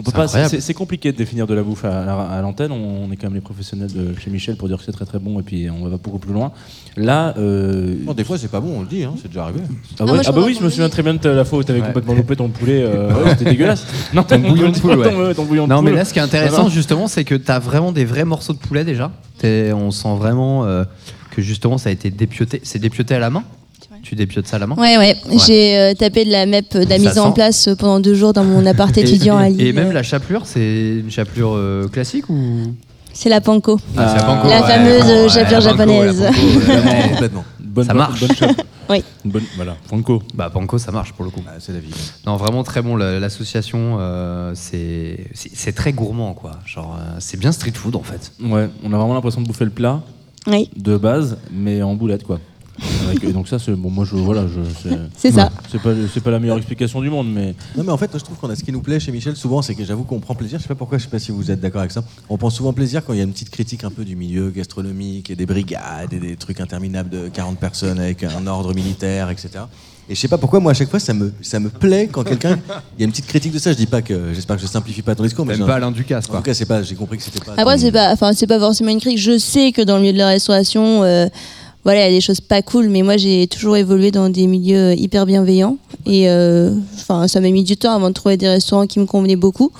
on 0.00 0.02
peut 0.02 0.10
C'est 0.26 0.38
pas. 0.42 0.48
C'est 0.60 0.74
compliqué 0.74 1.12
de 1.12 1.16
définir 1.16 1.46
de 1.46 1.54
la 1.54 1.62
bouffe 1.62 1.84
à, 1.84 2.02
à- 2.02 2.38
à 2.38 2.42
l'antenne. 2.42 2.72
On, 2.72 3.04
on 3.08 3.12
est 3.12 3.16
quand 3.16 3.28
même 3.28 3.34
les 3.34 3.40
professionnels 3.40 3.92
de 3.92 4.18
chez 4.18 4.30
Michel 4.30 4.56
pour 4.56 4.66
dire 4.68 4.78
que 4.78 4.84
c'est 4.84 4.92
très 4.92 5.04
très 5.04 5.18
bon 5.18 5.38
et 5.38 5.42
puis 5.42 5.68
on 5.70 5.88
va 5.88 5.96
beaucoup 5.96 6.18
plus 6.18 6.32
loin. 6.32 6.50
Là, 6.96 7.34
euh, 7.38 7.94
Bon, 8.04 8.12
des 8.14 8.24
fois, 8.24 8.36
c'est 8.38 8.50
pas 8.50 8.60
bon, 8.60 8.78
on 8.78 8.80
le 8.80 8.86
dit, 8.86 9.04
hein, 9.04 9.14
c'est 9.20 9.28
déjà 9.28 9.44
arrivé. 9.44 9.60
ah, 9.98 10.04
ouais, 10.04 10.22
je 10.24 10.28
ah 10.28 10.32
bah 10.32 10.42
oui, 10.44 10.56
je 10.58 10.64
me 10.64 10.68
souviens 10.70 10.88
très 10.88 11.02
bien 11.02 11.14
de 11.14 11.28
la 11.28 11.44
fois 11.44 11.58
où 11.60 11.62
t'avais 11.62 11.80
Ouais. 11.80 11.86
complètement 11.86 12.14
loupé 12.14 12.34
ton 12.36 12.48
poulet. 12.48 12.82
euh, 12.82 13.08
ouais, 13.24 13.30
C'était 13.30 13.44
dégueulasse. 13.50 13.86
Non, 14.12 14.22
Ton 14.24 14.38
bouillon 14.40 14.70
de 14.70 14.78
poule, 14.80 14.98
ouais. 14.98 15.10
ton, 15.10 15.34
ton 15.34 15.44
bouillon 15.44 15.64
de 15.68 15.70
Non, 15.72 15.82
mais 15.82 15.90
poule. 15.90 15.98
là, 15.98 16.04
ce 16.04 16.12
qui 16.12 16.18
est 16.18 16.22
intéressant, 16.22 16.68
justement, 16.68 17.06
c'est 17.06 17.24
que 17.24 17.34
t'as 17.36 17.58
vraiment 17.58 17.92
des 17.92 18.04
vrais 18.04 18.24
morceaux 18.24 18.52
de 18.52 18.58
poulet 18.58 18.84
déjà. 18.84 19.12
On 19.44 19.90
sent 19.90 20.16
vraiment 20.18 20.64
euh, 20.64 20.84
que 21.30 21.42
justement, 21.42 21.78
ça 21.78 21.88
a 21.90 21.92
été 21.92 22.10
dépioté. 22.10 22.60
C'est 22.64 22.78
dépioté 22.78 23.14
à 23.14 23.18
la 23.18 23.30
main 23.30 23.44
Tu 24.02 24.14
dépiotes 24.14 24.46
ça 24.46 24.56
à 24.56 24.58
la 24.60 24.66
main 24.66 24.74
Ouais, 24.76 24.96
ouais. 24.96 25.16
J'ai 25.46 25.78
euh, 25.78 25.94
tapé 25.94 26.24
de 26.24 26.30
la 26.30 26.46
MEP, 26.46 26.72
de 26.74 26.88
la 26.88 26.98
Ça 26.98 26.98
mise 26.98 27.18
en 27.18 27.32
place 27.32 27.68
euh, 27.68 27.74
pendant 27.76 28.00
deux 28.00 28.14
jours 28.14 28.32
dans 28.32 28.44
mon 28.44 28.64
appart 28.66 28.96
Et- 28.98 29.02
étudiant 29.02 29.36
à 29.36 29.48
Lille. 29.48 29.60
et 29.60 29.72
même 29.72 29.92
la 29.92 30.02
chapelure, 30.02 30.42
c'est 30.46 30.98
une 31.00 31.10
chapelure 31.10 31.52
euh, 31.54 31.86
classique 31.88 32.28
ou? 32.28 32.74
C'est 33.12 33.28
la 33.28 33.40
panko. 33.40 33.78
Ah, 33.96 34.08
c'est 34.08 34.16
la 34.16 34.22
panko, 34.24 34.48
La 34.48 34.60
ouais, 34.62 34.66
fameuse, 34.68 35.02
ouais, 35.04 35.10
euh, 35.10 35.22
la 35.24 35.28
chapelure 35.28 35.58
la 35.58 35.60
japonaise. 35.60 36.22
panko, 36.22 37.08
complètement. 37.10 37.44
Bonne- 37.60 37.84
Ça 37.84 37.92
bonne- 37.92 37.98
marche. 37.98 38.20
bonne 38.20 38.36
chape. 38.36 38.62
Oui. 38.90 39.04
Une 39.24 39.30
bonne, 39.30 39.44
voilà, 39.54 39.76
Franco. 39.86 40.20
Bah, 40.34 40.50
panko, 40.52 40.76
ça 40.76 40.90
marche 40.90 41.12
pour 41.12 41.24
le 41.24 41.30
coup. 41.30 41.40
Ah, 41.46 41.52
c'est 41.60 41.72
la 41.72 41.78
vie. 41.78 41.92
Non, 42.26 42.34
vraiment 42.36 42.64
très 42.64 42.82
bon. 42.82 42.96
la- 42.96 43.20
L'association, 43.20 43.98
euh, 44.00 44.50
c'est 44.56 45.26
c'est- 45.32 45.50
c'est 45.54 45.70
très 45.72 45.92
gourmand, 45.92 46.32
quoi. 46.34 46.52
Genre, 46.66 46.96
euh, 46.98 47.16
c'est 47.20 47.38
bien 47.38 47.52
street 47.52 47.70
food 47.74 47.94
en 47.94 48.02
fait. 48.02 48.32
Ouais, 48.42 48.68
on 48.82 48.92
a 48.92 48.96
vraiment 48.96 49.14
l'impression 49.14 49.42
de 49.42 49.46
bouffer 49.46 49.64
le 49.64 49.70
plat 49.70 50.00
Oui, 50.48 50.68
de 50.76 50.96
base, 50.96 51.38
mais 51.52 51.82
en 51.82 51.94
boulette, 51.94 52.24
quoi. 52.24 52.40
Avec- 53.08 53.24
et 53.24 53.32
donc 53.32 53.48
ça, 53.48 53.58
c'est 53.58 53.72
bon. 53.72 53.90
Moi, 53.90 54.04
je 54.04 54.14
voilà, 54.16 54.46
je. 54.46 54.60
C'est 54.82 54.98
c'est 55.16 55.32
ça. 55.32 55.50
c'est 55.70 55.80
pas, 55.80 55.90
c'est 56.12 56.20
pas 56.22 56.30
la 56.30 56.38
meilleure 56.38 56.56
explication 56.56 57.00
du 57.00 57.10
monde, 57.10 57.28
mais 57.32 57.54
Non 57.76 57.84
mais 57.84 57.92
en 57.92 57.96
fait, 57.96 58.10
je 58.12 58.18
trouve 58.24 58.36
qu'on 58.36 58.50
a 58.50 58.56
ce 58.56 58.64
qui 58.64 58.72
nous 58.72 58.80
plaît 58.82 59.00
chez 59.00 59.12
Michel 59.12 59.36
souvent, 59.36 59.62
c'est 59.62 59.74
que 59.74 59.84
j'avoue 59.84 60.04
qu'on 60.04 60.20
prend 60.20 60.34
plaisir. 60.34 60.58
Je 60.58 60.62
sais 60.64 60.68
pas 60.68 60.74
pourquoi, 60.74 60.98
je 60.98 61.04
sais 61.04 61.10
pas 61.10 61.18
si 61.18 61.30
vous 61.32 61.50
êtes 61.50 61.60
d'accord 61.60 61.80
avec 61.80 61.92
ça. 61.92 62.02
On 62.28 62.36
prend 62.36 62.50
souvent 62.50 62.72
plaisir 62.72 63.04
quand 63.04 63.12
il 63.12 63.18
y 63.18 63.20
a 63.20 63.24
une 63.24 63.32
petite 63.32 63.50
critique 63.50 63.84
un 63.84 63.90
peu 63.90 64.04
du 64.04 64.16
milieu 64.16 64.50
gastronomique 64.50 65.30
et 65.30 65.36
des 65.36 65.46
brigades 65.46 66.12
et 66.12 66.18
des 66.18 66.36
trucs 66.36 66.60
interminables 66.60 67.10
de 67.10 67.28
40 67.28 67.58
personnes 67.58 67.98
avec 67.98 68.22
un 68.24 68.46
ordre 68.46 68.74
militaire, 68.74 69.30
etc. 69.30 69.50
Et 70.08 70.16
je 70.16 70.20
sais 70.20 70.26
pas 70.28 70.38
pourquoi, 70.38 70.58
moi 70.58 70.72
à 70.72 70.74
chaque 70.74 70.90
fois, 70.90 70.98
ça 70.98 71.14
me, 71.14 71.32
ça 71.40 71.60
me 71.60 71.68
plaît 71.68 72.08
quand 72.10 72.24
quelqu'un, 72.24 72.58
il 72.98 73.00
y 73.00 73.02
a 73.02 73.06
une 73.06 73.12
petite 73.12 73.26
critique 73.28 73.52
de 73.52 73.60
ça. 73.60 73.70
Je 73.70 73.76
dis 73.76 73.86
pas 73.86 74.02
que, 74.02 74.32
j'espère 74.34 74.56
que 74.56 74.62
je 74.62 74.66
simplifie 74.66 75.02
pas 75.02 75.14
ton 75.14 75.22
discours, 75.22 75.46
mais 75.46 75.52
Même 75.52 75.60
j'ai 75.62 75.66
pas 75.66 75.76
Alain 75.76 75.92
Ducasse, 75.92 76.24
en 76.24 76.30
quoi. 76.30 76.38
tout 76.38 76.44
cas, 76.46 76.54
c'est 76.54 76.66
pas, 76.66 76.82
j'ai 76.82 76.96
compris 76.96 77.16
que 77.18 77.22
c'était 77.22 77.38
pas. 77.38 77.52
Après, 77.56 77.76
ton- 77.76 77.80
c'est 77.80 77.92
pas, 77.92 78.12
enfin, 78.12 78.32
c'est 78.32 78.48
pas 78.48 78.58
forcément 78.58 78.90
une 78.90 78.98
critique. 79.00 79.20
Je 79.20 79.38
sais 79.38 79.70
que 79.70 79.82
dans 79.82 79.94
le 79.96 80.00
milieu 80.02 80.12
de 80.14 80.18
la 80.18 80.26
restauration, 80.28 81.04
euh, 81.04 81.28
voilà, 81.84 82.06
il 82.06 82.12
y 82.12 82.14
a 82.14 82.18
des 82.18 82.20
choses 82.20 82.40
pas 82.40 82.60
cool, 82.60 82.88
mais 82.88 83.02
moi, 83.02 83.16
j'ai 83.16 83.46
toujours 83.46 83.76
évolué 83.76 84.10
dans 84.10 84.28
des 84.28 84.46
milieux 84.46 84.92
hyper 84.94 85.24
bienveillants. 85.24 85.78
Et 86.04 86.28
euh, 86.28 86.74
ça 86.96 87.40
m'a 87.40 87.50
mis 87.50 87.64
du 87.64 87.76
temps 87.76 87.94
avant 87.94 88.08
de 88.08 88.14
trouver 88.14 88.36
des 88.36 88.48
restaurants 88.48 88.86
qui 88.86 88.98
me 88.98 89.06
convenaient 89.06 89.36
beaucoup. 89.36 89.72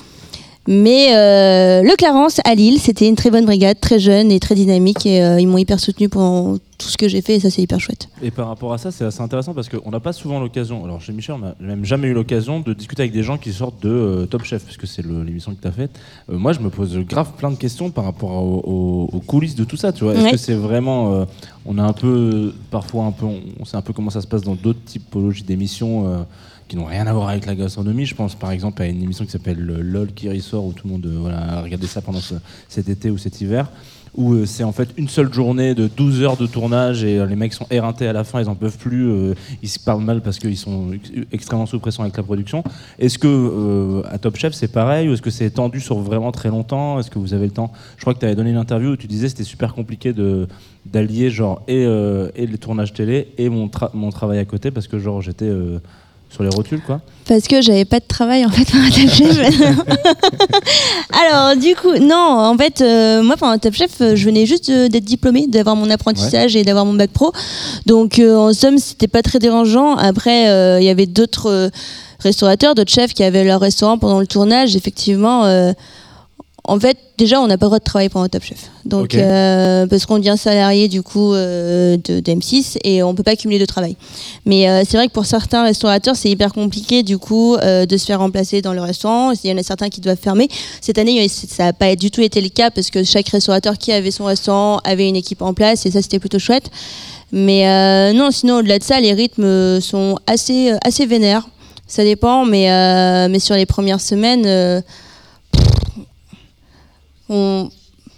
Mais 0.73 1.17
euh, 1.17 1.83
le 1.83 1.97
Clarence 1.97 2.41
à 2.45 2.55
Lille, 2.55 2.79
c'était 2.79 3.09
une 3.09 3.17
très 3.17 3.33
bonne 3.33 3.45
brigade, 3.45 3.81
très 3.81 3.99
jeune 3.99 4.31
et 4.31 4.39
très 4.39 4.55
dynamique. 4.55 5.05
Et 5.05 5.21
euh, 5.21 5.41
ils 5.41 5.49
m'ont 5.49 5.59
hyper 5.59 5.81
soutenu 5.81 6.09
pendant 6.09 6.59
tout 6.79 6.87
ce 6.89 6.97
que 6.97 7.09
j'ai 7.09 7.23
fait. 7.23 7.35
Et 7.35 7.41
ça, 7.41 7.51
c'est 7.51 7.61
hyper 7.61 7.81
chouette. 7.81 8.09
Et 8.23 8.31
par 8.31 8.47
rapport 8.47 8.73
à 8.73 8.79
ça, 8.79 8.93
c'est 8.93 9.05
assez 9.05 9.21
intéressant 9.21 9.53
parce 9.53 9.69
qu'on 9.69 9.91
n'a 9.91 9.99
pas 9.99 10.13
souvent 10.13 10.39
l'occasion, 10.39 10.85
alors 10.85 11.01
chez 11.01 11.13
Michel, 11.13 11.35
on 11.35 11.39
n'a 11.41 11.57
même 11.59 11.85
jamais 11.85 12.07
eu 12.07 12.13
l'occasion 12.15 12.61
de 12.61 12.73
discuter 12.73 13.03
avec 13.03 13.13
des 13.13 13.25
gens 13.25 13.37
qui 13.37 13.53
sortent 13.53 13.83
de 13.83 13.91
euh, 13.91 14.27
Top 14.27 14.45
Chef, 14.45 14.63
puisque 14.65 14.87
c'est 14.87 15.05
l'émission 15.05 15.53
que 15.57 15.61
tu 15.61 15.67
as 15.67 15.73
faite. 15.73 15.91
Moi, 16.29 16.53
je 16.53 16.61
me 16.61 16.71
pose 16.71 16.97
grave 16.99 17.33
plein 17.37 17.51
de 17.51 17.57
questions 17.57 17.91
par 17.91 18.05
rapport 18.05 18.31
au- 18.31 18.63
au- 18.65 19.17
aux 19.17 19.21
coulisses 19.21 19.57
de 19.57 19.65
tout 19.65 19.77
ça. 19.77 19.93
Tu 19.93 20.05
vois, 20.05 20.15
est-ce 20.15 20.23
Ouais. 20.23 20.31
que 20.31 20.37
c'est 20.37 20.55
vraiment. 20.55 21.27
on 21.67 21.79
a 21.79 21.83
un 21.83 21.93
peu, 21.93 22.55
parfois, 22.71 23.07
un 23.07 23.11
peu, 23.13 23.27
on 23.59 23.65
sait 23.65 23.77
un 23.77 23.83
peu 23.83 23.93
comment 23.93 24.11
ça 24.11 24.21
se 24.21 24.27
passe 24.29 24.43
dans 24.43 24.55
d'autres 24.55 24.85
typologies 24.87 25.43
d'émissions. 25.43 26.25
Qui 26.71 26.77
n'ont 26.77 26.85
rien 26.85 27.05
à 27.09 27.13
voir 27.13 27.29
avec 27.29 27.47
la 27.47 27.57
gastronomie. 27.57 28.07
Je 28.07 28.15
pense 28.15 28.37
par 28.37 28.53
exemple 28.53 28.81
à 28.83 28.87
une 28.87 29.03
émission 29.03 29.25
qui 29.25 29.33
s'appelle 29.33 29.59
le 29.59 29.83
LOL 29.83 30.13
qui 30.15 30.31
ressort 30.31 30.65
où 30.65 30.73
tout 30.73 30.87
le 30.87 30.93
monde 30.93 31.05
euh, 31.07 31.17
voilà, 31.21 31.39
a 31.59 31.63
regardé 31.63 31.89
ça 31.89 32.01
pendant 32.01 32.21
ce- 32.21 32.37
cet 32.69 32.89
été 32.89 33.11
ou 33.11 33.19
cet 33.19 33.41
hiver 33.41 33.69
où 34.17 34.35
euh, 34.35 34.45
c'est 34.47 34.63
en 34.65 34.71
fait 34.73 34.89
une 34.97 35.09
seule 35.09 35.33
journée 35.33 35.75
de 35.75 35.89
12 35.89 36.23
heures 36.23 36.37
de 36.37 36.47
tournage 36.47 37.03
et 37.05 37.19
euh, 37.19 37.27
les 37.27 37.35
mecs 37.37 37.53
sont 37.55 37.67
éreintés 37.71 38.07
à 38.07 38.13
la 38.13 38.23
fin, 38.23 38.41
ils 38.41 38.49
en 38.49 38.55
peuvent 38.55 38.79
plus, 38.79 39.35
ils 39.63 39.69
se 39.69 39.79
parlent 39.81 40.03
mal 40.05 40.21
parce 40.21 40.39
qu'ils 40.39 40.57
sont 40.57 40.93
ex- 40.93 41.11
extrêmement 41.33 41.67
sous 41.67 41.81
pression 41.81 42.03
avec 42.05 42.17
la 42.17 42.23
production. 42.23 42.63
Est-ce 43.01 43.19
que 43.19 44.03
à 44.09 44.19
Top 44.19 44.37
Chef 44.37 44.53
c'est 44.55 44.69
pareil 44.73 45.09
ou 45.09 45.13
est-ce 45.15 45.23
que 45.23 45.31
c'est 45.31 45.47
étendu 45.47 45.81
sur 45.81 45.99
vraiment 45.99 46.31
très 46.31 46.51
longtemps? 46.51 47.01
Est-ce 47.01 47.11
que 47.11 47.19
vous 47.19 47.35
avez 47.35 47.47
le 47.47 47.53
temps? 47.53 47.73
Je 47.97 48.03
crois 48.03 48.15
que 48.15 48.21
tu 48.21 48.27
avais 48.27 48.37
donné 48.37 48.51
une 48.51 48.57
interview 48.57 48.91
où 48.91 48.97
tu 48.97 49.09
disais 49.09 49.29
c'était 49.29 49.43
super 49.45 49.75
compliqué 49.75 50.13
de 50.13 50.47
d'allier 50.87 51.31
genre 51.31 51.63
et, 51.69 51.83
et 51.83 52.47
les 52.47 52.59
tournages 52.59 52.93
télé 52.93 53.29
et 53.39 53.49
mon, 53.49 53.69
mon 53.95 54.11
travail 54.11 54.39
à 54.39 54.45
côté 54.45 54.71
parce 54.71 54.87
que 54.89 54.99
genre 54.99 55.21
j'étais 55.21 55.51
sur 56.31 56.43
les 56.43 56.49
rotules 56.49 56.81
quoi. 56.81 57.01
Parce 57.29 57.47
que 57.47 57.61
j'avais 57.63 57.85
pas 57.85 58.01
de 58.01 58.05
travail 58.07 58.45
en 58.45 58.51
fait 58.51 58.65
pendant 58.71 58.89
Top 58.89 59.09
Chef. 59.09 59.61
Alors 61.23 61.57
du 61.57 61.75
coup, 61.77 61.97
non, 62.01 62.17
en 62.17 62.57
fait, 62.57 62.81
euh, 62.81 63.23
moi 63.23 63.37
pendant 63.37 63.57
Top 63.59 63.75
Chef, 63.75 64.01
euh, 64.01 64.17
je 64.17 64.25
venais 64.25 64.47
juste 64.47 64.69
euh, 64.69 64.89
d'être 64.89 65.05
diplômée, 65.05 65.47
d'avoir 65.47 65.77
mon 65.77 65.91
apprentissage 65.91 66.57
et 66.57 66.65
d'avoir 66.65 66.87
mon 66.87 66.95
bac 66.95 67.11
pro. 67.11 67.33
Donc 67.87 68.19
euh, 68.19 68.37
en 68.37 68.53
somme, 68.53 68.79
c'était 68.79 69.09
pas 69.09 69.23
très 69.23 69.39
dérangeant. 69.39 69.97
Après, 69.97 70.49
euh, 70.51 70.81
il 70.81 70.85
y 70.85 70.89
avait 70.89 71.07
d'autres 71.07 71.71
restaurateurs, 72.19 72.75
d'autres 72.75 72.93
chefs 72.93 73.15
qui 73.15 73.23
avaient 73.23 73.45
leur 73.45 73.61
restaurant 73.61 73.99
pendant 73.99 74.21
le 74.21 74.27
tournage. 74.27 74.75
Effectivement. 74.77 75.45
En 76.71 76.79
fait, 76.79 76.97
déjà, 77.19 77.41
on 77.41 77.49
n'a 77.49 77.59
pas 77.59 77.67
le 77.67 77.71
droit 77.71 77.79
de 77.81 77.85
travailler 77.85 78.09
pendant 78.09 78.29
Top 78.29 78.45
Chef. 78.45 78.71
Donc, 78.85 79.17
euh, 79.17 79.89
parce 79.89 80.07
qu'on 80.07 80.19
devient 80.19 80.37
salarié 80.39 80.87
du 80.87 81.03
coup 81.03 81.35
euh, 81.35 81.97
de, 81.97 82.21
de 82.21 82.33
M6 82.33 82.79
et 82.85 83.03
on 83.03 83.13
peut 83.13 83.25
pas 83.25 83.35
cumuler 83.35 83.59
de 83.59 83.67
travail. 83.67 83.97
Mais 84.47 84.69
euh, 84.69 84.83
c'est 84.89 84.97
vrai 84.97 85.09
que 85.09 85.13
pour 85.13 85.27
certains 85.27 85.65
restaurateurs, 85.65 86.15
c'est 86.15 86.31
hyper 86.31 86.53
compliqué 86.53 87.03
du 87.03 87.19
coup 87.19 87.57
euh, 87.57 87.87
de 87.87 87.97
se 87.97 88.07
faire 88.07 88.21
remplacer 88.21 88.63
dans 88.63 88.73
le 88.73 88.83
restaurant. 88.83 89.33
Il 89.33 89.51
y 89.51 89.53
en 89.53 89.57
a 89.59 89.65
certains 89.65 89.89
qui 89.89 90.01
doivent 90.01 90.17
fermer. 90.17 90.47
Cette 90.81 90.99
année, 90.99 91.27
ça 91.27 91.65
n'a 91.65 91.73
pas 91.73 91.97
du 91.97 92.13
tout 92.13 92.21
été 92.21 92.41
le 92.41 92.51
cas 92.51 92.71
parce 92.71 92.91
que 92.91 93.03
chaque 93.03 93.31
restaurateur 93.31 93.77
qui 93.77 93.91
avait 93.91 94.13
son 94.13 94.27
restaurant 94.27 94.79
avait 94.85 95.09
une 95.09 95.17
équipe 95.17 95.43
en 95.43 95.55
place 95.55 95.87
et 95.87 95.91
ça, 95.91 96.03
c'était 96.03 96.21
plutôt 96.21 96.39
chouette. 96.39 96.71
Mais 97.33 98.13
non, 98.13 98.31
sinon, 98.31 98.59
au-delà 98.59 98.79
de 98.79 98.85
ça, 98.85 99.01
les 99.01 99.13
rythmes 99.13 99.81
sont 99.81 100.21
assez, 100.29 100.73
assez 100.85 101.05
vénères. 101.05 101.49
Ça 101.89 102.05
dépend, 102.05 102.45
mais, 102.45 102.69
mais 103.29 103.41
sur 103.41 103.57
les 103.57 103.67
premières 103.67 104.01
semaines, 104.01 104.83
on... 107.31 107.69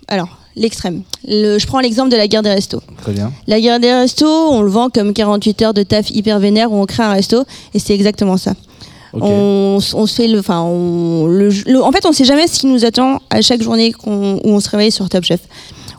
alors, 0.09 0.39
l'extrême. 0.57 1.03
Le- 1.29 1.59
je 1.59 1.67
prends 1.67 1.79
l'exemple 1.81 2.11
de 2.11 2.17
la 2.17 2.27
guerre 2.27 2.43
des 2.43 2.51
restos. 2.51 2.81
Très 3.03 3.13
bien. 3.13 3.33
La 3.47 3.61
guerre 3.61 3.79
des 3.79 3.93
restos, 3.93 4.27
on 4.51 4.61
le 4.63 4.71
vend 4.71 4.91
comme 4.91 5.13
48 5.15 5.63
heures 5.63 5.75
de 5.75 5.83
taf 5.85 6.11
hyper 6.11 6.39
vénère 6.41 6.73
où 6.73 6.77
on 6.81 6.87
crée 6.87 7.03
un 7.05 7.13
resto, 7.13 7.45
et 7.75 7.79
c'est 7.79 7.95
exactement 7.95 8.37
ça. 8.37 8.55
On, 9.15 9.79
se 9.81 10.07
fait 10.15 10.27
le, 10.27 10.39
enfin, 10.39 10.61
on, 10.63 11.27
le, 11.27 11.51
le- 11.67 11.83
en 11.83 11.93
fait, 11.93 12.07
on 12.07 12.13
sait 12.13 12.25
jamais 12.25 12.47
ce 12.47 12.59
qui 12.61 12.67
nous 12.67 12.85
attend 12.87 13.21
à 13.29 13.43
chaque 13.43 13.61
journée 13.63 13.93
qu'on- 13.93 14.37
où 14.43 14.49
on 14.49 14.59
se 14.61 14.71
réveille 14.71 14.91
sur 14.91 15.07
Top 15.11 15.23
Chef. 15.25 15.41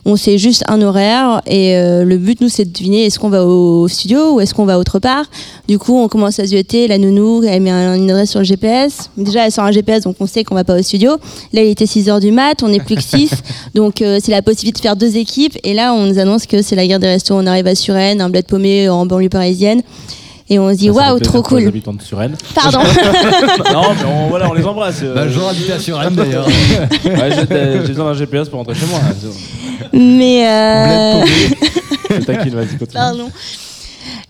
On 0.06 0.16
sait 0.16 0.36
juste 0.36 0.64
un 0.68 0.82
horaire 0.82 1.40
et 1.46 1.76
euh, 1.76 2.04
le 2.04 2.18
but 2.18 2.40
nous 2.42 2.50
c'est 2.50 2.66
de 2.66 2.70
deviner 2.70 3.06
est-ce 3.06 3.18
qu'on 3.18 3.30
va 3.30 3.44
au 3.46 3.88
studio 3.88 4.34
ou 4.34 4.40
est-ce 4.40 4.52
qu'on 4.52 4.66
va 4.66 4.78
autre 4.78 4.98
part? 4.98 5.24
Du 5.66 5.78
coup 5.78 5.98
on 5.98 6.08
commence 6.08 6.38
à 6.38 6.44
zioter, 6.44 6.88
la 6.88 6.98
nounou 6.98 7.42
elle 7.42 7.62
met 7.62 7.70
un- 7.70 7.94
une 7.94 8.10
adresse 8.10 8.30
sur 8.30 8.40
le 8.40 8.44
GPS. 8.44 9.10
Déjà 9.16 9.46
elle 9.46 9.52
sort 9.52 9.64
un 9.64 9.72
GPS 9.72 10.02
donc 10.02 10.16
on 10.20 10.26
sait 10.26 10.44
qu'on 10.44 10.54
va 10.54 10.64
pas 10.64 10.78
au 10.78 10.82
studio. 10.82 11.12
Là 11.54 11.62
il 11.62 11.70
était 11.70 11.86
6h 11.86 12.20
du 12.20 12.32
mat, 12.32 12.62
on 12.62 12.68
n'est 12.68 12.80
plus 12.80 12.96
que 12.96 13.02
6 13.02 13.30
donc 13.74 14.02
euh, 14.02 14.18
c'est 14.22 14.30
la 14.32 14.42
possibilité 14.42 14.78
de 14.80 14.82
faire 14.82 14.96
deux 14.96 15.16
équipes 15.16 15.56
et 15.64 15.72
là 15.72 15.94
on 15.94 16.04
nous 16.06 16.18
annonce 16.18 16.46
que 16.46 16.60
c'est 16.60 16.76
la 16.76 16.86
guerre 16.86 16.98
des 17.00 17.06
restos. 17.08 17.34
On 17.34 17.46
arrive 17.46 17.66
à 17.66 17.74
Suresnes, 17.74 18.20
un 18.20 18.28
bled 18.28 18.44
paumé 18.46 18.90
en 18.90 19.06
banlieue 19.06 19.30
parisienne 19.30 19.80
et 20.50 20.58
on 20.58 20.68
se 20.70 20.76
dit 20.76 20.90
waouh 20.90 21.18
trop 21.20 21.40
pour 21.40 21.56
les 21.56 21.62
cool. 21.64 21.68
habitants 21.70 21.94
de 21.94 22.02
Suresnes. 22.02 22.36
Pardon. 22.54 22.80
non, 23.72 23.82
mais 23.96 24.04
on, 24.06 24.28
voilà, 24.28 24.50
on 24.50 24.52
les 24.52 24.66
embrasse. 24.66 25.00
euh. 25.02 25.14
Bah, 25.14 25.26
Jean 25.28 25.48
habite 25.48 25.70
à 25.70 25.78
Suresnes, 25.78 26.14
d'ailleurs. 26.14 26.46
Ouais, 26.46 27.30
j'ai 27.30 27.80
j'ai 27.80 27.88
besoin 27.88 28.04
d'un 28.04 28.14
GPS 28.14 28.50
pour 28.50 28.58
rentrer 28.58 28.74
chez 28.74 28.84
moi. 28.84 29.00
Mais 29.92 30.46
euh... 30.48 31.24
Taquine, 32.26 32.54
vas-y, 32.54 32.76
continue. 32.78 32.92
Pardon. 32.92 33.30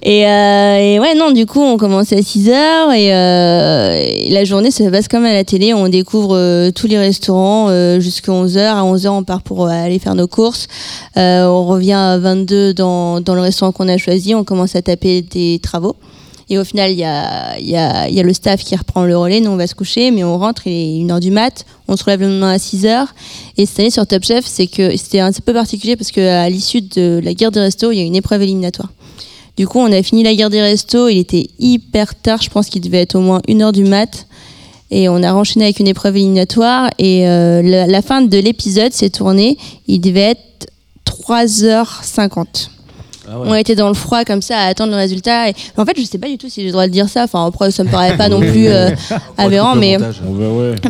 Et, 0.03 0.27
euh, 0.27 0.77
et 0.77 1.01
ouais, 1.01 1.15
non, 1.15 1.31
du 1.31 1.47
coup, 1.47 1.63
on 1.63 1.77
commence 1.79 2.13
à 2.13 2.21
6 2.21 2.51
heures 2.51 2.93
et, 2.93 3.15
euh, 3.15 3.99
et 4.05 4.29
la 4.31 4.45
journée 4.45 4.71
se 4.71 4.83
passe 4.85 5.09
comme 5.09 5.25
à 5.25 5.33
la 5.33 5.45
télé. 5.45 5.73
On 5.73 5.89
découvre 5.89 6.37
euh, 6.37 6.71
tous 6.71 6.87
les 6.87 6.99
restaurants 6.99 7.69
euh, 7.71 8.01
jusqu'à 8.01 8.31
11 8.31 8.59
heures. 8.59 8.77
À 8.77 8.85
11 8.85 9.07
heures, 9.07 9.15
on 9.15 9.25
part 9.25 9.43
pour 9.43 9.65
euh, 9.65 9.71
aller 9.71 9.99
faire 9.99 10.15
nos 10.15 10.27
courses. 10.27 10.67
Euh, 11.17 11.47
on 11.47 11.65
revient 11.65 11.93
à 11.95 12.19
22 12.19 12.75
dans, 12.75 13.21
dans 13.21 13.35
le 13.35 13.41
restaurant 13.41 13.73
qu'on 13.73 13.89
a 13.89 13.97
choisi. 13.97 14.35
On 14.35 14.45
commence 14.45 14.77
à 14.77 14.83
taper 14.83 15.23
des 15.23 15.59
travaux. 15.63 15.97
Et 16.51 16.59
au 16.59 16.65
final, 16.65 16.91
il 16.91 16.99
y 16.99 17.05
a, 17.05 18.23
le 18.23 18.33
staff 18.33 18.63
qui 18.63 18.77
reprend 18.77 19.05
le 19.05 19.17
relais. 19.17 19.41
Nous, 19.41 19.51
on 19.51 19.57
va 19.57 19.67
se 19.67 19.75
coucher, 19.75 20.11
mais 20.11 20.25
on 20.25 20.39
rentre, 20.39 20.67
il 20.67 21.03
est 21.03 21.05
1h 21.05 21.21
du 21.21 21.31
mat. 21.31 21.65
On 21.89 21.97
se 21.97 22.05
relève 22.05 22.21
le 22.21 22.29
lendemain 22.29 22.53
à 22.53 22.57
6h. 22.57 23.07
Et 23.57 23.67
cette 23.67 23.81
année, 23.81 23.91
sur 23.91 24.07
Top 24.07 24.25
Chef, 24.25 24.45
c'était 24.47 25.21
un 25.21 25.33
peu 25.33 25.53
particulier 25.53 25.97
parce 25.97 26.11
qu'à 26.11 26.49
l'issue 26.49 26.83
de 26.83 27.21
la 27.23 27.35
guerre 27.35 27.51
des 27.51 27.61
restos, 27.61 27.93
il 27.93 27.99
y 27.99 28.03
a 28.03 28.05
une 28.05 28.17
épreuve 28.17 28.43
éliminatoire. 28.43 28.91
Du 29.57 29.67
coup, 29.69 29.79
on 29.79 29.91
a 29.93 30.03
fini 30.03 30.23
la 30.23 30.35
guerre 30.35 30.51
des 30.51 30.61
restos. 30.61 31.09
Il 31.09 31.19
était 31.19 31.47
hyper 31.59 32.15
tard. 32.15 32.43
Je 32.43 32.51
pense 32.51 32.69
qu'il 32.69 32.83
devait 32.83 33.03
être 33.03 33.15
au 33.15 33.21
moins 33.21 33.41
1h 33.49 33.73
du 33.73 33.85
mat. 33.85 34.27
Et 34.91 35.09
on 35.09 35.23
a 35.23 35.33
enchaîné 35.33 35.67
avec 35.67 35.81
une 35.81 35.89
épreuve 35.89 36.17
éliminatoire. 36.17 36.91
Et 36.99 37.29
euh, 37.29 37.63
la, 37.63 37.87
la 37.87 38.03
fin 38.03 38.23
de 38.23 38.39
l'épisode 38.39 38.93
s'est 38.93 39.11
tournée. 39.11 39.57
Il 39.87 40.01
devait 40.01 40.33
être 40.33 40.67
3h50. 41.07 42.74
Ah 43.29 43.39
On 43.39 43.55
était 43.55 43.75
dans 43.75 43.89
le 43.89 43.95
froid 43.95 44.25
comme 44.25 44.43
ça 44.43 44.59
à 44.59 44.67
attendre 44.67 44.91
le 44.93 44.97
résultat. 44.99 45.49
Et... 45.51 45.55
En 45.77 45.85
fait, 45.85 45.93
je 45.99 46.05
sais 46.05 46.19
pas 46.19 46.29
du 46.29 46.37
tout 46.39 46.49
si 46.49 46.61
j'ai 46.61 46.67
le 46.67 46.73
droit 46.73 46.87
de 46.87 46.93
dire 46.93 47.09
ça. 47.09 47.25
Enfin, 47.25 47.47
après, 47.47 47.71
ça 47.71 47.85
me 47.85 47.89
paraît 47.91 48.17
pas 48.17 48.29
non 48.29 48.41
plus 48.41 48.69
euh, 48.69 48.91
aberrant, 49.39 49.75
mais 49.77 49.97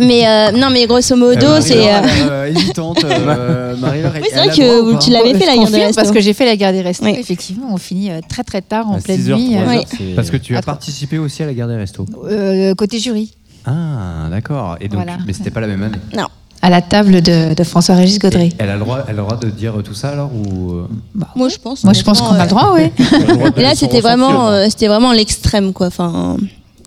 mais 0.01 0.27
euh, 0.27 0.51
non, 0.53 0.71
mais 0.71 0.87
grosso 0.87 1.17
modo, 1.17 1.47
Euh, 1.47 1.61
c'est. 1.61 1.93
euh, 1.93 2.01
euh, 2.31 2.47
hésitante, 2.47 3.05
euh, 3.05 3.77
Marie-Laure, 3.81 4.13
Oui, 4.17 4.29
c'est 4.31 4.37
vrai 4.37 4.49
que 4.49 5.05
tu 5.05 5.11
l'avais 5.11 5.35
fait, 5.35 5.47
la 5.47 5.57
guerre 5.57 5.71
des 5.71 5.79
restos. 5.85 5.95
parce 6.01 6.11
que 6.11 6.21
j'ai 6.21 6.33
fait 6.33 6.45
la 6.47 6.57
guerre 6.57 6.73
des 6.73 6.83
restos. 6.83 7.07
Effectivement, 7.07 7.69
on 7.73 7.77
finit 7.77 8.11
euh, 8.11 8.21
très 8.29 8.43
très 8.45 8.63
tard 8.63 8.89
en 8.91 8.97
À 8.97 9.01
pleine 9.01 9.19
6 9.21 9.31
heures, 9.31 9.39
nuit. 9.39 9.51
3 9.55 9.63
euh, 9.63 9.77
heures, 9.77 9.85
c'est- 9.89 10.15
Parce 10.17 10.31
que 10.31 10.37
tu 10.37 10.57
as 10.57 10.63
participé 10.63 11.19
aussi 11.19 11.43
à 11.43 11.47
la 11.47 11.55
guerre 11.55 11.69
des 11.69 11.77
restos. 11.77 12.07
Euh, 12.29 12.75
côté 12.75 12.99
jury. 12.99 13.33
Ah, 13.67 14.29
d'accord. 14.31 14.77
Et 14.81 14.89
donc, 14.89 15.03
Voilà. 15.03 15.19
mais 15.27 15.33
c'était 15.33 15.51
pas 15.51 15.61
la 15.61 15.67
même 15.69 15.83
année. 15.83 15.97
Non. 16.17 16.27
À 16.65 16.71
la 16.71 16.81
table 16.81 17.21
de, 17.21 17.53
de 17.53 17.63
François-Régis 17.63 18.19
Gaudry. 18.19 18.55
Elle 18.59 18.71
a 18.71 18.75
le 18.75 18.81
droit, 18.81 19.01
elle 19.07 19.11
a 19.11 19.17
le 19.19 19.23
droit 19.23 19.37
de 19.37 19.51
dire 19.51 19.75
tout 19.85 19.93
ça 19.93 20.09
alors 20.09 20.31
ou 20.35 20.73
euh, 20.73 20.89
Moi, 21.37 21.51
je 21.51 21.59
pense. 21.59 21.85
Moi, 21.85 21.93
je 21.93 22.03
pense 22.03 22.23
qu'on 22.23 22.35
a 22.35 22.45
le 22.45 22.49
droit, 22.49 22.73
oui. 22.75 22.91
Et 23.59 23.63
là, 23.63 23.75
c'était 23.75 24.01
vraiment, 24.01 24.49
euh, 24.49 24.65
c'était 24.71 24.89
vraiment 24.89 25.13
l'extrême, 25.13 25.75
quoi. 25.75 25.89
Enfin, 25.89 26.39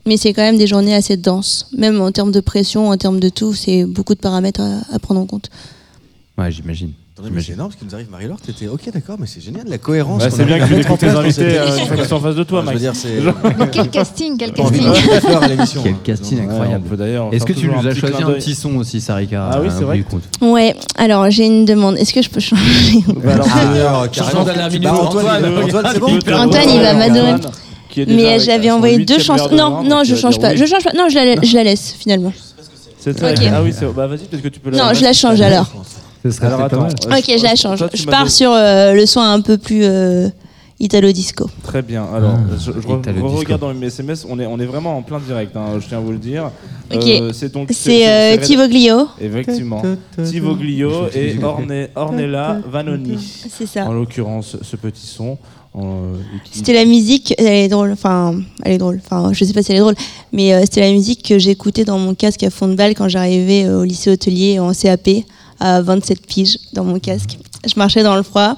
mais 0.08 0.18
c'est 0.18 0.34
quand 0.34 0.42
même 0.42 0.58
des 0.58 0.66
journées 0.66 0.96
assez 0.96 1.16
denses, 1.16 1.68
même 1.78 2.02
en 2.02 2.12
termes 2.12 2.32
de 2.32 2.40
pression, 2.40 2.90
en 2.90 2.98
termes 2.98 3.20
de 3.20 3.30
tout. 3.30 3.54
C'est 3.54 3.86
beaucoup 3.86 4.16
de 4.16 4.20
paramètres 4.20 4.62
à, 4.62 4.96
à 4.96 4.98
prendre 4.98 5.20
en 5.22 5.28
compte. 5.28 5.52
Ouais, 6.40 6.50
j'imagine. 6.52 6.94
Attendez, 7.18 7.32
mais 7.34 7.42
c'est 7.42 7.54
énorme 7.54 7.72
ce 7.72 7.78
qui 7.78 7.84
nous 7.84 7.96
arrive, 7.96 8.12
Marie-Laure. 8.12 8.38
T'étais 8.40 8.68
ok, 8.68 8.92
d'accord, 8.94 9.16
mais 9.20 9.26
c'est 9.26 9.42
génial, 9.42 9.64
la 9.68 9.80
cohérence. 9.80 10.24
Qu'on 10.24 10.30
c'est 10.30 10.46
bien 10.46 10.60
que 10.60 10.68
tu 10.72 10.80
écoutes 10.80 11.00
tes 11.00 11.08
invités, 11.10 11.58
euh, 11.58 11.66
qu'ils 11.96 12.06
sont 12.06 12.18
en 12.18 12.20
face 12.20 12.36
de 12.36 12.44
toi, 12.44 12.62
Max. 12.62 12.80
quel 13.72 13.90
casting, 13.90 14.38
quel 14.38 14.54
casting. 14.54 14.84
Quel 15.84 15.96
casting 16.04 16.42
incroyable. 16.42 16.96
d'ailleurs 16.96 17.30
Est-ce 17.32 17.44
que 17.44 17.54
tu 17.54 17.70
nous 17.70 17.88
as 17.88 17.96
choisi 17.96 18.22
un 18.22 18.28
petit 18.34 18.54
son 18.54 18.76
aussi, 18.76 19.02
Sarika 19.02 19.50
Ah 19.52 19.60
oui, 19.60 19.70
un 19.70 19.72
c'est 19.72 19.84
vrai. 19.84 20.06
Ouais. 20.42 20.76
Alors, 20.96 21.28
j'ai 21.32 21.48
une 21.48 21.66
demande. 21.66 21.98
Est-ce 21.98 22.14
que 22.14 22.22
je 22.22 22.30
peux 22.30 22.40
changer 22.40 23.00
Bah 23.08 23.34
alors, 23.34 23.48
Ah. 23.52 24.08
Bah, 24.16 24.34
Antoine, 24.36 24.70
il- 24.74 24.88
Antoine, 24.88 25.86
c'est 25.92 26.00
bon 26.00 26.20
Antoine, 26.36 26.70
il 26.70 26.82
va 26.82 26.94
m'adorer. 26.94 27.34
qui 27.90 28.06
Mais 28.06 28.28
avec 28.28 28.42
j'avais 28.42 28.70
envoyé 28.70 29.04
deux 29.04 29.18
chansons. 29.18 29.50
Non, 29.56 29.82
non, 29.82 30.04
je 30.04 30.16
change 30.16 30.40
pas. 30.40 30.56
Je 30.56 30.66
change 30.66 30.84
pas. 30.84 30.94
Non, 30.96 31.10
je 31.10 31.56
la, 31.56 31.64
laisse 31.64 31.96
finalement. 31.98 32.32
C'est 33.00 33.18
ça. 33.18 33.32
Ok. 33.32 33.40
Ah 33.52 33.64
oui, 33.64 33.74
c'est. 33.76 33.88
Bah 33.92 34.06
vas-y, 34.06 34.20
peut-être 34.26 34.44
que 34.44 34.50
tu 34.50 34.60
peux 34.60 34.70
la. 34.70 34.78
Non, 34.78 34.94
je 34.94 35.02
la 35.02 35.14
change 35.14 35.42
alors. 35.42 35.66
Ce 36.32 36.38
serait 36.38 36.48
Alors 36.48 36.62
attends. 36.62 36.82
mal. 36.82 36.92
euh, 37.08 37.18
Ok, 37.18 37.26
je 37.38 37.44
la 37.44 37.56
change. 37.56 37.80
toi, 37.80 37.90
tu 37.90 37.98
Je 37.98 38.06
m'as 38.06 38.12
pars 38.12 38.20
donné- 38.22 38.32
sur 38.32 38.52
euh, 38.52 38.94
le 38.94 39.06
son 39.06 39.20
un 39.22 39.42
peu 39.42 39.58
plus 39.58 39.82
euh, 39.84 40.30
italo-disco. 40.80 41.50
Très 41.64 41.82
bien. 41.82 42.06
Alors, 42.14 42.34
Ah, 42.38 42.54
je, 42.58 42.72
je 42.72 42.72
re- 42.88 43.02
Disco. 43.02 43.28
regarde 43.30 43.62
dans 43.62 43.74
mes 43.74 43.88
SMS. 43.88 44.26
On 44.30 44.40
est, 44.40 44.46
on 44.46 44.60
est 44.60 44.66
vraiment 44.66 44.98
en 44.98 45.02
plein 45.02 45.20
direct. 45.20 45.56
hein, 45.56 45.80
je 45.80 45.88
tiens 45.88 45.98
à 45.98 46.02
vous 46.02 46.12
le 46.12 46.18
dire. 46.20 46.52
Ok. 46.94 47.06
Euh, 47.08 47.32
c'est 47.34 47.52
donc. 47.52 47.70
C'est 47.72 48.08
euh, 48.08 48.38
Tivoglio. 48.38 49.08
Effectivement. 49.20 49.82
Tivoglio 50.24 51.08
et 51.14 51.36
Orne- 51.44 51.88
Ornella 51.96 52.60
Vanoni. 52.70 53.18
C'est 53.50 53.66
ça. 53.68 53.86
En 53.86 53.94
l'occurrence, 53.94 54.58
ce 54.62 54.76
petit 54.76 55.06
son. 55.08 55.38
euh, 55.78 56.14
qui- 56.44 56.58
C'était 56.60 56.74
la 56.74 56.86
musique, 56.86 57.36
elle 57.38 57.46
est 57.48 57.68
drôle, 57.68 57.92
enfin, 57.92 58.36
elle 58.64 58.72
est 58.74 58.78
drôle, 58.80 59.00
enfin, 59.06 59.32
je 59.34 59.44
sais 59.46 59.54
pas 59.54 59.62
si 59.62 59.72
elle 59.72 59.78
est 59.78 59.82
drôle, 59.82 59.94
mais 60.34 60.52
euh, 60.54 60.62
c'était 60.62 60.82
la 60.82 60.92
musique 60.92 61.22
que 61.24 61.38
j'écoutais 61.38 61.84
dans 61.86 62.00
mon 62.00 62.16
casque 62.16 62.42
à 62.42 62.50
fond 62.50 62.68
de 62.68 62.74
balle 62.74 62.96
quand 62.96 63.08
j'arrivais 63.08 63.66
euh, 63.66 63.82
au 63.82 63.84
lycée 63.84 64.10
hôtelier 64.10 64.58
en 64.60 64.72
CAP 64.74 65.08
à 65.60 65.82
27 65.82 66.26
piges 66.26 66.58
dans 66.74 66.84
mon 66.84 67.00
casque. 67.00 67.38
Je 67.68 67.74
marchais 67.78 68.04
dans 68.04 68.16
le 68.16 68.24
froid 68.24 68.56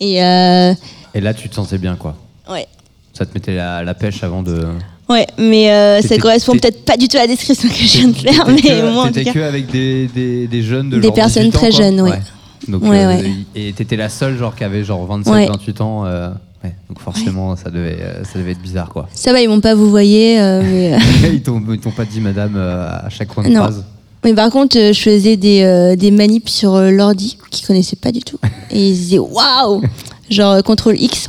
et 0.00 0.22
euh, 0.22 0.72
Et 1.14 1.20
là, 1.20 1.34
tu 1.34 1.48
te 1.48 1.54
sentais 1.54 1.78
bien, 1.78 1.96
quoi. 1.96 2.16
ouais. 2.50 2.66
Ça 3.12 3.24
te 3.24 3.32
mettait 3.34 3.54
la, 3.54 3.84
la 3.84 3.94
pêche 3.94 4.24
avant 4.24 4.42
de. 4.42 4.66
Ouais, 5.08 5.26
mais 5.38 5.70
euh, 5.70 6.00
ça 6.00 6.16
correspond 6.18 6.52
peut-être 6.52 6.84
pas 6.84 6.96
du 6.96 7.06
tout 7.08 7.16
à 7.16 7.20
la 7.20 7.26
description 7.28 7.68
que 7.68 7.74
je 7.74 7.98
viens 7.98 8.08
de 8.08 8.12
faire, 8.14 8.44
mais 8.48 8.60
que- 8.60 8.90
moi 8.92 9.04
en 9.04 9.12
tout 9.12 9.22
cas. 9.22 9.32
que 9.32 9.38
avec 9.38 9.70
des, 9.70 10.08
des, 10.08 10.46
des 10.48 10.62
jeunes 10.62 10.90
de 10.90 10.96
Des 10.98 11.06
genre 11.08 11.14
personnes 11.14 11.44
18 11.44 11.56
ans, 11.56 11.58
très 11.60 11.70
quoi. 11.70 11.78
jeunes, 11.78 12.00
ouais. 12.00 12.18
Donc, 12.66 12.82
Ouais, 12.82 13.04
euh, 13.04 13.08
ouais. 13.08 13.30
Et 13.54 13.72
t'étais 13.74 13.96
la 13.96 14.08
seule, 14.08 14.36
genre, 14.38 14.56
qui 14.56 14.64
avait 14.64 14.82
genre 14.82 15.04
27, 15.06 15.32
Ouais. 15.32 15.46
28 15.46 15.80
ans. 15.82 16.06
euh, 16.06 16.30
ouais. 16.64 16.74
Donc, 16.88 16.98
forcément, 17.00 17.54
ça, 17.54 17.70
devait, 17.70 17.98
ça 18.24 18.38
devait 18.38 18.52
être 18.52 18.62
bizarre, 18.62 18.88
quoi. 18.88 19.06
Ça 19.14 19.32
va, 19.32 19.40
ils 19.42 19.48
m'ont 19.48 19.60
pas 19.60 19.74
vous 19.74 19.90
voyez, 19.90 20.40
euh, 20.40 20.62
mais. 20.64 20.98
ils 21.34 21.42
t'ont 21.42 21.62
ils 21.70 21.78
t'ont 21.78 21.90
pas 21.90 22.06
dit, 22.06 22.20
madame, 22.20 22.54
euh, 22.56 22.88
à 22.88 23.10
chaque 23.10 23.28
coin 23.28 23.44
de 23.44 23.50
Non. 23.50 23.60
phrase. 23.60 23.84
Mais 24.24 24.34
par 24.34 24.50
contre, 24.50 24.78
euh, 24.78 24.92
je 24.92 25.00
faisais 25.00 25.36
des, 25.36 25.62
euh, 25.62 25.96
des 25.96 26.10
manips 26.10 26.48
sur 26.48 26.74
euh, 26.74 26.90
l'ordi 26.90 27.36
qu'ils 27.50 27.66
connaissaient 27.66 27.96
pas 27.96 28.10
du 28.12 28.20
tout. 28.20 28.38
Et 28.70 28.88
ils 28.88 28.94
disaient 28.94 29.18
waouh 29.18 29.82
Genre 30.30 30.52
euh, 30.52 30.62
CTRL 30.62 31.00
X. 31.00 31.28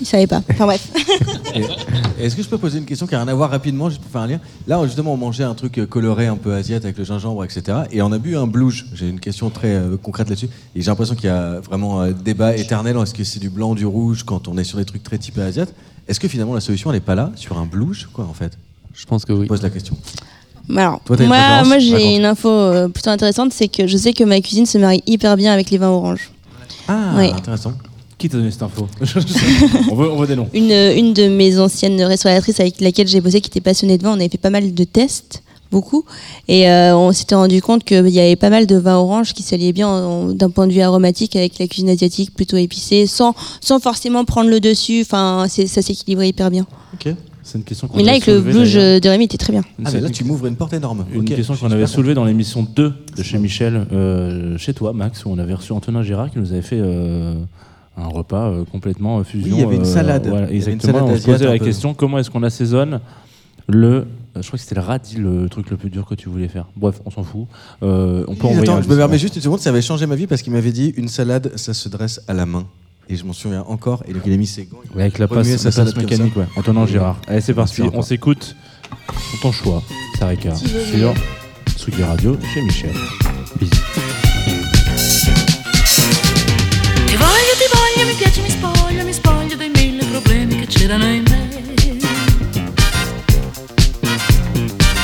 Ils 0.00 0.06
savaient 0.06 0.26
pas. 0.26 0.42
Enfin 0.50 0.66
bref. 0.66 0.88
Et 1.54 2.24
Est-ce 2.24 2.36
que 2.36 2.42
je 2.42 2.48
peux 2.48 2.58
poser 2.58 2.78
une 2.78 2.84
question 2.84 3.06
qui 3.06 3.14
a 3.14 3.18
rien 3.18 3.28
à 3.28 3.34
voir 3.34 3.50
rapidement, 3.50 3.90
juste 3.90 4.00
pour 4.00 4.10
faire 4.10 4.22
un 4.22 4.26
lien? 4.26 4.40
Là, 4.66 4.80
justement, 4.84 5.12
on 5.12 5.16
mangeait 5.16 5.44
un 5.44 5.54
truc 5.54 5.78
euh, 5.78 5.86
coloré, 5.86 6.26
un 6.26 6.36
peu 6.36 6.54
asiatique 6.54 6.84
avec 6.84 6.98
le 6.98 7.04
gingembre, 7.04 7.44
etc. 7.44 7.78
Et 7.90 8.00
on 8.00 8.12
a 8.12 8.18
bu 8.18 8.36
un 8.36 8.46
blouge. 8.46 8.86
J'ai 8.94 9.08
une 9.08 9.20
question 9.20 9.50
très 9.50 9.74
euh, 9.74 9.96
concrète 9.96 10.28
là-dessus. 10.28 10.48
Et 10.74 10.80
j'ai 10.80 10.86
l'impression 10.90 11.14
qu'il 11.14 11.26
y 11.26 11.32
a 11.32 11.60
vraiment 11.60 12.00
un 12.00 12.12
débat 12.12 12.56
éternel. 12.56 12.96
Est-ce 12.96 13.14
que 13.14 13.24
c'est 13.24 13.40
du 13.40 13.50
blanc, 13.50 13.74
du 13.74 13.84
rouge 13.84 14.22
quand 14.22 14.48
on 14.48 14.56
est 14.56 14.64
sur 14.64 14.78
des 14.78 14.84
trucs 14.84 15.02
très 15.02 15.18
typés 15.18 15.42
asiates 15.42 15.74
Est-ce 16.08 16.20
que 16.20 16.28
finalement 16.28 16.54
la 16.54 16.60
solution, 16.60 16.90
elle 16.90 16.96
n'est 16.96 17.00
pas 17.00 17.14
là, 17.14 17.32
sur 17.34 17.58
un 17.58 17.66
blouge, 17.66 18.08
quoi, 18.12 18.24
en 18.24 18.34
fait? 18.34 18.56
Je 18.94 19.04
pense 19.06 19.24
que 19.24 19.32
oui. 19.32 19.42
Je 19.44 19.48
pose 19.48 19.62
la 19.62 19.70
question. 19.70 19.96
Alors, 20.76 21.00
Toi, 21.04 21.16
moi, 21.64 21.78
j'ai 21.78 22.16
une 22.16 22.24
info 22.24 22.48
euh, 22.48 22.88
plutôt 22.88 23.10
intéressante 23.10 23.52
c'est 23.52 23.68
que 23.68 23.86
je 23.86 23.96
sais 23.96 24.12
que 24.12 24.24
ma 24.24 24.40
cuisine 24.40 24.66
se 24.66 24.78
marie 24.78 25.02
hyper 25.06 25.36
bien 25.36 25.52
avec 25.52 25.70
les 25.70 25.78
vins 25.78 25.88
oranges. 25.90 26.30
Ah, 26.88 27.14
Ouais. 27.16 27.32
intéressant. 27.32 27.72
Qui 28.18 28.28
t'a 28.28 28.36
donné 28.36 28.50
cette 28.50 28.62
info 28.62 28.86
on, 29.90 29.94
veut, 29.94 30.10
on 30.10 30.16
veut 30.18 30.26
des 30.26 30.36
noms. 30.36 30.48
Une, 30.52 30.70
une 30.72 31.14
de 31.14 31.28
mes 31.28 31.58
anciennes 31.58 32.02
restauratrices 32.02 32.60
avec 32.60 32.80
laquelle 32.80 33.08
j'ai 33.08 33.20
bossé 33.22 33.40
qui 33.40 33.48
était 33.48 33.62
passionnée 33.62 33.96
de 33.96 34.02
vin, 34.02 34.10
on 34.10 34.14
avait 34.20 34.28
fait 34.28 34.36
pas 34.36 34.50
mal 34.50 34.74
de 34.74 34.84
tests 34.84 35.42
beaucoup. 35.70 36.04
Et 36.48 36.68
euh, 36.68 36.94
on 36.96 37.12
s'était 37.12 37.34
rendu 37.36 37.62
compte 37.62 37.82
qu'il 37.84 38.08
y 38.08 38.20
avait 38.20 38.36
pas 38.36 38.50
mal 38.50 38.66
de 38.66 38.76
vins 38.76 38.96
oranges 38.96 39.32
qui 39.32 39.42
s'alliaient 39.42 39.72
bien 39.72 39.88
en- 39.88 40.26
d'un 40.32 40.50
point 40.50 40.66
de 40.66 40.72
vue 40.72 40.80
aromatique 40.82 41.34
avec 41.36 41.58
la 41.58 41.66
cuisine 41.66 41.88
asiatique 41.88 42.34
plutôt 42.34 42.56
épicée, 42.58 43.06
sans, 43.06 43.34
sans 43.62 43.78
forcément 43.80 44.24
prendre 44.26 44.50
le 44.50 44.60
dessus. 44.60 45.00
Enfin, 45.02 45.46
ça 45.48 45.80
s'équilibrait 45.80 46.28
hyper 46.28 46.50
bien. 46.50 46.66
Ok. 46.94 47.14
C'est 47.50 47.58
une 47.58 47.64
question 47.64 47.88
qu'on 47.88 47.96
Mais 47.96 48.04
là, 48.04 48.12
avec 48.12 48.26
le 48.26 48.40
blues 48.40 48.74
de 48.74 49.08
Rémi, 49.08 49.24
était 49.24 49.36
très 49.36 49.52
bien. 49.52 49.62
Ah, 49.84 49.90
mais 49.92 50.00
là, 50.00 50.08
tu 50.10 50.22
m'ouvres 50.24 50.46
une 50.46 50.54
porte 50.56 50.72
énorme. 50.72 51.04
Une 51.12 51.22
Ok, 51.22 51.26
question 51.26 51.56
qu'on 51.56 51.70
avait 51.70 51.86
soulevée 51.88 52.14
dans 52.14 52.24
l'émission 52.24 52.62
2 52.62 52.92
de 53.16 53.22
chez 53.22 53.38
Michel, 53.38 53.86
euh, 53.92 54.56
chez 54.56 54.72
toi, 54.72 54.92
Max, 54.92 55.24
où 55.24 55.30
on 55.30 55.38
avait 55.38 55.54
reçu 55.54 55.72
Antonin 55.72 56.02
Girard 56.02 56.30
qui 56.30 56.38
nous 56.38 56.52
avait 56.52 56.62
fait 56.62 56.78
euh, 56.80 57.34
un 57.96 58.06
repas 58.06 58.50
euh, 58.50 58.64
complètement 58.64 59.22
fusion. 59.24 59.48
Oui, 59.48 59.54
il 59.56 59.60
y 59.60 59.64
avait 59.66 59.76
une 59.76 59.82
euh, 59.82 59.84
salade. 59.84 60.26
voilà, 60.28 60.46
Il 60.50 60.58
y 60.58 60.62
avait 60.62 60.72
une 60.72 60.78
exactement. 60.78 61.06
salade 61.06 61.16
on 61.16 61.20
se 61.20 61.26
posait 61.26 61.46
la 61.46 61.58
question 61.58 61.92
comment 61.94 62.18
est-ce 62.18 62.30
qu'on 62.30 62.42
assaisonne 62.42 63.00
le. 63.68 64.06
Je 64.36 64.46
crois 64.46 64.52
que 64.56 64.62
c'était 64.62 64.76
le 64.76 64.80
radis, 64.82 65.16
le 65.16 65.48
truc 65.48 65.70
le 65.70 65.76
plus 65.76 65.90
dur 65.90 66.06
que 66.06 66.14
tu 66.14 66.28
voulais 66.28 66.46
faire. 66.46 66.66
Bref, 66.76 67.00
on 67.04 67.10
s'en 67.10 67.24
fout. 67.24 67.46
Euh, 67.82 68.24
on 68.28 68.36
peut 68.36 68.46
attends, 68.46 68.80
je 68.80 68.88
me 68.88 68.96
permets 68.96 69.18
juste 69.18 69.34
une 69.34 69.42
seconde, 69.42 69.58
ça 69.58 69.70
avait 69.70 69.82
changé 69.82 70.06
ma 70.06 70.14
vie 70.14 70.28
parce 70.28 70.42
qu'il 70.42 70.52
m'avait 70.52 70.70
dit 70.72 70.94
une 70.96 71.08
salade, 71.08 71.50
ça 71.56 71.74
se 71.74 71.88
dresse 71.88 72.20
à 72.28 72.32
la 72.32 72.46
main. 72.46 72.64
Et 73.10 73.16
je 73.16 73.24
m'en 73.24 73.32
souviens 73.32 73.64
encore. 73.66 74.04
Et 74.06 74.12
donc 74.12 74.22
il 74.24 74.32
a 74.32 74.36
mis 74.36 74.46
ses 74.46 74.66
gants. 74.66 74.78
Ouais, 74.94 75.02
Avec 75.02 75.18
la 75.18 75.26
passe, 75.26 75.56
sa 75.56 75.70
la 75.70 75.84
passe 75.84 75.96
mécanique, 75.96 76.36
ouais. 76.36 76.46
Antonin 76.56 76.86
Girard. 76.86 77.16
Allez, 77.26 77.40
c'est 77.40 77.54
parti. 77.54 77.82
On 77.92 78.02
s'écoute 78.02 78.54
ton 79.42 79.50
choix, 79.50 79.82
Sarika, 80.18 80.54
sur. 80.54 81.12
Tsugi 81.76 82.02
Radio 82.04 82.38
chez 82.54 82.62
Michel. 82.62 82.92
Bisous. 83.58 83.80
Ti 87.06 87.16
voglio, 87.16 87.52
ti 87.58 87.66
voglio, 87.72 88.06
mi 88.06 88.14
piace, 88.16 88.42
mi 88.42 88.50
spoglio, 88.50 89.04
mi 89.04 89.12
spoglio 89.12 89.56
dei 89.56 89.70
mille 89.74 90.04
problemi 90.04 90.60
che 90.60 90.66
c'erano 90.66 91.04
in 91.06 91.24
me. 91.28 91.48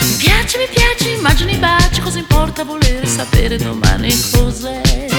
Mi 0.01 0.17
piace, 0.19 0.59
mi 0.59 0.69
piace, 0.73 1.11
immagini 1.17 1.57
baci, 1.57 2.01
cosa 2.01 2.19
importa 2.19 2.63
volere 2.63 3.07
sapere 3.07 3.57
domani 3.57 4.11
cos'è? 4.31 5.16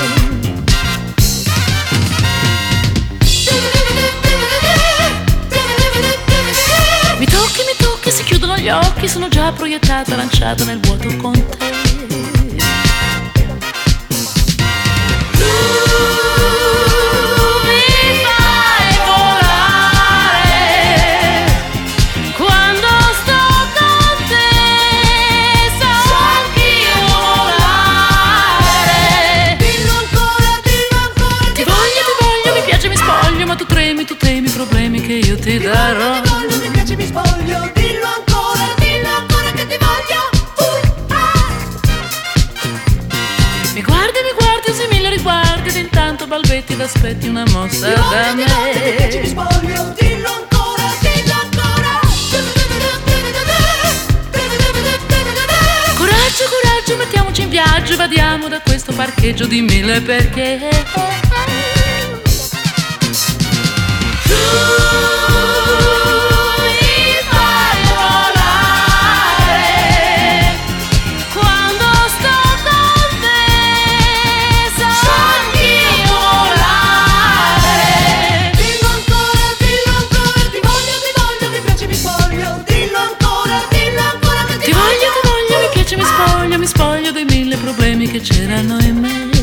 che 8.08 8.14
si 8.14 8.24
chiudono 8.24 8.58
gli 8.58 8.70
occhi 8.70 9.06
sono 9.06 9.28
già 9.28 9.52
proiettata, 9.52 10.16
lanciata 10.16 10.64
nel 10.64 10.80
vuoto 10.80 11.14
con 11.18 11.34
te. 11.34 11.76
tu 33.56 33.66
tremi, 33.66 34.06
tu 34.06 34.16
temi 34.16 34.48
i 34.48 34.52
problemi 34.52 35.02
che 35.02 35.14
io 35.14 35.36
ti 35.40 35.58
darò. 35.58 36.22
Mi 36.22 36.30
voglio, 36.30 36.58
mi 36.60 36.70
piace, 36.70 36.96
mi 36.96 37.08
spoglio 37.08 37.37
usi 44.78 44.88
mille 44.92 45.10
riguardi 45.10 45.70
ed 45.70 45.76
intanto 45.76 46.28
balbetti 46.28 46.74
ed 46.74 46.82
aspetti 46.82 47.28
una 47.28 47.44
mossa 47.52 47.90
da 47.90 48.34
me. 48.34 48.46
mi 49.22 49.28
spoglio, 49.28 49.96
dillo 49.98 50.30
ancora, 50.30 50.94
dillo 51.02 51.34
ancora. 51.42 52.00
Coraggio, 55.98 56.44
coraggio, 56.62 56.96
mettiamoci 56.98 57.42
in 57.42 57.50
viaggio, 57.50 57.96
vadiamo 57.96 58.48
da 58.48 58.62
questo 58.62 58.94
parcheggio 58.94 59.48
di 59.48 59.62
mille 59.62 60.00
perché. 60.02 60.70
Tu 64.24 64.97
c'erano 88.28 88.78
in 88.80 88.98
me. 88.98 89.30
Ti 89.30 89.40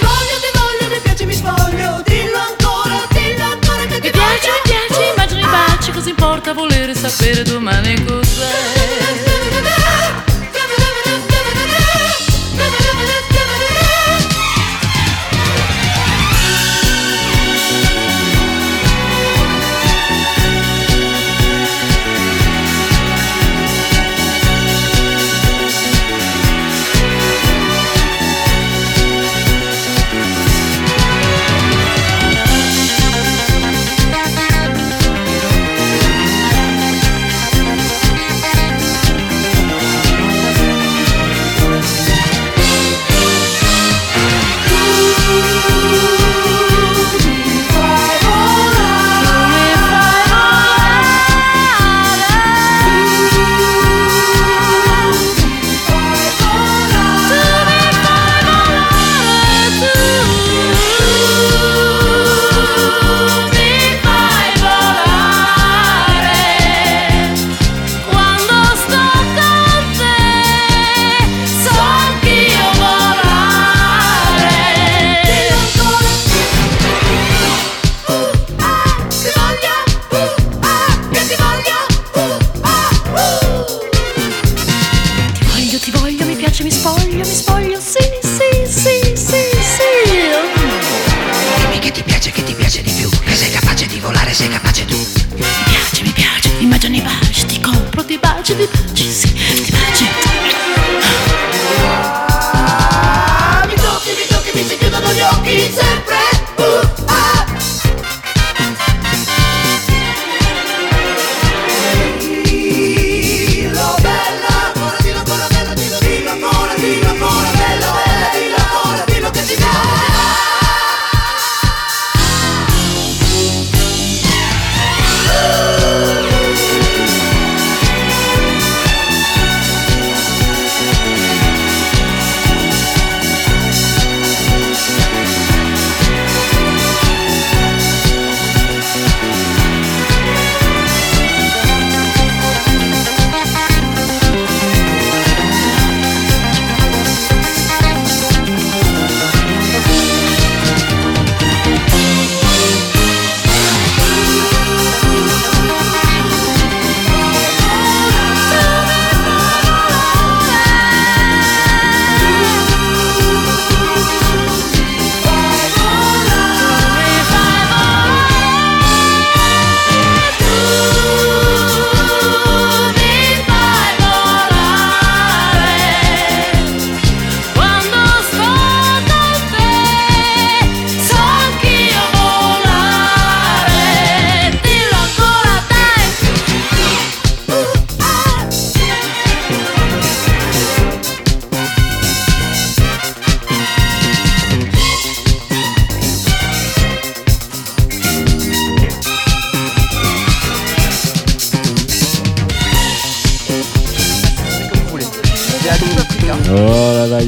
voglio, 0.00 0.36
ti 0.40 0.50
voglio, 0.54 0.88
mi 0.88 1.00
piace, 1.02 1.24
mi 1.24 1.34
Dillo 1.34 2.38
ancora, 2.38 3.06
dillo 3.10 3.44
ancora 3.44 3.86
che 3.86 4.00
ti 4.00 4.06
Mi 4.06 4.10
piace, 4.10 4.48
mi 4.50 4.60
piace, 4.62 5.12
immagini 5.12 5.40
i 5.40 5.44
baci 5.44 5.90
Cosa 5.90 6.08
importa 6.10 6.52
volere 6.52 6.94
sapere 6.94 7.42
domani 7.42 8.04
cos'è 8.04 9.41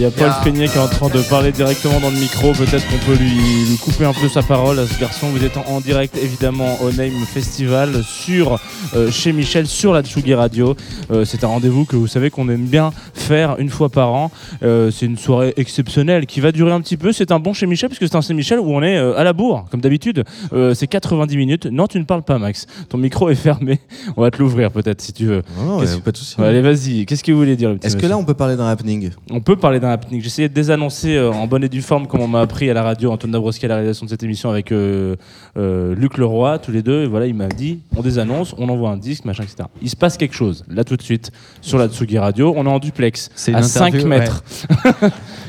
y 0.05 0.06
a 0.06 0.10
Paul 0.10 0.26
Ya. 0.28 0.40
Peignet 0.44 0.68
qui 0.68 0.76
est 0.76 0.81
en 0.81 0.86
train 0.89 1.09
de 1.09 1.20
parler 1.28 1.52
directement 1.52 2.01
dans 2.01 2.10
le 2.10 2.16
micro. 2.18 2.52
Peut-être 2.52 2.86
qu'on 2.89 2.98
peut 3.06 3.16
lui, 3.16 3.31
lui 3.31 3.76
couper 3.78 4.05
un 4.05 4.12
peu 4.12 4.28
sa 4.28 4.43
parole 4.43 4.78
à 4.78 4.86
ce 4.86 4.98
garçon. 5.01 5.28
Vous 5.28 5.44
êtes 5.44 5.56
en, 5.56 5.64
en 5.66 5.81
direct 5.81 6.16
évidemment 6.22 6.81
au 6.82 6.90
Name 6.93 7.24
Festival 7.26 8.02
sur 8.05 8.59
euh, 8.94 9.10
chez 9.10 9.32
Michel 9.32 9.66
sur 9.66 9.93
la 9.93 10.02
Tsugi 10.02 10.35
Radio. 10.35 10.74
Euh, 11.10 11.24
c'est 11.24 11.44
un 11.44 11.48
rendez-vous 11.48 11.85
que 11.85 11.97
vous 11.97 12.06
savez 12.06 12.31
qu'on 12.31 12.48
aime 12.48 12.66
bien 12.66 12.93
faire 13.14 13.56
une 13.59 13.70
fois 13.70 13.89
par 13.89 14.12
an. 14.12 14.31
Euh, 14.62 14.90
c'est 14.90 15.06
une 15.06 15.18
soirée 15.18 15.55
exceptionnelle 15.56 16.26
qui 16.26 16.40
va 16.40 16.52
durer 16.52 16.72
un 16.72 16.81
petit 16.81 16.97
peu. 16.97 17.12
C'est 17.12 17.32
un 17.32 17.39
bon 17.40 17.52
chez 17.52 17.66
Michel 17.66 17.89
parce 17.89 17.98
que 17.98 18.06
c'est 18.06 18.16
un 18.16 18.20
chez 18.20 18.35
Michel 18.35 18.59
où 18.60 18.70
on 18.74 18.82
est 18.82 18.97
euh, 18.97 19.16
à 19.18 19.24
la 19.24 19.32
bourre 19.32 19.66
comme 19.70 19.81
d'habitude. 19.81 20.24
Euh, 20.52 20.74
c'est 20.74 20.86
90 20.86 21.36
minutes. 21.36 21.66
Non, 21.66 21.86
tu 21.86 21.98
ne 21.98 22.05
parles 22.05 22.22
pas 22.22 22.39
Max. 22.39 22.66
Ton 22.89 22.98
micro 22.98 23.31
est 23.31 23.35
fermé. 23.35 23.81
On 24.16 24.22
va 24.22 24.31
te 24.31 24.39
l'ouvrir 24.39 24.70
peut-être 24.70 25.01
si 25.01 25.12
tu 25.12 25.26
veux. 25.26 25.43
Non, 25.59 25.81
Qu'est-ce- 25.81 25.97
ouais, 25.97 26.01
pas 26.02 26.12
de 26.12 26.16
souci. 26.16 26.40
Ouais, 26.40 26.48
allez, 26.48 26.60
vas-y. 26.62 27.06
Qu'est-ce 27.06 27.22
que 27.24 27.32
vous 27.32 27.39
voulez 27.39 27.56
dire 27.56 27.70
le 27.70 27.76
petit 27.76 27.86
Est-ce 27.86 27.97
que 27.97 28.06
là, 28.06 28.16
on 28.18 28.24
peut 28.24 28.35
parler 28.35 28.56
d'un 28.56 28.66
happening? 28.66 29.10
On 29.31 29.40
peut 29.40 29.56
parler 29.56 29.81
d'un 29.81 29.90
happening. 29.95 30.21
J'essayais 30.23 30.49
de 30.49 30.55
désannoncer 30.55 31.16
euh, 31.16 31.31
en 31.33 31.47
bonne 31.47 31.65
et 31.65 31.69
due 31.69 31.83
forme, 31.83 32.07
comme 32.07 32.21
on 32.21 32.29
m'a 32.29 32.41
appris 32.41 32.69
à 32.71 32.75
la 32.75 32.83
radio, 32.83 33.11
Antoine 33.11 33.33
Dabrowski 33.33 33.65
à 33.65 33.69
la 33.69 33.75
réalisation 33.77 34.05
de 34.07 34.11
cette 34.11 34.23
émission 34.23 34.51
avec 34.51 34.71
euh, 34.73 35.16
euh, 35.57 35.95
Luc 35.95 36.19
Leroy, 36.19 36.59
tous 36.59 36.71
les 36.73 36.83
deux. 36.83 37.03
Et 37.05 37.07
voilà, 37.07 37.27
il 37.27 37.35
m'a 37.35 37.49
dit 37.49 37.81
on 37.97 38.03
désannonce, 38.03 38.55
on 38.59 38.69
envoie 38.69 38.91
un 38.91 38.97
disque, 38.97 39.25
machin, 39.25 39.43
etc. 39.45 39.69
Il 39.83 39.89
se 39.91 39.97
passe 39.97 40.16
quelque 40.16 40.35
chose, 40.35 40.65
là 40.69 40.85
tout 40.85 40.97
de 40.97 41.03
suite, 41.03 41.31
sur 41.61 41.79
la 41.79 41.89
Tsugi 41.89 42.19
Radio. 42.19 42.53
On 42.57 42.65
est 42.66 42.69
en 42.69 42.79
duplex, 42.79 43.31
à 43.53 43.62
5 43.62 43.87
interview, 43.89 44.09
mètres. 44.09 44.45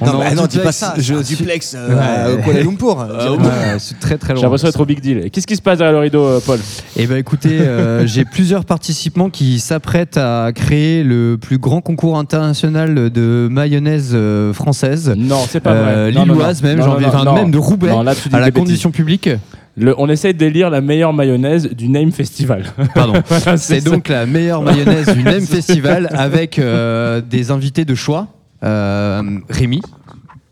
On 0.02 0.06
Non, 0.08 0.20
mais 0.20 0.28
en 0.28 0.36
non, 0.36 0.46
dis 0.46 0.58
pas 0.58 0.72
duplex, 0.72 0.76
ça. 0.78 0.94
je 0.98 1.14
duplex 1.16 1.74
euh, 1.78 1.96
Ouais. 1.96 2.40
à 2.40 2.44
Kuala 2.44 2.64
Lumpur. 2.64 2.98
Ouais, 3.46 3.80
c'est 3.80 3.98
très 4.00 4.18
très 4.18 4.30
J'ai 4.30 4.34
loin. 4.36 4.44
l'impression 4.44 4.68
d'être 4.68 4.80
au 4.82 4.86
Big 4.86 5.00
Deal. 5.00 5.30
Qu'est-ce 5.32 5.48
qui 5.48 5.56
se 5.56 5.62
passe 5.62 5.78
derrière 5.78 5.94
le 5.94 6.00
rideau, 6.00 6.40
Paul? 6.46 6.60
Eh 6.98 7.08
ben 7.08 7.18
écoutez, 7.18 7.60
euh, 7.62 8.06
j'ai 8.08 8.26
plusieurs 8.26 8.66
participants 8.66 9.30
qui 9.30 9.60
s'apprêtent 9.60 10.18
à 10.18 10.52
créer 10.54 11.04
le 11.04 11.38
plus 11.40 11.58
grand 11.58 11.80
concours 11.82 12.18
international 12.18 13.10
de 13.10 13.48
mayonnaise 13.50 14.12
euh, 14.36 14.54
française. 14.54 15.14
Non, 15.18 15.40
c'est 15.50 15.60
pas 15.60 15.72
Euh, 15.72 15.82
vrai. 15.84 16.12
Non, 16.12 16.26
non, 16.26 16.34
Lilloise 16.34 16.62
non. 16.62 16.68
même, 16.70 16.80
Non, 16.80 16.86
j'ai 17.00 17.06
envie- 17.08 17.42
même 17.42 17.52
de 17.52 17.58
Roubaix, 17.58 17.88
là, 18.04 18.14
à 18.34 18.40
la 18.40 18.52
condition 18.52 18.92
publique. 18.92 19.30
Le- 19.78 19.94
on 19.98 20.08
essaye 20.10 20.34
d'élire 20.34 20.70
la 20.70 20.80
meilleure 20.82 21.12
mayonnaise 21.12 21.70
du 21.70 21.90
Name 21.90 22.12
Festival. 22.12 22.64
Pardon. 22.94 23.22
C'est 23.58 23.82
ça. 23.82 23.90
donc 23.90 24.08
la 24.08 24.26
meilleure 24.26 24.62
mayonnaise 24.62 25.08
du 25.14 25.22
même 25.24 25.46
festival 25.48 26.10
avec 26.14 26.60
euh, 26.60 27.20
des 27.22 27.52
invités 27.52 27.84
de 27.86 27.94
choix. 27.96 28.28
Euh, 28.64 29.22
Rémi, 29.50 29.82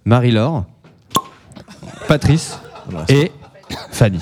Marie-Laure, 0.06 0.66
Patrice 2.08 2.60
et 3.08 3.32
Fanny. 3.92 4.20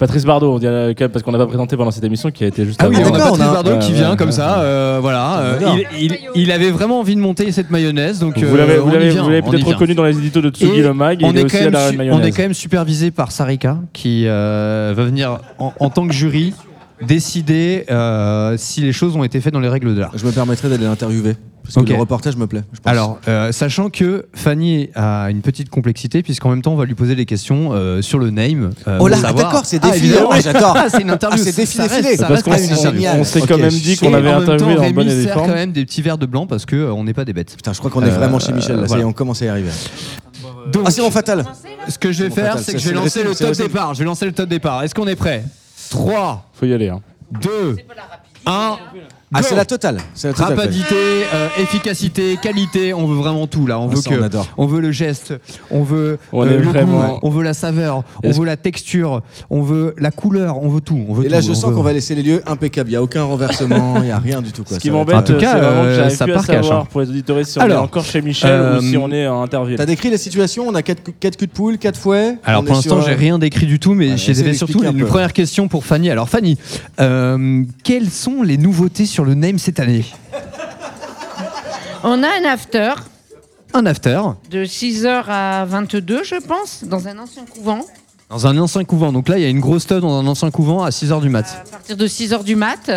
Patrice 0.00 0.24
Bardot, 0.24 0.52
on 0.54 0.58
dirait, 0.58 0.94
quand 0.96 1.04
même, 1.04 1.10
parce 1.10 1.22
qu'on 1.22 1.30
n'a 1.30 1.38
pas 1.38 1.46
présenté 1.46 1.76
pendant 1.76 1.90
cette 1.92 2.02
émission 2.02 2.30
qui 2.30 2.42
a 2.42 2.46
été 2.48 2.64
juste 2.64 2.80
Ah 2.82 2.88
oui, 2.88 2.96
on 2.96 3.00
a 3.00 3.10
d'accord, 3.10 3.32
Patrice 3.32 3.42
a- 3.46 3.52
Bardot 3.52 3.78
qui 3.80 3.92
Ouais, 3.92 3.98
vient 3.98 4.10
ouais, 4.12 4.16
comme 4.16 4.28
ouais. 4.28 4.32
ça, 4.32 4.60
euh, 4.60 4.98
voilà. 5.00 5.38
euh, 5.40 5.58
il, 5.98 6.04
il- 6.12 6.18
il 6.34 6.50
avait 6.52 6.70
vraiment 6.70 7.00
envie 7.00 7.14
de 7.14 7.20
monter 7.20 7.52
cette 7.52 7.70
mayonnaise, 7.70 8.18
donc 8.18 8.38
Vous 8.38 8.56
euh, 8.56 8.88
l'avez 8.88 9.42
peut-être 9.42 9.66
reconnu 9.68 9.94
dans 9.94 10.04
les 10.04 10.16
éditos 10.18 10.40
de 10.40 10.48
Tsugi 10.48 10.78
Et 10.78 10.82
le 10.82 10.94
Mag. 10.94 11.20
on 11.22 11.30
il 11.30 11.36
est, 11.36 11.40
est, 11.42 11.44
aussi 11.44 11.56
quand 11.58 11.74
à 11.74 11.90
même, 11.92 12.08
la 12.08 12.14
on 12.14 12.22
est 12.22 12.30
quand 12.32 12.42
même 12.42 12.54
supervisé 12.54 13.10
par 13.10 13.30
Sarika 13.30 13.76
qui 13.92 14.24
euh, 14.26 14.94
va 14.96 15.04
venir 15.04 15.38
en, 15.58 15.72
en 15.78 15.90
tant 15.90 16.06
que 16.08 16.14
jury 16.14 16.54
décider 17.06 17.84
euh, 17.90 18.56
si 18.58 18.80
les 18.80 18.92
choses 18.92 19.16
ont 19.16 19.24
été 19.24 19.40
faites 19.40 19.52
dans 19.52 19.60
les 19.60 19.68
règles 19.68 19.94
de 19.94 20.00
l'art. 20.00 20.12
Je 20.16 20.24
me 20.26 20.32
permettrais 20.32 20.68
d'aller 20.68 20.84
l'interviewer. 20.84 21.36
Parce 21.62 21.86
que 21.86 21.92
le 21.92 21.98
reportage 22.00 22.36
me 22.36 22.46
plaît. 22.48 22.62
je 22.72 22.80
pense. 22.80 22.90
Alors, 22.90 23.20
euh, 23.28 23.52
sachant 23.52 23.90
que 23.90 24.26
Fanny 24.34 24.88
a 24.96 25.30
une 25.30 25.40
petite 25.40 25.68
complexité, 25.68 26.20
puisqu'en 26.22 26.48
même 26.50 26.62
temps, 26.62 26.72
on 26.72 26.76
va 26.76 26.84
lui 26.84 26.94
poser 26.96 27.14
des 27.14 27.26
questions 27.26 27.70
euh, 27.72 28.02
sur 28.02 28.18
le 28.18 28.30
name. 28.30 28.70
euh, 28.88 28.98
Oh 29.00 29.06
là, 29.06 29.16
savoir- 29.18 29.44
d'accord, 29.44 29.64
c'est 29.64 29.78
Ah, 29.84 29.90
défilé. 29.90 30.16
Ah, 30.30 30.40
j'adore. 30.40 30.74
Ah, 30.76 30.86
c'est 30.90 31.02
une 31.02 31.10
interview. 31.10 31.38
Ah, 31.40 31.44
c'est 31.44 31.54
défilé, 31.54 31.84
Ça 31.88 31.94
reste- 31.94 32.02
défilé. 32.02 32.16
ça 32.16 32.26
Parce 32.26 32.42
qu'on 32.42 32.52
s'est- 33.24 33.40
quand 33.46 33.58
même 33.58 33.68
dit 33.70 33.96
qu'on 33.98 34.12
avait 34.14 34.28
en 34.32 34.38
même 34.40 34.46
temps, 34.46 34.52
interviewé 34.54 34.78
en 34.78 34.82
Rémi 34.82 34.92
bonne 34.94 35.08
et 35.10 35.26
quand 35.32 35.46
même 35.46 35.70
des 35.72 35.84
petits 35.84 36.02
verres 36.02 36.18
de 36.18 36.26
blanc 36.26 36.46
parce 36.48 36.66
que 36.66 36.74
euh, 36.74 36.92
on 36.92 37.04
n'est 37.04 37.14
pas 37.14 37.24
des 37.24 37.34
bêtes. 37.34 37.54
Putain, 37.54 37.72
je 37.72 37.78
crois 37.78 37.90
qu'on 37.90 38.02
est 38.02 38.10
Euh, 38.10 38.16
vraiment 38.18 38.40
chez 38.40 38.52
Michel. 38.52 38.76
Là, 38.80 38.88
ça 38.88 38.96
y 38.98 39.02
est, 39.02 39.04
on 39.04 39.12
commence 39.12 39.40
à 39.42 39.44
y 39.44 39.48
arriver. 39.48 39.70
Donc, 40.72 40.84
Ah, 40.86 40.90
c'est 40.90 41.02
mon 41.02 41.10
fatal. 41.12 41.44
ce 41.88 41.98
que 41.98 42.10
je 42.10 42.24
vais 42.24 42.30
faire, 42.30 42.58
c'est 42.58 42.72
que 42.72 42.78
je 42.80 42.88
vais 42.88 42.94
lancer 42.94 43.22
le 43.22 43.34
top 43.34 43.54
départ. 43.56 43.94
Je 43.94 44.00
vais 44.00 44.04
lancer 44.06 44.26
le 44.26 44.32
top 44.32 44.48
départ. 44.48 44.82
Est-ce 44.82 44.94
qu'on 44.94 45.06
est 45.06 45.14
prêt? 45.16 45.44
3, 45.90 46.44
Faut 46.54 46.66
y 46.66 46.72
aller. 46.72 46.88
Hein. 46.88 47.02
2, 47.32 47.76
1. 48.46 48.78
Ah, 49.32 49.42
c'est 49.42 49.54
la 49.54 49.64
totale. 49.64 49.98
C'est 50.14 50.28
la 50.28 50.34
totale. 50.34 50.58
Rapidité, 50.58 50.94
euh, 51.32 51.46
efficacité, 51.60 52.36
qualité, 52.42 52.92
on 52.92 53.06
veut 53.06 53.14
vraiment 53.16 53.46
tout 53.46 53.64
là. 53.66 53.78
On 53.78 53.84
Ah, 53.88 53.94
veut 53.94 54.00
ça, 54.00 54.10
que, 54.10 54.20
on 54.20 54.22
adore. 54.24 54.48
on 54.58 54.66
veut 54.66 54.80
le 54.80 54.90
geste, 54.90 55.34
on 55.70 55.84
veut 55.84 56.18
On 56.32 56.44
euh, 56.44 56.58
le 56.58 56.84
goût, 56.84 57.18
on 57.22 57.30
veut 57.30 57.44
la 57.44 57.54
saveur, 57.54 58.02
on 58.24 58.30
veut 58.32 58.44
la 58.44 58.56
texture, 58.56 59.22
on 59.48 59.62
veut 59.62 59.94
la 59.98 60.10
couleur, 60.10 60.60
on 60.62 60.68
veut 60.68 60.80
tout. 60.80 61.00
On 61.08 61.14
veut 61.14 61.26
Et 61.26 61.28
là, 61.28 61.40
je 61.40 61.52
on 61.52 61.54
sens 61.54 61.70
veut- 61.70 61.76
qu'on 61.76 61.82
va 61.82 61.92
laisser 61.92 62.16
les 62.16 62.22
lieux 62.24 62.42
impeccables. 62.46 62.88
Il 62.88 62.92
n'y 62.92 62.96
a 62.96 63.02
aucun 63.02 63.22
renversement, 63.22 63.94
il 63.98 64.04
n'y 64.06 64.10
a 64.10 64.18
rien 64.18 64.42
du 64.42 64.50
tout. 64.50 64.64
Quoi. 64.64 64.76
Ce 64.78 64.80
qui 64.80 64.90
m'embête, 64.90 65.14
En 65.14 65.22
tout 65.22 65.34
c'est 65.34 65.38
cas, 65.38 65.58
vraiment 65.58 65.82
que 65.82 65.86
euh, 65.88 65.96
j'arrive 65.96 66.16
ça 66.16 66.24
plus 66.24 66.32
à 66.32 66.36
part 66.36 66.46
cash, 66.46 66.56
savoir 66.64 66.80
hein. 66.80 66.86
pour 66.90 67.00
les 67.02 67.08
auditeurs 67.10 67.46
si 67.46 67.58
on 67.58 67.60
est 67.60 67.64
Alors, 67.64 67.82
encore 67.84 68.04
chez 68.04 68.22
Michel 68.22 68.50
euh, 68.50 68.78
ou 68.78 68.82
si 68.82 68.96
on 68.96 69.12
est 69.12 69.28
en 69.28 69.42
interview. 69.42 69.76
T'as 69.76 69.86
décrit 69.86 70.10
la 70.10 70.18
situation 70.18 70.64
On 70.66 70.74
a 70.74 70.82
4 70.82 71.02
culs 71.36 71.46
de 71.46 71.52
poule, 71.52 71.78
4 71.78 71.96
fouets 71.96 72.36
Alors 72.44 72.64
pour 72.64 72.74
l'instant, 72.74 73.00
j'ai 73.00 73.14
rien 73.14 73.38
décrit 73.38 73.66
du 73.66 73.78
tout, 73.78 73.94
mais 73.94 74.08
essaie 74.08 74.54
surtout 74.54 74.82
une 74.82 75.04
première 75.06 75.32
question 75.32 75.68
pour 75.68 75.84
Fanny. 75.84 76.10
Alors 76.10 76.28
Fanny, 76.28 76.58
quelles 76.98 78.10
sont 78.10 78.42
les 78.42 78.56
nouveautés 78.58 79.06
sur 79.06 79.19
le 79.24 79.34
name 79.34 79.58
cette 79.58 79.80
année 79.80 80.04
On 82.04 82.22
a 82.22 82.28
un 82.28 82.44
after 82.50 82.92
Un 83.74 83.86
after 83.86 84.20
de 84.50 84.64
6h 84.64 85.24
à 85.28 85.64
22, 85.66 86.24
je 86.24 86.36
pense, 86.36 86.84
dans 86.84 87.06
un 87.08 87.18
ancien 87.18 87.44
couvent. 87.44 87.84
dans 88.28 88.46
un 88.46 88.56
ancien 88.58 88.84
couvent. 88.84 89.12
Donc 89.12 89.28
là, 89.28 89.38
il 89.38 89.42
y 89.42 89.44
a 89.44 89.48
une 89.48 89.60
grosse 89.60 89.86
teuf 89.86 90.00
dans 90.00 90.18
un 90.18 90.26
ancien 90.26 90.50
couvent 90.50 90.82
à 90.82 90.90
6h 90.90 91.20
du 91.20 91.28
mat. 91.28 91.62
À 91.66 91.70
partir 91.70 91.96
de 91.96 92.06
6h 92.06 92.44
du 92.44 92.56
mat, 92.56 92.90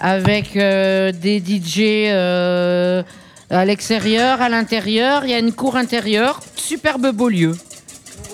avec 0.00 0.56
euh, 0.56 1.12
des 1.12 1.38
DJ 1.38 1.80
euh, 2.08 3.02
à 3.50 3.64
l'extérieur, 3.64 4.40
à 4.42 4.48
l'intérieur. 4.48 5.24
Il 5.24 5.30
y 5.30 5.34
a 5.34 5.38
une 5.38 5.52
cour 5.52 5.76
intérieure. 5.76 6.40
Superbe 6.56 7.12
beau 7.12 7.28
lieu. 7.28 7.56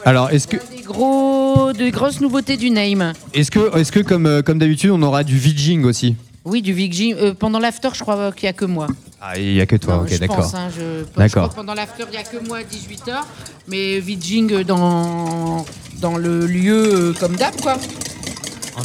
Alors, 0.05 0.31
est-ce 0.31 0.47
que, 0.49 0.57
Des, 0.57 0.83
gros, 0.83 1.73
de 1.73 1.91
grosses 1.91 2.21
nouveautés 2.21 2.57
du 2.57 2.71
name. 2.71 3.13
est-ce 3.35 3.51
que, 3.51 3.77
est-ce 3.79 3.93
que 3.93 4.01
comme, 4.01 4.27
euh, 4.27 4.41
comme 4.43 4.59
d'habitude, 4.59 4.91
on 4.91 5.03
aura 5.03 5.25
du 5.25 5.37
VJing 5.39 5.85
aussi? 5.85 6.17
Oui, 6.45 6.63
du 6.63 6.73
VG. 6.73 7.15
Euh, 7.19 7.35
pendant 7.35 7.59
l'after, 7.59 7.91
je 7.95 8.01
crois 8.01 8.33
qu'il 8.33 8.45
n'y 8.45 8.49
a 8.51 8.53
que 8.55 8.65
moi. 8.65 8.87
Ah, 9.21 9.39
il 9.39 9.53
n'y 9.55 9.61
a 9.61 9.67
que 9.67 9.77
toi, 9.77 9.97
Non, 9.97 10.03
ok, 10.03 10.19
d'accord. 10.19 10.55
hein, 10.55 10.69
je, 10.75 10.81
je 10.81 11.19
D'accord. 11.19 11.43
crois 11.43 11.49
que 11.51 11.55
pendant 11.55 11.75
l'after, 11.75 12.05
il 12.09 12.13
n'y 12.13 12.17
a 12.17 12.23
que 12.23 12.39
moi 12.49 12.59
à 12.59 12.63
18h. 12.63 13.21
Mais 13.69 14.01
VJing 14.01 14.63
dans, 14.65 15.67
dans 16.01 16.17
le 16.17 16.47
lieu 16.47 16.95
euh, 16.95 17.13
comme 17.19 17.37
d'hab, 17.37 17.55
quoi. 17.61 17.77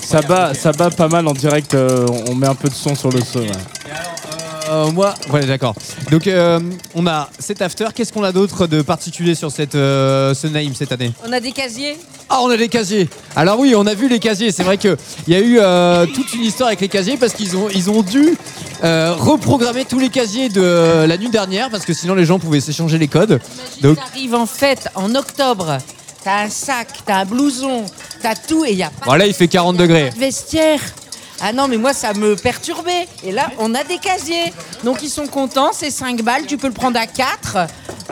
Ça 0.03 0.21
bat, 0.21 0.53
ça 0.53 0.73
bat 0.73 0.89
pas 0.89 1.07
mal 1.07 1.25
en 1.27 1.33
direct. 1.33 1.73
euh, 1.73 2.05
on 2.29 2.35
met 2.35 2.47
un 2.47 2.55
peu 2.55 2.67
de 2.67 2.73
son 2.73 2.95
sur 2.95 3.09
le 3.09 3.21
son. 3.21 3.39
ouais. 3.39 3.47
Euh, 4.75 4.91
moi, 4.91 5.13
voilà, 5.29 5.45
d'accord. 5.45 5.73
Donc, 6.11 6.27
euh, 6.27 6.59
on 6.93 7.07
a 7.07 7.29
cet 7.39 7.61
after. 7.61 7.87
Qu'est-ce 7.95 8.11
qu'on 8.11 8.23
a 8.23 8.31
d'autre 8.31 8.67
de 8.67 8.81
particulier 8.81 9.35
sur 9.35 9.51
cette, 9.51 9.75
euh, 9.75 10.33
ce 10.33 10.47
name 10.47 10.73
cette 10.75 10.91
année? 10.91 11.11
On 11.25 11.31
a 11.31 11.39
des 11.39 11.51
casiers 11.51 11.97
Ah, 12.29 12.39
on 12.41 12.49
a 12.49 12.55
les 12.55 12.67
casiers. 12.67 13.09
Alors 13.35 13.59
oui, 13.59 13.73
on 13.75 13.85
a 13.87 13.93
vu 13.93 14.09
les 14.09 14.19
casiers. 14.19 14.51
C'est 14.51 14.63
vrai 14.63 14.77
qu'il 14.77 14.97
y 15.27 15.35
a 15.35 15.39
eu 15.39 15.59
toute 16.13 16.33
une 16.33 16.43
histoire 16.43 16.67
avec 16.67 16.81
les 16.81 16.89
casiers 16.89 17.17
parce 17.17 17.33
qu'ils 17.33 17.55
ont, 17.55 17.69
ils 17.73 17.89
ont 17.89 18.01
dû 18.01 18.35
reprogrammer 18.83 19.85
tous 19.85 19.99
les 19.99 20.09
casiers 20.09 20.49
de 20.49 21.05
la 21.07 21.17
nuit 21.17 21.29
dernière 21.29 21.69
parce 21.69 21.85
que 21.85 21.93
sinon 21.93 22.15
les 22.15 22.25
gens 22.25 22.39
pouvaient 22.39 22.59
s'échanger 22.61 22.97
les 22.97 23.07
codes. 23.07 23.39
Donc, 23.81 23.97
T'arrives 23.97 24.35
en 24.35 24.45
fête 24.45 24.89
en 24.95 25.13
octobre. 25.15 25.77
T'as 26.23 26.45
un 26.45 26.49
sac, 26.49 26.87
t'as 27.05 27.17
un 27.17 27.25
blouson, 27.25 27.85
t'as 28.21 28.33
tout 28.33 28.65
et 28.65 28.71
il 28.71 28.77
n'y 28.77 28.83
a 28.83 28.89
pas 28.89 29.05
voilà, 29.05 29.27
il 29.27 29.33
fait 29.35 29.47
40 29.47 29.77
degrés. 29.77 30.09
de 30.09 30.19
vestiaire. 30.19 30.79
Ah 31.41 31.53
non, 31.53 31.67
mais 31.67 31.77
moi, 31.77 31.93
ça 31.93 32.13
me 32.13 32.35
perturbait. 32.35 33.07
Et 33.23 33.31
là, 33.31 33.49
on 33.59 33.75
a 33.75 33.83
des 33.83 33.97
casiers. 33.97 34.53
Donc, 34.83 35.03
ils 35.03 35.09
sont 35.09 35.27
contents. 35.27 35.71
C'est 35.73 35.91
5 35.91 36.21
balles. 36.21 36.45
Tu 36.45 36.57
peux 36.57 36.67
le 36.67 36.73
prendre 36.73 36.99
à 36.99 37.07
4. 37.07 37.57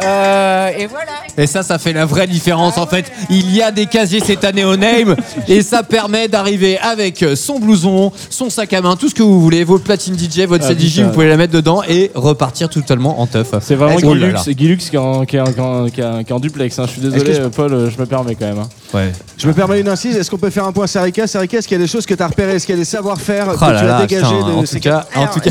Euh, 0.02 0.70
et 0.78 0.88
voilà. 0.88 1.12
Et 1.38 1.48
ça, 1.48 1.62
ça 1.64 1.78
fait 1.78 1.94
la 1.94 2.06
vraie 2.06 2.28
différence 2.28 2.78
en 2.78 2.88
fait. 2.88 3.12
Il 3.30 3.54
y 3.56 3.62
a 3.62 3.72
des 3.72 3.86
casiers 3.86 4.20
cette 4.20 4.44
année 4.44 4.64
au 4.64 4.76
Name 4.76 5.16
et 5.48 5.62
ça 5.62 5.84
permet 5.84 6.28
d'arriver 6.28 6.78
avec 6.80 7.24
son 7.36 7.60
blouson, 7.60 8.12
son 8.30 8.50
sac 8.50 8.74
à 8.74 8.82
main, 8.82 8.96
tout 8.96 9.10
ce 9.10 9.16
que 9.16 9.24
vous 9.24 9.40
voulez, 9.42 9.64
vos 9.64 9.80
platines 9.80 10.18
DJ, 10.18 10.42
votre 10.42 10.66
Ah, 10.66 10.70
CDJ, 10.70 11.02
vous 11.02 11.12
pouvez 11.12 11.28
la 11.30 11.38
mettre 11.38 11.54
dedans 11.54 11.82
et 11.88 12.12
repartir 12.16 12.70
totalement 12.70 13.20
en 13.22 13.28
teuf. 13.28 13.50
C'est 13.62 13.76
vraiment 13.76 13.98
Oh 14.04 14.14
là 14.14 14.28
Guilux, 14.28 14.40
c'est 14.44 14.54
Guilux 14.56 14.78
qui 14.78 14.96
est 14.96 15.00
en, 15.00 15.26
qui 15.26 15.38
est 15.38 15.40
en- 15.42 15.52
qui 15.52 15.60
est 15.60 15.62
en- 15.64 15.90
qui 15.90 16.02
est 16.02 16.06
en- 16.06 16.24
qui 16.24 16.32
est 16.32 16.36
en 16.36 16.40
duplex. 16.40 16.78
hein. 16.80 16.86
Je 16.88 16.92
suis 16.92 17.02
Est-ce 17.02 17.10
désolé, 17.12 17.34
je- 17.36 17.48
Paul, 17.50 17.74
euh, 17.74 17.90
je 17.90 17.98
me 18.00 18.06
permets 18.06 18.36
quand 18.36 18.46
même. 18.46 18.60
hein. 18.60 18.70
Ouais. 18.94 19.12
Je 19.38 19.48
me 19.48 19.54
permets 19.54 19.80
une 19.82 19.90
incise. 19.90 20.16
Est-ce 20.18 20.30
qu'on 20.30 20.38
peut 20.38 20.50
faire 20.52 20.66
un 20.66 20.72
point 20.72 20.88
Sarika 20.88 21.26
Sarika, 21.28 21.58
est-ce 21.58 21.68
qu'il 21.68 21.78
y 21.78 21.82
a 21.82 21.84
des 21.84 21.90
choses 21.92 22.06
que 22.06 22.14
tu 22.14 22.22
as 22.24 22.28
repérées? 22.28 22.56
Est-ce 22.56 22.66
qu'il 22.66 22.76
y 22.76 22.78
a 22.78 22.82
des 22.82 22.86
savoir-faire 22.86 23.48
Oh 23.54 23.58
que 23.58 23.66
là 23.72 23.80
tu 23.80 23.86
as 23.90 24.02
dégagées 24.06 24.36
putain, 24.36 24.48
de 24.50 24.54
en 24.54 24.66
ces 24.66 24.76
tout 24.80 24.84
cas. 24.84 25.06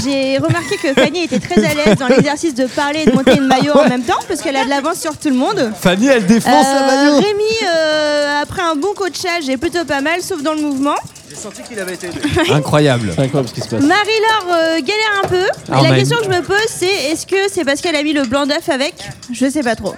j'ai 0.04 0.38
remarqué 0.38 0.76
que 0.82 0.92
Fanny 0.94 1.24
était 1.24 1.40
très 1.40 1.64
à 1.64 1.74
l'aise 1.74 1.96
dans 1.98 2.06
l'exercice 2.08 2.54
de 2.54 2.66
parler 2.66 3.00
et 3.06 3.10
de 3.10 3.14
monter 3.16 3.36
une 3.36 3.46
maillot 3.46 3.72
en 3.76 3.88
même 3.88 4.02
temps, 4.02 4.18
parce 4.32 4.40
qu'elle 4.40 4.56
a 4.56 4.64
de 4.64 4.70
l'avance 4.70 4.98
sur 4.98 5.14
tout 5.18 5.28
le 5.28 5.34
monde. 5.34 5.72
Fanny, 5.78 6.06
elle 6.06 6.24
défonce 6.24 6.64
la 6.64 6.82
Euh, 6.82 6.86
maillot. 6.86 7.16
Rémi, 7.18 7.42
euh, 7.66 8.40
après 8.42 8.62
un 8.62 8.74
bon 8.76 8.94
coachage, 8.94 9.46
est 9.50 9.58
plutôt 9.58 9.84
pas 9.84 10.00
mal, 10.00 10.22
sauf 10.22 10.42
dans 10.42 10.54
le 10.54 10.62
mouvement. 10.62 10.94
J'ai 11.28 11.36
senti 11.36 11.62
qu'il 11.62 11.78
avait 11.78 11.92
été 11.94 12.08
Incroyable. 12.50 13.12
C'est 13.14 13.22
incroyable 13.24 13.48
ce 13.50 13.54
qui 13.54 13.60
se 13.60 13.68
passe. 13.68 13.82
Marie-Laure 13.82 14.54
euh, 14.54 14.76
galère 14.80 15.20
un 15.22 15.28
peu. 15.28 15.44
Ah, 15.70 15.80
et 15.80 15.82
la 15.90 15.96
question 15.98 16.16
que 16.18 16.24
je 16.24 16.30
me 16.30 16.40
pose, 16.40 16.56
c'est 16.66 16.86
est-ce 17.10 17.26
que 17.26 17.36
c'est 17.52 17.64
parce 17.64 17.82
qu'elle 17.82 17.96
a 17.96 18.02
mis 18.02 18.14
le 18.14 18.22
blanc 18.24 18.46
d'œuf 18.46 18.70
avec? 18.70 18.94
Je 19.30 19.50
sais 19.50 19.62
pas 19.62 19.76
trop. 19.76 19.94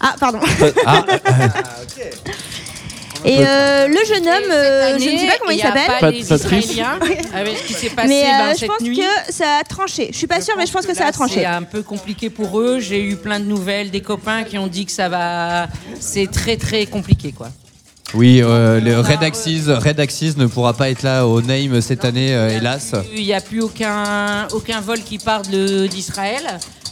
Ah, 0.00 0.14
pardon. 0.20 0.40
Ah, 0.84 1.02
Et 3.24 3.38
euh, 3.38 3.88
le 3.88 4.04
jeune 4.06 4.26
homme, 4.28 4.50
euh, 4.50 4.98
je 4.98 5.08
ne 5.10 5.18
sais 5.18 5.26
pas 5.26 5.32
comment 5.38 5.50
il 5.52 5.60
s'appelle. 5.60 5.86
pas 5.86 5.98
Pat- 6.00 6.14
les 6.14 6.24
Patrice. 6.24 6.64
Israéliens 6.64 6.98
avec 7.34 7.56
ce 7.58 7.62
qui 7.64 7.72
s'est 7.72 7.88
passé 7.90 8.08
Mais 8.08 8.22
euh, 8.24 8.26
ben, 8.50 8.54
je 8.60 8.66
pense 8.66 8.80
nuit. 8.80 8.98
que 8.98 9.32
ça 9.32 9.56
a 9.60 9.64
tranché. 9.64 10.08
Je 10.12 10.16
suis 10.18 10.26
pas 10.26 10.40
sûre, 10.40 10.54
mais 10.58 10.66
je 10.66 10.72
pense 10.72 10.84
que 10.86 10.94
ça 10.94 11.06
a 11.06 11.12
tranché. 11.12 11.40
C'est 11.40 11.44
un 11.46 11.62
peu 11.62 11.82
compliqué 11.82 12.28
pour 12.30 12.60
eux. 12.60 12.80
J'ai 12.80 13.02
eu 13.02 13.16
plein 13.16 13.40
de 13.40 13.46
nouvelles 13.46 13.90
des 13.90 14.02
copains 14.02 14.44
qui 14.44 14.58
ont 14.58 14.66
dit 14.66 14.84
que 14.84 14.92
ça 14.92 15.08
va. 15.08 15.68
C'est 16.00 16.30
très 16.30 16.56
très 16.56 16.84
compliqué 16.86 17.32
quoi. 17.32 17.48
Oui, 18.12 18.40
euh, 18.42 18.80
le 18.80 19.00
Red 19.00 19.22
Axis, 19.24 19.62
Red 19.66 19.98
Axis 19.98 20.34
ne 20.36 20.46
pourra 20.46 20.74
pas 20.74 20.90
être 20.90 21.02
là 21.02 21.26
au 21.26 21.40
Name 21.40 21.80
cette 21.80 22.04
année, 22.04 22.34
euh, 22.34 22.50
hélas. 22.56 22.94
Il 23.14 23.24
n'y 23.24 23.32
a 23.32 23.40
plus 23.40 23.60
aucun, 23.62 24.46
aucun 24.52 24.80
vol 24.80 25.00
qui 25.00 25.18
part 25.18 25.42
d'Israël. 25.42 26.42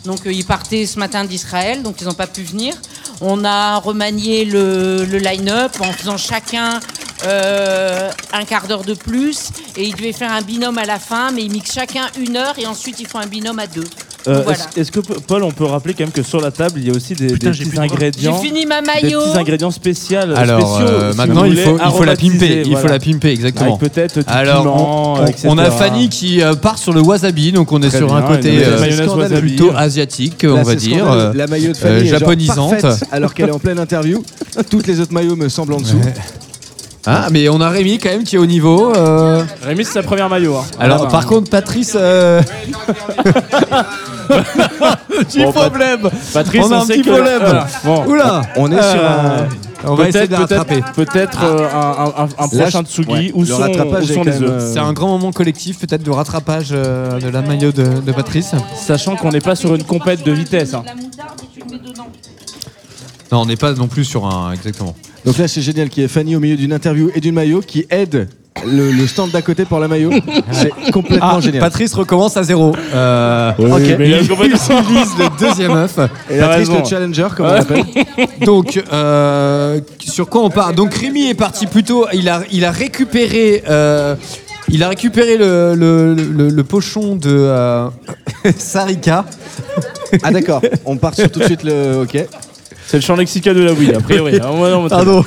Donc 0.05 0.27
euh, 0.27 0.33
ils 0.33 0.45
partaient 0.45 0.85
ce 0.87 0.99
matin 0.99 1.25
d'Israël, 1.25 1.83
donc 1.83 2.01
ils 2.01 2.07
n'ont 2.07 2.15
pas 2.15 2.27
pu 2.27 2.43
venir. 2.43 2.75
On 3.21 3.45
a 3.45 3.77
remanié 3.79 4.45
le, 4.45 5.05
le 5.05 5.19
line-up 5.19 5.73
en 5.81 5.93
faisant 5.93 6.17
chacun 6.17 6.81
euh, 7.25 8.11
un 8.33 8.45
quart 8.45 8.67
d'heure 8.67 8.83
de 8.83 8.95
plus. 8.95 9.51
Et 9.77 9.85
ils 9.85 9.95
devaient 9.95 10.13
faire 10.13 10.33
un 10.33 10.43
binôme 10.43 10.79
à 10.79 10.85
la 10.85 10.99
fin, 10.99 11.31
mais 11.31 11.43
ils 11.45 11.53
mixent 11.53 11.75
chacun 11.75 12.07
une 12.19 12.37
heure 12.37 12.59
et 12.59 12.67
ensuite 12.67 12.99
ils 12.99 13.07
font 13.07 13.19
un 13.19 13.27
binôme 13.27 13.61
à 13.61 13.69
deux. 13.69 13.85
Euh, 14.29 14.43
voilà. 14.45 14.53
Est-ce 14.53 14.81
est-ce 14.81 14.93
que 14.93 15.01
Paul, 15.01 15.43
on 15.43 15.51
peut 15.51 15.65
rappeler 15.65 15.95
quand 15.95 16.05
même 16.05 16.13
que 16.13 16.23
sur 16.23 16.41
la 16.41 16.51
table, 16.51 16.75
il 16.77 16.87
y 16.87 16.91
a 16.91 16.95
aussi 16.95 17.15
des, 17.15 17.27
Putain, 17.29 17.49
des 17.51 17.55
j'ai 17.55 17.65
petits 17.65 17.75
voix. 17.77 17.85
ingrédients. 17.85 18.39
J'ai 18.41 18.49
fini 18.49 18.67
ma 18.67 18.81
Des 18.81 18.87
maillot. 19.03 19.21
petits 19.21 19.39
ingrédients 19.39 19.71
spéciaux. 19.71 20.19
Alors 20.37 20.61
spéciaux, 20.61 20.87
euh, 20.89 21.11
si 21.11 21.17
maintenant 21.17 21.41
vous 21.41 21.47
il 21.47 21.51
voulez, 21.53 21.63
faut, 21.65 21.79
il 21.85 21.93
faut 21.93 22.05
la 22.05 22.17
pimper, 22.17 22.63
il 22.67 22.77
faut 22.77 22.87
la 22.89 22.99
pimper 22.99 23.31
exactement. 23.31 23.77
Avec 23.77 23.93
peut-être 23.93 24.19
du 24.21 24.25
Alors 24.29 24.63
piment, 24.63 25.15
on, 25.15 25.21
on- 25.23 25.27
etc. 25.27 25.49
on 25.51 25.59
a 25.59 25.71
Fanny 25.71 26.09
qui 26.09 26.41
euh, 26.41 26.55
part 26.55 26.79
sur 26.79 26.93
le 26.93 27.01
wasabi, 27.01 27.53
donc 27.53 27.73
on 27.73 27.83
est 27.83 27.89
Très 27.89 27.99
sur 27.99 28.15
un 28.15 28.21
bien, 28.21 28.37
côté 28.37 28.65
euh, 28.65 28.79
mayonnaise 28.81 29.09
wasabi. 29.09 29.41
plutôt 29.41 29.71
asiatique, 29.77 30.45
on 30.49 30.55
Là, 30.55 30.63
va 30.63 30.71
c'est 30.71 30.77
dire, 30.77 30.99
scandaleux. 30.99 31.21
euh, 31.21 31.33
La 31.35 31.47
maillot 31.49 31.73
de 31.73 31.77
euh, 31.77 31.81
Fanny 31.81 31.95
est 32.03 32.07
genre 32.07 32.19
japonisante. 32.21 32.81
parfaite, 32.81 33.09
alors 33.11 33.35
qu'elle 33.35 33.49
est 33.49 33.53
en 33.53 33.59
pleine 33.59 33.79
interview. 33.81 34.23
Toutes 34.71 34.87
les 34.87 35.01
autres 35.01 35.13
maillots 35.13 35.37
me 35.37 35.49
semblent 35.49 35.75
en 35.75 35.81
dessous. 35.81 35.99
Ah, 37.05 37.29
mais 37.33 37.49
on 37.49 37.61
a 37.61 37.69
Rémi 37.69 37.99
quand 37.99 38.11
même 38.11 38.23
qui 38.25 38.37
est 38.37 38.39
au 38.39 38.47
niveau. 38.47 38.95
euh. 38.95 39.43
Rémi, 39.63 39.85
c'est 39.85 39.93
sa 39.95 40.03
première 40.03 40.29
maillot. 40.29 40.57
hein. 40.57 40.65
Alors, 40.79 40.99
Voilà. 40.99 41.11
par 41.13 41.27
contre, 41.27 41.51
Patrice. 41.51 41.95
euh, 41.99 42.41
Petit 45.09 45.43
Bon, 45.45 45.53
Pat- 45.53 45.65
problème. 45.69 46.09
Patrice, 46.33 46.65
on 46.65 46.73
a 46.73 46.77
un 46.79 46.85
sait 46.85 46.95
petit 46.95 47.03
que- 47.03 47.11
problème. 47.11 47.41
voilà. 47.41 47.67
Bon. 47.85 48.05
Oula. 48.07 48.43
On 48.57 48.71
est 48.71 48.77
sur 48.83 49.05
un- 49.05 49.49
On 49.85 49.95
va 49.97 50.09
essayer 50.09 50.29
de 50.29 50.37
Peut-être- 50.37 50.51
la 50.51 50.59
rattraper. 50.59 50.81
peut-être- 50.95 51.11
Peut-être 51.13 51.39
euh, 51.43 51.69
un, 51.75 52.23
un- 52.23 52.29
un 52.39 52.47
Là, 52.57 52.63
prochain 52.63 52.83
je- 52.87 52.93
Tsugi 52.93 53.11
ouais. 53.13 53.33
où 53.35 53.41
Le 53.41 53.47
sont, 53.47 53.59
rattrapage 53.59 54.05
où 54.09 54.13
est 54.13 54.15
sont 54.15 54.21
quand 54.21 54.25
les 54.31 54.31
même, 54.39 54.45
œufs. 54.45 54.63
euh, 54.63 54.73
C'est 54.73 54.79
un 54.79 54.93
grand 54.93 55.09
moment 55.09 55.33
collectif, 55.33 55.81
peut-être 55.81 56.05
de 56.05 56.11
rattrapage 56.13 56.69
euh, 56.71 57.19
de 57.19 57.29
la 57.29 57.43
maillot 57.43 57.73
de, 57.73 57.83
de 58.01 58.13
Patrice. 58.13 58.53
Sachant 58.77 59.17
qu'on 59.17 59.31
n'est 59.31 59.41
pas 59.41 59.57
sur 59.57 59.75
une 59.75 59.83
compète 59.83 60.25
de 60.25 60.31
vitesse. 60.31 60.75
hein. 60.75 60.85
Non, 63.33 63.41
on 63.41 63.47
n'est 63.47 63.57
pas 63.57 63.73
non 63.73 63.89
plus 63.89 64.05
sur 64.05 64.25
un. 64.27 64.53
Exactement. 64.53 64.95
Donc 65.25 65.39
là, 65.39 65.47
c'est 65.49 65.63
génial 65.63 65.89
qu'il 65.89 66.03
y 66.03 66.07
ait 66.07 66.09
Fanny 66.09 66.35
au 66.37 66.41
milieu 66.41 66.57
d'une 66.57 66.73
interview 66.73 67.11
et 67.15 67.21
d'une 67.21 67.35
maillot 67.35 67.61
qui 67.65 67.87
aide 67.91 68.29
le, 68.67 68.91
le 68.93 69.07
stand 69.07 69.31
d'à 69.31 69.41
côté 69.43 69.65
pour 69.65 69.79
la 69.81 69.89
maillot. 69.89 70.11
C'est 70.53 70.71
complètement 70.93 71.37
Ah, 71.37 71.41
génial. 71.41 71.61
Patrice 71.61 71.95
recommence 71.95 72.37
à 72.37 72.43
zéro. 72.43 72.75
Euh, 72.95 73.53
Oui, 73.59 73.71
ok. 73.71 73.97
mais 73.99 74.09
il 74.09 74.15
a 74.15 74.21
il 74.21 74.29
complètement- 74.29 74.81
utilise 74.81 75.09
le 75.19 75.39
deuxième 75.47 75.71
œuf. 75.73 75.99
Et 76.31 76.39
Patrice, 76.39 76.69
le 76.71 76.85
challenger, 76.85 77.29
comme 77.37 77.47
on 77.47 77.53
l'appelle. 77.53 77.85
Donc, 78.45 78.81
euh, 78.93 79.81
sur 80.01 80.29
quoi 80.29 80.43
on 80.45 80.51
part? 80.51 80.75
Donc, 80.75 80.95
Rémi 80.95 81.29
est 81.29 81.35
parti 81.35 81.67
plutôt. 81.67 82.07
Il 82.13 82.29
a, 82.29 82.43
il 82.53 82.65
a 82.65 82.71
récupéré. 82.71 83.63
euh, 83.69 84.15
il 84.69 84.83
a 84.83 84.89
récupéré 84.89 85.37
le, 85.37 85.75
le, 85.75 86.15
le- 86.15 86.49
le 86.49 86.65
pochon 86.65 87.17
de 87.17 87.31
euh, 87.31 87.89
Sarika. 88.59 89.25
Ah 90.23 90.31
d'accord, 90.31 90.63
on 90.85 90.97
part 90.97 91.15
sur 91.15 91.31
tout 91.31 91.41
de 91.41 91.45
suite 91.45 91.63
le. 91.65 92.03
Ok. 92.03 92.17
C'est 92.93 92.99
le 92.99 93.03
champ 93.05 93.17
lexical 93.17 93.55
de 93.55 93.63
la 93.63 93.73
weed, 93.73 93.95
a 93.97 94.01
priori. 94.01 94.39
Ah, 94.43 94.53
ouais, 94.53 94.71
non. 94.71 95.25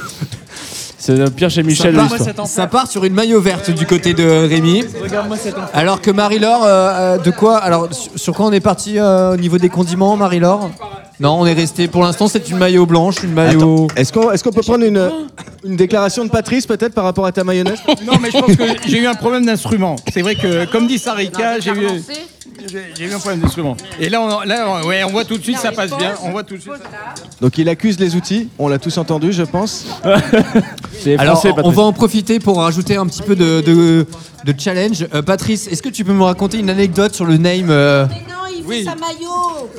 C'est 1.00 1.50
chez 1.50 1.64
Michel. 1.64 1.96
ça, 1.96 2.02
l'histoire. 2.04 2.36
part, 2.36 2.48
ça 2.48 2.68
part 2.68 2.88
sur 2.88 3.04
une 3.06 3.14
maillot 3.16 3.42
verte 3.42 3.72
du 3.72 3.88
côté 3.88 4.14
de 4.14 4.24
Rémi. 4.48 4.84
Regarde-moi 5.02 5.36
cet 5.36 5.56
enfant. 5.56 5.72
Alors 5.74 6.00
que 6.00 6.12
Marie-Laure, 6.12 6.64
euh, 6.64 6.68
euh, 6.68 7.18
de 7.18 7.32
quoi 7.32 7.58
Alors, 7.58 7.92
sur, 7.92 8.12
sur 8.16 8.34
quoi 8.36 8.46
on 8.46 8.52
est 8.52 8.60
parti 8.60 9.00
euh, 9.00 9.34
au 9.34 9.38
niveau 9.38 9.58
des 9.58 9.70
condiments, 9.70 10.16
Marie-Laure? 10.16 10.70
Non, 11.20 11.40
on 11.40 11.46
est 11.46 11.54
resté. 11.54 11.88
Pour 11.88 12.04
l'instant, 12.04 12.28
c'est 12.28 12.50
une 12.50 12.58
maillot 12.58 12.86
blanche, 12.86 13.24
une 13.24 13.32
maillot. 13.34 13.88
Est-ce 13.96 14.12
qu'on 14.12 14.32
est 14.32 14.42
qu'on 14.44 14.52
peut 14.52 14.62
prendre 14.62 14.84
une, 14.84 15.10
une 15.64 15.76
déclaration 15.78 16.26
de 16.26 16.30
Patrice 16.30 16.66
peut-être 16.68 16.94
par 16.94 17.06
rapport 17.06 17.26
à 17.26 17.32
ta 17.32 17.44
mayonnaise? 17.44 17.80
Non, 18.06 18.14
mais 18.22 18.30
je 18.32 18.38
pense 18.40 18.56
que 18.56 18.64
j'ai 18.90 19.00
eu 19.00 19.08
un 19.08 19.16
problème 19.16 19.46
d'instrument. 19.46 19.96
C'est 20.14 20.22
vrai 20.22 20.36
que, 20.36 20.66
comme 20.66 20.88
dit 20.88 21.00
Sarika, 21.00 21.60
j'ai 21.60 21.72
eu, 21.72 21.88
j'ai 22.70 22.80
j'ai 22.98 23.06
eu 23.06 23.14
un 23.14 23.20
problème 23.20 23.40
d'instrument. 23.40 23.78
Et 24.00 24.10
là, 24.10 24.22
on, 24.22 24.42
là 24.42 24.68
on- 24.84 24.88
ouais, 24.88 25.04
on 25.06 25.12
voit 25.12 25.24
tout 25.26 25.38
de 25.38 25.44
suite, 25.44 25.58
ça 25.58 25.72
passe 25.72 25.92
bien. 25.98 26.14
On 26.24 26.32
voit 26.32 26.44
tout 26.44 26.56
de 26.58 26.62
suite. 26.62 26.74
Donc 27.42 27.58
il 27.58 27.70
accuse 27.70 27.98
les 28.00 28.16
outils, 28.16 28.50
on 28.60 28.68
l'a 28.68 28.78
tous 28.80 28.98
entendu, 28.98 29.32
je 29.32 29.44
pense. 29.44 29.86
Alors, 31.18 31.44
on 31.64 31.70
va 31.72 31.84
en 31.84 31.94
profiter 31.94 32.40
pour 32.40 32.58
rajouter 32.58 32.96
un 32.98 33.06
petit 33.08 33.22
peu 33.22 33.36
de, 33.36 33.62
de- 33.62 34.06
de 34.46 34.54
challenge. 34.58 35.08
Euh, 35.14 35.22
Patrice, 35.22 35.68
est-ce 35.68 35.82
que 35.82 35.90
tu 35.90 36.04
peux 36.04 36.14
me 36.14 36.24
raconter 36.24 36.58
une 36.60 36.70
anecdote 36.70 37.14
sur 37.16 37.26
le 37.26 37.38
name 37.38 37.68
euh, 37.70 38.06
Oui. 38.68 38.84
sa 38.86 38.96
maillot. 38.96 39.70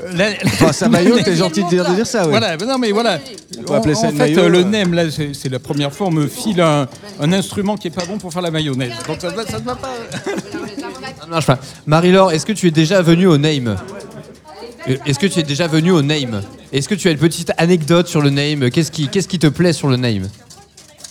Enfin, 0.46 0.72
sa 0.72 0.88
maillot, 0.88 1.18
t'es 1.24 1.36
gentil 1.44 1.64
de 1.64 1.68
dire, 1.68 1.88
de 1.88 1.94
dire 1.94 2.06
ça, 2.06 2.24
ouais. 2.24 2.30
Voilà, 2.30 2.56
ben 2.56 2.66
non 2.66 2.78
mais 2.78 2.92
voilà. 2.92 3.18
On 3.66 3.70
va 3.72 3.78
appeler 3.78 3.94
ça 3.94 4.06
en 4.06 4.10
une 4.10 4.16
fait, 4.16 4.22
maillot, 4.34 4.40
euh, 4.40 4.48
le 4.48 4.62
nem, 4.62 4.92
là, 4.94 5.04
c'est 5.10 5.48
la 5.48 5.58
première 5.58 5.92
fois, 5.92 6.06
on 6.08 6.10
me 6.12 6.26
file 6.28 6.60
un, 6.60 6.86
un 7.20 7.32
instrument 7.32 7.76
qui 7.76 7.88
est 7.88 7.90
pas 7.90 8.04
bon 8.04 8.18
pour 8.18 8.32
faire 8.32 8.42
la 8.42 8.50
mayonnaise. 8.50 8.92
Donc 9.06 9.20
ça, 9.20 9.30
ça 9.48 9.58
ne 9.58 9.64
va 9.64 9.74
pas. 9.74 9.92
Ça 11.20 11.26
marche 11.26 11.46
pas. 11.46 11.58
Marie-Laure, 11.86 12.32
est-ce 12.32 12.46
que 12.46 12.52
tu 12.52 12.68
es 12.68 12.70
déjà 12.70 13.02
venu 13.02 13.26
au 13.26 13.38
name 13.38 13.76
Euh, 14.88 14.96
Est-ce 15.06 15.18
que 15.18 15.26
tu 15.26 15.40
es 15.40 15.42
déjà 15.42 15.66
venu 15.66 15.90
au 15.90 16.02
name 16.02 16.42
Est-ce 16.72 16.88
que 16.88 16.94
tu 16.94 17.08
as 17.08 17.10
une 17.10 17.18
petite 17.18 17.52
anecdote 17.58 18.06
sur 18.06 18.20
le 18.22 18.30
name 18.30 18.70
Qu'est-ce 18.70 18.92
qui, 18.92 19.08
qu'est-ce 19.08 19.26
qui 19.28 19.38
te 19.40 19.48
plaît 19.48 19.72
sur 19.72 19.88
le 19.88 19.96
name 19.96 20.28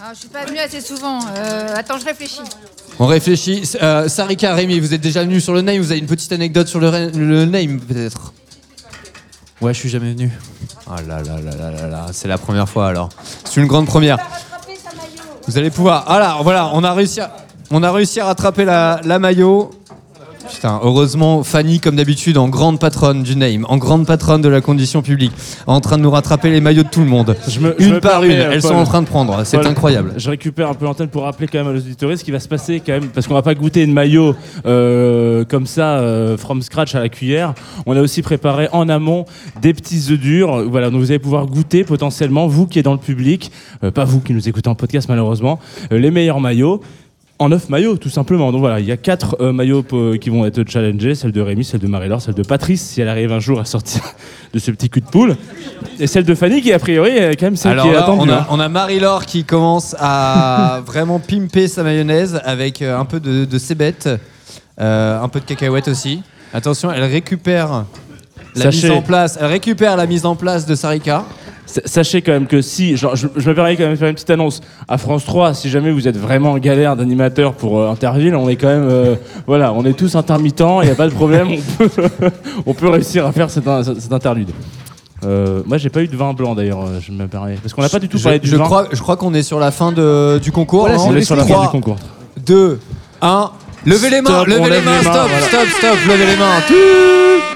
Ah, 0.01 0.11
je 0.13 0.19
suis 0.19 0.29
pas 0.29 0.45
venue 0.45 0.59
assez 0.59 0.79
souvent. 0.79 1.19
Euh, 1.35 1.73
attends, 1.75 1.97
je 1.99 2.05
réfléchis. 2.05 2.39
On 2.99 3.07
réfléchit. 3.07 3.63
Euh, 3.81 4.07
Sarika, 4.07 4.53
Rémi, 4.53 4.79
vous 4.79 4.93
êtes 4.93 5.01
déjà 5.01 5.23
venus 5.23 5.43
sur 5.43 5.53
le 5.53 5.61
name 5.61 5.77
Vous 5.79 5.91
avez 5.91 5.99
une 5.99 6.05
petite 6.05 6.31
anecdote 6.31 6.67
sur 6.67 6.79
le, 6.79 7.09
le 7.09 7.45
name 7.45 7.79
peut-être? 7.79 8.33
Ouais, 9.61 9.73
je 9.73 9.79
suis 9.79 9.89
jamais 9.89 10.13
venu. 10.13 10.31
Ah 10.87 10.97
là 11.07 11.21
là 11.23 11.39
là 11.41 11.55
là 11.55 11.71
là 11.71 11.87
là, 11.87 12.05
c'est 12.11 12.27
la 12.27 12.37
première 12.37 12.69
fois 12.69 12.87
alors. 12.87 13.09
C'est 13.43 13.59
une 13.59 13.67
grande 13.67 13.87
première. 13.87 14.17
Vous 15.47 15.57
allez 15.57 15.71
pouvoir. 15.71 16.05
Ah 16.07 16.19
là, 16.19 16.37
voilà, 16.41 16.71
on 16.73 16.83
a 16.83 16.93
réussi 16.93 17.21
à, 17.21 17.35
on 17.71 17.81
rattraper 17.81 18.65
la 18.65 19.19
maillot. 19.19 19.71
Putain, 20.49 20.79
heureusement, 20.83 21.43
Fanny, 21.43 21.79
comme 21.79 21.95
d'habitude, 21.95 22.37
en 22.37 22.47
grande 22.49 22.79
patronne 22.79 23.23
du 23.23 23.35
name, 23.35 23.65
en 23.67 23.77
grande 23.77 24.05
patronne 24.05 24.41
de 24.41 24.47
la 24.49 24.61
condition 24.61 25.01
publique, 25.01 25.31
en 25.67 25.81
train 25.81 25.97
de 25.97 26.03
nous 26.03 26.11
rattraper 26.11 26.49
les 26.51 26.61
maillots 26.61 26.83
de 26.83 26.87
tout 26.89 26.99
le 27.01 27.07
monde. 27.07 27.35
Je 27.47 27.59
me- 27.59 27.75
une 27.81 27.87
je 27.89 27.93
me 27.95 27.99
par 27.99 28.23
une, 28.23 28.31
elles 28.31 28.61
Paul. 28.61 28.71
sont 28.71 28.75
en 28.77 28.83
train 28.85 29.01
de 29.01 29.07
prendre. 29.07 29.43
C'est 29.43 29.57
Paul, 29.57 29.67
incroyable. 29.67 30.13
Je 30.17 30.29
récupère 30.29 30.69
un 30.69 30.73
peu 30.75 30.85
l'antenne 30.85 31.07
pour 31.09 31.23
rappeler 31.23 31.47
quand 31.47 31.57
même 31.57 31.67
à 31.67 31.71
nos 31.73 31.79
auditeurs 31.79 32.17
ce 32.17 32.23
qui 32.23 32.31
va 32.31 32.39
se 32.39 32.47
passer 32.47 32.79
quand 32.85 32.93
même, 32.93 33.07
parce 33.07 33.27
qu'on 33.27 33.33
va 33.33 33.41
pas 33.41 33.55
goûter 33.55 33.83
une 33.83 33.93
maillot 33.93 34.35
euh, 34.65 35.43
comme 35.45 35.65
ça, 35.65 35.97
euh, 35.97 36.37
from 36.37 36.61
scratch 36.61 36.95
à 36.95 36.99
la 36.99 37.09
cuillère. 37.09 37.53
On 37.85 37.95
a 37.97 38.01
aussi 38.01 38.21
préparé 38.21 38.69
en 38.71 38.87
amont 38.87 39.25
des 39.61 39.73
petits 39.73 40.11
œufs 40.11 40.19
durs. 40.19 40.69
Voilà, 40.69 40.89
donc 40.89 40.99
vous 41.01 41.11
allez 41.11 41.19
pouvoir 41.19 41.47
goûter 41.47 41.83
potentiellement, 41.83 42.47
vous 42.47 42.67
qui 42.67 42.79
êtes 42.79 42.85
dans 42.85 42.93
le 42.93 42.99
public, 42.99 43.51
euh, 43.83 43.91
pas 43.91 44.05
vous 44.05 44.19
qui 44.21 44.33
nous 44.33 44.47
écoutez 44.47 44.69
en 44.69 44.75
podcast 44.75 45.09
malheureusement, 45.09 45.59
les 45.91 46.11
meilleurs 46.11 46.39
maillots. 46.39 46.81
En 47.37 47.49
neuf 47.49 47.67
maillots, 47.67 47.97
tout 47.97 48.09
simplement. 48.09 48.51
Donc 48.53 48.61
voilà, 48.61 48.79
il 48.79 48.85
y 48.85 48.93
a 48.93 48.97
quatre 48.97 49.35
euh, 49.41 49.51
maillots 49.51 49.83
euh, 49.91 50.17
qui 50.17 50.29
vont 50.29 50.45
être 50.45 50.69
challengés 50.69 51.15
celle 51.15 51.33
de 51.33 51.41
Rémi, 51.41 51.65
celle 51.65 51.81
de 51.81 51.87
Marie-Laure, 51.87 52.21
celle 52.21 52.33
de 52.33 52.43
Patrice, 52.43 52.81
si 52.81 53.01
elle 53.01 53.09
arrive 53.09 53.33
un 53.33 53.39
jour 53.41 53.59
à 53.59 53.65
sortir 53.65 54.01
de 54.53 54.59
ce 54.59 54.71
petit 54.71 54.89
cul 54.89 55.01
de 55.01 55.05
poule, 55.07 55.35
et 55.99 56.07
celle 56.07 56.23
de 56.23 56.33
Fanny, 56.33 56.61
qui 56.61 56.71
a 56.71 56.79
priori 56.79 57.09
est 57.11 57.35
quand 57.35 57.47
même 57.47 57.57
celle 57.57 57.73
Alors 57.73 57.85
qui 57.85 57.91
est 57.91 57.93
là, 57.93 58.03
attendue. 58.03 58.29
on 58.29 58.33
hein. 58.33 58.45
a, 58.49 58.53
on 58.53 58.59
a 58.61 58.69
Marie-Laure 58.69 59.25
qui 59.25 59.43
commence 59.43 59.97
à 59.99 60.81
vraiment 60.85 61.19
pimper 61.19 61.67
sa 61.67 61.83
mayonnaise 61.83 62.39
avec 62.45 62.81
euh, 62.81 62.97
un 62.97 63.03
peu 63.03 63.19
de, 63.19 63.43
de 63.43 63.57
cébette, 63.57 64.07
euh, 64.79 65.21
un 65.21 65.27
peu 65.27 65.41
de 65.41 65.45
cacahuète 65.45 65.89
aussi. 65.89 66.21
Attention, 66.53 66.89
elle 66.89 67.03
récupère 67.03 67.83
la 68.55 68.63
Sachez- 68.63 68.87
mise 68.87 68.97
en 68.97 69.01
place. 69.01 69.37
Elle 69.41 69.47
récupère 69.47 69.97
la 69.97 70.05
mise 70.05 70.25
en 70.25 70.37
place 70.37 70.65
de 70.65 70.73
Sarika. 70.73 71.25
Sa- 71.75 71.81
Sachez 71.85 72.21
quand 72.21 72.31
même 72.31 72.47
que 72.47 72.61
si, 72.61 72.95
genre, 72.95 73.15
je, 73.15 73.27
je 73.35 73.49
me 73.49 73.53
permets 73.55 73.75
quand 73.75 73.83
même 73.83 73.91
de 73.93 73.97
faire 73.97 74.07
une 74.07 74.13
petite 74.15 74.29
annonce 74.29 74.61
à 74.87 74.97
France 74.97 75.25
3, 75.25 75.53
si 75.53 75.69
jamais 75.69 75.91
vous 75.91 76.07
êtes 76.07 76.17
vraiment 76.17 76.51
en 76.51 76.57
galère 76.57 76.95
d'animateur 76.95 77.53
pour 77.53 77.79
euh, 77.79 77.89
Interville, 77.89 78.35
on 78.35 78.47
est 78.47 78.55
quand 78.55 78.67
même, 78.67 78.87
euh, 78.89 79.15
voilà, 79.47 79.73
on 79.73 79.83
est 79.83 79.93
tous 79.93 80.15
intermittents, 80.15 80.81
il 80.81 80.85
n'y 80.85 80.91
a 80.91 80.95
pas 80.95 81.07
de 81.09 81.13
problème, 81.13 81.49
on 81.51 81.87
peut, 81.87 82.03
on 82.65 82.73
peut 82.73 82.87
réussir 82.89 83.25
à 83.25 83.31
faire 83.31 83.49
cet, 83.49 83.67
in- 83.67 83.83
cet 83.83 84.13
interlude. 84.13 84.49
Euh, 85.25 85.63
moi, 85.65 85.77
j'ai 85.77 85.89
pas 85.89 86.01
eu 86.03 86.07
de 86.07 86.15
vin 86.15 86.33
blanc 86.33 86.55
d'ailleurs, 86.55 86.81
euh, 86.81 86.99
je 87.01 87.11
me 87.11 87.27
permets, 87.27 87.55
parce 87.61 87.73
qu'on 87.73 87.81
n'a 87.81 87.89
pas 87.89 87.99
du 87.99 88.07
tout 88.09 88.17
Je, 88.17 88.23
parlé 88.23 88.39
du 88.39 88.47
je 88.47 88.55
vin. 88.55 88.65
crois, 88.65 88.87
je 88.91 89.01
crois 89.01 89.17
qu'on 89.17 89.33
est 89.33 89.43
sur 89.43 89.59
la 89.59 89.71
fin 89.71 89.91
de- 89.91 90.39
du 90.41 90.51
concours. 90.51 90.81
Voilà, 90.81 90.97
non 90.97 91.07
on 91.09 91.15
est 91.15 91.23
sur 91.23 91.35
la 91.35 91.45
fin 91.45 91.61
du 91.63 91.67
concours. 91.69 91.97
2, 92.45 92.79
1. 93.21 93.51
Levez 93.85 94.09
les 94.09 94.21
mains, 94.21 94.41
on 94.41 94.45
levez 94.45 94.69
les 94.69 94.81
mains, 94.81 95.01
stop, 95.01 95.29
stop, 95.47 95.67
stop, 95.77 95.97
levez 96.07 96.25
les 96.25 96.35
mains. 96.37 96.61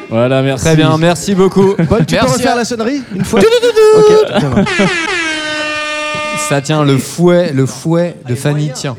Voilà, 0.10 0.42
merci. 0.42 0.66
Très 0.66 0.76
bien, 0.76 0.96
merci 0.98 1.34
beaucoup. 1.36 1.74
Paul, 1.90 2.06
tu 2.06 2.16
peux 2.16 2.22
Merci 2.22 2.34
refaire 2.34 2.54
à- 2.54 2.58
la 2.58 2.66
sonnerie 2.66 3.02
une 3.16 3.26
fois 3.26 3.40
ça 6.48 6.62
tient 6.62 6.84
le 6.84 6.98
fouet, 6.98 7.52
le 7.54 7.66
fouet 7.66 8.16
de 8.28 8.34
Fanny, 8.36 8.72
tiens. 8.74 8.96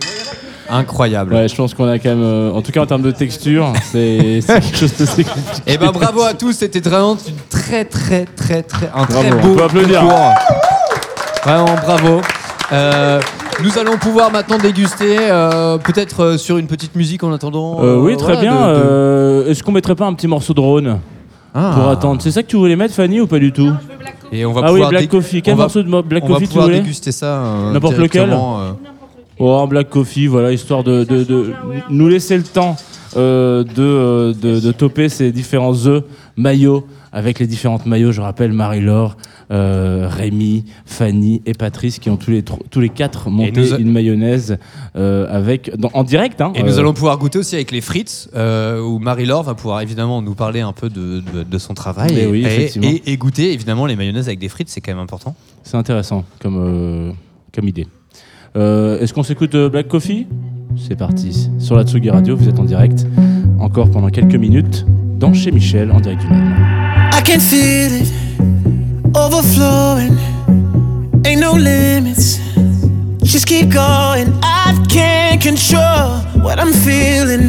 Incroyable. 0.68 1.34
Ouais, 1.34 1.48
je 1.48 1.54
pense 1.56 1.74
qu'on 1.74 1.88
a 1.88 1.98
quand 1.98 2.10
même, 2.10 2.22
euh, 2.22 2.52
en 2.52 2.62
tout 2.62 2.70
cas 2.70 2.80
en 2.80 2.86
termes 2.86 3.02
de 3.02 3.10
texture, 3.10 3.72
c'est 3.90 4.40
c'est 4.46 4.60
quelque 4.60 4.76
chose 4.76 4.96
de 4.96 5.04
compliqué. 5.04 5.30
Et 5.66 5.76
ben 5.78 5.90
bravo 5.90 6.22
à 6.22 6.34
tous, 6.34 6.52
c'était 6.52 6.78
vraiment 6.78 7.16
une 7.26 7.34
très 7.48 7.84
très 7.84 8.24
très 8.24 8.62
très 8.62 8.88
un 8.94 9.04
très 9.04 9.22
Bravo, 9.30 9.36
on 9.42 9.46
beau 9.48 9.54
peut 9.56 9.62
applaudir. 9.64 10.00
concours. 10.00 10.34
Vraiment 11.44 11.74
bravo. 11.84 12.20
Euh, 12.72 13.20
Nous 13.62 13.78
allons 13.78 13.98
pouvoir 13.98 14.30
maintenant 14.32 14.58
déguster, 14.58 15.16
euh, 15.20 15.76
peut-être 15.78 16.20
euh, 16.20 16.38
sur 16.38 16.56
une 16.58 16.66
petite 16.66 16.94
musique 16.96 17.22
en 17.24 17.32
attendant. 17.32 17.78
Euh, 17.82 17.96
oui, 17.96 18.16
très 18.16 18.34
voilà, 18.34 18.40
bien. 18.40 18.52
de- 18.54 18.74
de- 18.74 18.80
Euh, 18.86 19.46
Est-ce 19.50 19.62
qu'on 19.62 19.72
mettrait 19.72 19.94
pas 19.94 20.06
un 20.06 20.14
petit 20.14 20.26
morceau 20.28 20.54
de 20.54 20.60
Rhône 20.60 20.98
Ah. 21.54 21.72
pour 21.74 21.88
attendre? 21.88 22.22
C'est 22.22 22.30
ça 22.30 22.42
que 22.42 22.48
tu 22.48 22.56
voulais 22.56 22.76
mettre, 22.76 22.94
Fanny, 22.94 23.20
ou 23.20 23.26
pas 23.26 23.38
du 23.38 23.52
tout? 23.52 23.70
Et 24.32 24.44
on 24.46 24.52
va 24.52 24.60
ah 24.64 24.66
oui, 24.68 24.72
pouvoir 24.74 24.90
Black 24.90 25.02
dé- 25.02 25.08
Coffee. 25.08 25.42
Quel 25.42 25.54
on 25.54 25.56
va- 25.58 25.64
morceau 25.64 25.82
de 25.82 25.88
mo- 25.88 26.02
Black 26.02 26.22
on 26.24 26.28
va 26.28 26.34
Coffee 26.34 26.44
tu 26.46 26.48
pouvoir 26.48 26.66
voulais? 26.68 26.80
déguster 26.80 27.12
ça, 27.12 27.26
euh, 27.42 27.72
N'importe 27.72 27.96
lequel 27.98 28.22
directement, 28.26 28.60
euh. 28.60 28.70
Oh, 29.38 29.52
un 29.62 29.66
Black 29.66 29.88
Coffee, 29.90 30.26
voilà, 30.26 30.52
histoire 30.52 30.84
de, 30.84 31.04
de- 31.04 31.24
de 31.24 31.52
nous 31.90 32.08
laisser 32.08 32.36
le 32.36 32.42
temps 32.44 32.76
euh, 33.16 33.64
de, 33.64 33.72
euh, 33.82 34.32
de, 34.40 34.60
de 34.60 34.72
toper 34.72 35.08
ces 35.08 35.32
différents 35.32 35.86
œufs, 35.86 36.04
maillots, 36.36 36.86
avec 37.12 37.40
les 37.40 37.46
différentes 37.48 37.84
maillots, 37.86 38.12
je 38.12 38.20
rappelle, 38.20 38.52
Marie-Laure, 38.52 39.16
euh, 39.50 40.06
Rémi, 40.08 40.64
Fanny 40.84 41.42
et 41.46 41.54
Patrice 41.54 41.98
qui 41.98 42.08
ont 42.10 42.16
tous 42.16 42.30
les, 42.30 42.42
tous 42.42 42.80
les 42.80 42.88
quatre 42.88 43.30
monté 43.30 43.72
a- 43.72 43.78
une 43.78 43.90
mayonnaise 43.90 44.58
euh, 44.96 45.26
avec, 45.30 45.76
dans- 45.76 45.90
en 45.94 46.04
direct. 46.04 46.40
Hein, 46.40 46.52
Et 46.54 46.62
nous 46.62 46.76
euh, 46.76 46.80
allons 46.80 46.92
pouvoir 46.92 47.18
goûter 47.18 47.38
aussi 47.38 47.54
avec 47.56 47.70
les 47.72 47.80
frites, 47.80 48.28
euh, 48.36 48.80
où 48.80 48.98
Marie-Laure 48.98 49.42
va 49.42 49.54
pouvoir 49.54 49.80
évidemment 49.80 50.22
nous 50.22 50.34
parler 50.34 50.60
un 50.60 50.72
peu 50.72 50.88
de, 50.88 51.20
de- 51.34 51.42
de 51.42 51.58
son 51.58 51.74
travail. 51.74 52.18
Et, 52.18 52.26
oui, 52.26 52.42
et- 52.42 52.46
effectivement. 52.46 52.88
et- 52.88 53.02
et 53.12 53.16
goûter 53.16 53.52
évidemment 53.52 53.86
les 53.86 53.96
mayonnaises 53.96 54.28
avec 54.28 54.38
des 54.38 54.48
frites, 54.48 54.68
c'est 54.68 54.80
quand 54.80 54.92
même 54.92 55.02
important. 55.02 55.34
C'est 55.64 55.76
intéressant 55.76 56.24
comme, 56.40 56.56
euh, 56.58 57.12
comme 57.54 57.66
idée. 57.68 57.86
Euh, 58.56 58.98
Est-ce 59.00 59.12
qu'on 59.14 59.22
s'écoute 59.22 59.54
Black 59.56 59.88
Coffee? 59.88 60.26
C'est 60.76 60.96
parti. 60.96 61.50
Sur 61.58 61.76
la 61.76 61.82
Tsugi 61.84 62.10
Radio, 62.10 62.36
vous 62.36 62.48
êtes 62.48 62.58
en 62.58 62.64
direct, 62.64 63.06
encore 63.58 63.90
pendant 63.90 64.08
quelques 64.08 64.34
minutes, 64.36 64.86
dans 65.18 65.32
Chez 65.34 65.50
Michel, 65.50 65.90
en 65.90 66.00
direct 66.00 66.22
du. 66.22 66.28
I 66.28 67.22
can 67.24 67.38
feel 67.40 67.92
it 68.02 68.12
overflowing. 69.14 70.18
Ain't 71.26 71.40
no 71.40 71.52
limits. 71.52 72.38
Just 73.22 73.46
keep 73.46 73.70
going. 73.70 74.32
I 74.42 74.74
can't 74.88 75.40
control 75.40 76.20
what 76.42 76.58
I'm 76.58 76.72
feeling. 76.72 77.48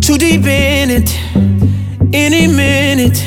Too 0.00 0.18
deep 0.18 0.44
in 0.46 0.90
it. 0.90 1.10
Any 2.12 2.46
minute. 2.46 3.22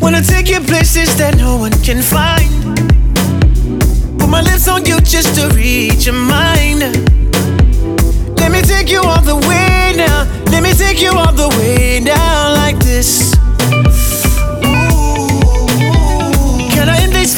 Wanna 0.00 0.22
take 0.22 0.48
you 0.48 0.60
places 0.60 1.16
that 1.18 1.36
no 1.36 1.56
one 1.56 1.72
can 1.82 2.02
find. 2.02 2.50
Put 4.18 4.28
my 4.28 4.42
lips 4.42 4.68
on 4.68 4.84
you 4.84 5.00
just 5.00 5.34
to 5.36 5.48
reach 5.54 6.06
your 6.06 6.14
mind. 6.14 6.80
Let 8.38 8.52
me 8.52 8.62
take 8.62 8.90
you 8.90 9.00
all 9.02 9.20
the 9.20 9.36
way 9.36 9.94
now. 9.96 10.26
Let 10.50 10.62
me 10.62 10.72
take 10.72 11.00
you 11.00 11.12
all 11.12 11.32
the 11.32 11.48
way 11.58 12.00
down 12.00 12.54
like 12.54 12.78
this. 12.78 13.34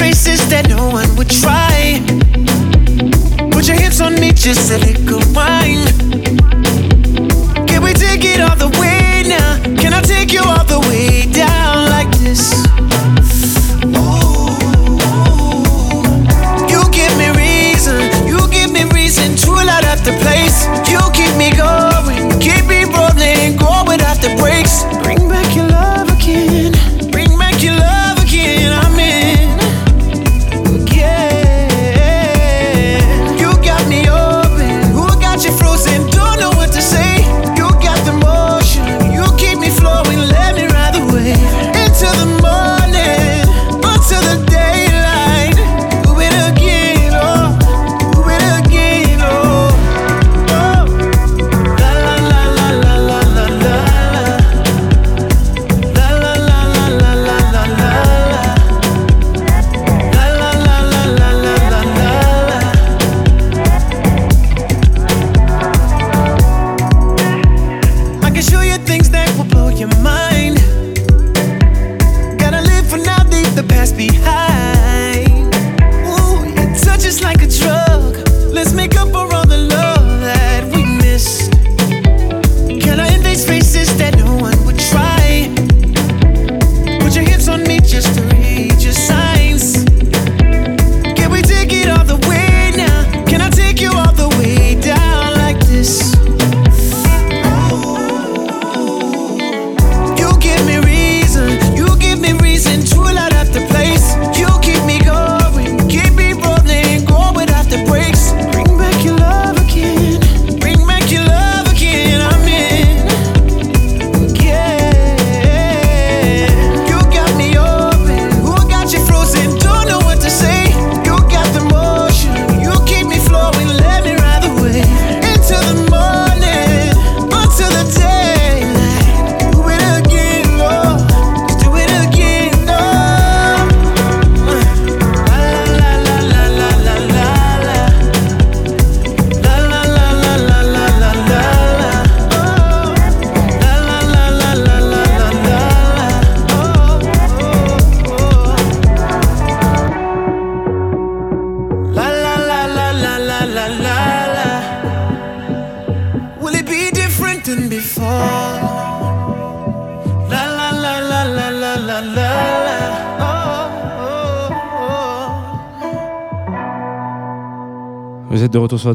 Spaces 0.01 0.49
that 0.49 0.67
no 0.67 0.89
one 0.89 1.15
would 1.17 1.29
try? 1.29 2.01
Put 3.53 3.69
your 3.69 3.77
hips 3.77 4.01
on 4.01 4.15
me, 4.15 4.33
just 4.33 4.73
a 4.73 4.79
little 4.79 5.21
wine. 5.35 5.85
Can 7.69 7.83
we 7.83 7.93
take 7.93 8.25
it 8.25 8.41
all 8.41 8.57
the 8.57 8.75
way 8.81 9.00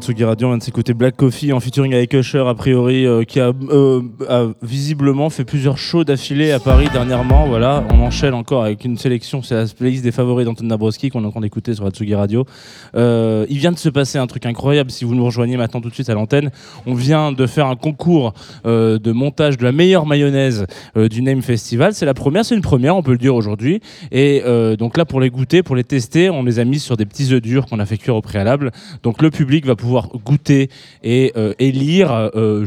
Radio, 0.07 0.47
on 0.47 0.51
vient 0.51 0.57
de 0.59 0.63
s'écouter 0.63 0.93
Black 0.93 1.15
Coffee 1.15 1.51
en 1.51 1.59
featuring 1.59 1.95
avec 1.95 2.13
Usher, 2.13 2.43
a 2.47 2.53
priori, 2.53 3.07
euh, 3.07 3.23
qui 3.23 3.39
a, 3.39 3.51
euh, 3.69 4.01
a 4.29 4.45
visiblement 4.61 5.31
fait 5.31 5.45
plusieurs 5.45 5.79
shows 5.79 6.03
d'affilée 6.03 6.51
à 6.51 6.59
Paris 6.59 6.87
dernièrement. 6.93 7.47
Voilà, 7.47 7.83
on 7.89 7.99
enchaîne 8.01 8.35
encore 8.35 8.63
avec 8.63 8.85
une 8.85 8.97
sélection, 8.97 9.41
c'est 9.41 9.55
la 9.55 9.65
playlist 9.65 10.03
des 10.03 10.11
favoris 10.11 10.45
d'Anton 10.45 10.63
Nabrowski 10.65 11.09
qu'on 11.09 11.23
est 11.23 11.25
en 11.25 11.31
train 11.31 11.41
sur 11.73 11.85
la 11.85 12.17
Radio. 12.17 12.45
Euh, 12.95 13.47
il 13.49 13.57
vient 13.57 13.71
de 13.71 13.79
se 13.79 13.89
passer 13.89 14.19
un 14.19 14.27
truc 14.27 14.45
incroyable, 14.45 14.91
si 14.91 15.05
vous 15.05 15.15
nous 15.15 15.25
rejoignez 15.25 15.57
maintenant 15.57 15.81
tout 15.81 15.89
de 15.89 15.93
suite 15.93 16.09
à 16.09 16.13
l'antenne. 16.13 16.51
On 16.85 16.93
vient 16.93 17.31
de 17.31 17.47
faire 17.47 17.65
un 17.65 17.75
concours 17.75 18.33
de 18.63 19.11
montage 19.11 19.57
de 19.57 19.63
la 19.63 19.71
meilleure 19.71 20.05
mayonnaise 20.05 20.67
du 20.95 21.23
Name 21.23 21.41
Festival. 21.41 21.93
C'est 21.95 22.05
la 22.05 22.13
première, 22.13 22.45
c'est 22.45 22.55
une 22.55 22.61
première, 22.61 22.95
on 22.95 23.01
peut 23.01 23.13
le 23.13 23.17
dire 23.17 23.33
aujourd'hui. 23.33 23.81
Et 24.11 24.43
donc 24.77 24.97
là, 24.97 25.05
pour 25.05 25.19
les 25.19 25.29
goûter, 25.29 25.63
pour 25.63 25.75
les 25.75 25.83
tester, 25.83 26.29
on 26.29 26.43
les 26.43 26.59
a 26.59 26.63
mis 26.63 26.79
sur 26.79 26.95
des 26.95 27.05
petits 27.05 27.33
œufs 27.33 27.41
durs 27.41 27.65
qu'on 27.65 27.79
a 27.79 27.85
fait 27.85 27.97
cuire 27.97 28.15
au 28.15 28.21
préalable. 28.21 28.71
Donc 29.03 29.21
le 29.21 29.31
public 29.31 29.65
va 29.65 29.75
pouvoir 29.75 29.94
goûter 30.01 30.69
et, 31.03 31.33
euh, 31.35 31.53
et 31.59 31.71
lire. 31.71 32.11
Euh, 32.35 32.65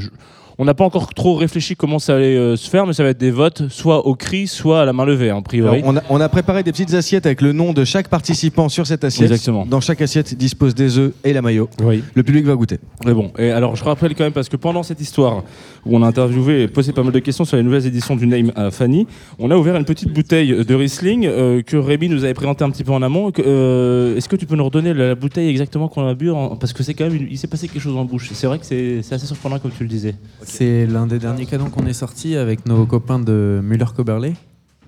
on 0.60 0.64
n'a 0.64 0.74
pas 0.74 0.85
encore 0.85 1.14
trop 1.14 1.36
réfléchi 1.36 1.76
comment 1.76 2.01
ça 2.01 2.16
allait 2.16 2.36
euh, 2.36 2.56
se 2.56 2.68
faire, 2.68 2.85
mais 2.85 2.93
ça 2.93 3.05
va 3.05 3.10
être 3.10 3.18
des 3.18 3.30
votes, 3.30 3.68
soit 3.68 4.05
au 4.06 4.16
cri, 4.16 4.48
soit 4.48 4.80
à 4.82 4.85
la 4.85 4.93
main 4.93 5.05
levée, 5.05 5.30
hein, 5.30 5.36
a 5.39 5.43
priori. 5.43 5.78
Alors, 5.78 5.89
on, 5.89 5.97
a, 5.97 6.02
on 6.10 6.20
a 6.20 6.28
préparé 6.28 6.64
des 6.64 6.72
petites 6.72 6.93
assiettes 6.94 7.26
avec 7.26 7.43
le 7.43 7.52
nom 7.52 7.72
de 7.72 7.85
chaque 7.85 8.09
participant 8.09 8.68
sur 8.68 8.85
cette 8.85 9.05
assiette. 9.05 9.30
Exactement. 9.30 9.64
Dans 9.66 9.80
chaque 9.80 10.02
assiette 10.02 10.35
dispose 10.35 10.74
des 10.74 10.98
œufs 10.98 11.12
et 11.22 11.32
la 11.32 11.43
maillot. 11.43 11.68
Oui. 11.80 12.02
Le 12.12 12.22
public 12.24 12.44
va 12.44 12.56
goûter. 12.56 12.78
Mais 13.06 13.14
bon, 13.14 13.30
et 13.39 13.51
alors 13.52 13.76
je 13.76 13.85
rappelle 13.85 14.16
quand 14.16 14.24
même 14.24 14.32
parce 14.32 14.48
que 14.48 14.56
pendant 14.56 14.82
cette 14.82 15.01
histoire 15.01 15.44
où 15.86 15.97
on 15.97 16.02
a 16.02 16.09
interviewé 16.09 16.62
et 16.64 16.68
posé 16.68 16.93
pas 16.93 17.05
mal 17.05 17.12
de 17.12 17.20
questions 17.20 17.44
sur 17.44 17.56
les 17.56 17.62
nouvelles 17.62 17.86
éditions 17.86 18.16
du 18.16 18.26
Name 18.26 18.51
à 18.56 18.72
Fanny, 18.72 19.06
on 19.39 19.52
a 19.52 19.56
ouvert 19.56 19.76
une 19.76 19.85
petite 19.85 20.12
bouteille 20.12 20.64
de 20.64 20.74
Riesling 20.74 21.24
euh, 21.26 21.62
que 21.62 21.76
Rémi 21.76 22.09
nous 22.09 22.24
avait 22.24 22.35
présenté 22.35 22.64
un 22.64 22.70
petit 22.70 22.82
peu 22.82 22.90
en 22.90 23.02
amont. 23.02 23.30
Euh, 23.39 24.16
Est-ce 24.16 24.28
que 24.28 24.35
tu 24.35 24.44
peux 24.47 24.56
nous 24.56 24.64
redonner 24.64 24.93
la, 24.93 25.09
la 25.09 25.14
bouteille 25.14 25.48
exactement 25.48 25.86
qu'on 25.86 26.05
a 26.09 26.14
bu 26.14 26.30
en- 26.30 26.56
Parce 26.56 26.72
que 26.72 26.82
c'est 26.82 26.94
quand 26.94 27.05
même, 27.05 27.14
une- 27.14 27.28
il 27.30 27.39
s'est 27.39 27.47
passé 27.47 27.68
quelque 27.68 27.80
chose 27.80 27.97
en 27.97 28.05
bouche. 28.05 28.30
C'est 28.35 28.48
vrai 28.48 28.59
que 28.59 28.66
c'est 28.66 28.98
assez 29.12 29.26
surprenant 29.26 29.60
comme 29.60 29.70
tu 29.70 29.85
le 29.85 29.89
disais. 29.89 30.16
C'est 30.49 30.87
l'un 30.87 31.07
des 31.07 31.19
derniers 31.19 31.47
canons 31.47 31.70
qu'on 31.70 31.87
est 31.87 31.93
sorti 31.93 32.37
avec 32.37 32.66
nos 32.66 32.87
copains 32.87 33.19
de 33.19 33.61
Müller-Coberley. 33.62 34.35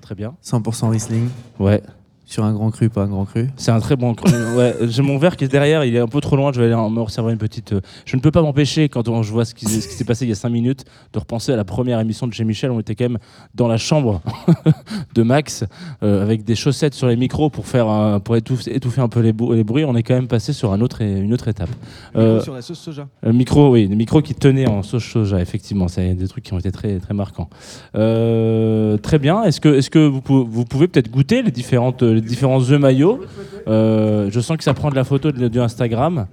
Très 0.00 0.14
bien. 0.14 0.34
100% 0.44 0.88
Riesling. 0.90 1.28
Ouais. 1.58 1.82
Sur 2.30 2.44
un 2.44 2.52
grand 2.52 2.70
cru, 2.70 2.88
pas 2.90 3.02
un 3.02 3.08
grand 3.08 3.24
cru. 3.24 3.48
C'est 3.56 3.72
un 3.72 3.80
très 3.80 3.96
bon. 3.96 4.14
ouais, 4.56 4.76
j'ai 4.82 5.02
mon 5.02 5.18
verre 5.18 5.36
qui 5.36 5.42
est 5.42 5.48
derrière, 5.48 5.84
il 5.84 5.96
est 5.96 5.98
un 5.98 6.06
peu 6.06 6.20
trop 6.20 6.36
loin. 6.36 6.52
Je 6.52 6.60
vais 6.60 6.66
aller 6.66 6.74
en- 6.76 6.88
me 6.88 7.00
resservir 7.00 7.32
une 7.32 7.38
petite. 7.38 7.72
euh, 7.72 7.80
Je 8.04 8.14
ne 8.14 8.20
peux 8.20 8.30
pas 8.30 8.40
m'empêcher 8.40 8.88
quand 8.88 9.08
on- 9.08 9.24
je 9.24 9.32
vois 9.32 9.44
ce 9.44 9.52
qui, 9.52 9.64
ce 9.66 9.88
qui 9.88 9.94
s'est 9.94 10.04
passé 10.04 10.26
il 10.26 10.28
y 10.28 10.32
a 10.32 10.36
5 10.36 10.48
minutes 10.48 10.84
de 11.12 11.18
repenser 11.18 11.52
à 11.52 11.56
la 11.56 11.64
première 11.64 11.98
émission 11.98 12.28
de 12.28 12.32
chez 12.32 12.44
Michel. 12.44 12.70
On 12.70 12.78
était 12.78 12.94
quand 12.94 13.06
même 13.08 13.18
dans 13.56 13.66
la 13.66 13.78
chambre 13.78 14.22
de 15.14 15.22
Max 15.24 15.64
euh, 16.04 16.22
avec 16.22 16.44
des 16.44 16.54
chaussettes 16.54 16.94
sur 16.94 17.08
les 17.08 17.16
micros 17.16 17.50
pour 17.50 17.66
faire 17.66 17.88
un- 17.88 18.20
pour 18.20 18.36
étouffer, 18.36 18.76
étouffer 18.76 19.00
un 19.00 19.08
peu 19.08 19.18
les, 19.18 19.32
bruits. 19.32 19.84
On 19.84 19.96
est 19.96 20.04
quand 20.04 20.14
même 20.14 20.28
passé 20.28 20.52
sur 20.52 20.72
un 20.72 20.80
autre, 20.82 21.02
une 21.02 21.34
autre 21.34 21.48
étape. 21.48 21.70
Euh, 22.14 22.40
sur 22.40 22.54
la 22.54 22.62
sauce 22.62 22.78
soja. 22.78 23.08
euh, 23.26 23.32
micro, 23.32 23.70
oui, 23.72 23.88
des 23.88 23.96
micros 23.96 24.22
qui 24.22 24.36
tenaient 24.36 24.68
en 24.68 24.84
sauce 24.84 25.02
soja, 25.04 25.40
effectivement. 25.40 25.88
C'est 25.88 26.14
des 26.14 26.28
trucs 26.28 26.44
qui 26.44 26.52
ont 26.54 26.58
été 26.60 26.70
très, 26.70 27.00
très 27.00 27.12
marquants. 27.12 27.48
Euh, 27.96 28.96
très 28.98 29.18
bien. 29.18 29.42
Est-ce 29.42 29.60
que, 29.60 29.68
est-ce 29.68 29.90
que 29.90 30.06
vous, 30.06 30.20
pou- 30.20 30.46
vous 30.48 30.64
pouvez 30.64 30.86
peut-être 30.86 31.10
goûter 31.10 31.42
les, 31.42 31.50
différentes, 31.50 32.02
les 32.02 32.19
différents 32.20 32.60
œufs 32.70 32.80
maillots 32.80 33.20
Euh, 33.68 34.30
Je 34.30 34.40
sens 34.40 34.56
que 34.56 34.64
ça 34.64 34.74
prend 34.74 34.90
de 34.90 34.94
la 34.96 35.04
photo 35.04 35.32
de, 35.32 35.48
du 35.48 35.60
Instagram. 35.60 36.26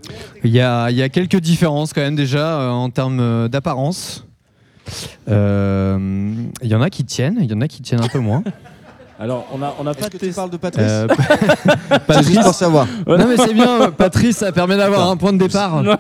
Il 0.43 0.51
y 0.51 0.61
a, 0.61 0.89
il 0.89 0.97
y 0.97 1.01
a 1.01 1.09
quelques 1.09 1.39
différences 1.39 1.93
quand 1.93 2.01
même 2.01 2.15
déjà 2.15 2.59
euh, 2.61 2.69
en 2.69 2.89
termes 2.89 3.19
euh, 3.19 3.47
d'apparence. 3.47 4.25
Il 5.27 5.33
y 5.33 6.75
en 6.75 6.81
a 6.81 6.89
qui 6.89 7.03
tiennent, 7.03 7.37
il 7.41 7.51
y 7.51 7.53
en 7.53 7.61
a 7.61 7.67
qui 7.67 7.81
tiennent 7.81 8.03
un 8.03 8.07
peu 8.07 8.19
moins. 8.19 8.43
Alors, 9.19 9.47
on 9.51 9.57
n'a 9.57 9.73
on 9.79 9.87
a 9.87 9.95
pas 9.95 10.09
que 10.09 10.17
tu 10.17 10.29
parles 10.31 10.51
de 10.51 10.57
Patrice 10.57 10.85
Euh, 10.87 11.07
C'est 12.09 12.23
juste 12.23 12.41
pour 12.43 12.53
savoir. 12.53 12.85
Non 13.07 13.17
mais 13.27 13.35
c'est 13.37 13.53
bien, 13.53 13.89
Patrice, 13.89 14.37
ça 14.37 14.51
permet 14.51 14.77
d'avoir 14.77 15.09
un 15.09 15.17
point 15.17 15.33
de 15.33 15.39
départ. 15.39 15.81
Non. 15.81 15.97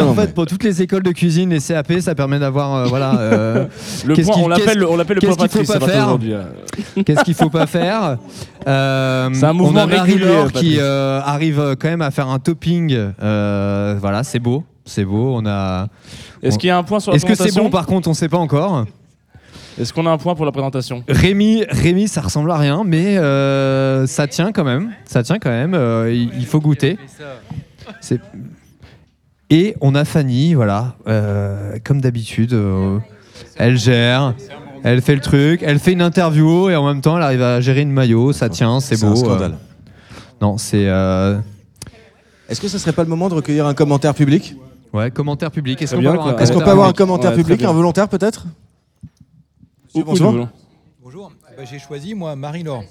en 0.00 0.14
fait, 0.14 0.34
pour 0.34 0.46
toutes 0.46 0.64
les 0.64 0.82
écoles 0.82 1.04
de 1.04 1.12
cuisine, 1.12 1.50
les 1.50 1.60
CAP, 1.60 1.92
ça 2.00 2.14
permet 2.16 2.40
d'avoir, 2.40 2.74
euh, 2.74 2.84
voilà. 2.86 3.16
euh, 3.20 3.66
Le 4.04 4.14
qu'est-ce 4.14 4.26
point, 4.26 4.34
qu'il- 4.34 4.44
on 4.44 4.48
l'appelle- 4.48 4.66
qu'est-ce- 4.80 4.84
on 4.84 4.96
l'appelle 4.96 5.14
le 5.16 5.20
qu'est-ce 5.20 5.36
point 5.36 5.46
qu'il 5.48 5.64
faut 5.64 5.72
Patrice 5.72 5.86
pas 5.86 5.92
faire. 5.92 7.04
Qu'est-ce 7.04 7.24
qu'il 7.24 7.34
faut 7.34 7.50
pas 7.50 7.66
faire 7.66 8.16
Euh, 8.66 9.30
C'est 9.32 9.44
un 9.46 9.52
mouvement 9.54 9.84
On 9.86 9.88
a 9.88 10.02
régulier, 10.02 10.26
Patrice. 10.44 10.60
qui 10.60 10.76
euh, 10.80 11.20
arrive 11.24 11.76
quand 11.80 11.88
même 11.88 12.02
à 12.02 12.10
faire 12.10 12.28
un 12.28 12.38
topping. 12.40 12.94
euh, 13.22 13.96
voilà, 14.00 14.22
c'est 14.22 14.38
beau, 14.38 14.64
c'est 14.84 15.04
beau. 15.04 15.34
On 15.36 15.46
a. 15.46 15.86
Est-ce 16.42 16.56
on- 16.56 16.58
qu'il 16.58 16.68
y 16.68 16.70
a 16.70 16.76
un 16.76 16.82
point 16.82 17.00
sur 17.00 17.12
la 17.12 17.16
Est-ce 17.16 17.24
que 17.24 17.34
c'est 17.34 17.54
bon 17.54 17.70
Par 17.70 17.86
contre, 17.86 18.08
on 18.08 18.14
sait 18.14 18.28
pas 18.28 18.36
encore. 18.38 18.84
Est-ce 19.80 19.92
qu'on 19.92 20.06
a 20.06 20.10
un 20.10 20.18
point 20.18 20.34
pour 20.34 20.44
la 20.44 20.52
présentation 20.52 21.02
Rémi, 21.08 21.64
Rémi, 21.70 22.06
ça 22.06 22.20
ressemble 22.20 22.50
à 22.50 22.56
rien, 22.58 22.82
mais 22.84 23.16
euh, 23.18 24.06
ça 24.06 24.26
tient 24.26 24.52
quand 24.52 24.64
même. 24.64 24.90
Ça 25.06 25.22
tient 25.22 25.38
quand 25.38 25.50
même. 25.50 25.74
euh, 25.74 26.12
il, 26.12 26.30
il 26.38 26.46
faut 26.46 26.60
goûter. 26.60 26.98
C'est- 28.00 28.20
Et 29.48 29.74
on 29.80 29.94
a 29.94 30.04
Fanny, 30.04 30.54
voilà, 30.54 30.94
euh, 31.08 31.78
comme 31.84 32.00
d'habitude. 32.00 32.52
euh, 32.52 32.98
elle 33.56 33.76
gère, 33.76 34.34
elle 34.84 35.00
fait 35.02 35.14
le 35.14 35.20
truc, 35.20 35.62
elle 35.64 35.78
fait 35.78 35.92
une 35.92 36.02
interview 36.02 36.70
et 36.70 36.76
en 36.76 36.86
même 36.86 37.00
temps 37.00 37.16
elle 37.16 37.22
arrive 37.22 37.42
à 37.42 37.60
gérer 37.60 37.80
une 37.80 37.90
maillot. 37.90 38.32
Ça 38.32 38.48
tient, 38.48 38.80
c'est 38.80 38.96
C'est 38.96 39.06
beau. 39.06 39.12
un 39.12 39.16
scandale. 39.16 39.52
euh. 39.52 40.20
non, 40.40 40.56
c'est. 40.58 40.86
euh, 40.88 41.38
Est-ce 42.48 42.60
que 42.60 42.68
ce 42.68 42.78
serait 42.78 42.92
pas 42.92 43.02
le 43.02 43.08
moment 43.08 43.28
de 43.28 43.34
recueillir 43.34 43.66
un 43.66 43.74
commentaire 43.74 44.14
public? 44.14 44.54
Ouais, 44.92 45.10
commentaire 45.10 45.50
public. 45.50 45.80
Est-ce 45.82 45.94
qu'on 45.94 46.00
bien, 46.00 46.12
peut 46.12 46.18
avoir 46.18 46.36
un. 46.36 46.38
Est-ce 46.38 46.52
qu'on 46.52 46.58
commentaire 46.60 46.64
peut 46.64 46.70
avoir 46.70 46.88
un 46.88 46.92
public 46.92 46.98
commentaire 46.98 47.30
Ouais, 47.32 47.36
public, 47.42 47.62
un 47.64 47.72
volontaire 47.72 48.08
peut-être? 48.08 48.46
Ou- 49.94 50.04
Bonjour. 50.04 50.34
ou- 50.34 50.48
Bonjour. 51.02 51.32
Bah, 51.56 51.64
j'ai 51.64 51.78
choisi 51.78 52.14
moi 52.14 52.36
Marie-Laure. 52.36 52.84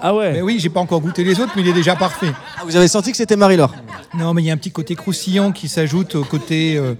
Ah 0.00 0.14
ouais. 0.14 0.32
Mais 0.32 0.42
oui, 0.42 0.58
j'ai 0.58 0.68
pas 0.68 0.80
encore 0.80 1.00
goûté 1.00 1.22
les 1.24 1.38
autres, 1.40 1.52
mais 1.56 1.62
il 1.62 1.68
est 1.68 1.72
déjà 1.72 1.94
parfait. 1.96 2.32
Ah, 2.58 2.62
vous 2.64 2.74
avez 2.76 2.88
senti 2.88 3.10
que 3.12 3.16
c'était 3.16 3.36
Marie-Laure? 3.36 3.74
Non, 4.14 4.34
mais 4.34 4.42
il 4.42 4.46
y 4.46 4.50
a 4.50 4.54
un 4.54 4.56
petit 4.56 4.72
côté 4.72 4.94
croustillant 4.96 5.52
qui 5.52 5.68
s'ajoute 5.68 6.16
au 6.16 6.24
côté 6.24 6.76
euh, 6.76 6.94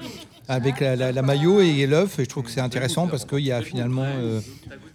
avec 0.46 0.78
la, 0.80 0.94
la- 0.96 1.10
la 1.12 1.22
maillot 1.22 1.60
et 1.60 1.86
l'œuf. 1.86 2.18
Et 2.20 2.24
je 2.24 2.28
trouve 2.28 2.44
que 2.44 2.50
c'est 2.50 2.60
intéressant 2.60 3.08
parce 3.08 3.24
qu'il 3.24 3.40
y 3.40 3.50
a 3.52 3.60
finalement 3.60 4.04
euh, 4.04 4.40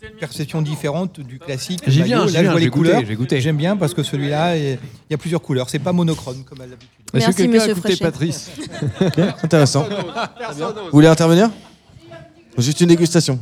une 0.04 0.18
perception 0.20 0.62
différente 0.62 1.20
du 1.20 1.38
classique. 1.38 1.82
J'y 1.86 2.02
viens, 2.04 2.26
j'y 2.28 2.34
Là, 2.34 2.40
je 2.40 2.44
viens, 2.44 2.52
vois 2.52 2.60
j'ai 2.60 2.66
les 2.66 2.72
goûté, 2.72 2.90
couleurs. 2.90 3.06
j'ai 3.06 3.16
goûté. 3.16 3.42
J'aime 3.42 3.58
bien 3.58 3.76
parce 3.78 3.94
que 3.94 4.04
celui-là, 4.04 4.56
il 4.58 4.78
y 5.10 5.14
a 5.14 5.18
plusieurs 5.18 5.42
couleurs. 5.42 5.70
C'est 5.70 5.80
pas 5.80 5.92
monochrome 5.94 6.44
comme 6.46 6.62
à 6.62 6.66
l'habitude. 6.66 6.90
Est-ce 6.90 7.12
que 7.12 7.18
Merci, 7.18 7.36
quelqu'un 7.36 7.52
a 7.52 7.68
monsieur 7.68 7.74
goûté 7.76 7.96
Fréchet. 7.96 8.04
Patrice 8.06 8.52
Intéressant. 9.44 9.86
Vous 10.86 10.92
voulez 10.92 11.08
intervenir? 11.08 11.50
Juste 12.58 12.80
une 12.82 12.88
dégustation. 12.88 13.40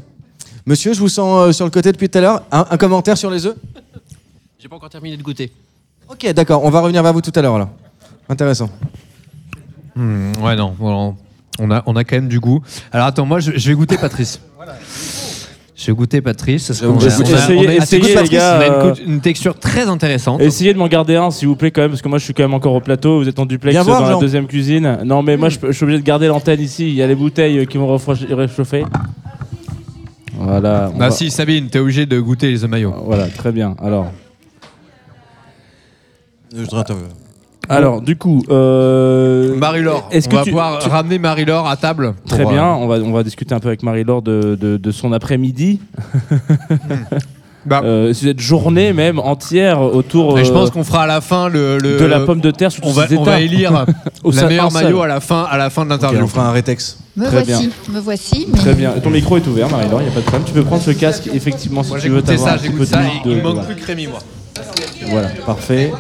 Monsieur, 0.66 0.94
je 0.94 1.00
vous 1.00 1.10
sens 1.10 1.48
euh, 1.50 1.52
sur 1.52 1.66
le 1.66 1.72
côté 1.72 1.92
depuis 1.92 2.10
tout 2.10 2.18
à 2.18 2.22
l'heure. 2.22 2.44
Un, 2.52 2.66
un 2.70 2.78
commentaire 2.78 3.18
sur 3.18 3.32
les 3.32 3.46
œufs 3.46 3.56
J'ai 4.60 4.68
pas 4.68 4.76
encore 4.76 4.90
terminé 4.90 5.18
de 5.18 5.24
goûter. 5.24 5.52
Ok, 6.10 6.32
d'accord. 6.34 6.64
On 6.64 6.70
va 6.70 6.82
revenir 6.82 7.02
vers 7.04 7.14
vous 7.14 7.22
tout 7.22 7.32
à 7.36 7.42
l'heure 7.42 7.56
alors. 7.56 7.70
Intéressant. 8.30 8.70
Hmm, 9.96 10.32
ouais, 10.42 10.56
non, 10.56 10.74
bon, 10.78 11.16
on 11.60 11.72
a, 11.72 11.84
on 11.86 11.96
a 11.96 12.04
quand 12.04 12.16
même 12.16 12.28
du 12.30 12.40
goût. 12.40 12.62
Alors 12.92 13.08
attends, 13.08 13.26
moi 13.26 13.40
je, 13.40 13.52
je 13.56 13.70
vais 13.70 13.76
goûter 13.76 13.98
Patrice. 13.98 14.40
Je 15.76 15.88
vais 15.88 15.94
goûter 15.94 16.22
Patrice. 16.22 16.68
parce 16.68 16.80
qu'on 16.80 16.98
a- 17.00 17.06
Essayez- 17.06 17.24
on 17.26 17.36
a- 17.36 17.66
on 17.66 17.68
a- 17.70 17.74
essayez, 17.74 18.14
Patrice, 18.14 18.32
les 18.32 18.38
gars, 18.38 18.58
on 18.58 18.62
a 18.62 18.68
une, 18.68 18.74
euh, 18.92 18.94
une 19.08 19.20
texture 19.22 19.58
très 19.58 19.88
intéressante. 19.90 20.40
Essayez 20.42 20.74
de 20.74 20.78
m'en 20.80 20.88
garder 20.88 21.16
un, 21.16 21.32
s'il 21.32 21.48
vous 21.48 21.56
plaît, 21.56 21.72
quand 21.72 21.82
même, 21.82 21.90
parce 21.90 22.04
que 22.04 22.08
moi, 22.08 22.20
je 22.20 22.24
suis 22.24 22.34
quand 22.36 22.44
même 22.44 22.54
encore 22.54 22.74
au 22.76 22.80
plateau. 22.82 23.20
Vous 23.20 23.28
êtes 23.28 23.40
en 23.40 23.48
duplex 23.48 23.74
Viens 23.74 23.84
dans 23.84 24.00
la 24.00 24.12
Jean. 24.12 24.20
deuxième 24.20 24.46
cuisine. 24.48 25.00
Non, 25.04 25.24
mais 25.24 25.38
moi, 25.38 25.50
je, 25.50 25.58
peux- 25.58 25.72
je 25.72 25.76
suis 25.76 25.84
obligé 25.84 26.00
de 26.00 26.06
garder 26.06 26.28
l'antenne 26.28 26.62
ici. 26.62 26.88
Il 26.88 26.94
y 26.94 27.02
a 27.02 27.08
les 27.08 27.16
bouteilles 27.16 27.58
euh, 27.60 27.66
qui 27.66 27.78
vont 27.78 27.88
refroidi- 27.98 28.32
réchauffer. 28.32 28.86
Voilà. 30.44 30.92
Ah 30.94 30.98
va- 30.98 31.12
si, 31.12 31.30
Sabine, 31.32 31.68
t'es 31.70 31.80
obligé 31.80 32.06
de 32.06 32.20
goûter 32.20 32.50
les 32.52 32.64
œufs 32.64 32.70
maillots. 32.70 32.94
Voilà, 33.06 33.28
très 33.28 33.52
bien. 33.52 33.76
Alors, 33.82 34.12
Je 36.54 36.62
voudrais 36.62 36.80
intervenir. 36.82 37.10
alors 37.70 38.02
du 38.02 38.18
coup, 38.18 38.44
euh, 38.50 39.56
Marie-Laure, 39.56 40.10
est-ce 40.12 40.28
on 40.28 40.32
que 40.32 40.36
va 40.36 40.44
tu- 40.44 40.50
pouvoir 40.50 40.80
tu- 40.80 40.90
ramener 40.90 41.18
Marie-Laure 41.20 41.68
à 41.68 41.78
table. 41.78 42.14
Très 42.28 42.46
euh, 42.46 42.50
bien, 42.50 42.66
on 42.68 42.88
va, 42.88 42.96
on 42.98 43.12
va 43.14 43.24
discuter 43.24 43.56
un 43.56 43.60
peu 43.60 43.70
avec 43.70 43.84
Marie-Laure 43.84 44.22
de, 44.22 44.56
de, 44.60 44.78
de 44.78 44.92
son 44.92 45.14
après-midi. 45.14 45.80
Bah. 47.66 47.82
Euh, 47.84 48.12
cette 48.14 48.40
journée 48.40 48.92
même 48.92 49.20
entière 49.20 49.82
autour 49.82 50.36
je 50.44 50.50
euh, 50.50 50.54
pense 50.54 50.72
qu'on 50.72 50.84
fera 50.84 51.04
à 51.04 51.08
la 51.08 51.22
fin 51.22 51.48
le, 51.48 51.78
le- 51.78 52.00
de 52.00 52.06
la 52.06 52.22
pomme 52.22 52.42
de 52.42 52.50
terre 52.50 52.72
sous 52.72 52.82
On 52.84 52.92
va, 52.92 53.06
on 53.16 53.22
va 53.24 53.40
élire 53.40 53.86
Au 54.24 54.32
la 54.32 54.42
sein- 54.42 54.48
meilleure 54.48 54.72
maillot 54.72 55.02
à 55.04 55.08
la 55.08 55.20
fin, 55.20 55.44
à 55.44 55.58
la 55.58 55.70
fin 55.70 55.86
de 55.86 55.90
l'interview. 55.92 56.24
on 56.24 56.28
fera 56.28 56.48
un 56.48 56.52
rétex. 56.52 56.98
Me 57.16 57.26
Très 57.28 57.44
voici, 57.44 57.70
me 57.94 58.00
voici. 58.00 58.48
mais- 58.52 58.58
Très 58.58 58.74
bien. 58.74 58.92
Ton 59.04 59.12
micro 59.12 59.38
est 59.38 59.46
ouvert, 59.46 59.70
Marie-Laure, 59.70 60.02
il 60.02 60.06
n'y 60.06 60.10
a 60.10 60.14
pas 60.14 60.22
de 60.22 60.26
problème. 60.26 60.44
Tu 60.48 60.54
peux 60.54 60.64
prendre 60.64 60.82
ce 60.82 60.92
casque, 60.92 61.30
effectivement, 61.34 61.84
si 61.84 61.90
Moi 61.92 62.00
tu 62.00 62.10
veux 62.10 62.22
t'avoir 62.24 62.48
ça, 62.50 62.56
un 62.56 62.58
j'ai 62.58 62.70
petit 62.70 62.78
peu 62.78 62.86
ça. 62.86 62.98
de- 62.98 63.32
il 63.32 63.44
manque 63.44 63.54
voilà. 63.56 63.62
plus 63.64 63.76
que 63.76 63.86
Rémi, 63.86 64.08
moi. 64.08 64.20
Voilà, 65.10 65.28
parfait. 65.46 65.92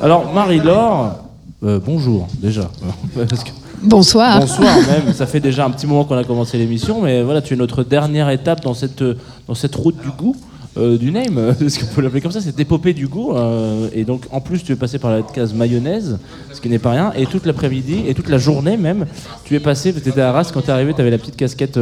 Alors, 0.00 0.32
Marie-Laure, 0.32 1.16
euh, 1.64 1.80
bonjour 1.84 2.28
déjà. 2.40 2.70
Parce 3.28 3.44
que- 3.44 3.50
Bonsoir. 3.86 4.40
Bonsoir 4.40 4.76
même, 4.88 5.12
ça 5.14 5.26
fait 5.26 5.38
déjà 5.40 5.64
un 5.64 5.70
petit 5.70 5.86
moment 5.86 6.04
qu'on 6.04 6.16
a 6.16 6.24
commencé 6.24 6.58
l'émission, 6.58 7.00
mais 7.02 7.22
voilà, 7.22 7.40
tu 7.40 7.54
es 7.54 7.56
notre 7.56 7.84
dernière 7.84 8.28
étape 8.30 8.60
dans 8.62 8.74
cette, 8.74 9.02
euh, 9.02 9.14
dans 9.46 9.54
cette 9.54 9.74
route 9.76 9.96
du 10.02 10.08
goût. 10.10 10.34
euh, 10.76 10.98
du 10.98 11.10
name, 11.12 11.54
est-ce 11.64 11.78
qu'on 11.78 11.86
peut 11.94 12.02
l'appeler 12.02 12.20
comme 12.20 12.32
ça, 12.32 12.40
cette 12.40 12.58
épopée 12.58 12.92
du 12.94 13.06
goût. 13.06 13.34
euh, 13.36 13.88
et 13.92 14.04
donc, 14.04 14.22
en 14.32 14.40
plus, 14.40 14.62
tu 14.64 14.72
es 14.72 14.76
passé 14.76 14.98
par 14.98 15.10
la 15.12 15.22
case 15.22 15.54
mayonnaise, 15.54 16.18
ce 16.52 16.60
qui 16.60 16.68
n'est 16.68 16.80
pas 16.80 16.90
rien. 16.90 17.12
Et 17.16 17.26
toute 17.26 17.46
l'après-midi, 17.46 18.02
et 18.08 18.14
toute 18.14 18.28
la 18.28 18.38
journée 18.38 18.76
même, 18.76 19.06
tu 19.44 19.54
es 19.54 19.60
passé, 19.60 19.92
tu 19.92 20.00
étais 20.06 20.20
à 20.20 20.30
Arras, 20.30 20.50
quand 20.52 20.62
tu 20.62 20.68
es 20.68 20.72
arrivé, 20.72 20.92
tu 20.92 21.00
avais 21.00 21.10
la 21.10 21.18
petite 21.18 21.36
casquette. 21.36 21.78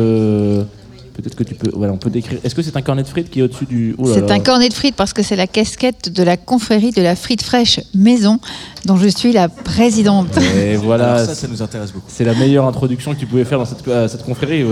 Euh, 1.15 1.23
Peut-être 1.23 1.35
que 1.35 1.45
tu 1.45 1.55
peux. 1.55 1.71
Voilà, 1.75 1.93
on 1.93 1.97
peut 1.97 2.11
décrire. 2.11 2.39
Est-ce 2.45 2.55
que 2.55 2.63
c'est 2.63 2.77
un 2.77 2.83
cornet 2.83 3.03
de 3.03 3.09
frites 3.09 3.31
qui 3.31 3.41
est 3.41 3.43
au-dessus 3.43 3.67
du. 3.67 3.95
Oh 3.99 4.09
C'est 4.13 4.31
un 4.31 4.41
cornet 4.41 4.69
de 4.69 4.75
frites 4.75 4.97
parce 4.97 5.13
que 5.13 5.23
c'est 5.23 5.37
la 5.37 5.47
casquette 5.47 6.13
de 6.13 6.23
la 6.23 6.37
confrérie 6.37 6.91
de 6.91 7.03
la 7.03 7.17
frite 7.17 7.43
fraîche 7.43 7.81
maison 7.95 8.41
dont 8.85 8.97
je 8.97 9.09
suis 9.09 9.33
la 9.33 9.49
présidente. 9.49 10.39
Et 10.57 10.77
voilà. 10.77 11.15
Alors 11.15 11.27
ça, 11.27 11.35
ça 11.35 11.49
nous 11.49 11.63
intéresse 11.63 11.93
beaucoup. 11.93 12.09
C'est 12.09 12.25
la 12.25 12.35
meilleure 12.35 12.67
introduction 12.67 13.15
que 13.15 13.21
tu 13.21 13.27
pouvais 13.27 13.45
faire 13.45 13.59
dans 13.59 13.65
cette, 13.65 13.87
à 13.89 14.09
cette 14.09 14.25
confrérie. 14.25 14.65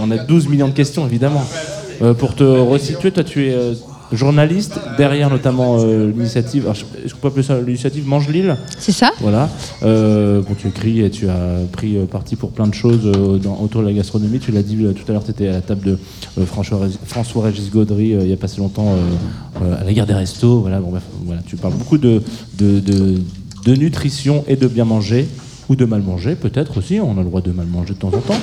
On 0.00 0.10
a 0.10 0.18
12 0.18 0.48
millions 0.48 0.68
de 0.68 0.74
questions, 0.74 1.06
évidemment. 1.06 1.44
Euh, 2.02 2.14
pour 2.14 2.34
te 2.34 2.44
resituer, 2.44 3.12
toi, 3.12 3.24
tu 3.24 3.48
es 3.48 3.54
euh, 3.54 3.74
journaliste, 4.12 4.78
derrière 4.96 5.30
notamment 5.30 5.76
euh, 5.80 6.10
l'initiative. 6.10 6.62
alors, 6.64 6.74
je- 6.74 6.84
Est-ce 7.04 7.14
qu'on 7.14 7.20
peut 7.20 7.28
appeler 7.28 7.42
ça 7.42 7.60
l'initiative 7.60 8.06
Mange 8.06 8.28
Lille? 8.28 8.56
C'est 8.78 8.92
ça 8.92 9.12
Voilà. 9.20 9.48
Euh, 9.82 10.40
bon, 10.42 10.54
tu 10.58 10.68
écris 10.68 11.00
et 11.00 11.10
tu 11.10 11.28
as 11.28 11.58
pris 11.72 11.96
euh, 11.96 12.04
parti 12.06 12.36
pour 12.36 12.50
plein 12.50 12.66
de 12.66 12.74
choses 12.74 13.00
euh, 13.06 13.38
dans- 13.38 13.58
autour 13.62 13.82
de 13.82 13.86
la 13.86 13.92
gastronomie. 13.92 14.38
Tu 14.38 14.52
l'as 14.52 14.62
dit 14.62 14.76
euh, 14.84 14.92
tout 14.92 15.04
à 15.08 15.12
l'heure, 15.12 15.24
tu 15.24 15.30
étais 15.30 15.48
à 15.48 15.52
la 15.52 15.60
table 15.60 15.82
de 15.86 15.98
euh, 16.38 16.46
François- 16.46 16.80
François-Régis 17.06 17.70
Gaudry 17.70 18.14
euh, 18.14 18.20
il 18.22 18.26
n'y 18.26 18.32
a 18.32 18.36
pas 18.36 18.48
si 18.48 18.58
longtemps 18.60 18.92
euh, 18.94 19.64
euh, 19.64 19.80
à 19.80 19.84
la 19.84 19.92
guerre 19.92 20.06
des 20.06 20.14
restos. 20.14 20.60
Voilà, 20.60 20.80
bon, 20.80 20.90
bref, 20.90 21.02
voilà. 21.24 21.40
Tu 21.46 21.56
parles 21.56 21.74
beaucoup 21.74 21.98
de, 21.98 22.22
de, 22.58 22.80
de- 22.80 23.18
de 23.64 23.74
nutrition 23.74 24.44
et 24.48 24.56
de 24.56 24.66
bien 24.68 24.84
manger, 24.86 25.28
ou 25.68 25.76
de 25.76 25.84
mal 25.84 26.02
manger 26.02 26.34
peut-être 26.34 26.78
aussi. 26.78 26.98
On 27.00 27.12
a 27.14 27.20
le 27.20 27.24
droit 27.26 27.42
de 27.42 27.52
mal 27.52 27.66
manger 27.66 27.94
de 27.94 27.98
temps 27.98 28.08
en 28.08 28.20
temps. 28.20 28.40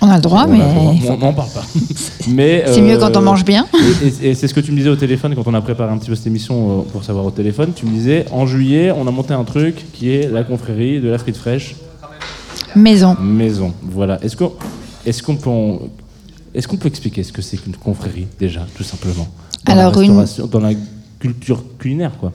On 0.00 0.08
a 0.08 0.16
le 0.16 0.22
droit, 0.22 0.46
mais 0.46 0.58
on 1.08 1.16
n'en 1.16 1.32
parle 1.32 1.50
pas. 1.50 1.64
mais 2.28 2.64
C'est 2.66 2.80
mieux 2.82 2.98
quand 2.98 3.16
on 3.16 3.20
mange 3.22 3.44
bien. 3.44 3.66
Et, 4.02 4.06
et- 4.26 4.30
et 4.30 4.34
c'est 4.34 4.46
ce 4.48 4.54
que 4.54 4.60
tu 4.60 4.70
me 4.72 4.76
disais 4.76 4.90
au 4.90 4.96
téléphone 4.96 5.34
quand 5.34 5.46
on 5.46 5.54
a 5.54 5.60
préparé 5.60 5.92
un 5.92 5.98
petit 5.98 6.08
peu 6.10 6.14
cette 6.14 6.26
émission 6.28 6.80
euh, 6.80 6.82
pour 6.92 7.02
savoir 7.04 7.24
au 7.24 7.30
téléphone. 7.30 7.72
Tu 7.74 7.84
me 7.86 7.90
disais 7.90 8.24
en 8.30 8.46
juillet, 8.46 8.92
on 8.92 9.06
a 9.08 9.10
monté 9.10 9.34
un 9.34 9.44
truc 9.44 9.84
qui 9.92 10.10
est 10.10 10.30
la 10.30 10.44
confrérie 10.44 11.00
de 11.00 11.08
la 11.08 11.18
frite 11.18 11.36
fraîche 11.36 11.74
maison. 12.76 13.16
maison. 13.20 13.72
Voilà. 13.82 14.18
Est-ce 14.22 14.36
qu'on 14.36 15.36
peut 15.36 15.50
en- 15.50 15.78
est-ce 16.54 16.68
qu'on 16.68 16.76
peut 16.76 16.88
expliquer 16.88 17.22
ce 17.22 17.32
que 17.32 17.42
c'est 17.42 17.56
qu'une 17.56 17.74
confrérie 17.76 18.26
déjà, 18.38 18.66
tout 18.76 18.84
simplement? 18.84 19.26
Dans 19.66 19.72
Alors, 19.72 19.96
la 19.96 20.02
une- 20.04 20.24
dans 20.50 20.60
la 20.60 20.70
culture 21.18 21.62
culinaire 21.78 22.12
quoi. 22.20 22.32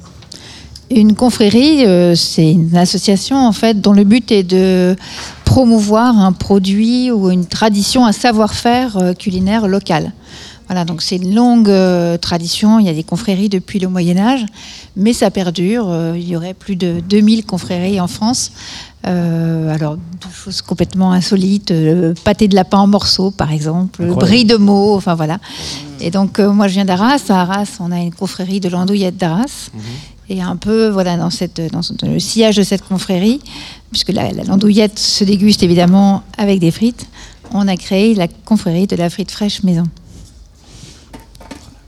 Une 0.95 1.15
confrérie, 1.15 1.86
euh, 1.86 2.14
c'est 2.15 2.52
une 2.52 2.76
association 2.76 3.38
en 3.38 3.52
fait 3.52 3.82
dont 3.82 3.94
le 3.94 4.03
but 4.03 4.32
est 4.32 4.44
de 4.44 4.95
promouvoir 5.44 6.20
un 6.20 6.34
produit 6.34 7.10
ou 7.11 7.32
une 7.32 7.45
tradition, 7.45 8.06
un 8.06 8.11
savoir-faire 8.11 8.98
euh, 8.98 9.14
culinaire 9.14 9.68
local. 9.68 10.11
Voilà, 10.68 10.86
donc 10.86 11.02
c'est 11.02 11.18
une 11.18 11.34
longue 11.34 11.70
euh, 11.70 12.18
tradition. 12.18 12.80
Il 12.80 12.86
y 12.86 12.90
a 12.90 12.94
des 12.94 13.03
confréries 13.03 13.49
depuis 13.49 13.80
le 13.80 13.88
Moyen 13.88 14.18
Âge, 14.18 14.45
mais 14.95 15.14
ça 15.14 15.32
perdure. 15.32 15.94
Il 16.15 16.28
y 16.28 16.36
aurait 16.36 16.53
plus 16.53 16.76
de 16.76 17.02
2000 17.07 17.45
confréries 17.45 17.99
en 17.99 18.07
France. 18.07 18.52
Alors, 19.03 19.98
des 19.98 20.34
choses 20.34 20.61
complètement 20.61 21.11
insolites, 21.11 21.74
pâté 22.24 22.48
de 22.48 22.56
lapin 22.56 22.78
en 22.78 22.88
morceaux, 22.88 23.32
par 23.32 23.52
exemple, 23.52 24.02
Incroyable. 24.02 24.26
brie 24.26 24.45
de 24.45 24.56
mots, 24.56 24.95
enfin 24.95 25.14
voilà. 25.14 25.40
Et 25.99 26.10
donc, 26.10 26.40
moi, 26.40 26.70
je 26.70 26.76
viens 26.76 26.86
d'Arras. 26.86 27.20
À 27.28 27.41
Arras, 27.41 27.78
on 27.82 27.91
a 27.91 27.99
une 27.99 28.14
confrérie 28.14 28.61
de 28.61 28.70
l'andouillette 28.70 29.18
d'Arras. 29.18 29.70
Et 30.30 30.41
un 30.41 30.56
peu, 30.56 30.88
voilà, 30.90 31.18
dans, 31.18 31.30
cette, 31.30 31.60
dans, 31.72 31.82
le 32.04 32.20
sillage 32.20 32.56
de 32.56 32.64
cette 32.64 32.82
confrérie, 32.84 33.40
puisque 33.91 34.10
la, 34.10 34.32
la 34.32 34.44
landouillette 34.44 34.98
se 34.98 35.24
déguste 35.24 35.64
évidemment 35.64 36.24
avec 36.38 36.60
des 36.60 36.72
frites, 36.72 37.08
on 37.52 37.68
a 37.68 37.76
créé 37.78 38.16
la 38.16 38.28
confrérie 38.28 38.88
de 38.88 38.95
la 38.95 39.10
frite 39.10 39.32
fraîche 39.32 39.64
maison. 39.64 39.84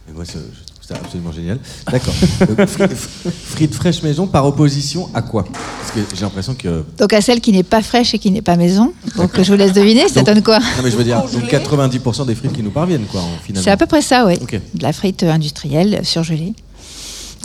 Et 0.09 0.13
moi, 0.13 0.23
c'est- 0.25 0.33
je 0.33 0.73
trouve 0.73 0.85
ça 0.87 0.95
absolument 1.03 1.31
génial. 1.31 1.59
D'accord. 1.91 2.13
Donc, 2.47 2.67
fri- 2.67 2.87
fri- 2.95 3.31
Frites 3.31 3.73
fraîches 3.73 4.03
maison 4.03 4.27
par 4.27 4.45
opposition 4.45 5.09
à 5.13 5.21
quoi? 5.21 5.43
Parce 5.45 5.91
que 5.93 6.15
j'ai 6.15 6.21
l'impression 6.21 6.53
que. 6.53 6.83
Donc 6.99 7.13
à 7.13 7.21
celle 7.21 7.41
qui 7.41 7.51
n'est 7.51 7.63
pas 7.63 7.81
fraîche 7.81 8.13
et 8.13 8.19
qui 8.19 8.29
n'est 8.31 8.41
pas 8.43 8.55
maison. 8.57 8.93
Donc 9.15 9.31
je 9.41 9.49
vous 9.51 9.57
laisse 9.57 9.73
deviner, 9.73 10.07
ça 10.09 10.21
donne 10.21 10.43
quoi? 10.43 10.59
Non, 10.59 10.65
mais 10.83 10.91
je 10.91 10.97
veux 10.97 11.03
dire, 11.03 11.23
donc 11.23 11.43
90% 11.49 12.25
des 12.27 12.35
frites 12.35 12.53
qui 12.53 12.61
nous 12.61 12.69
parviennent, 12.71 13.05
quoi, 13.05 13.21
en- 13.21 13.37
finalement. 13.43 13.63
C'est 13.63 13.71
à 13.71 13.77
peu 13.77 13.85
près 13.87 14.01
ça, 14.01 14.25
oui. 14.27 14.35
Ok. 14.41 14.59
De 14.75 14.83
la 14.83 14.93
frite 14.93 15.23
industrielle 15.23 16.01
surgelée. 16.03 16.53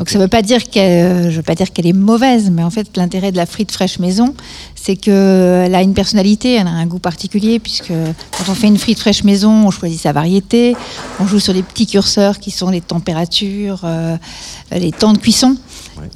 Donc 0.01 0.09
ça 0.09 0.17
ne 0.19 0.23
veut 0.25 0.29
pas 0.29 0.41
dire 0.41 0.65
qu'elle, 0.71 1.31
je 1.31 1.37
veux 1.37 1.43
pas 1.43 1.55
dire 1.55 1.71
qu'elle 1.75 1.87
est 1.87 1.93
mauvaise, 1.93 2.51
mais 2.51 2.63
en 2.63 2.71
fait 2.71 2.97
l'intérêt 2.97 3.33
de 3.33 3.37
la 3.37 3.45
frite 3.45 3.71
fraîche 3.71 3.99
maison, 3.99 4.35
c'est 4.75 4.97
qu'elle 4.97 5.75
a 5.75 5.83
une 5.83 5.93
personnalité, 5.93 6.55
elle 6.55 6.69
a 6.69 6.71
un 6.71 6.87
goût 6.87 6.99
particulier, 6.99 7.59
puisque 7.59 7.93
quand 7.93 8.45
on 8.51 8.55
fait 8.55 8.69
une 8.69 8.79
frite 8.79 8.99
fraîche 8.99 9.25
maison, 9.25 9.67
on 9.67 9.71
choisit 9.71 10.01
sa 10.01 10.13
variété, 10.13 10.75
on 11.21 11.27
joue 11.27 11.39
sur 11.39 11.53
les 11.53 11.63
petits 11.63 11.87
curseurs 11.87 12.39
qui 12.39 12.51
sont 12.51 12.71
les 12.71 12.81
températures, 12.81 13.83
euh, 13.85 14.17
les 14.73 14.91
temps 14.91 15.13
de 15.13 15.19
cuisson. 15.19 15.55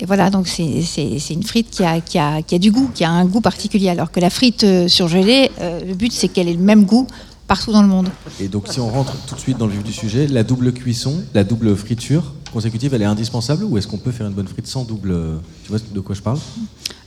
Et 0.01 0.07
voilà, 0.07 0.31
donc 0.31 0.49
c'est 0.49 0.81
c'est- 0.81 1.19
c'est 1.19 1.35
une 1.35 1.43
frite 1.43 1.69
qui 1.69 1.85
a, 1.85 2.01
qui, 2.01 2.19
a, 2.19 2.41
qui 2.41 2.55
a 2.55 2.59
du 2.59 2.71
goût, 2.71 2.91
qui 2.95 3.05
a 3.05 3.11
un 3.11 3.27
goût 3.27 3.43
particulier, 3.43 3.91
alors 3.91 4.11
que 4.11 4.19
la 4.19 4.31
frite 4.31 4.65
euh, 4.65 4.89
surgelée, 4.89 5.51
euh, 5.61 5.81
le 5.87 5.93
but 5.93 6.11
c'est 6.11 6.29
qu'elle 6.29 6.49
ait 6.49 6.55
le 6.55 6.59
même 6.73 6.87
goût 6.87 7.07
partout 7.49 7.71
dans 7.73 7.83
le 7.83 7.89
monde. 7.89 8.09
Et 8.41 8.49
donc, 8.49 8.69
si 8.71 8.81
on 8.81 8.89
rentre 8.89 9.15
tout 9.27 9.35
de 9.35 9.41
suite 9.41 9.59
dans 9.59 9.67
le 9.67 9.73
vif 9.73 9.85
du 9.85 9.93
sujet, 9.93 10.27
la 10.27 10.43
double 10.43 10.73
cuisson, 10.73 11.23
la 11.35 11.45
double 11.45 11.77
friture 11.77 12.33
consécutive, 12.55 12.95
elle 12.95 13.03
est 13.03 13.05
indispensable 13.17 13.65
ou 13.65 13.77
est-ce 13.77 13.87
qu'on 13.87 13.99
peut 13.99 14.13
faire 14.13 14.27
une 14.27 14.33
bonne 14.33 14.49
frite 14.49 14.67
sans 14.67 14.85
double. 14.85 15.11
euh, 15.13 15.37
Tu 15.65 15.71
vois 15.71 15.79
de 15.93 16.01
quoi 16.01 16.15
je 16.15 16.23
parle? 16.23 16.39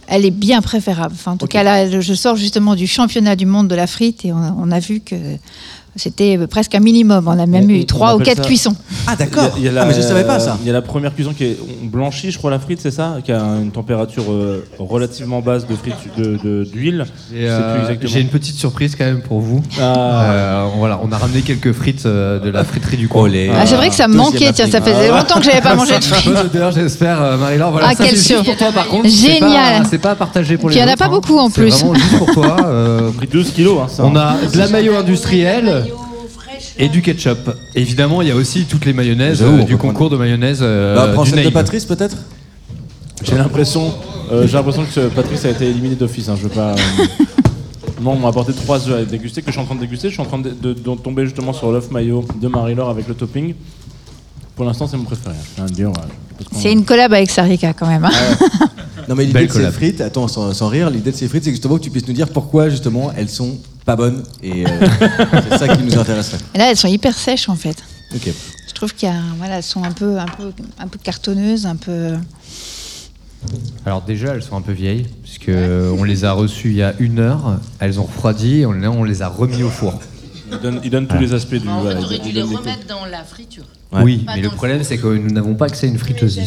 Elle 0.10 0.26
est 0.26 0.32
bien 0.32 0.62
préférable. 0.62 1.14
Enfin, 1.18 1.32
en 1.34 1.38
tout 1.38 1.48
cas, 1.48 1.64
là, 1.64 1.90
je 2.00 2.14
sors 2.14 2.36
justement 2.38 2.76
du 2.76 2.88
championnat 2.88 3.36
du 3.36 3.46
monde 3.46 3.68
de 3.68 3.76
la 3.76 3.88
frite 3.88 4.24
et 4.24 4.32
on, 4.32 4.38
on 4.60 4.72
a 4.72 4.80
vu 4.80 5.00
que 5.02 5.16
c'était 5.98 6.38
presque 6.48 6.76
un 6.76 6.80
minimum. 6.80 7.24
On 7.28 7.40
a 7.40 7.46
même 7.46 7.70
eu 7.70 7.86
trois 7.86 8.16
ou 8.16 8.20
quatre 8.20 8.38
ça- 8.38 8.44
cuissons. 8.44 8.76
Ah, 9.08 9.16
d'accord. 9.16 9.52
Il 9.58 9.64
y 9.64 9.68
a- 9.68 9.72
il 9.72 9.76
y 9.76 9.78
a 9.78 9.82
Ah, 9.82 9.86
mais 9.86 9.94
je 9.94 10.02
savais 10.02 10.24
pas 10.24 10.40
ça. 10.40 10.58
Il 10.62 10.68
y 10.68 10.70
a 10.70 10.74
la 10.74 10.82
première 10.82 11.14
cuisson 11.14 11.34
qui 11.34 11.44
est 11.46 11.58
on 11.84 11.86
blanchit, 11.88 12.32
je 12.32 12.38
crois, 12.38 12.52
la 12.52 12.60
frite, 12.60 12.80
c'est 12.82 12.92
ça 12.92 13.18
Qui 13.24 13.32
a 13.32 13.40
une 13.62 13.72
température 13.72 14.26
euh, 14.32 14.66
relativement 14.80 15.42
basse 15.42 15.66
de 15.68 15.76
frite 15.76 15.96
de- 16.18 16.38
de- 16.44 16.64
d'huile. 16.64 17.06
Je 17.32 17.36
sais 17.38 17.42
euh, 17.50 17.74
plus 17.74 17.82
exactement. 17.84 18.12
J'ai 18.14 18.22
une 18.22 18.28
petite 18.30 18.56
surprise 18.56 18.96
quand 18.96 19.06
même 19.06 19.22
pour 19.22 19.40
vous. 19.40 19.62
Ah. 19.80 20.24
Euh, 20.32 20.66
voilà, 20.78 21.00
on 21.04 21.12
a 21.12 21.18
ramené 21.18 21.42
quelques 21.42 21.72
frites 21.74 22.06
euh, 22.06 22.40
de 22.40 22.50
la 22.50 22.64
friterie 22.64 22.98
du 22.98 23.08
coin. 23.08 23.30
Ah, 23.56 23.66
c'est 23.66 23.76
vrai 23.76 23.90
que 23.90 23.96
ça 23.96 24.08
me 24.08 24.16
manquait. 24.16 24.52
Tiens, 24.54 24.68
ça 24.70 24.82
faisait 24.82 25.10
longtemps 25.10 25.40
que 25.40 25.44
j'avais 25.46 25.62
pas 25.62 25.76
mangé 25.76 25.98
de 25.98 26.04
frites. 26.04 26.26
Bonne 26.34 26.46
odeur, 26.46 26.72
j'espère, 26.72 27.22
euh, 27.22 27.38
Marie-Laure. 27.38 27.72
Voilà, 27.72 27.88
Ah, 27.92 27.96
ça, 27.96 28.06
juste 28.08 28.26
sur- 28.28 28.44
pour 28.44 28.56
toi 28.58 28.72
par 28.74 28.88
contre. 28.88 29.10
c'est 29.10 29.34
Génial. 29.34 29.84
pas- 29.84 29.90
C'est 29.90 29.98
pas 29.98 30.12
à 30.12 30.16
partager 30.16 30.58
pour 30.58 30.70
les 30.70 30.76
il 30.76 30.80
y 30.80 30.84
en 30.84 30.88
a 30.88 30.96
pas 30.96 31.06
hein. 31.06 31.10
beaucoup, 31.10 31.38
en 31.38 31.50
plus. 31.50 31.70
vraiment 31.72 31.94
juste 31.96 32.18
pour 32.18 32.32
toi. 32.32 32.58
euh, 32.66 33.12
pris 33.12 33.28
12 33.28 33.52
kilos, 33.52 33.80
hein. 33.82 34.04
On 34.04 34.16
a 34.16 34.36
de 34.54 34.58
la 34.58 34.68
mayo 34.68 34.96
industrielle 34.96 35.86
et 36.78 36.90
du 36.90 37.02
ketchup. 37.02 37.52
Évidemment, 37.76 38.22
il 38.22 38.28
y 38.28 38.32
a 38.32 38.36
aussi 38.36 38.66
toutes 38.66 38.86
les 38.86 38.94
mayonnaises 38.94 39.42
euh, 39.42 39.64
du 39.64 39.78
concours 39.78 40.10
de 40.10 40.18
mayonnaise. 40.18 40.60
euh, 40.62 40.96
Bah, 40.96 41.10
prends 41.14 41.24
du 41.24 41.32
celle 41.32 41.44
de. 41.46 41.50
Patrice, 41.50 41.86
peut-être 41.86 42.18
J'ai 43.24 43.36
l'impression, 43.36 43.94
euh, 44.32 44.46
j'ai 44.48 44.54
l'impression 44.54 44.84
que 44.86 44.92
ce- 44.92 45.08
Patrice 45.10 45.46
a 45.46 45.50
été 45.50 45.66
éliminé 45.68 45.96
d'office. 45.96 46.30
Hein, 46.30 46.36
je 46.38 46.44
veux 46.44 46.50
pas. 46.54 46.72
euh, 46.74 46.76
Non, 48.02 48.12
on 48.12 48.20
m'a 48.20 48.28
apporté 48.30 48.54
trois 48.54 48.88
œufs 48.90 49.02
à 49.02 49.06
déguster 49.06 49.42
que 49.42 49.48
je 49.48 49.52
suis 49.54 49.62
en 49.62 49.66
train 49.66 49.74
de 49.76 49.80
déguster. 49.80 50.10
Je 50.10 50.14
suis 50.14 50.22
en 50.22 50.26
train 50.26 50.38
de, 50.40 50.52
de- 50.52 50.74
de 50.74 50.96
tomber 51.02 51.26
justement 51.26 51.52
sur 51.54 51.72
l'œuf 51.72 51.90
maillot 51.90 52.24
de 52.40 52.48
Marie-Laure 52.48 52.90
avec 52.90 53.08
le 53.08 53.16
topping. 53.16 53.56
Pour 54.56 54.66
l'instant, 54.66 54.88
c'est 54.88 54.98
mon 54.98 55.04
préféré. 55.04 55.36
Je 55.58 55.74
dire, 55.74 55.88
ouais, 55.90 55.94
qu'on- 56.52 56.60
C'est 56.60 56.72
une 56.72 56.86
collab 56.86 57.12
avec 57.14 57.30
Sarika 57.32 57.74
quand 57.74 57.88
même. 57.88 58.06
hein. 58.06 58.12
Non, 59.10 59.16
mais 59.16 59.24
l'idée 59.24 59.34
Belle 59.34 59.48
de 59.48 59.52
ces 59.52 59.58
collab. 59.60 59.74
frites, 59.74 60.02
attends, 60.02 60.28
sans, 60.28 60.54
sans 60.54 60.68
rire, 60.68 60.90
l'idée 60.90 61.12
de 61.12 61.16
ces 61.16 61.28
frites, 61.28 61.44
c'est 61.44 61.52
justement 61.52 61.78
que 61.78 61.84
tu 61.84 61.90
puisses 61.90 62.08
nous 62.08 62.14
dire 62.14 62.28
pourquoi, 62.30 62.70
justement, 62.70 63.12
elles 63.16 63.30
sont 63.30 63.58
pas 63.88 63.96
bonnes. 63.96 64.22
Et 64.44 64.68
euh, 64.68 64.70
c'est 65.50 65.58
ça 65.58 65.68
qui 65.76 65.82
nous 65.82 65.98
intéresserait. 65.98 66.38
Et 66.54 66.58
là, 66.60 66.70
elles 66.70 66.78
sont 66.78 66.88
hyper 66.90 67.18
sèches 67.18 67.50
en 67.50 67.56
fait. 67.56 67.78
Ok. 68.14 68.30
Je 68.68 68.74
trouve 68.74 68.94
qu'il 68.94 69.10
y 69.10 69.12
a, 69.12 69.16
voilà, 69.40 69.58
elles 69.58 69.64
sont 69.64 69.84
un 69.84 69.92
peu, 69.92 70.20
un 70.20 70.26
peu, 70.26 70.52
un 70.78 70.88
peu 70.88 71.00
cartonneuses, 71.02 71.66
un 71.66 71.76
peu. 71.78 72.12
Alors 73.86 74.02
déjà, 74.02 74.34
elles 74.36 74.44
sont 74.44 74.56
un 74.58 74.62
peu 74.62 74.74
vieilles, 74.74 75.08
puisque 75.24 75.50
on 75.50 76.04
les 76.04 76.26
a 76.26 76.34
reçues 76.34 76.70
il 76.72 76.76
y 76.78 76.84
a 76.84 76.94
une 77.00 77.20
heure. 77.20 77.58
Elles 77.80 78.00
ont 78.00 78.04
refroidi, 78.04 78.66
on, 78.68 78.72
on 78.84 79.04
les 79.04 79.22
a 79.22 79.28
remis 79.30 79.64
au 79.64 79.70
four. 79.70 80.00
Il 80.52 80.60
donne, 80.60 80.80
il 80.84 80.90
donne 80.92 81.08
tous 81.08 81.16
Ah. 81.18 81.22
les 81.22 81.34
aspects 81.34 81.56
du. 81.56 81.68
En 81.68 81.82
voilà, 81.82 81.96
fait, 81.96 82.02
il- 82.02 82.04
t'aurais 82.04 82.16
il 82.18 82.22
dû 82.24 82.32
les 82.32 82.42
remettre 82.42 82.88
dans 82.88 83.06
la 83.06 83.24
friture. 83.24 83.64
Oui, 83.94 84.18
Pas 84.20 84.36
mais 84.36 84.42
le 84.42 84.50
problème, 84.50 84.84
c'est 84.84 84.98
que 84.98 85.08
nous 85.08 85.32
n'avons 85.32 85.56
pas 85.56 85.66
accès 85.66 85.88
à 85.88 85.90
une 85.90 85.98
friteuse. 85.98 86.40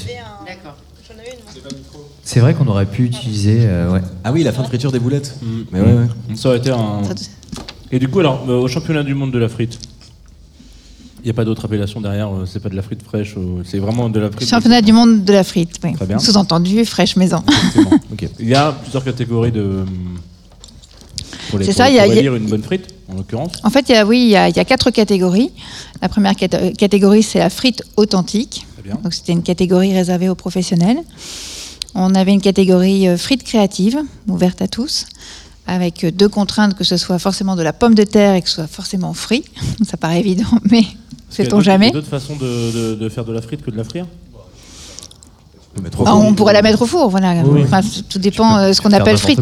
C'est 2.32 2.38
vrai 2.38 2.54
qu'on 2.54 2.68
aurait 2.68 2.86
pu 2.86 3.02
utiliser. 3.04 3.62
euh, 3.62 3.90
ouais. 3.92 4.00
Ah 4.22 4.30
oui, 4.30 4.44
la 4.44 4.52
fin 4.52 4.62
de 4.62 4.68
friture 4.68 4.92
des 4.92 5.00
boulettes. 5.00 5.34
Mm. 5.42 5.46
Mais 5.72 5.80
ouais, 5.80 5.92
ouais. 5.94 6.36
Ça 6.36 6.48
aurait 6.50 6.58
été 6.58 6.70
un. 6.70 7.02
Et 7.90 7.98
du 7.98 8.06
coup, 8.08 8.20
alors, 8.20 8.44
euh, 8.48 8.60
au 8.60 8.68
championnat 8.68 9.02
du 9.02 9.14
monde 9.14 9.32
de 9.32 9.38
la 9.38 9.48
frite, 9.48 9.80
il 11.18 11.24
n'y 11.24 11.30
a 11.30 11.34
pas 11.34 11.44
d'autre 11.44 11.64
appellation 11.64 12.00
derrière, 12.00 12.28
euh, 12.32 12.46
c'est 12.46 12.60
pas 12.60 12.68
de 12.68 12.76
la 12.76 12.82
frite 12.82 13.02
fraîche, 13.02 13.34
euh, 13.36 13.62
c'est 13.64 13.78
vraiment 13.80 14.08
de 14.08 14.20
la 14.20 14.30
frite. 14.30 14.48
Championnat 14.48 14.80
du 14.80 14.92
monde 14.92 15.24
de 15.24 15.32
la 15.32 15.42
frite. 15.42 15.72
oui. 15.82 15.92
Très 15.94 16.06
bien. 16.06 16.20
Sous-entendu, 16.20 16.84
fraîche 16.84 17.16
maison. 17.16 17.42
Ok. 18.12 18.28
Il 18.38 18.48
y 18.48 18.54
a 18.54 18.70
plusieurs 18.80 19.02
catégories 19.02 19.50
de. 19.50 19.84
Pour 21.50 21.58
les, 21.58 21.64
C'est 21.64 21.72
pour- 21.72 21.78
ça, 21.78 21.90
il 21.90 21.96
y 21.96 21.98
a- 21.98 22.04
pour 22.04 22.12
il 22.12 22.14
y 22.14 22.18
a- 22.18 22.20
élire 22.20 22.36
une 22.36 22.46
bonne 22.46 22.62
frite, 22.62 22.86
en 23.10 23.16
l'occurrence. 23.16 23.54
En 23.64 23.70
fait, 23.70 23.88
il 23.88 23.92
y 23.96 23.98
a, 23.98 24.06
oui, 24.06 24.20
il 24.20 24.28
y 24.30 24.36
a, 24.36 24.48
il 24.48 24.56
y 24.56 24.60
a 24.60 24.64
quatre 24.64 24.92
catégories. 24.92 25.50
La 26.00 26.08
première 26.08 26.36
catégorie, 26.36 27.24
c'est 27.24 27.40
la 27.40 27.50
frite 27.50 27.82
authentique. 27.96 28.66
Donc, 29.02 29.14
c'était 29.14 29.32
une 29.32 29.42
catégorie 29.42 29.92
réservée 29.92 30.28
aux 30.28 30.34
professionnels. 30.36 30.98
On 31.94 32.14
avait 32.14 32.32
une 32.32 32.40
catégorie 32.40 33.08
euh, 33.08 33.16
frite 33.16 33.42
créative, 33.42 33.98
ouverte 34.28 34.62
à 34.62 34.68
tous, 34.68 35.06
avec 35.66 36.04
euh, 36.04 36.10
deux 36.10 36.28
contraintes 36.28 36.74
que 36.74 36.84
ce 36.84 36.96
soit 36.96 37.18
forcément 37.18 37.56
de 37.56 37.62
la 37.62 37.72
pomme 37.72 37.94
de 37.94 38.04
terre 38.04 38.34
et 38.34 38.42
que 38.42 38.48
ce 38.48 38.56
soit 38.56 38.66
forcément 38.66 39.12
frit. 39.14 39.44
Ça 39.84 39.96
paraît 39.96 40.20
évident, 40.20 40.48
mais 40.70 40.82
sait-on 41.30 41.56
d'autres- 41.56 41.56
Il 41.56 41.60
y 41.60 41.64
jamais 41.64 41.88
a 41.88 41.90
d'autres 41.92 42.06
façons 42.08 42.36
de, 42.36 42.72
de- 42.72 42.94
de 42.94 43.08
faire 43.08 43.24
de 43.24 43.32
la 43.32 43.42
frite 43.42 43.62
que 43.62 43.70
de 43.70 43.76
la 43.76 43.84
frire? 43.84 44.06
Ah, 46.04 46.16
On 46.16 46.34
pourrait 46.34 46.52
la 46.52 46.62
mettre 46.62 46.82
au 46.82 46.86
four, 46.86 47.08
voilà. 47.10 47.34
Oui, 47.44 47.50
oui. 47.52 47.60
Enfin, 47.64 47.80
tout 48.08 48.18
dépend 48.18 48.68
de 48.68 48.72
ce 48.72 48.80
qu'on 48.80 48.92
appelle 48.92 49.16
frite. 49.18 49.40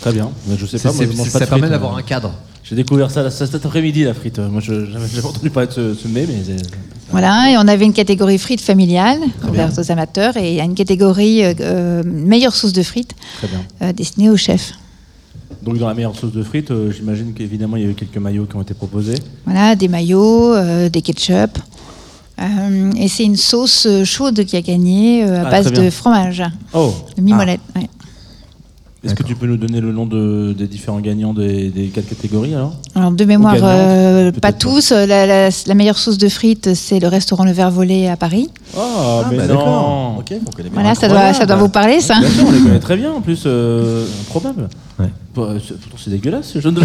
Très 0.00 0.12
bien. 0.12 0.30
Mais 0.46 0.56
je 0.58 0.66
sais 0.66 0.78
pas, 0.78 0.92
moi, 0.92 1.04
je 1.10 1.16
mange 1.16 1.28
ça 1.28 1.38
pas 1.40 1.44
de 1.44 1.50
permet 1.50 1.62
frites, 1.62 1.72
d'avoir 1.72 1.90
moi. 1.92 2.00
un 2.00 2.02
cadre. 2.02 2.32
J'ai 2.64 2.76
découvert 2.76 3.10
ça, 3.10 3.22
là, 3.22 3.30
ça 3.30 3.46
cet 3.46 3.66
après-midi, 3.66 4.04
la 4.04 4.14
frite. 4.14 4.38
Moi, 4.38 4.60
je 4.60 4.86
j'avais 4.86 5.08
jamais 5.08 5.26
entendu 5.26 5.50
parler 5.50 5.68
de 5.68 5.72
ce, 5.72 5.94
ce 5.94 6.08
mets, 6.08 6.26
mais. 6.26 6.56
Voilà, 7.10 7.50
et 7.50 7.56
on 7.58 7.66
avait 7.66 7.84
une 7.84 7.92
catégorie 7.92 8.38
frites 8.38 8.60
familiale, 8.60 9.18
ouverte 9.48 9.76
aux 9.78 9.90
amateurs, 9.90 10.36
et 10.36 10.60
une 10.60 10.74
catégorie 10.76 11.44
euh, 11.44 11.54
euh, 11.60 12.02
meilleure 12.04 12.54
sauce 12.54 12.72
de 12.72 12.84
frites, 12.84 13.14
Très 13.38 13.48
bien. 13.48 13.60
euh, 13.82 13.92
destinée 13.92 14.30
aux 14.30 14.36
chefs. 14.36 14.74
Donc, 15.62 15.76
dans 15.78 15.88
la 15.88 15.94
meilleure 15.94 16.14
sauce 16.16 16.32
de 16.32 16.42
frites, 16.44 16.70
euh, 16.70 16.92
j'imagine 16.92 17.34
qu'évidemment, 17.34 17.76
il 17.76 17.82
y 17.82 17.86
a 17.86 17.88
eu 17.90 17.94
quelques 17.94 18.16
maillots 18.16 18.44
qui 18.46 18.54
ont 18.54 18.62
été 18.62 18.74
proposés. 18.74 19.16
Voilà, 19.44 19.74
des 19.74 19.88
maillots, 19.88 20.54
euh, 20.54 20.88
des 20.88 21.02
ketchup. 21.02 21.58
Euh, 22.40 22.90
et 22.96 23.08
c'est 23.08 23.24
une 23.24 23.36
sauce 23.36 23.86
euh, 23.86 24.04
chaude 24.04 24.44
qui 24.44 24.56
a 24.56 24.62
gagné 24.62 25.24
euh, 25.24 25.42
à 25.44 25.46
Ah, 25.46 25.50
base 25.50 25.70
de 25.72 25.90
fromage, 25.90 26.42
Oh 26.72 26.92
de 27.16 27.22
mimolette. 27.22 27.60
ouais. 27.76 27.88
Est-ce 29.02 29.14
que 29.14 29.22
tu 29.22 29.34
peux 29.34 29.46
nous 29.46 29.56
donner 29.56 29.80
le 29.80 29.92
nom 29.92 30.04
de- 30.04 30.52
des 30.56 30.66
différents 30.66 31.00
gagnants 31.00 31.32
des, 31.32 31.70
des 31.70 31.86
quatre 31.86 32.06
catégories 32.08 32.54
alors 32.54 32.74
Alors 32.94 33.10
de 33.12 33.24
mémoire, 33.24 33.56
euh, 33.62 34.30
pas 34.30 34.52
tous. 34.52 34.90
La, 34.92 35.24
la- 35.26 35.48
la 35.48 35.74
meilleure 35.74 35.96
sauce 35.96 36.18
de 36.18 36.28
frites, 36.28 36.74
c'est 36.74 37.00
le 37.00 37.08
restaurant 37.08 37.44
Le 37.44 37.52
Ver 37.52 37.70
Volé 37.70 38.08
à 38.08 38.16
Paris. 38.18 38.50
Ah, 38.76 39.22
mais 39.30 39.38
bah, 39.38 39.46
non. 39.46 39.54
d'accord. 39.54 40.14
Ok, 40.18 40.32
on 40.46 40.50
connaît 40.50 40.68
bien. 40.68 40.80
Voilà, 40.80 40.94
ça 40.94 41.08
doit, 41.08 41.32
ça 41.32 41.46
doit 41.46 41.56
vous 41.56 41.70
parler, 41.70 42.00
ça. 42.00 42.20
Bien 42.20 42.28
sûr, 42.28 42.44
on 42.46 42.50
les 42.52 42.58
connaît 42.60 42.78
très 42.78 42.96
bien 42.98 43.10
en 43.12 43.22
plus. 43.22 43.44
Euh, 43.46 44.04
improbable. 44.28 44.68
Bah, 44.98 45.54
c'est- 45.66 45.78
pourtant, 45.80 45.96
c'est 45.96 46.10
dégueulasse. 46.10 46.52
Je... 46.58 46.68
non, 46.68 46.82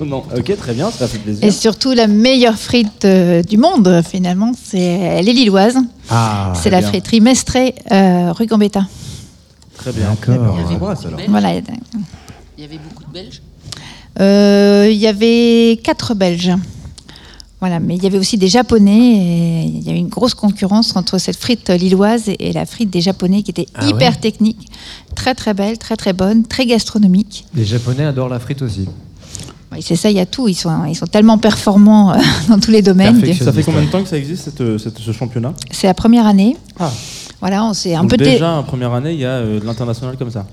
non, 0.00 0.06
non. 0.06 0.22
Ok, 0.34 0.56
très 0.56 0.72
bien, 0.72 0.90
ça 0.90 1.06
fait 1.08 1.18
plaisir. 1.18 1.44
Et 1.44 1.50
surtout, 1.50 1.92
la 1.92 2.06
meilleure 2.06 2.56
frite 2.56 3.04
euh, 3.04 3.42
du 3.42 3.58
monde, 3.58 4.00
finalement, 4.08 4.52
c'est 4.60 5.20
les 5.22 5.32
Lilloises. 5.34 5.76
Ah, 6.08 6.52
c'est 6.54 6.70
la 6.70 6.78
bien. 6.78 6.88
friterie 6.88 7.20
Mestré, 7.20 7.74
euh, 7.92 8.32
rue 8.32 8.46
Gambetta. 8.46 8.86
Très 9.78 9.92
bien. 9.92 10.10
D'accord. 10.10 10.56
Voilà. 11.28 11.54
Il 11.54 12.62
y 12.62 12.64
avait 12.64 12.78
beaucoup 12.78 13.04
de 13.04 13.12
Belges. 13.12 13.40
Euh, 14.20 14.88
Il 14.90 14.96
y 14.98 15.06
avait 15.06 15.78
quatre 15.82 16.14
Belges. 16.14 16.52
Voilà, 17.60 17.80
mais 17.80 17.96
il 17.96 18.02
y 18.04 18.06
avait 18.06 18.18
aussi 18.18 18.38
des 18.38 18.46
Japonais. 18.48 19.16
Et 19.16 19.64
il 19.64 19.82
y 19.82 19.90
avait 19.90 19.98
une 19.98 20.08
grosse 20.08 20.34
concurrence 20.34 20.94
entre 20.96 21.18
cette 21.18 21.36
frite 21.36 21.70
lilloise 21.70 22.24
et 22.38 22.52
la 22.52 22.66
frite 22.66 22.90
des 22.90 23.00
Japonais 23.00 23.42
qui 23.42 23.50
était 23.50 23.66
Ah 23.74 23.86
hyper 23.88 24.12
ouais 24.12 24.18
technique, 24.20 24.68
très 25.16 25.34
très 25.34 25.54
belle, 25.54 25.76
très 25.78 25.96
très 25.96 26.12
bonne, 26.12 26.44
très 26.44 26.66
gastronomique. 26.66 27.46
Les 27.54 27.64
Japonais 27.64 28.04
adorent 28.04 28.28
la 28.28 28.38
frite 28.38 28.62
aussi. 28.62 28.88
Oui, 29.72 29.82
c'est 29.82 29.96
ça, 29.96 30.08
il 30.10 30.16
y 30.16 30.20
a 30.20 30.24
tout. 30.26 30.48
Ils 30.48 30.54
sont, 30.54 30.84
ils 30.86 30.94
sont 30.94 31.06
tellement 31.06 31.36
performants 31.38 32.12
euh, 32.12 32.16
dans 32.48 32.58
tous 32.58 32.70
les 32.70 32.80
domaines. 32.80 33.16
Ça 33.44 33.52
fait 33.52 33.62
combien 33.64 33.82
de 33.82 33.90
temps 33.90 34.02
que 34.02 34.08
ça 34.08 34.16
existe 34.16 34.44
cette- 34.44 34.78
cette- 34.78 34.98
ce 34.98 35.12
championnat? 35.12 35.52
C'est 35.72 35.86
la 35.88 35.94
première 35.94 36.26
année. 36.26 36.56
Ah. 36.78 36.90
Voilà, 37.40 37.64
on 37.64 37.72
s'est 37.74 37.94
un 37.94 38.02
Donc 38.02 38.10
peu 38.10 38.16
dé- 38.16 38.24
déjà 38.32 38.52
en 38.52 38.62
première 38.64 38.92
année, 38.92 39.12
il 39.12 39.20
y 39.20 39.24
a 39.24 39.28
euh, 39.38 39.60
de 39.60 39.64
l'international 39.64 40.16
comme 40.16 40.30
ça. 40.30 40.46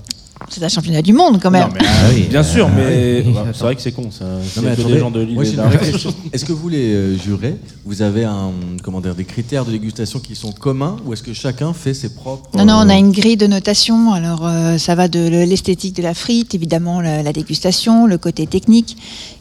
C'est 0.50 0.62
un 0.62 0.68
championnat 0.68 1.00
du 1.02 1.12
monde 1.14 1.40
quand 1.42 1.50
même. 1.50 1.66
Non, 1.68 1.74
mais, 1.74 1.80
ah 1.88 2.28
bien 2.30 2.42
sûr, 2.42 2.68
Ah 2.70 2.74
mais 2.76 3.22
oui. 3.26 3.32
bah, 3.34 3.46
c'est 3.52 3.62
vrai 3.64 3.74
que 3.74 3.80
c'est 3.82 3.90
con 3.90 4.10
ça. 4.10 4.26
C'est 4.44 4.60
Non, 4.60 4.66
mais 4.68 4.72
attendez, 4.72 4.92
des 4.94 4.98
gens 5.00 5.10
de 5.10 5.76
question. 5.78 6.14
Est-ce 6.32 6.44
que 6.44 6.52
vous, 6.52 6.68
les 6.68 6.94
euh, 6.94 7.16
jurés, 7.16 7.56
vous 7.86 8.02
avez 8.02 8.24
un, 8.24 8.50
comment 8.82 9.00
dire, 9.00 9.14
des 9.14 9.24
critères 9.24 9.64
de 9.64 9.70
dégustation 9.72 10.20
qui 10.20 10.36
sont 10.36 10.52
communs 10.52 10.96
ou 11.06 11.14
est-ce 11.14 11.22
que 11.22 11.32
chacun 11.32 11.72
fait 11.72 11.94
ses 11.94 12.10
propres. 12.10 12.50
Non, 12.56 12.66
non, 12.66 12.74
on 12.74 12.88
a 12.90 12.94
euh, 12.94 12.98
une 12.98 13.12
grille 13.12 13.38
de 13.38 13.46
notation. 13.46 14.12
Alors, 14.12 14.46
euh, 14.46 14.76
ça 14.78 14.94
va 14.94 15.08
de 15.08 15.18
l'esthétique 15.26 15.96
de 15.96 16.02
la 16.02 16.14
frite, 16.14 16.54
évidemment, 16.54 17.00
la, 17.00 17.22
la 17.22 17.32
dégustation, 17.32 18.06
le 18.06 18.18
côté 18.18 18.46
technique. 18.46 18.96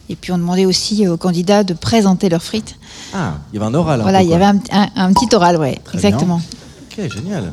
Et 0.09 0.15
puis, 0.15 0.31
on 0.31 0.37
demandait 0.37 0.65
aussi 0.65 1.07
aux 1.07 1.17
candidats 1.17 1.63
de 1.65 1.73
présenter 1.73 2.29
leurs 2.29 2.41
frites. 2.43 2.77
Ah, 3.13 3.33
il 3.51 3.57
y 3.57 3.59
avait 3.61 3.69
un 3.69 3.73
oral. 3.75 4.01
voilà, 4.01 4.23
il 4.23 4.29
y 4.29 4.33
avait 4.33 4.45
un, 4.45 4.59
un- 4.71 4.89
un 4.95 5.13
petit 5.13 5.35
oral, 5.35 5.57
ouais, 5.57 5.77
Très 5.83 5.97
exactement. 5.97 6.41
Ok, 6.97 7.11
génial. 7.13 7.51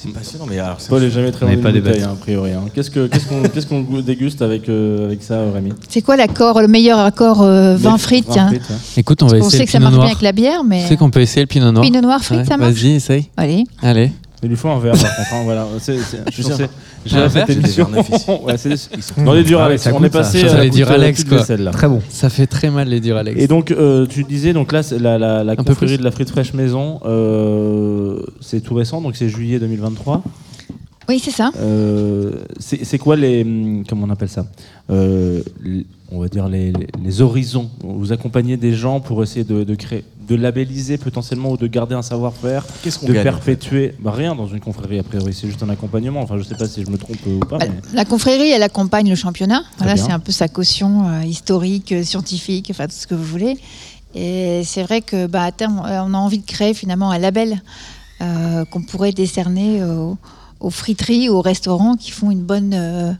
C'est 0.00 0.12
passionnant, 0.12 0.46
mais 0.48 0.60
alors. 0.60 0.76
c'est- 0.80 0.90
Paul 0.90 1.02
est 1.02 1.10
jamais 1.10 1.32
très 1.32 1.44
On 1.44 1.48
loin 1.48 1.56
n'est 1.56 1.62
pas 1.62 1.72
des 1.72 1.80
bouteille, 1.80 2.02
hein, 2.04 2.10
a 2.12 2.14
priori. 2.14 2.52
hein. 2.52 2.66
Qu'est-ce 2.72 2.88
que- 2.88 3.08
qu'est-ce 3.08 3.26
qu'on 3.26 3.42
qu'est-ce 3.42 3.66
qu'on 3.66 3.82
déguste 4.00 4.42
avec, 4.42 4.68
euh, 4.68 5.06
avec 5.06 5.24
ça, 5.24 5.40
Rémi? 5.52 5.72
C'est 5.88 6.02
quoi 6.02 6.16
l'accord, 6.16 6.60
le 6.62 6.68
meilleur 6.68 7.00
accord 7.00 7.42
euh, 7.42 7.74
vin 7.76 7.98
frites 7.98 8.28
ouais. 8.28 8.60
Écoute, 8.96 9.24
on 9.24 9.26
va 9.26 9.38
On 9.38 9.40
essayer 9.40 9.50
sait 9.50 9.58
le 9.58 9.64
que 9.64 9.70
ça 9.72 9.78
pinot 9.78 9.84
marche 9.90 9.94
bien 9.94 9.98
noir. 9.98 10.10
avec 10.12 10.22
la 10.22 10.30
bière, 10.32 10.62
mais. 10.62 10.82
Tu 10.82 10.88
sais 10.88 10.96
qu'on 10.96 11.10
peut 11.10 11.20
essayer 11.20 11.40
le 11.42 11.48
pinot 11.48 11.72
noir. 11.72 11.84
Pinot 11.84 12.00
noir 12.00 12.22
frites, 12.22 12.46
ça 12.46 12.56
marche? 12.56 12.74
Vas-y, 12.74 12.92
essaye. 12.92 13.26
Allez. 13.36 13.64
Allez. 13.82 14.12
Il 14.42 14.48
lui 14.50 14.56
faut 14.56 14.68
un 14.68 14.78
verre, 14.78 14.92
par 14.92 15.00
contre. 15.16 15.34
hein, 15.34 15.42
voilà. 15.44 15.66
C'est- 15.80 15.98
c'est- 15.98 16.18
je 16.30 16.36
J'ai 16.36 16.42
suis 16.44 16.52
un- 16.52 16.68
j'ai 17.04 17.10
cette 17.28 17.32
verre, 17.32 17.50
émission-. 17.50 17.88
Ouais, 18.44 18.56
c'est- 18.56 18.90
Dans 19.24 19.32
les 19.32 19.40
Ah 19.40 19.42
ouais, 19.42 19.42
Duralex, 19.44 19.82
ça 19.82 19.90
on 19.92 19.96
coûte, 19.96 20.06
est 20.06 20.10
passé 20.10 20.40
ça. 20.40 20.52
à 20.52 20.56
la 20.58 20.62
les 20.64 20.68
euh, 20.68 20.72
Duralex, 20.72 21.18
toute 21.20 21.28
quoi. 21.28 21.38
vaisselle, 21.38 21.62
là. 21.64 21.70
Très 21.72 21.88
bon. 21.88 22.00
Ça 22.08 22.30
fait 22.30 22.46
très 22.46 22.70
mal 22.70 22.88
les 22.88 23.00
Duralex. 23.00 23.40
Et 23.40 23.48
donc, 23.48 23.72
euh, 23.72 24.06
tu 24.06 24.22
disais, 24.24 24.52
donc 24.52 24.70
là, 24.72 24.82
c'est 24.84 24.98
la, 25.00 25.18
la, 25.18 25.42
la 25.42 25.56
peu 25.56 25.64
confrérie 25.64 25.94
plus. 25.94 25.98
de 25.98 26.04
la 26.04 26.10
frite 26.12 26.30
fraîche 26.30 26.54
maison, 26.54 27.00
euh, 27.04 28.20
c'est 28.40 28.60
tout 28.60 28.74
récent, 28.74 29.00
donc 29.00 29.16
c'est 29.16 29.28
juillet 29.28 29.58
2023. 29.58 30.22
Oui, 31.08 31.18
c'est 31.24 31.30
ça. 31.30 31.50
Euh, 31.58 32.32
c'est 32.58 32.84
c'est 32.84 32.98
quoi 32.98 33.16
les. 33.16 33.42
hum, 33.42 33.82
Comment 33.88 34.06
on 34.06 34.10
appelle 34.10 34.28
ça 34.28 34.46
Euh, 34.90 35.40
les- 35.64 35.86
On 36.12 36.20
va 36.20 36.28
dire 36.28 36.48
les, 36.48 36.72
les- 36.72 36.86
les 37.04 37.20
horizons. 37.22 37.68
Vous 37.82 38.12
accompagnez 38.12 38.56
des 38.56 38.72
gens 38.72 39.00
pour 39.00 39.22
essayer 39.22 39.44
de, 39.44 39.62
de 39.64 39.74
créer, 39.74 40.04
de 40.28 40.34
labelliser 40.36 40.98
potentiellement 40.98 41.50
ou 41.52 41.56
de 41.56 41.66
garder 41.66 41.94
un 41.94 42.02
savoir-faire, 42.02 42.64
Qu'est-ce 42.82 42.98
qu'on 42.98 43.06
de 43.06 43.12
gagne, 43.14 43.20
en 43.28 43.32
perpétuer. 43.32 43.94
Bah, 44.00 44.12
rien 44.12 44.34
dans 44.34 44.46
une 44.46 44.60
confrérie, 44.60 44.98
a 44.98 45.02
priori, 45.02 45.32
c'est 45.32 45.46
juste 45.46 45.62
un 45.62 45.68
accompagnement. 45.70 46.20
Enfin, 46.20 46.36
je 46.38 46.42
sais 46.42 46.54
pas 46.54 46.68
si 46.68 46.84
je 46.84 46.90
me 46.90 46.98
trompe 46.98 47.16
ou 47.26 47.38
pas. 47.40 47.58
Bah, 47.58 47.66
mais- 47.68 47.80
La 47.96 48.04
confrérie, 48.04 48.50
elle 48.50 48.62
accompagne 48.62 49.08
le 49.08 49.14
championnat. 49.16 49.62
Voilà, 49.78 49.96
c'est 49.96 50.12
un 50.12 50.18
peu 50.18 50.32
sa 50.32 50.48
caution 50.48 51.08
euh, 51.08 51.22
historique, 51.24 51.92
euh, 51.92 52.02
scientifique, 52.02 52.68
enfin 52.70 52.86
tout 52.86 52.94
ce 52.96 53.06
que 53.06 53.14
vous 53.14 53.24
voulez. 53.24 53.56
Et 54.14 54.62
c'est 54.64 54.82
vrai 54.82 55.00
que 55.00 55.26
bah, 55.26 55.42
à 55.44 55.52
terme, 55.52 55.82
euh, 55.86 56.02
on 56.04 56.12
a 56.14 56.18
envie 56.18 56.38
de 56.38 56.46
créer 56.46 56.74
finalement 56.74 57.10
un 57.10 57.18
label 57.18 57.62
euh, 58.20 58.64
qu'on 58.66 58.82
pourrait 58.82 59.12
décerner 59.12 59.82
aux, 59.84 60.16
aux 60.60 60.70
friteries, 60.70 61.28
aux 61.28 61.40
restaurants 61.40 61.96
qui 61.96 62.10
font 62.10 62.30
une 62.30 62.42
bonne, 62.42 62.72
euh, 62.74 63.12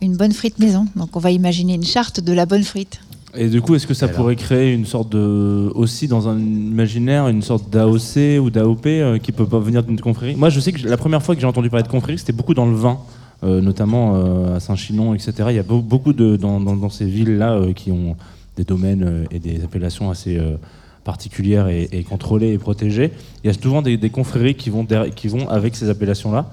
une 0.00 0.16
bonne 0.16 0.32
frite 0.32 0.58
maison. 0.58 0.86
Donc 0.96 1.16
on 1.16 1.20
va 1.20 1.30
imaginer 1.30 1.74
une 1.74 1.84
charte 1.84 2.20
de 2.20 2.32
la 2.32 2.44
bonne 2.46 2.64
frite. 2.64 3.00
Et 3.36 3.48
du 3.48 3.62
coup, 3.62 3.74
est-ce 3.74 3.86
que 3.86 3.94
ça 3.94 4.08
pourrait 4.08 4.36
créer 4.36 4.72
une 4.74 4.84
sorte 4.84 5.10
de. 5.10 5.70
aussi 5.74 6.06
dans 6.06 6.28
un 6.28 6.38
imaginaire, 6.38 7.28
une 7.28 7.40
sorte 7.42 7.70
d'AOC 7.70 8.38
ou 8.42 8.50
d'AOP 8.50 8.86
euh, 8.86 9.18
qui 9.18 9.32
peut 9.32 9.46
pas 9.46 9.58
venir 9.58 9.82
d'une 9.82 9.98
confrérie? 10.00 10.36
Moi, 10.36 10.50
je 10.50 10.60
sais 10.60 10.72
que 10.72 10.86
la 10.86 10.96
première 10.98 11.22
fois 11.22 11.34
que 11.34 11.40
j'ai 11.40 11.46
entendu 11.46 11.70
parler 11.70 11.84
de 11.84 11.88
confrérie, 11.88 12.18
c'était 12.18 12.32
beaucoup 12.34 12.52
dans 12.54 12.66
le 12.66 12.74
vin, 12.76 12.98
euh, 13.42 13.60
notamment 13.62 14.16
euh, 14.16 14.56
à 14.56 14.60
Saint-Chinon, 14.60 15.14
etc. 15.14 15.32
Il 15.50 15.56
y 15.56 15.58
a 15.58 15.62
beau- 15.62 15.80
beaucoup 15.80 16.12
de. 16.12 16.36
dans, 16.36 16.60
dans- 16.60 16.76
dans 16.76 16.90
ces 16.90 17.06
villes-là 17.06 17.58
qui 17.74 17.90
ont 17.90 18.16
des 18.56 18.64
domaines 18.64 19.24
et 19.30 19.38
des 19.38 19.62
appellations 19.64 20.10
assez. 20.10 20.38
particulières 21.04 21.66
et, 21.68 21.88
et 21.90 22.04
contrôlées 22.04 22.52
et 22.52 22.58
protégées. 22.58 23.10
Il 23.42 23.48
y 23.48 23.50
a 23.50 23.54
souvent 23.60 23.82
des, 23.82 23.96
des 23.96 24.10
confréries 24.10 24.54
qui 24.54 24.70
vont, 24.70 24.84
derrière- 24.84 25.12
qui 25.12 25.26
vont 25.26 25.48
avec 25.48 25.74
ces 25.74 25.88
appellations-là. 25.90 26.46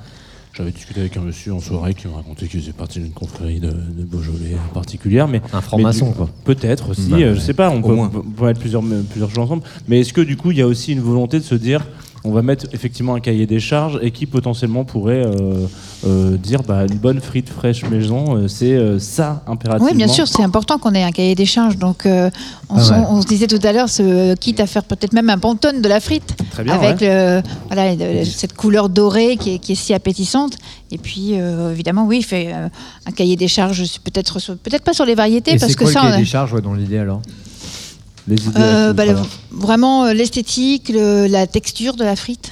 J'avais 0.54 0.72
discuté 0.72 1.00
avec 1.00 1.16
un 1.16 1.22
monsieur 1.22 1.54
en 1.54 1.60
soirée 1.60 1.94
qui 1.94 2.08
me 2.08 2.14
racontait 2.14 2.48
qu'il 2.48 2.60
faisait 2.60 2.74
partie 2.74 3.00
d'une 3.00 3.12
confrérie 3.12 3.60
de, 3.60 3.70
de 3.70 4.04
Beaujolais 4.04 4.58
particulière. 4.74 5.28
Mais, 5.28 5.42
Un 5.54 5.62
franc-maçon, 5.62 6.12
quoi. 6.12 6.30
Peut-être 6.44 6.90
aussi, 6.90 7.10
Bah, 7.10 7.18
euh, 7.18 7.36
je 7.36 7.40
sais 7.40 7.54
pas, 7.54 7.70
on 7.70 7.82
peut, 7.82 7.94
moins. 7.94 8.12
on 8.14 8.20
peut 8.22 8.46
mettre 8.46 8.60
plusieurs, 8.60 8.84
plusieurs 9.10 9.30
choses 9.30 9.40
ensemble. 9.40 9.64
Mais 9.88 10.02
est-ce 10.02 10.12
que 10.12 10.22
du 10.22 10.36
coup, 10.36 10.52
il 10.52 10.58
y 10.58 10.62
a 10.62 10.68
aussi 10.68 10.92
une 10.92 11.00
volonté 11.00 11.38
de 11.40 11.44
se 11.46 11.56
dire, 11.56 11.86
on 12.26 12.32
va 12.32 12.42
mettre 12.42 12.66
effectivement 12.74 13.16
un 13.16 13.20
cahier 13.22 13.46
des 13.46 13.60
charges 13.60 13.98
et 14.02 14.12
qui 14.12 14.26
potentiellement 14.26 14.84
pourrait 14.84 15.24
euh, 15.26 15.66
euh, 16.06 16.36
dire, 16.38 16.64
bah, 16.64 16.84
une 16.90 16.98
bonne 16.98 17.22
frite 17.22 17.50
fraîche 17.50 17.84
maison, 17.90 18.36
euh, 18.36 18.48
c'est 18.48 18.74
euh, 18.74 19.00
ça 19.00 19.44
impérativement. 19.48 19.90
Oui, 19.92 19.96
bien 19.98 20.08
sûr, 20.10 20.28
c'est 20.28 20.44
important 20.44 20.78
qu'on 20.80 20.94
ait 20.94 21.04
un 21.04 21.12
cahier 21.12 21.36
des 21.36 21.46
charges. 21.46 21.78
Donc, 21.78 22.06
euh, 22.06 22.30
on, 22.70 22.76
Ah 22.78 22.90
ouais. 23.00 23.06
on 23.10 23.22
se 23.22 23.28
disait 23.28 23.48
tout 23.48 23.60
à 23.64 23.72
l'heure, 23.72 23.88
ce- 23.90 24.36
quitte 24.36 24.60
à 24.60 24.68
faire 24.68 24.84
peut-être 24.84 25.14
même 25.14 25.30
un 25.30 25.38
pantone 25.38 25.82
de 25.82 25.88
la 25.88 26.00
frite, 26.02 26.36
Très 26.52 26.64
bien, 26.64 26.74
avec 26.76 27.00
ouais. 27.02 27.08
le- 27.42 27.42
voilà, 27.68 27.96
le- 27.96 28.26
cette 28.26 28.54
couleur 28.54 28.90
dorée 28.90 29.38
qui 29.38 29.56
est, 29.56 29.60
qui 29.60 29.72
est 29.72 29.76
si 29.76 29.94
appétissante. 29.94 30.58
Et 30.92 30.98
puis, 30.98 31.32
euh, 31.40 31.72
évidemment, 31.72 32.06
oui, 32.06 32.18
il 32.20 32.24
fait 32.26 32.50
euh, 32.54 32.68
un 33.06 33.12
cahier 33.12 33.36
des 33.38 33.48
charges, 33.48 33.84
peut-être 34.04 34.40
sur- 34.40 34.58
peut-être 34.58 34.84
pas 34.84 34.94
sur 34.94 35.06
les 35.06 35.16
variétés, 35.16 35.52
Et 35.52 35.58
parce 35.58 35.72
c'est 35.72 35.78
que 35.78 35.84
quoi 35.86 35.94
ça, 35.94 36.00
le 36.02 36.06
on 36.06 36.10
cahier 36.10 36.16
a- 36.16 36.20
des 36.20 36.26
charges 36.30 36.54
ouais, 36.54 36.62
dans 36.62 36.74
l'idée 36.74 36.98
alors? 36.98 37.22
Les 38.30 38.36
idées 38.46 38.52
euh, 38.58 38.94
bah, 38.94 39.04
vraiment 39.52 40.06
euh, 40.06 40.14
l'esthétique, 40.14 40.90
le- 40.90 41.26
la 41.28 41.48
texture 41.48 41.96
de 41.96 42.04
la 42.04 42.16
frite, 42.16 42.52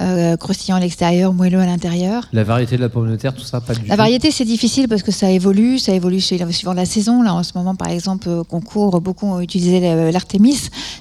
euh, 0.00 0.36
croustillant 0.36 0.76
à 0.76 0.80
l'extérieur, 0.80 1.32
moelleux 1.32 1.60
à 1.60 1.66
l'intérieur. 1.66 2.26
La 2.32 2.42
variété 2.42 2.76
de 2.76 2.80
la 2.80 2.88
pomme 2.88 3.08
de 3.08 3.14
terre, 3.16 3.32
tout 3.32 3.44
ça, 3.44 3.60
pas 3.60 3.74
du 3.74 3.82
tout. 3.82 3.86
La 3.88 3.94
variété, 3.94 4.32
c'est 4.32 4.44
difficile 4.44 4.88
parce 4.88 5.04
que 5.04 5.12
ça 5.12 5.30
évolue, 5.30 5.78
ça 5.78 5.92
évolue 5.94 6.20
suivant 6.20 6.72
la 6.74 6.84
saison. 6.84 7.22
Là, 7.22 7.32
en 7.32 7.44
ce 7.44 7.52
moment, 7.54 7.76
par 7.76 7.88
exemple, 7.90 8.28
au 8.28 8.42
concours, 8.44 9.00
beaucoup 9.00 9.26
ont 9.26 9.40
utilisé 9.40 9.78
l'artémis. 10.10 10.58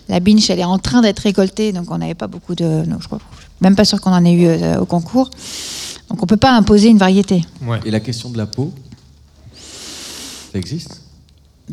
La 0.10 0.20
binche, 0.20 0.48
elle 0.52 0.60
est 0.60 0.64
en 0.64 0.78
train 0.78 1.02
d'être 1.02 1.20
récoltée, 1.20 1.72
donc 1.72 1.90
on 1.90 1.98
n'avait 1.98 2.14
pas 2.14 2.28
beaucoup 2.28 2.54
de. 2.54 2.84
Non, 2.88 2.98
je 3.00 3.08
crois 3.08 3.20
même 3.62 3.76
pas 3.76 3.86
sûr 3.86 4.00
qu'on 4.02 4.12
en 4.12 4.24
ait 4.26 4.34
eu 4.34 4.46
euh, 4.46 4.80
au 4.82 4.86
concours. 4.86 5.30
Donc 6.10 6.22
on 6.22 6.26
peut 6.28 6.38
pas 6.38 6.52
imposer 6.52 6.90
une 6.90 6.98
variété. 7.00 7.42
Et 7.86 7.90
la 7.92 8.00
question 8.02 8.30
de 8.30 8.38
la 8.38 8.46
peau 8.46 8.72
Ça 10.52 10.60
existe? 10.60 11.02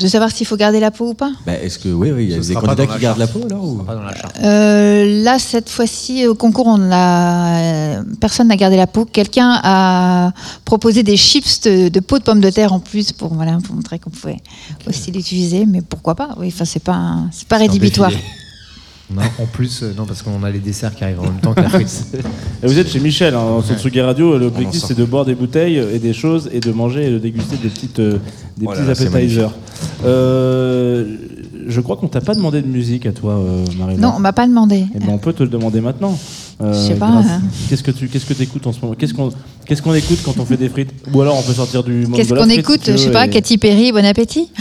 De 0.01 0.07
savoir 0.07 0.31
s'il 0.31 0.47
faut 0.47 0.57
garder 0.57 0.79
la 0.79 0.89
peau 0.91 1.09
ou 1.09 1.13
pas. 1.13 1.31
bah, 1.45 1.53
Est-ce 1.61 1.77
que, 1.79 1.89
oui, 1.89 2.11
oui, 2.11 2.23
il 2.25 2.31
y 2.31 2.33
a 2.33 2.41
Ce 2.41 2.47
des 2.47 2.53
candidats 2.55 2.87
qui 2.87 2.99
gardent 2.99 3.19
la 3.19 3.27
peau 3.27 3.41
alors 3.45 3.63
ou... 3.63 3.75
Pas 3.83 3.95
dans 3.95 4.01
la 4.03 4.15
charte. 4.15 4.35
Euh, 4.43 5.23
là, 5.23 5.37
cette 5.39 5.69
fois-ci, 5.69 6.25
au 6.27 6.35
concours, 6.35 6.67
on 6.67 6.77
l'a, 6.77 7.97
euh, 7.99 8.03
personne 8.19 8.47
n'a 8.47 8.55
gardé 8.55 8.77
la 8.77 8.87
peau. 8.87 9.05
Quelqu'un 9.05 9.59
a 9.63 10.31
proposé 10.65 11.03
des 11.03 11.17
chips 11.17 11.61
de, 11.61 11.89
de 11.89 11.99
peau 11.99 12.17
de 12.19 12.23
pomme 12.23 12.39
de 12.41 12.49
terre 12.49 12.73
en 12.73 12.79
plus 12.79 13.11
pour, 13.11 13.33
voilà, 13.33 13.57
pour 13.63 13.75
montrer 13.75 13.99
qu'on 13.99 14.09
pouvait 14.09 14.37
aussi 14.87 15.11
l'utiliser. 15.11 15.65
Mais 15.65 15.81
pourquoi 15.81 16.15
pas 16.15 16.29
Oui, 16.37 16.47
enfin, 16.47 16.65
c'est 16.65 16.83
pas, 16.83 16.93
un- 16.93 17.29
c'est 17.31 17.47
pas 17.47 17.57
rédhibitoire. 17.57 18.11
Non, 19.15 19.21
en 19.39 19.45
plus, 19.45 19.83
euh, 19.83 19.93
non, 19.97 20.05
parce 20.05 20.21
qu'on 20.21 20.43
a 20.43 20.49
les 20.49 20.59
desserts 20.59 20.95
qui 20.95 21.03
arrivent 21.03 21.19
en 21.19 21.23
même 21.23 21.39
temps 21.41 21.53
que 21.53 21.61
la 21.61 21.69
frite. 21.69 22.05
Et 22.63 22.67
vous 22.67 22.77
êtes 22.79 22.89
chez 22.89 22.99
Michel, 22.99 23.33
hein, 23.35 23.39
en 23.39 23.61
Radio. 24.05 24.35
On 24.35 24.37
L'objectif, 24.37 24.83
c'est 24.87 24.97
de 24.97 25.03
boire 25.05 25.25
des 25.25 25.35
bouteilles 25.35 25.77
et 25.77 25.99
des 25.99 26.13
choses 26.13 26.49
et 26.53 26.59
de 26.59 26.71
manger 26.71 27.07
et 27.07 27.11
de 27.11 27.17
déguster 27.19 27.57
des, 27.57 27.69
petites, 27.69 27.99
euh, 27.99 28.17
des 28.57 28.65
Oh 28.67 28.71
là 28.71 28.77
petits 28.77 28.87
là, 28.87 28.95
c'est 28.95 29.07
appetizers. 29.07 29.51
Euh, 30.05 31.05
je 31.67 31.81
crois 31.81 31.95
qu'on 31.97 32.07
t'a 32.07 32.21
pas 32.21 32.35
demandé 32.35 32.61
de 32.61 32.67
musique 32.67 33.05
à 33.05 33.11
toi, 33.11 33.33
euh, 33.33 33.65
marie 33.77 33.97
Non, 33.97 34.13
on 34.15 34.19
m'a 34.19 34.33
pas 34.33 34.47
demandé. 34.47 34.85
Eh 34.95 34.99
ben, 34.99 35.09
on 35.09 35.17
peut 35.17 35.33
te 35.33 35.43
le 35.43 35.49
demander 35.49 35.81
maintenant. 35.81 36.17
Euh, 36.61 36.73
Je 36.73 36.87
sais 36.89 36.95
pas, 36.95 37.09
grâce- 37.09 37.25
hein. 37.27 37.41
Qu'est-ce 37.69 37.83
que 37.83 37.91
tu 37.91 38.07
qu'est-ce 38.07 38.25
que 38.25 38.41
écoutes 38.41 38.67
en 38.67 38.71
ce 38.73 38.79
moment? 38.81 38.93
Qu'est-ce 38.95 39.13
qu'on 39.13 39.31
qu'est-ce 39.65 39.81
qu'on 39.81 39.93
écoute 39.95 40.19
quand 40.23 40.37
on 40.39 40.45
fait 40.45 40.57
des 40.57 40.69
frites? 40.69 40.91
Ou 41.13 41.21
alors 41.21 41.37
on 41.37 41.41
peut 41.41 41.53
sortir 41.53 41.83
du 41.83 42.05
monde 42.05 42.15
Qu'est-ce 42.15 42.29
de 42.29 42.35
la 42.35 42.41
qu'on 42.41 42.47
frite, 42.47 42.59
écoute 42.59 42.79
si 42.83 42.85
tu 42.85 42.91
Je 42.91 42.97
sais 42.97 43.05
veux, 43.07 43.11
pas, 43.13 43.25
et- 43.25 43.29
Katy 43.29 43.57
Perry, 43.57 43.91
bon 43.91 44.05
appétit? 44.05 44.51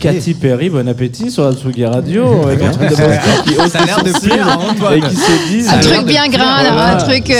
Cathy 0.00 0.34
Perry, 0.34 0.70
bon 0.70 0.88
appétit 0.88 1.30
sur 1.30 1.44
la 1.44 1.52
Tsugi 1.52 1.84
Radio. 1.84 2.42
avec 2.44 2.62
Antoine 2.62 2.90
Ça- 2.94 3.02
qui 3.44 3.76
a 3.76 3.84
l'air 3.84 4.02
de 4.02 4.12
plaire 4.18 4.48
à 4.48 4.56
Antoine. 4.58 4.94
Et 4.94 5.00
qui 5.02 5.16
se 5.16 5.48
disent. 5.48 5.68
Un 5.68 5.78
truc 5.78 6.06
bien 6.06 6.26
grain, 6.28 6.56
un 6.74 6.96
truc, 6.96 7.30
euh, 7.30 7.34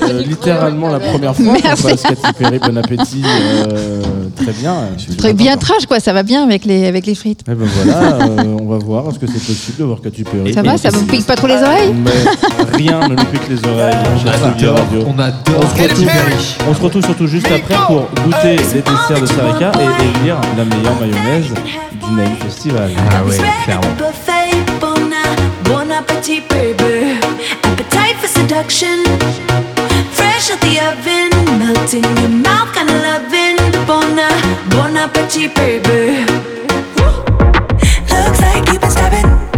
C'est 0.00 0.04
euh, 0.10 0.22
littéralement 0.22 0.88
la 0.90 1.00
première 1.00 1.34
fois 1.34 1.44
qu'on 1.46 1.52
Merci. 1.62 1.82
passe 1.82 2.02
Cathy 2.02 2.32
Perry, 2.38 2.58
bon 2.58 2.76
appétit. 2.76 3.22
euh, 3.24 4.02
très 4.36 4.52
bien. 4.52 4.74
Truc 5.18 5.36
bien 5.36 5.56
trash, 5.56 5.86
quoi. 5.86 5.98
Ça 6.00 6.12
va 6.12 6.22
bien 6.22 6.42
avec 6.44 6.64
les, 6.66 6.86
avec 6.86 7.06
les 7.06 7.14
frites. 7.14 7.40
Eh 7.50 7.54
ben 7.54 7.66
voilà, 7.66 8.24
euh, 8.26 8.56
on 8.60 8.66
va 8.68 8.78
voir. 8.78 9.04
Est-ce 9.08 9.18
que 9.18 9.26
c'est 9.26 9.32
possible 9.44 9.78
de 9.78 9.84
voir 9.84 10.00
Cathy 10.02 10.24
Perry 10.24 10.52
Ça 10.52 10.62
va 10.62 10.76
Ça 10.76 10.90
vous 10.90 11.06
pique 11.06 11.26
pas 11.26 11.36
trop 11.36 11.46
les 11.46 11.54
oreilles 11.62 11.94
Mais 12.04 12.76
rien 12.76 13.00
ne 13.08 13.14
nous 13.14 13.24
pique 13.24 13.48
les 13.48 13.68
oreilles. 13.68 13.96
On 15.06 15.18
adore, 15.18 15.70
retrouve- 15.72 16.04
Perry. 16.06 16.56
On 16.68 16.74
se 16.74 16.80
retrouve 16.80 17.04
surtout 17.04 17.26
juste 17.26 17.46
après 17.46 17.76
pour 17.86 18.08
goûter 18.24 18.56
les 18.56 18.56
desserts 18.56 19.20
de 19.20 19.26
Sarika 19.26 19.72
et 19.80 20.20
élire 20.22 20.36
la 20.56 20.64
meilleure 20.64 20.94
mayonnaise 21.00 21.46
du 21.94 22.10
Nail 22.14 22.36
Festival. 22.40 22.90
Ah 23.12 23.22
ouais, 23.24 23.36
clairement. 23.64 23.94
buffet, 23.98 24.50
bon, 24.80 24.94
a- 25.12 25.68
bon 25.68 25.90
appetit, 25.90 26.42
baby. 26.48 27.18
Appetite 27.62 28.16
for 28.20 28.28
seduction. 28.28 29.02
Fresh 30.12 30.50
out 30.52 30.60
the 30.60 30.78
oven, 30.80 31.30
melt 31.58 31.92
in 31.94 32.02
your 32.20 32.28
mouth, 32.30 32.72
kind 32.74 32.88
of 32.90 33.00
loving. 33.02 33.56
Bon, 33.86 34.16
bon 34.70 34.96
appetit, 34.96 35.54
baby. 35.54 36.24
Looks 38.10 38.40
like 38.40 38.68
you've 38.72 38.80
been 38.80 38.90
stabbing. 38.90 39.53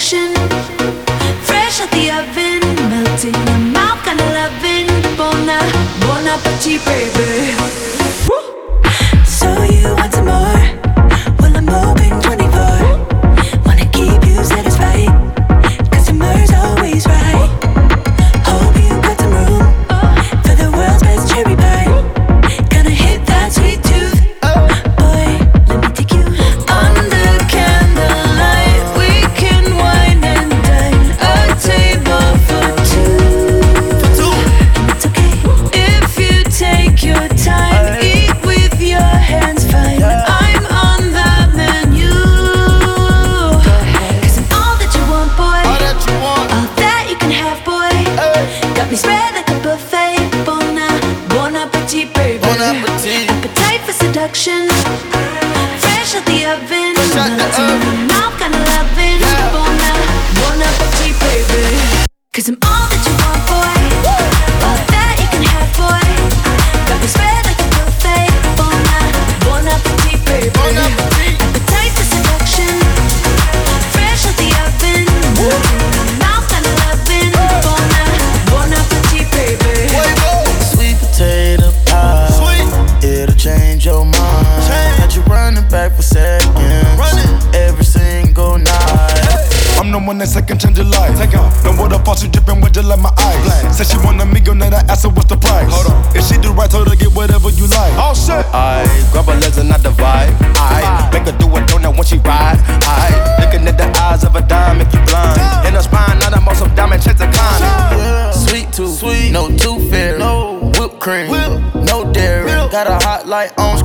For. 0.00 0.34
Fresh 1.44 1.80
out 1.82 1.90
the 1.90 2.10
oven, 2.10 2.60
melting 2.88 3.34
your 3.34 3.58
mouth, 3.76 4.02
kinda 4.02 4.24
loving. 4.38 4.88
Bon, 5.16 5.46
bon 6.00 6.26
appetit, 6.26 6.82
baby. 6.86 7.54
Woo! 8.28 8.40
So 9.26 9.48
you 9.62 9.94
want 9.94 10.12
some 10.14 10.24
more? 10.24 10.59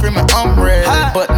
in 0.08 0.14
my 0.14 0.26
umbrella. 0.36 1.12
But 1.14 1.35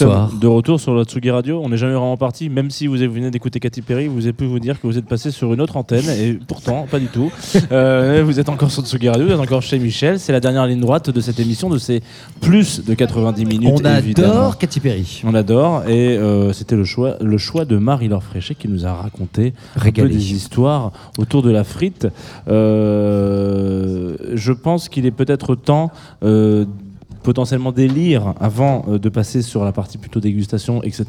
Bonsoir. 0.00 0.32
de 0.32 0.46
retour 0.48 0.80
sur 0.80 0.92
la 0.92 1.04
Tsugi 1.04 1.30
Radio. 1.30 1.60
On 1.62 1.68
n'est 1.68 1.76
jamais 1.76 1.92
vraiment 1.92 2.16
parti, 2.16 2.48
même 2.48 2.68
si 2.70 2.88
vous 2.88 2.96
venez 2.96 3.30
d'écouter 3.30 3.60
Katy 3.60 3.82
Perry, 3.82 4.08
vous 4.08 4.24
avez 4.24 4.32
pu 4.32 4.44
vous 4.44 4.58
dire 4.58 4.80
que 4.80 4.88
vous 4.88 4.98
êtes 4.98 5.06
passé 5.06 5.30
sur 5.30 5.54
une 5.54 5.60
autre 5.60 5.76
antenne, 5.76 6.08
et 6.08 6.32
pourtant, 6.32 6.86
pas 6.90 6.98
du 6.98 7.06
tout. 7.06 7.30
Euh, 7.72 8.22
vous 8.24 8.38
êtes 8.38 8.48
encore 8.48 8.70
sur 8.70 8.84
Tsugi 8.84 9.08
Radio, 9.08 9.26
vous 9.26 9.32
êtes 9.32 9.40
encore 9.40 9.62
chez 9.62 9.78
Michel. 9.78 10.20
C'est 10.20 10.32
la 10.32 10.40
dernière 10.40 10.66
ligne 10.66 10.80
droite 10.80 11.10
de 11.10 11.20
cette 11.20 11.40
émission, 11.40 11.70
de 11.70 11.78
ces 11.78 12.02
plus 12.40 12.84
de 12.84 12.94
90 12.94 13.44
minutes. 13.46 13.70
On 13.72 13.84
adore. 13.84 14.58
Katy 14.58 14.80
Perry. 14.80 15.22
On 15.24 15.34
adore, 15.34 15.88
et 15.88 16.16
euh, 16.16 16.52
c'était 16.52 16.76
le 16.76 16.84
choix, 16.84 17.16
le 17.20 17.38
choix 17.38 17.64
de 17.64 17.76
Marie-Laure 17.76 18.22
Fréchet 18.22 18.54
qui 18.54 18.68
nous 18.68 18.86
a 18.86 18.92
raconté 18.92 19.54
un 19.76 19.90
peu 19.90 20.08
des 20.08 20.32
histoires 20.32 20.92
autour 21.18 21.42
de 21.42 21.50
la 21.50 21.64
frite. 21.64 22.06
Euh, 22.48 24.16
je 24.34 24.52
pense 24.52 24.88
qu'il 24.88 25.06
est 25.06 25.10
peut-être 25.10 25.54
temps 25.54 25.90
potentiellement 27.24 27.72
d'élire 27.72 28.34
avant 28.38 28.84
euh, 28.88 28.98
de 29.00 29.08
passer 29.08 29.42
sur 29.42 29.64
la 29.64 29.72
partie 29.72 29.98
plutôt 29.98 30.20
dégustation, 30.20 30.80
etc. 30.84 31.04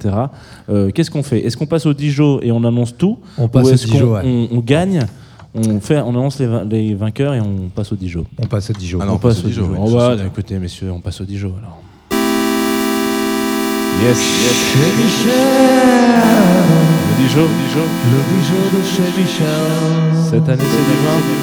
Euh, 0.69 0.89
Qu'est-ce 0.91 1.11
qu'on 1.11 1.21
fait? 1.21 1.45
Est-ce 1.45 1.55
qu'on 1.57 1.67
passe 1.67 1.85
au 1.85 1.93
Dijon 1.93 2.39
et 2.41 2.51
on 2.51 2.63
annonce 2.63 2.97
tout? 2.97 3.19
On 3.37 3.47
passe 3.47 3.65
Ou 3.65 3.67
au 3.67 3.73
est-ce 3.73 3.85
Dijon, 3.85 4.07
qu'on 4.07 4.13
ouais. 4.15 4.21
on, 4.51 4.57
on 4.57 4.59
gagne? 4.61 5.05
On, 5.53 5.79
fait, 5.79 5.97
on 5.99 6.09
annonce 6.09 6.39
les, 6.39 6.47
va- 6.47 6.63
les 6.63 6.95
vainqueurs 6.95 7.33
et 7.33 7.39
on 7.41 7.69
passe 7.73 7.91
au 7.91 7.95
Dijon. 7.95 8.25
On 8.41 8.47
passe 8.47 8.69
au 8.71 8.73
Dijon. 8.73 8.99
on, 9.07 9.17
passe 9.17 9.39
au 9.43 9.47
Dijon. 9.47 9.69
Oh 9.79 9.89
bah, 9.91 10.15
écoutez, 10.25 10.57
messieurs, 10.59 10.91
on 10.91 10.99
passe 10.99 11.21
au 11.21 11.25
Dijon 11.25 11.53
alors. 11.59 11.79
Yes, 14.03 14.17
yes. 14.17 14.57
Chez 14.73 14.91
Michel. 15.01 15.31
Le 17.07 17.13
Dijon, 17.23 17.47
Dijon. 17.61 17.87
Le 18.11 18.19
Dijon 18.31 18.63
de 18.73 18.81
chez 18.83 19.09
Michel. 19.21 19.65
Cette 20.29 20.49
année, 20.49 20.69
c'est 20.69 20.85
du 20.89 20.97
vin, 21.05 21.19
du 21.21 21.35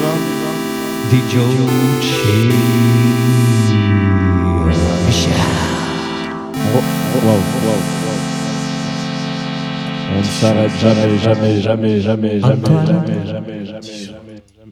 du 5.13 5.29
vin. 5.29 5.53
DJ 6.63 6.83
On 10.15 10.19
ne 10.19 10.23
s'arrête 10.23 10.71
jamais, 10.79 11.17
jamais, 11.19 11.61
jamais, 11.61 12.01
jamais, 12.01 12.39
jamais, 12.39 12.75
jamais, 12.75 13.25
jamais, 13.25 13.65
jamais, 13.65 13.65
jamais. 13.65 14.22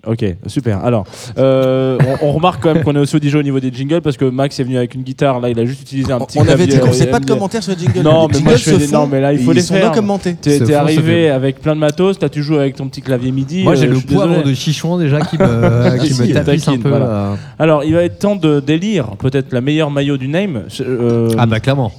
Ok, 0.07 0.25
super. 0.47 0.83
Alors, 0.83 1.05
euh, 1.37 1.97
on, 2.21 2.27
on 2.29 2.31
remarque 2.31 2.63
quand 2.63 2.73
même 2.73 2.83
qu'on 2.83 2.95
est 2.95 2.99
aussi 2.99 3.15
au 3.15 3.19
DJ 3.19 3.35
au 3.35 3.43
niveau 3.43 3.59
des 3.59 3.71
jingles 3.71 4.01
parce 4.01 4.17
que 4.17 4.25
Max 4.25 4.59
est 4.59 4.63
venu 4.63 4.77
avec 4.77 4.95
une 4.95 5.03
guitare. 5.03 5.39
Là, 5.39 5.49
il 5.49 5.59
a 5.59 5.65
juste 5.65 5.81
utilisé 5.83 6.11
un 6.11 6.19
petit. 6.19 6.39
on 6.39 6.47
avait 6.47 6.65
dit 6.65 6.79
qu'on 6.79 6.87
euh, 6.87 6.91
faisait 6.91 7.05
pas 7.11 7.19
de 7.19 7.25
commentaires 7.27 7.61
sur 7.61 7.73
les 7.73 7.79
jingles. 7.79 8.01
Non, 8.01 8.27
Les 8.27 8.39
mais 8.39 8.43
moi 8.45 8.55
je 8.55 8.63
fais 8.63 8.77
des. 8.77 8.87
Non, 8.87 9.05
mais 9.05 9.21
là, 9.21 9.31
il 9.31 9.39
faut 9.39 9.51
ils 9.51 9.55
les 9.55 9.61
sont 9.61 9.75
faire. 9.75 9.91
T'es 10.41 10.57
se 10.65 10.73
arrivé 10.73 11.29
avec 11.29 11.61
plein 11.61 11.75
de 11.75 11.79
matos. 11.79 12.17
T'as 12.17 12.29
tu 12.29 12.41
joué 12.41 12.57
avec 12.57 12.75
ton 12.77 12.87
petit 12.87 13.01
clavier 13.01 13.31
MIDI. 13.31 13.63
Moi, 13.63 13.73
euh, 13.73 13.75
j'ai 13.75 13.85
le 13.87 13.99
poivre 13.99 14.29
désolé. 14.29 14.49
de 14.49 14.53
chichon 14.55 14.97
déjà 14.97 15.19
qui 15.21 15.37
me, 15.37 15.97
qui 16.03 16.19
me 16.19 16.25
Si, 16.25 16.33
tapisse 16.33 16.67
un 16.67 16.77
peu. 16.79 16.89
voilà. 16.89 17.35
Alors, 17.59 17.83
il 17.83 17.93
va 17.93 18.01
être 18.03 18.17
temps 18.17 18.35
de 18.35 18.59
d'élire 18.59 19.05
peut-être 19.19 19.53
la 19.53 19.61
meilleure 19.61 19.91
maillot 19.91 20.17
du 20.17 20.27
name. 20.27 20.63
Euh, 20.81 21.29
Ah 21.37 21.45
bah 21.45 21.59
clairement. 21.59 21.91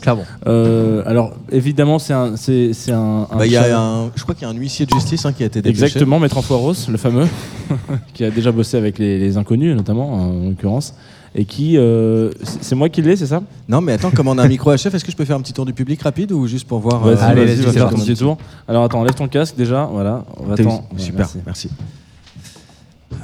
Clairement. 0.00 0.24
euh, 0.46 1.02
alors, 1.06 1.32
évidemment, 1.50 1.98
c'est 1.98 2.12
un, 2.12 2.36
c'est, 2.36 2.72
c'est 2.72 2.92
un. 2.92 3.26
un 3.30 3.36
Bah, 3.36 3.46
il 3.46 3.52
y 3.52 3.54
challenge. 3.54 3.72
a 3.72 3.80
un, 3.80 4.10
je 4.14 4.22
crois 4.22 4.34
qu'il 4.34 4.46
y 4.46 4.50
a 4.50 4.54
un 4.54 4.56
huissier 4.56 4.86
de 4.86 4.90
justice 4.92 5.24
hein, 5.26 5.32
qui 5.32 5.42
a 5.42 5.46
été 5.46 5.60
dépêché. 5.62 5.84
Exactement, 5.84 6.18
Maître 6.20 6.40
Foiros, 6.42 6.74
le 6.88 6.96
fameux, 6.96 7.26
qui 8.14 8.24
a 8.24 8.30
déjà 8.30 8.52
bossé 8.52 8.76
avec 8.76 8.98
les, 8.98 9.18
les 9.18 9.36
inconnus, 9.36 9.74
notamment, 9.76 10.12
en 10.14 10.48
l'occurrence. 10.48 10.94
Et 11.34 11.44
qui. 11.44 11.76
euh, 11.76 12.30
c'est 12.42 12.74
moi 12.74 12.88
qui 12.88 13.02
l'ai, 13.02 13.14
c'est 13.14 13.26
ça? 13.26 13.42
Non, 13.68 13.80
mais 13.82 13.92
attends, 13.92 14.10
comme 14.10 14.28
on 14.28 14.38
a 14.38 14.42
un 14.44 14.48
micro 14.48 14.74
HF, 14.74 14.86
est-ce 14.94 15.04
que 15.04 15.12
je 15.12 15.16
peux 15.16 15.26
faire 15.26 15.36
un 15.36 15.42
petit 15.42 15.52
tour 15.52 15.66
du 15.66 15.74
public 15.74 16.00
rapide 16.02 16.32
ou 16.32 16.46
juste 16.46 16.66
pour 16.66 16.78
voir 16.80 17.00
Vas-y, 17.00 17.14
euh, 17.14 17.16
vas-y, 17.16 17.34
vas-y, 17.34 17.34
va 17.34 17.44
vas-y, 17.44 17.72
faire 17.74 17.84
vas-y. 17.84 17.94
ton 17.96 18.00
petit 18.02 18.14
tour. 18.16 18.38
Alors, 18.66 18.84
attends, 18.84 19.04
lève 19.04 19.14
ton 19.14 19.28
casque 19.28 19.54
déjà. 19.56 19.84
Voilà. 19.92 20.24
On 20.38 20.44
va 20.46 20.54
T'as 20.56 20.62
eu- 20.62 20.66
attendre. 20.66 20.84
Ouais, 20.92 20.98
Super, 21.00 21.18
merci. 21.18 21.38
merci. 21.44 21.68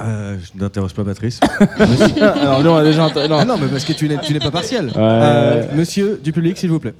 Euh, 0.01 0.37
je 0.39 0.59
n'interroge 0.59 0.93
pas 0.93 1.03
Patrice. 1.03 1.39
Alors, 2.19 2.63
nous, 2.63 2.69
on 2.69 2.75
a 2.75 2.83
déjà. 2.83 3.05
inter- 3.05 3.27
non. 3.27 3.37
Ah 3.39 3.45
non, 3.45 3.57
mais 3.57 3.67
parce 3.67 3.85
que 3.85 3.93
tu 3.93 4.07
n'es 4.09 4.17
tu 4.19 4.33
n'es 4.33 4.39
pas 4.39 4.51
partiel. 4.51 4.87
Ouais. 4.87 4.93
Euh, 4.97 5.75
monsieur 5.75 6.19
du 6.23 6.31
public, 6.33 6.57
s'il 6.57 6.69
vous 6.69 6.79
plaît. 6.79 6.93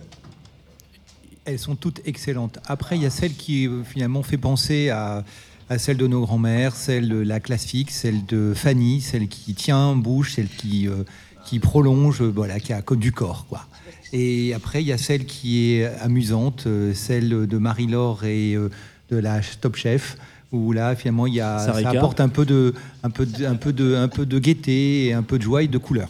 Elles 1.46 1.60
sont 1.60 1.76
toutes 1.76 2.02
excellentes. 2.06 2.60
Après, 2.68 2.96
il 2.96 3.04
y 3.04 3.06
a 3.06 3.10
celle 3.12 3.34
qui 3.34 3.68
euh, 3.68 3.84
finalement 3.84 4.24
fait 4.24 4.38
penser 4.38 4.90
à, 4.90 5.24
à 5.70 5.78
celle 5.78 5.98
de 5.98 6.08
nos 6.08 6.22
grands-mères, 6.22 6.76
celle 6.76 7.08
de 7.10 7.18
la 7.18 7.40
classique, 7.40 7.92
celle 7.92 8.26
de 8.26 8.54
Fanny, 8.56 9.02
celle 9.02 9.28
qui 9.28 9.54
tient 9.54 9.96
bouche, 9.96 10.34
celle 10.36 10.48
qui, 10.48 10.88
euh, 10.88 11.04
qui 11.46 11.60
prolonge, 11.60 12.22
euh, 12.22 12.32
voilà, 12.34 12.60
qui 12.60 12.74
a 12.74 12.82
comme 12.82 13.00
du 13.00 13.12
corps, 13.12 13.46
quoi. 13.48 13.68
Et 14.14 14.54
après, 14.56 14.82
il 14.82 14.88
y 14.88 14.94
a 14.94 14.98
celle 14.98 15.26
qui 15.26 15.74
est 15.74 15.86
amusante, 16.02 16.64
euh, 16.66 16.94
celle 16.96 17.30
de 17.48 17.58
Marie-Laure 17.58 18.24
et 18.24 18.54
euh, 18.56 18.70
de 19.12 19.18
la 19.18 19.42
Top 19.62 19.76
Chef, 19.76 20.18
où 20.52 20.72
là, 20.72 20.96
finalement, 20.96 21.28
il 21.28 21.34
y 21.36 21.42
a, 21.42 21.60
ça 21.60 21.74
apporte 21.90 22.20
un 22.22 22.30
peu, 22.30 22.46
de, 22.46 22.74
un, 23.04 23.10
peu 23.10 23.26
de, 23.26 23.46
un, 23.46 23.56
peu 23.56 23.74
de, 23.74 23.96
un 23.96 24.08
peu 24.08 24.26
de 24.26 24.40
gaieté, 24.40 25.08
et 25.08 25.14
un 25.14 25.24
peu 25.24 25.38
de 25.38 25.44
joie 25.44 25.64
et 25.64 25.68
de 25.68 25.78
couleur. 25.78 26.08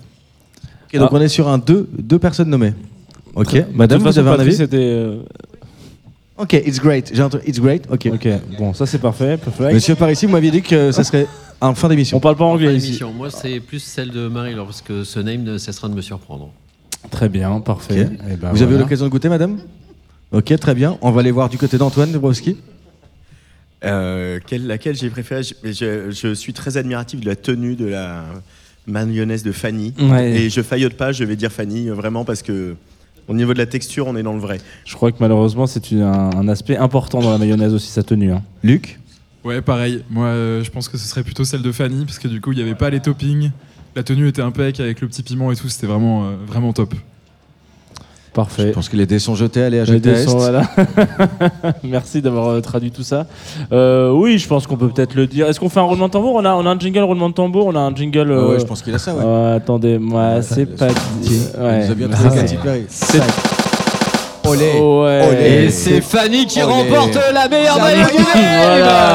Donc 0.93 1.09
Ah. 1.11 1.15
on 1.15 1.21
est 1.21 1.27
sur 1.27 1.47
un 1.49 1.57
deux, 1.57 1.89
deux 1.97 2.19
personnes 2.19 2.49
nommées. 2.49 2.73
Ok, 3.33 3.47
Très- 3.47 3.67
madame, 3.73 4.01
vous 4.01 4.17
avez 4.19 4.29
un 4.29 4.39
avis 4.39 4.57
euh, 4.73 5.21
Ok, 6.37 6.53
it's 6.53 6.79
great. 6.79 7.11
J'ai 7.13 7.21
entendu- 7.23 7.43
It's 7.47 7.59
great. 7.59 7.83
Ok. 7.91 8.09
Ok, 8.13 8.27
bon, 8.57 8.73
ça 8.73 8.85
c'est 8.85 8.99
parfait. 8.99 9.37
perfect. 9.37 9.73
Monsieur 9.73 9.95
par 9.95 10.09
ici, 10.11 10.25
vous 10.25 10.31
m'aviez 10.31 10.51
dit 10.51 10.61
que 10.61 10.91
ça 10.91 11.03
serait 11.03 11.27
en 11.59 11.73
fin 11.75 11.89
d'émission. 11.89 12.17
On 12.17 12.19
parle 12.21 12.35
pas 12.35 12.45
Fin 12.45 12.51
anglais 12.51 12.75
ici. 12.75 12.99
Moi, 13.15 13.29
c'est 13.29 13.59
plus 13.59 13.79
celle 13.79 14.09
de 14.11 14.27
Marie-Laure, 14.27 14.65
parce 14.67 14.81
que 14.81 15.03
ce 15.03 15.19
name 15.19 15.43
ne 15.43 15.57
cessera 15.57 15.89
de 15.89 15.93
me 15.93 16.01
surprendre. 16.01 16.49
Très 17.11 17.29
bien, 17.29 17.59
parfait. 17.59 18.07
Eh 18.29 18.35
ben, 18.35 18.51
vous 18.51 18.61
avez 18.61 18.75
eu 18.75 18.77
l'occasion 18.77 19.05
de 19.05 19.11
goûter, 19.11 19.29
madame? 19.29 19.57
Ok, 20.31 20.53
très 20.59 20.73
bien. 20.75 20.97
On 21.01 21.11
va 21.11 21.21
aller 21.21 21.31
voir 21.31 21.49
du 21.49 21.57
côté 21.57 21.77
d'Antoine 21.77 22.11
Dabrowski. 22.11 22.57
Euh, 23.83 24.39
quelle- 24.45 24.65
laquelle 24.67 24.95
j'ai 24.95 25.09
préféré? 25.09 25.43
Je, 25.43 25.53
je- 25.63 26.11
je 26.11 26.33
suis 26.33 26.53
très 26.53 26.77
admiratif 26.77 27.19
de 27.19 27.25
la 27.25 27.35
tenue 27.35 27.75
de 27.75 27.85
la 27.85 28.23
mayonnaise 28.87 29.43
de 29.43 29.51
Fanny. 29.51 29.93
Ouais. 29.99 30.31
Et 30.31 30.49
je 30.49 30.61
faillote 30.61 30.93
pas, 30.95 31.11
je 31.11 31.23
vais 31.23 31.35
dire 31.35 31.51
Fanny, 31.51 31.89
euh, 31.89 31.93
vraiment, 31.93 32.23
parce 32.25 32.41
que 32.41 32.75
au 33.27 33.33
niveau 33.33 33.53
de 33.53 33.57
la 33.57 33.65
texture, 33.65 34.07
on 34.07 34.15
est 34.15 34.23
dans 34.23 34.33
le 34.33 34.39
vrai. 34.39 34.59
Je 34.85 34.93
crois 34.95 35.11
que 35.11 35.17
malheureusement, 35.19 35.67
c'est 35.67 35.91
un, 35.93 36.03
un 36.35 36.47
aspect 36.47 36.77
important 36.77 37.19
dans 37.21 37.31
la 37.31 37.37
mayonnaise 37.37 37.73
aussi, 37.73 37.89
sa 37.91 38.03
tenue. 38.03 38.31
hein. 38.31 38.43
Luc? 38.63 38.99
Ouais, 39.43 39.61
pareil. 39.61 40.03
Moi, 40.09 40.27
euh, 40.27 40.63
je 40.63 40.71
pense 40.71 40.89
que 40.89 40.97
ce 40.97 41.07
serait 41.07 41.23
plutôt 41.23 41.43
celle 41.43 41.61
de 41.61 41.71
Fanny, 41.71 42.05
parce 42.05 42.17
que 42.19 42.27
du 42.27 42.41
coup, 42.41 42.51
il 42.51 42.55
n'y 42.57 42.61
avait 42.63 42.75
pas 42.75 42.89
les 42.89 42.99
toppings. 42.99 43.51
La 43.95 44.03
tenue 44.03 44.27
était 44.27 44.41
impec 44.41 44.79
avec 44.79 45.01
le 45.01 45.07
petit 45.07 45.23
piment 45.23 45.51
et 45.51 45.55
tout. 45.55 45.69
C'était 45.69 45.87
vraiment, 45.87 46.25
euh, 46.25 46.35
vraiment 46.47 46.73
top. 46.73 46.93
Parfait. 48.35 48.67
Je 48.67 48.71
pense 48.73 48.89
que 48.89 48.97
les 48.97 49.05
dés 49.05 49.17
sont 49.17 49.33
jetés. 49.33 49.63
Allez, 49.63 49.79
à 49.79 49.85
Les 49.85 49.93
jeter 49.93 50.09
à 50.09 50.13
dés 50.13 50.19
Est. 50.21 50.25
sont- 50.25 50.37
voilà. 50.37 50.63
Merci 51.83 52.21
d'avoir 52.21 52.49
euh, 52.49 52.59
traduit 52.61 52.91
tout 52.91 53.01
ça. 53.01 53.25
Euh, 53.71 54.11
oui, 54.11 54.37
je 54.37 54.47
pense 54.47 54.67
qu'on 54.67 54.75
peut 54.75 54.89
peut-être 54.89 55.15
le 55.15 55.25
dire. 55.25 55.47
Est-ce 55.47 55.59
qu'on 55.59 55.69
fait 55.69 55.79
un 55.79 55.83
roulement 55.83 56.07
de 56.07 56.11
tambour? 56.11 56.33
On 56.35 56.43
a, 56.45 56.53
on 56.53 56.65
a 56.65 56.69
un 56.69 56.77
jingle 56.77 56.99
roulement 56.99 57.29
de 57.29 57.33
tambour, 57.33 57.67
on 57.67 57.75
a 57.75 57.79
un 57.79 57.95
jingle. 57.95 58.27
Ah 58.31 58.45
ouais, 58.47 58.55
euh, 58.55 58.59
je 58.59 58.65
pense 58.65 58.81
qu'il 58.81 58.93
a 58.93 58.97
ça, 58.97 59.13
ouais. 59.15 59.23
euh, 59.25 59.55
attendez, 59.55 59.97
moi, 59.97 60.41
c'est 60.41 60.65
pas 60.65 60.89
dit. 61.21 61.41
Ouais. 61.57 61.79
Il 61.81 61.85
nous 61.85 61.91
a 61.91 61.95
bien 61.95 62.09
trouvé 62.09 62.29
Ah, 62.33 62.35
Katy 62.35 62.55
Perry. 62.57 62.85
c'est- 62.89 63.21
Olé. 64.47 64.73
Ouais. 64.73 65.27
Olé. 65.29 65.63
Et 65.65 65.69
c'est 65.71 66.01
Fanny 66.01 66.45
qui 66.45 66.61
Olé. 66.61 66.71
remporte 66.73 67.17
la 67.33 67.47
meilleure 67.47 67.77
La 67.77 67.83
maillot 67.83 68.05
du. 68.15 68.23
Voilà. 68.23 69.13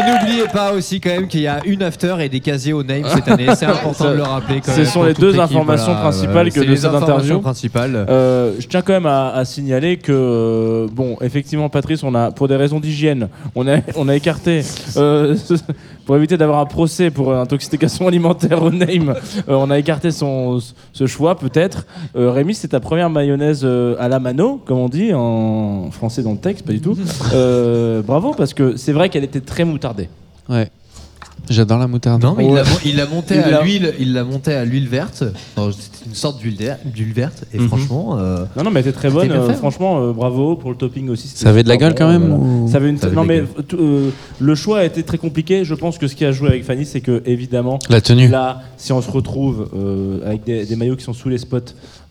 Et, 0.00 0.10
n'oubliez 0.10 0.48
pas 0.52 0.72
aussi 0.72 1.00
quand 1.00 1.10
même 1.10 1.28
qu'il 1.28 1.40
y 1.40 1.46
a 1.46 1.60
une 1.64 1.82
after 1.82 2.16
et 2.20 2.28
des 2.28 2.40
casiers 2.40 2.72
au 2.72 2.82
name 2.82 3.04
cette 3.08 3.28
année. 3.28 3.46
C'est 3.56 3.66
important 3.66 4.10
de 4.10 4.16
le 4.16 4.22
rappeler. 4.22 4.60
Quand 4.64 4.72
Ce 4.72 4.78
même 4.80 4.86
sont 4.86 5.02
les 5.04 5.14
deux 5.14 5.38
informations 5.38 5.86
voilà. 5.94 6.00
principales 6.00 6.48
Euh, 6.48 6.50
que 6.50 6.60
de 6.60 6.74
cette 6.74 6.94
interview. 6.94 7.40
principales. 7.40 8.06
Euh, 8.08 8.52
je 8.58 8.66
tiens 8.66 8.82
quand 8.82 8.92
même 8.92 9.06
à, 9.06 9.30
à 9.30 9.44
signaler 9.44 9.96
que, 9.96 10.12
euh, 10.12 10.86
bon, 10.92 11.16
effectivement, 11.20 11.68
Patrice, 11.68 12.02
on 12.02 12.14
a, 12.14 12.30
pour 12.30 12.48
des 12.48 12.56
raisons 12.56 12.80
d'hygiène, 12.80 13.28
on 13.54 13.66
a, 13.68 13.78
on 13.96 14.08
a 14.08 14.14
écarté, 14.16 14.62
euh, 14.96 15.36
pour 16.04 16.16
éviter 16.16 16.36
d'avoir 16.36 16.60
un 16.60 16.66
procès 16.66 17.10
pour 17.10 17.32
intoxication 17.32 18.08
alimentaire 18.08 18.62
au 18.62 18.70
name, 18.70 19.14
euh, 19.48 19.54
on 19.54 19.70
a 19.70 19.78
écarté 19.78 20.10
son, 20.10 20.58
ce 20.92 21.06
choix, 21.06 21.36
peut-être. 21.36 21.86
Euh, 22.16 22.30
Rémi, 22.30 22.54
c'est 22.54 22.68
ta 22.68 22.80
première 22.80 23.10
mayonnaise 23.10 23.62
euh, 23.64 23.96
à 23.98 24.08
la 24.08 24.18
mano, 24.18 24.60
comme 24.64 24.78
on 24.78 24.88
dit 24.88 25.12
en 25.14 25.90
français 25.90 26.22
dans 26.22 26.32
le 26.32 26.38
texte, 26.38 26.66
pas 26.66 26.72
du 26.72 26.80
tout. 26.80 26.96
Euh, 27.32 28.02
bravo, 28.02 28.34
parce 28.34 28.54
que 28.54 28.76
c'est 28.76 28.92
vrai 28.92 29.08
qu'elle 29.08 29.24
était 29.24 29.40
très 29.40 29.64
moutardée. 29.64 30.08
Ouais. 30.48 30.70
J'adore 31.48 31.78
la 31.78 31.86
moutarde. 31.88 32.22
Non, 32.22 32.34
mais 32.36 32.46
il 32.46 32.54
l'a- 32.54 32.62
il 32.84 32.96
l'a 32.96 33.06
monté 33.06 33.34
Il 33.36 33.54
à 33.54 33.62
l'huile, 33.62 33.94
il 33.98 34.12
l'a 34.12 34.24
monté 34.24 34.52
à 34.52 34.64
l'huile 34.64 34.88
verte. 34.88 35.24
C'était 35.56 36.06
une 36.06 36.14
sorte 36.14 36.38
d'huile 36.40 37.12
verte. 37.14 37.44
Et 37.52 37.58
Mhm. 37.58 37.68
franchement, 37.68 38.18
euh, 38.18 38.44
Non, 38.56 38.64
non, 38.64 38.70
mais 38.70 38.80
elle 38.80 38.86
était 38.88 38.92
très 38.96 39.08
C'était 39.08 39.20
bonne. 39.20 39.28
bien 39.28 39.40
euh, 39.42 39.46
fait, 39.46 39.52
hein. 39.52 39.56
franchement, 39.56 40.00
euh, 40.00 40.12
bravo 40.12 40.56
pour 40.56 40.70
le 40.70 40.76
topping 40.76 41.08
aussi. 41.08 41.28
c'était 41.28 41.42
Ça 41.42 41.50
avait 41.50 41.62
de 41.62 41.68
la 41.68 41.74
super 41.74 41.88
gueule 41.88 41.98
quand 41.98 42.06
bon, 42.06 42.12
même, 42.12 42.28
voilà. 42.28 42.44
ou- 42.64 42.68
Ça 42.68 42.76
avait 42.76 42.90
une. 42.90 42.98
Ça 42.98 43.06
avait 43.06 43.16
non, 43.16 43.22
de 43.24 43.28
la 43.28 43.34
mais 43.42 43.48
euh, 43.74 44.10
le 44.38 44.54
choix 44.54 44.78
a 44.80 44.84
été 44.84 45.02
très 45.02 45.18
compliqué. 45.18 45.64
Je 45.64 45.74
pense 45.74 45.98
que 45.98 46.06
ce 46.06 46.14
qui 46.14 46.24
a 46.24 46.32
joué 46.32 46.48
avec 46.48 46.64
Fanny, 46.64 46.84
c'est 46.86 47.00
que 47.00 47.22
évidemment. 47.26 47.78
La 47.88 48.00
tenue. 48.00 48.28
Là, 48.28 48.62
si 48.76 48.92
on 48.92 49.02
se 49.02 49.10
retrouve 49.10 49.68
euh, 49.76 50.26
avec 50.26 50.44
des, 50.44 50.64
des 50.66 50.76
maillots 50.76 50.96
qui 50.96 51.04
sont 51.04 51.12
sous 51.14 51.28
les 51.28 51.38
spots 51.38 51.58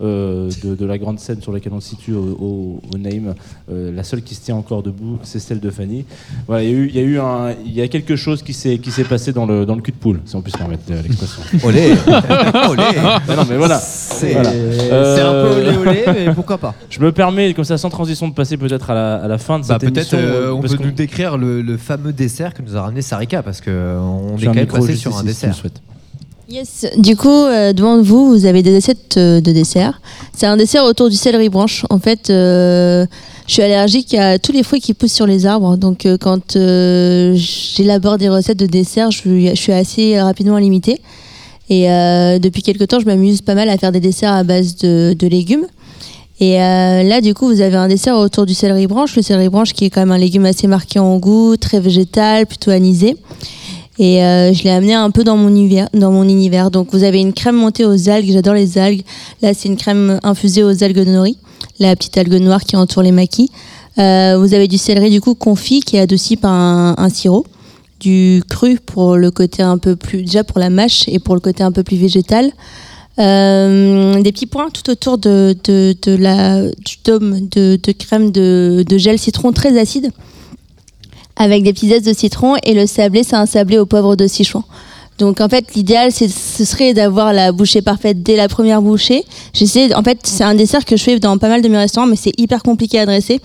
euh, 0.01 0.49
de, 0.63 0.75
de 0.75 0.85
la 0.85 0.97
grande 0.97 1.19
scène 1.19 1.41
sur 1.41 1.51
laquelle 1.51 1.73
on 1.73 1.79
se 1.81 1.89
situe 1.89 2.13
au, 2.13 2.37
au- 2.39 2.79
au 2.93 2.97
name, 2.97 3.35
euh, 3.71 3.91
la 3.93 4.03
seule 4.03 4.21
qui 4.21 4.35
se 4.35 4.41
tient 4.41 4.55
encore 4.55 4.81
debout, 4.83 5.19
c'est 5.23 5.39
celle 5.39 5.59
de 5.59 5.69
Fanny. 5.69 6.05
Voilà, 6.47 6.63
il 6.63 6.69
y 6.69 6.73
a 6.73 6.75
eu, 6.77 6.87
il 6.87 6.95
y 6.95 6.99
a 6.99 7.03
eu 7.03 7.19
un, 7.19 7.51
il 7.65 7.73
y 7.73 7.81
a 7.81 7.87
quelque 7.87 8.15
chose 8.15 8.41
qui 8.43 8.53
s'est 8.53 8.77
qui 8.77 8.91
s'est 8.91 9.03
passé 9.03 9.33
dans 9.33 9.45
le 9.45 9.65
dans 9.65 9.75
le 9.75 9.81
cul 9.81 9.91
de 9.91 9.97
poule, 9.97 10.21
si 10.25 10.35
on 10.35 10.41
peut 10.41 10.51
se 10.51 10.57
permettre 10.57 10.83
euh, 10.91 11.01
l'expression. 11.01 11.41
Olé. 11.67 11.91
Olé. 12.69 12.83
Non, 13.27 13.35
non, 13.35 13.43
mais 13.49 13.57
voilà. 13.57 13.77
C'est 13.79 14.33
Voilà. 14.33 14.51
c'est 14.51 15.21
un 15.21 15.31
peu 15.31 15.61
olé 15.61 15.77
olé, 15.77 16.03
mais 16.07 16.33
pourquoi 16.35 16.57
pas? 16.57 16.73
Je 16.89 16.99
me 16.99 17.11
permets, 17.11 17.53
comme 17.53 17.65
ça, 17.65 17.77
sans 17.77 17.89
transition, 17.89 18.27
de 18.27 18.33
passer 18.33 18.57
peut-être 18.57 18.89
à 18.89 18.93
la, 18.93 19.15
à 19.15 19.27
la 19.27 19.37
fin 19.37 19.59
de 19.59 19.65
Bah, 19.65 19.77
cette 19.79 19.91
peut-être 19.93 20.13
émission. 20.13 20.17
euh, 20.19 20.51
on 20.51 20.61
peut 20.61 20.77
nous 20.83 20.91
décrire 20.91 21.37
le, 21.37 21.61
le 21.61 21.77
fameux 21.77 22.13
dessert 22.13 22.53
que 22.53 22.61
nous 22.61 22.75
a 22.77 22.81
ramené 22.81 23.01
Sarika 23.01 23.43
parce 23.43 23.61
que 23.61 23.69
euh, 23.69 23.99
on 23.99 24.37
est 24.37 24.45
quand 24.45 24.53
même 24.53 24.67
passé 24.67 24.95
sur 24.95 25.15
un 25.17 25.23
si 25.27 25.45
Yes. 26.51 26.87
Du 26.97 27.15
coup, 27.15 27.29
euh, 27.29 27.73
devant 27.73 28.01
vous, 28.01 28.27
vous 28.29 28.45
avez 28.45 28.63
des 28.63 28.75
assiettes 28.75 29.17
euh, 29.17 29.39
de 29.39 29.51
dessert. 29.51 30.01
C'est 30.35 30.47
un 30.47 30.57
dessert 30.57 30.83
autour 30.83 31.09
du 31.09 31.15
céleri 31.15 31.47
branche. 31.47 31.85
En 31.91 31.99
fait, 31.99 32.31
euh, 32.31 33.05
je 33.45 33.53
suis 33.53 33.61
allergique 33.61 34.15
à 34.15 34.39
tous 34.39 34.51
les 34.51 34.63
fruits 34.63 34.81
qui 34.81 34.95
poussent 34.95 35.13
sur 35.13 35.27
les 35.27 35.45
arbres. 35.45 35.77
Donc, 35.77 36.07
euh, 36.07 36.17
quand 36.19 36.55
euh, 36.55 37.33
j'élabore 37.35 38.17
des 38.17 38.29
recettes 38.29 38.57
de 38.57 38.65
dessert, 38.65 39.11
je, 39.11 39.53
suis- 39.53 39.71
assez 39.71 40.19
rapidement 40.19 40.57
limitée. 40.57 40.99
Et 41.71 41.83
depuis 42.39 42.63
quelques 42.63 42.87
temps, 42.87 42.99
je 42.99 43.05
m'amuse 43.05 43.41
pas 43.43 43.53
mal 43.53 43.69
à 43.69 43.77
faire 43.77 43.91
des 43.91 43.99
desserts 43.99 44.33
à 44.33 44.43
base 44.43 44.75
de, 44.77 45.13
de 45.13 45.27
légumes. 45.27 45.67
Et 46.39 46.59
euh, 46.59 47.03
là, 47.03 47.21
du 47.21 47.35
coup, 47.35 47.45
vous 47.47 47.61
avez 47.61 47.75
un 47.75 47.87
dessert 47.87 48.15
autour 48.17 48.47
du 48.47 48.55
céleri 48.55 48.87
branche. 48.87 49.15
Le 49.15 49.21
céleri 49.21 49.49
branche 49.49 49.73
qui 49.73 49.85
est 49.85 49.89
quand 49.91 50.01
même 50.01 50.11
un 50.11 50.17
légume 50.17 50.45
assez 50.45 50.65
marqué 50.65 50.97
en 50.97 51.17
goût, 51.17 51.57
très 51.57 51.79
végétal, 51.79 52.47
plutôt 52.47 52.71
anisé. 52.71 53.17
Et 53.99 54.23
euh, 54.23 54.53
je 54.53 54.63
l'ai 54.63 54.69
amené 54.69 54.93
un 54.93 55.11
peu 55.11 55.25
dans 55.25 55.35
mon, 55.35 55.49
univers. 55.49 56.71
Donc 56.71 56.87
vous 56.93 57.03
avez 57.03 57.19
une 57.19 57.33
crème 57.33 57.57
montée 57.57 57.85
aux 57.85 58.09
algues, 58.09 58.31
j'adore 58.31 58.53
les 58.53 58.77
algues. 58.77 59.03
Là 59.41 59.53
c'est 59.53 59.67
une 59.67 59.75
crème 59.75 60.19
infusée 60.23 60.63
aux 60.63 60.83
algues 60.83 60.95
de 60.95 61.11
nori, 61.11 61.37
la 61.79 61.95
petite 61.97 62.17
algue 62.17 62.41
noire 62.41 62.63
qui 62.63 62.77
entoure 62.77 63.03
les 63.03 63.11
maquis. 63.11 63.51
Euh, 63.97 64.37
vous 64.39 64.53
avez 64.53 64.69
du 64.69 64.77
céleri 64.77 65.09
du 65.09 65.19
coup 65.19 65.35
confit 65.35 65.81
qui 65.81 65.97
est 65.97 65.99
adouci 65.99 66.37
par 66.37 66.51
un, 66.51 66.95
un 66.97 67.09
sirop, 67.09 67.45
du 67.99 68.41
cru 68.49 68.79
pour 68.79 69.17
le 69.17 69.31
côté 69.31 69.61
un 69.61 69.77
peu 69.77 69.97
plus, 69.97 70.21
déjà 70.21 70.45
pour 70.45 70.59
la 70.59 70.69
mâche 70.69 71.03
et 71.09 71.19
pour 71.19 71.35
le 71.35 71.41
côté 71.41 71.63
un 71.63 71.73
peu 71.73 71.83
plus 71.83 71.97
végétal. 71.97 72.51
Euh, 73.19 74.21
des 74.21 74.31
petits 74.31 74.45
points 74.45 74.69
tout 74.69 74.89
autour 74.89 75.17
de, 75.17 75.53
de, 75.65 75.93
de 76.01 76.15
la, 76.15 76.61
du 76.61 76.95
dôme 77.03 77.49
de, 77.49 77.77
de 77.83 77.91
crème 77.91 78.31
de 78.31 78.97
gel 78.97 79.19
citron 79.19 79.51
très 79.51 79.77
acide, 79.77 80.11
avec 81.39 81.63
des 81.63 81.73
petits 81.73 81.89
zestes 81.89 82.05
de 82.05 82.13
citron. 82.13 82.55
Et 82.63 82.75
le 82.75 82.85
sablé, 82.85 83.23
c'est 83.23 83.35
un 83.35 83.47
sablé 83.47 83.79
au 83.79 83.87
poivre 83.87 84.15
de 84.15 84.27
Sichuan. 84.27 84.63
Donc 85.19 85.41
en 85.41 85.49
fait, 85.49 85.75
l'idéal, 85.75 86.13
ce 86.13 86.27
serait 86.29 86.93
d'avoir 86.93 87.33
la 87.33 87.51
bouchée 87.51 87.81
parfaite 87.81 88.23
dès 88.23 88.37
la 88.37 88.47
première 88.47 88.81
bouchée. 88.81 89.25
J'essaie, 89.53 89.93
en 89.93 90.01
fait, 90.01 90.19
c'est 90.23 90.45
un 90.45 90.55
dessert 90.55 90.85
que 90.85 90.95
je 90.95 91.03
fais 91.03 91.19
dans 91.19 91.37
pas 91.37 91.49
mal 91.49 91.61
de 91.61 91.67
mes 91.67 91.77
restaurants, 91.77 92.07
mais 92.07 92.15
c'est 92.15 92.31
hyper 92.39 92.63
compliqué 92.63 92.99
à 92.99 93.05
dresser 93.05 93.41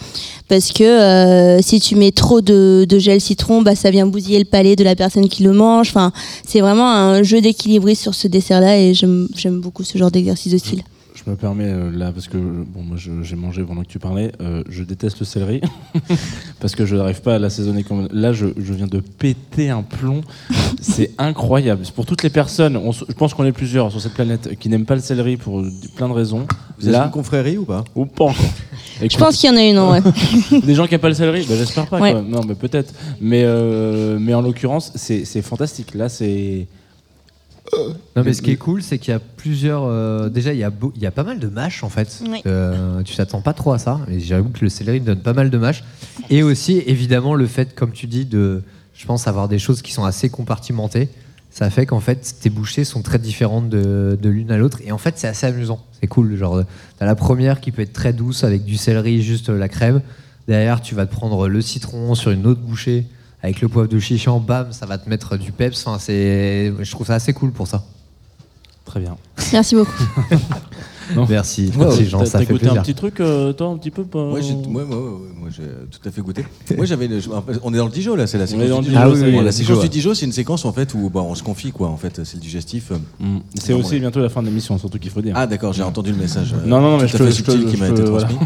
parce 0.49 0.71
que 0.71 0.85
euh, 0.85 1.61
si 1.63 1.81
tu 1.81 1.97
mets 1.97 2.13
trop 2.13 2.41
de, 2.41 2.87
de 2.89 2.99
gel 3.01 3.21
citron, 3.21 3.63
bah 3.63 3.75
ça 3.75 3.91
vient 3.91 4.07
bousiller 4.07 4.39
le 4.39 4.45
palais 4.45 4.77
de 4.77 4.85
la 4.85 4.95
personne 4.95 5.29
qui 5.29 5.43
le 5.43 5.53
mange. 5.53 5.89
Enfin, 5.89 6.13
c'est 6.47 6.61
vraiment 6.61 6.93
un 6.93 7.25
jeu 7.25 7.41
d'équilibriste 7.41 8.03
sur 8.03 8.15
ce 8.15 8.29
dessert-là 8.29 8.79
et 8.79 8.95
j'aime 8.95 9.61
beaucoup 9.61 9.83
ce 9.83 9.99
genre 9.99 10.13
d'exercice 10.13 10.53
de 10.53 10.59
style. 10.59 10.85
Je 11.25 11.31
me 11.31 11.37
permets 11.37 11.69
euh, 11.71 11.91
là, 11.91 12.13
parce 12.13 12.29
que 12.29 12.37
bon, 12.37 12.83
moi 12.83 12.97
je- 12.99 13.23
j'ai 13.23 13.35
mangé 13.37 13.63
pendant 13.63 13.83
que 13.83 13.89
tu 13.89 13.99
parlais, 13.99 14.31
euh, 14.43 14.63
je 14.69 14.83
déteste 14.85 15.21
le 15.21 15.25
céleri, 15.25 15.63
parce 16.61 16.75
que 16.75 16.85
je 16.85 16.97
n'arrive 16.97 17.23
pas 17.23 17.37
à 17.37 17.39
l'assaisonner 17.39 17.83
comme. 17.83 18.09
Là, 18.13 18.33
je, 18.35 18.47
je 18.59 18.73
viens 18.75 18.87
de 18.87 19.01
péter 19.01 19.71
un 19.71 19.83
plomb. 19.83 20.21
C'est 20.83 21.13
incroyable. 21.17 21.81
C'est 21.85 21.95
Pour 21.95 22.05
toutes 22.05 22.23
les 22.23 22.31
personnes, 22.31 22.77
on 22.77 22.91
s- 22.91 23.05
je 23.09 23.15
pense 23.15 23.33
qu'on 23.33 23.45
est 23.47 23.53
plusieurs 23.53 23.91
sur 23.91 24.01
cette 24.03 24.13
planète 24.15 24.59
qui 24.59 24.69
n'aiment 24.69 24.85
pas 24.85 24.97
le 24.97 25.01
céleri 25.01 25.37
pour 25.39 25.61
euh, 25.61 25.71
plein 25.97 26.09
de 26.09 26.13
raisons. 26.15 26.47
Vous 26.79 26.89
êtes 26.89 26.95
une 26.95 27.11
confrérie 27.11 27.57
ou 27.57 27.65
pas? 27.65 27.85
Ou 27.95 28.05
pas 28.07 28.25
encore. 28.25 28.37
Je 29.01 29.17
pense 29.17 29.37
qu'il 29.39 29.51
y 29.51 29.53
en 29.53 29.57
a 29.57 29.63
une, 29.65 29.75
non, 29.77 29.91
ouais. 29.93 30.01
Des 30.63 30.75
gens 30.75 30.85
qui 30.87 30.93
n'aiment 30.93 31.01
pas 31.01 31.09
le 31.09 31.15
céleri 31.15 31.45
bah, 31.49 31.55
J'espère 31.57 31.87
pas. 31.87 32.01
Ouais. 32.01 32.13
quoi. 32.13 32.23
Non, 32.23 32.43
mais 32.47 32.55
peut-être. 32.55 32.93
Mais, 33.21 33.43
euh, 33.45 34.19
mais 34.21 34.35
en 34.35 34.43
l'occurrence, 34.43 34.93
c'est 34.95 35.25
c'est 35.25 35.43
fantastique. 35.43 35.95
Là, 35.95 36.09
c'est. 36.11 36.67
Non 37.73 38.23
mais 38.25 38.33
ce 38.35 38.43
qui 38.43 38.51
est 38.51 38.57
cool, 38.57 38.83
c'est 38.83 38.99
qu'il 38.99 39.13
y 39.13 39.15
a 39.17 39.19
plusieurs. 39.21 39.85
euh, 39.85 40.29
déjà, 40.29 40.53
il 40.53 40.59
y, 40.59 40.65
a 40.65 40.71
beau- 40.71 40.93
il 40.95 41.03
y 41.03 41.07
a 41.07 41.11
pas 41.11 41.25
mal 41.25 41.39
de 41.39 41.49
mâches 41.49 41.83
en 41.83 41.89
fait. 41.89 42.23
Oui. 42.29 42.43
Euh, 42.47 43.03
tu 43.03 43.17
t'attends 43.17 43.41
pas 43.41 43.53
trop 43.55 43.73
à 43.73 43.79
ça. 43.79 44.01
Et 44.11 44.21
j'avoue 44.21 44.51
que 44.51 44.61
le 44.61 44.69
céleri 44.69 45.01
donne 45.01 45.21
pas 45.21 45.33
mal 45.33 45.51
de 45.51 45.59
mâches. 45.59 45.83
Et 46.31 46.43
aussi, 46.43 46.83
évidemment, 46.87 47.35
le 47.35 47.47
fait, 47.47 47.75
comme 47.75 47.93
tu 47.93 48.07
dis, 48.07 48.27
de, 48.27 48.63
je 48.95 49.07
pense, 49.07 49.27
avoir 49.27 49.49
des 49.49 49.59
choses 49.59 49.83
qui 49.83 49.93
sont 49.93 50.05
assez 50.05 50.29
compartimentées. 50.29 51.09
Ça 51.51 51.71
fait 51.71 51.87
qu'en 51.87 52.01
fait, 52.01 52.35
tes 52.41 52.51
bouchées 52.51 52.85
sont 52.85 53.01
très 53.03 53.19
différentes 53.19 53.69
de, 53.69 54.19
de 54.21 54.29
l'une 54.29 54.51
à 54.51 54.59
l'autre. 54.59 54.79
Et 54.85 54.93
en 54.93 54.99
fait, 54.99 55.15
c'est 55.17 55.29
assez 55.29 55.47
amusant. 55.47 55.85
C'est 56.01 56.09
cool. 56.09 56.37
Genre, 56.37 56.63
t'as 56.99 57.07
la 57.07 57.15
première 57.15 57.61
qui 57.61 57.71
peut 57.73 57.83
être 57.83 57.93
très 57.93 58.13
douce 58.13 58.45
avec 58.45 58.65
du 58.65 58.77
céleri, 58.77 59.23
juste 59.23 59.49
la 59.49 59.69
crème. 59.69 60.03
Derrière, 60.49 60.81
tu 60.81 60.95
vas 60.95 61.07
te 61.07 61.13
prendre 61.13 61.49
le 61.49 61.61
citron 61.63 62.15
sur 62.15 62.31
une 62.33 62.47
autre 62.47 62.61
bouchée 62.61 63.07
avec 63.45 63.61
le 63.61 63.69
poivre 63.69 63.89
de 63.89 63.99
chichon. 63.99 64.41
Bam, 64.41 64.73
ça 64.73 64.87
va 64.87 64.97
te 64.97 65.07
mettre 65.09 65.37
du 65.37 65.53
peps. 65.53 65.87
Enfin, 65.87 65.99
c'est, 65.99 66.73
je 66.81 66.91
trouve 66.91 67.07
ça 67.07 67.17
assez 67.17 67.35
cool 67.35 67.53
pour 67.53 67.69
ça. 67.69 67.85
Très 68.87 69.01
bien. 69.01 69.19
Merci 69.53 69.75
beaucoup. 69.75 69.93
Merci, 71.29 71.71
merci 71.79 72.07
Jean, 72.07 72.19
T'as- 72.21 72.27
ça 72.27 72.39
fait 72.41 72.47
goûté 72.47 72.59
plaisir. 72.61 72.81
un 72.81 72.83
petit 72.83 72.95
truc, 72.95 73.21
euh, 73.21 73.53
toi, 73.53 73.69
un 73.69 73.77
petit 73.77 73.91
peu 73.91 74.05
pas... 74.05 74.25
Moi, 74.25 74.41
j'ai, 74.41 74.55
moi, 74.55 74.85
moi, 74.85 75.49
tout 75.91 76.09
à 76.09 76.11
fait 76.11 76.21
goûté. 76.23 76.45
moi, 76.77 76.87
j'avais, 76.87 77.09
le- 77.09 77.21
on 77.63 77.73
est 77.75 77.77
dans 77.77 77.85
le 77.87 77.91
Dijon 77.91 78.15
là, 78.17 78.27
c'est 78.27 78.39
la 78.39 78.45
On 78.45 78.47
séquence 78.47 78.65
est 78.65 78.69
dans 78.69 78.83
du 78.83 78.91
le 78.91 78.95
Dijon. 78.97 79.15
Y 79.17 79.29
est. 79.29 79.33
Bon, 79.33 79.39
la 79.39 79.45
Le 79.45 79.53
séquence 79.53 79.81
du. 79.81 79.89
Dijon, 79.89 80.15
c'est 80.15 80.27
une 80.27 80.33
séquence 80.33 80.65
en 80.65 80.73
fait 80.73 80.95
où 80.95 81.11
bah, 81.11 81.21
on 81.21 81.35
se 81.35 81.43
confie 81.43 81.73
quoi. 81.73 81.89
En 81.89 81.97
fait, 81.97 82.21
c'est 82.25 82.35
le 82.37 82.41
digestif. 82.41 82.91
euh, 82.93 82.97
C'est 83.55 83.73
Non, 83.73 83.81
aussi 83.81 83.99
bientôt 84.01 84.21
la 84.21 84.29
fin 84.29 84.41
de 84.43 84.47
l'émission, 84.49 84.79
surtout 84.79 84.99
qu'il 84.99 85.11
faut 85.11 85.21
dire. 85.23 85.35
Ah 85.37 85.47
d'accord, 85.47 85.73
j'ai 85.73 85.83
entendu 85.83 86.11
le 86.13 86.19
message. 86.19 86.55
Non, 86.67 86.81
non, 86.81 86.93
non, 86.93 86.99
mais 86.99 87.07
tout 87.09 87.17
je 87.19 87.23
à 87.23 87.27
fait 87.27 87.33
subtil 87.33 87.67
qui 87.67 87.77
m'a 87.77 87.89
été 87.89 88.05
transmis. 88.05 88.37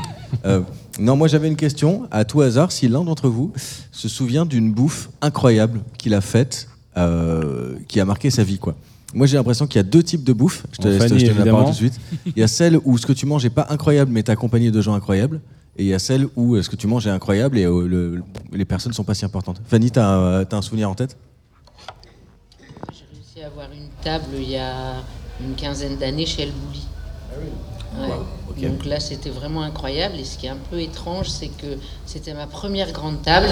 Euh, 0.45 0.61
non, 0.99 1.17
moi 1.17 1.29
j'avais 1.29 1.49
une 1.49 1.57
question 1.57 2.03
à 2.11 2.25
tout 2.25 2.41
hasard. 2.43 2.73
Si 2.73 2.89
l'un 2.89 3.03
d'entre 3.05 3.29
vous 3.29 3.53
se 3.93 4.09
souvient 4.09 4.45
d'une 4.47 4.73
bouffe 4.73 5.09
incroyable 5.23 5.81
qu'il 5.97 6.13
a 6.15 6.21
faite, 6.21 6.69
euh, 6.97 7.75
qui 7.89 8.01
a 8.01 8.05
marqué 8.05 8.31
sa 8.31 8.43
vie, 8.43 8.59
quoi. 8.59 8.75
Moi 9.15 9.27
j'ai 9.27 9.37
l'impression 9.37 9.67
qu'il 9.67 9.77
y 9.77 9.81
a 9.81 9.85
deux 9.85 10.03
types 10.03 10.25
de 10.25 10.33
bouffe. 10.33 10.65
Je 10.73 10.79
te, 10.79 10.89
je 10.93 10.99
te- 10.99 11.09
Fanny, 11.09 11.21
je 11.21 11.27
te 11.27 11.31
donne 11.31 11.45
la 11.47 11.51
parole 11.53 11.65
tout 11.67 11.71
de 11.73 11.77
suite. 11.77 11.99
Il 12.27 12.39
y 12.39 12.43
a 12.43 12.49
celle 12.49 12.79
où 12.85 12.99
ce 12.99 13.07
que 13.07 13.13
tu 13.13 13.25
manges 13.27 13.45
est 13.45 13.51
pas 13.51 13.67
incroyable, 13.71 14.11
mais 14.13 14.23
t'es 14.23 14.33
accompagné 14.33 14.71
de 14.71 14.81
gens 14.81 14.95
incroyables. 14.95 15.41
Et 15.77 15.85
il 15.85 15.89
y 15.89 15.95
a 15.95 15.99
celle 15.99 16.27
où 16.37 16.57
euh, 16.57 16.63
ce 16.63 16.69
que 16.69 16.77
tu 16.77 16.87
manges 16.89 17.07
est 17.07 17.11
incroyable 17.11 17.57
et 17.57 17.65
euh, 17.65 17.87
le- 17.87 18.23
les 18.53 18.65
personnes 18.65 18.93
sont 18.93 19.05
pas 19.05 19.15
si 19.15 19.25
importantes. 19.25 19.61
Fanny, 19.67 19.91
t'as 19.91 20.07
un, 20.07 20.45
t'as 20.45 20.57
un 20.59 20.63
souvenir 20.63 20.91
en 20.91 20.95
tête? 20.95 21.17
Réussi 23.13 23.43
à 23.43 23.47
avoir 23.47 23.67
une 23.73 23.89
table 24.03 24.25
il 24.37 24.51
y 24.51 24.57
a 24.57 24.97
une 25.41 25.55
quinzaine 25.55 25.97
d'années 25.97 26.27
chez 26.27 26.43
El 26.43 26.51
Bouli. 26.53 26.83
Ouais. 28.01 28.09
ok. 28.51 28.61
Donc 28.61 28.85
là, 28.85 29.01
c'était 29.01 29.31
vraiment 29.31 29.63
incroyable. 29.63 30.17
Et 30.17 30.25
ce 30.25 30.37
qui 30.37 30.47
est 30.47 30.51
un 30.51 30.59
peu 30.71 30.81
étrange, 30.81 31.29
c'est 31.29 31.49
que 31.49 31.79
c'était 32.07 32.35
ma 32.35 32.47
première 32.47 32.93
grande 32.93 33.23
table. 33.23 33.49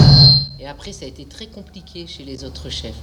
Et 0.60 0.66
après, 0.66 0.92
ça 0.92 1.04
a 1.04 1.08
été 1.08 1.24
très 1.24 1.46
compliqué 1.46 2.06
chez 2.06 2.24
les 2.24 2.44
autres 2.44 2.68
chefs. 2.70 2.94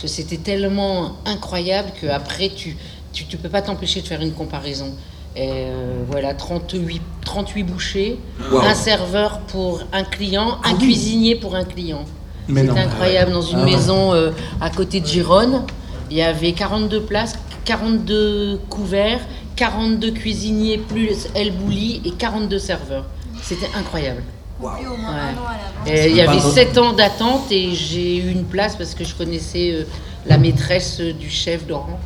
Parce 0.00 0.12
que 0.12 0.16
c'était 0.22 0.36
tellement 0.36 1.16
incroyable 1.26 1.90
qu'après, 2.00 2.50
tu 2.50 2.76
tu, 3.12 3.24
tu 3.24 3.36
peux 3.36 3.48
pas 3.48 3.62
t'empêcher 3.62 4.00
de 4.00 4.06
faire 4.06 4.20
une 4.20 4.32
comparaison. 4.32 4.94
Et 5.34 5.48
euh, 5.50 6.04
voilà, 6.08 6.34
38, 6.34 7.02
38 7.24 7.62
bouchées, 7.64 8.18
Wow. 8.52 8.60
un 8.60 8.74
serveur 8.74 9.40
pour 9.48 9.82
un 9.92 10.04
client, 10.04 10.58
un 10.62 10.74
cuisinier 10.76 11.34
pour 11.34 11.56
un 11.56 11.64
client. 11.64 12.04
C'était 12.46 12.78
incroyable 12.78 13.32
dans 13.32 13.42
une 13.42 13.58
Ah 13.60 13.64
maison 13.64 14.12
euh, 14.12 14.30
à 14.60 14.70
côté 14.70 15.00
de 15.00 15.06
Gironne. 15.06 15.64
Il 16.12 16.16
y 16.16 16.22
avait 16.22 16.52
42 16.52 17.00
places, 17.02 17.36
42 17.64 18.60
couverts, 18.70 19.20
42 19.56 20.12
cuisiniers 20.12 20.78
plus 20.78 21.26
El 21.34 21.50
Bouli 21.52 22.02
et 22.04 22.12
42 22.12 22.58
serveurs. 22.60 23.06
C'était 23.42 23.68
incroyable. 23.76 24.22
Ouais. 24.60 26.08
Il 26.08 26.16
y 26.16 26.20
avait 26.20 26.40
7 26.40 26.78
ans 26.78 26.92
d'attente 26.92 27.50
et 27.50 27.74
j'ai 27.74 28.16
eu 28.16 28.30
une 28.30 28.44
place 28.44 28.76
parce 28.76 28.94
que 28.94 29.04
je 29.04 29.14
connaissais 29.14 29.70
euh, 29.72 29.84
la 30.26 30.38
maîtresse 30.38 31.00
euh, 31.00 31.12
du 31.12 31.30
chef 31.30 31.68
Laurent. 31.68 32.00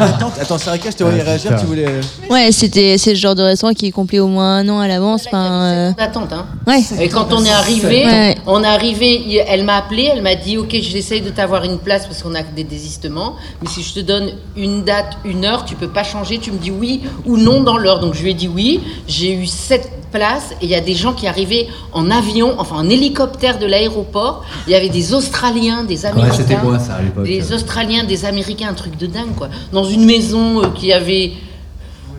Attends, 0.00 0.32
attends, 0.40 0.58
Sarika, 0.58 0.90
je 0.90 0.96
te 0.96 1.02
voyais 1.04 1.20
Ah, 1.22 1.30
réagir. 1.30 1.56
Tu 1.58 1.66
voulais. 1.66 1.86
Ouais, 2.30 2.50
c'était 2.52 2.98
c'est 2.98 3.10
le 3.10 3.16
genre 3.16 3.34
de 3.34 3.42
restaurant 3.42 3.72
qui 3.72 3.86
est 3.86 3.90
complet 3.90 4.18
au 4.18 4.26
moins 4.28 4.58
un 4.58 4.68
an 4.68 4.80
à 4.80 4.88
l'avance. 4.88 5.24
Enfin, 5.26 5.62
euh, 5.64 5.92
d'attente, 5.92 6.32
hein. 6.32 6.46
Ouais. 6.66 6.80
Et 7.00 7.08
quand 7.08 7.32
on 7.32 7.44
est 7.44 7.50
arrivé, 7.52 8.04
Ouais. 8.04 8.36
on 8.46 8.62
est 8.62 8.66
arrivé, 8.66 9.38
elle 9.48 9.64
m'a 9.64 9.76
appelé, 9.76 10.10
elle 10.12 10.22
m'a 10.22 10.34
dit 10.34 10.56
ok, 10.58 10.70
j'essaye 10.80 11.20
de 11.20 11.30
t'avoir 11.30 11.64
une 11.64 11.78
place 11.78 12.06
parce 12.06 12.22
qu'on 12.22 12.34
a 12.34 12.42
des 12.42 12.64
désistements, 12.64 13.34
mais 13.62 13.68
si 13.68 13.82
je 13.82 13.94
te 13.94 14.00
donne 14.00 14.30
une 14.56 14.84
date, 14.84 15.16
une 15.24 15.44
heure, 15.44 15.64
tu 15.64 15.74
peux 15.74 15.88
pas 15.88 16.04
changer, 16.04 16.38
tu 16.38 16.52
me 16.52 16.58
dis 16.58 16.70
oui 16.70 17.02
ou 17.26 17.36
non 17.36 17.62
dans 17.62 17.76
l'heure. 17.76 18.00
Donc 18.00 18.14
je 18.14 18.22
lui 18.22 18.30
ai 18.30 18.34
dit 18.34 18.48
oui, 18.48 18.80
j'ai 19.08 19.32
eu 19.34 19.46
sept 19.46 19.90
places 20.12 20.50
et 20.62 20.66
il 20.66 20.70
y 20.70 20.74
a 20.76 20.80
des 20.80 20.94
gens 20.94 21.12
qui 21.12 21.26
arrivaient 21.26 21.66
en 21.92 22.08
avion, 22.10 22.54
enfin 22.58 22.76
en 22.76 22.88
hélicoptère 22.88 23.58
de 23.58 23.66
l'aéroport. 23.66 24.44
Il 24.66 24.72
y 24.72 24.76
avait 24.76 24.88
des 24.88 25.12
Australiens, 25.12 25.82
des 25.84 26.06
Américains, 26.06 26.34
c'était 26.36 26.56
moi, 26.62 26.78
ça, 26.78 26.94
à 26.94 27.02
l'époque. 27.02 27.24
des 27.24 27.52
Australiens, 27.52 27.93
des 28.02 28.24
Américains, 28.24 28.68
un 28.70 28.74
truc 28.74 28.96
de 28.96 29.06
dingue 29.06 29.36
quoi. 29.36 29.48
Dans 29.72 29.84
une 29.84 30.04
maison 30.04 30.64
euh, 30.64 30.66
qui 30.74 30.92
avait 30.92 31.34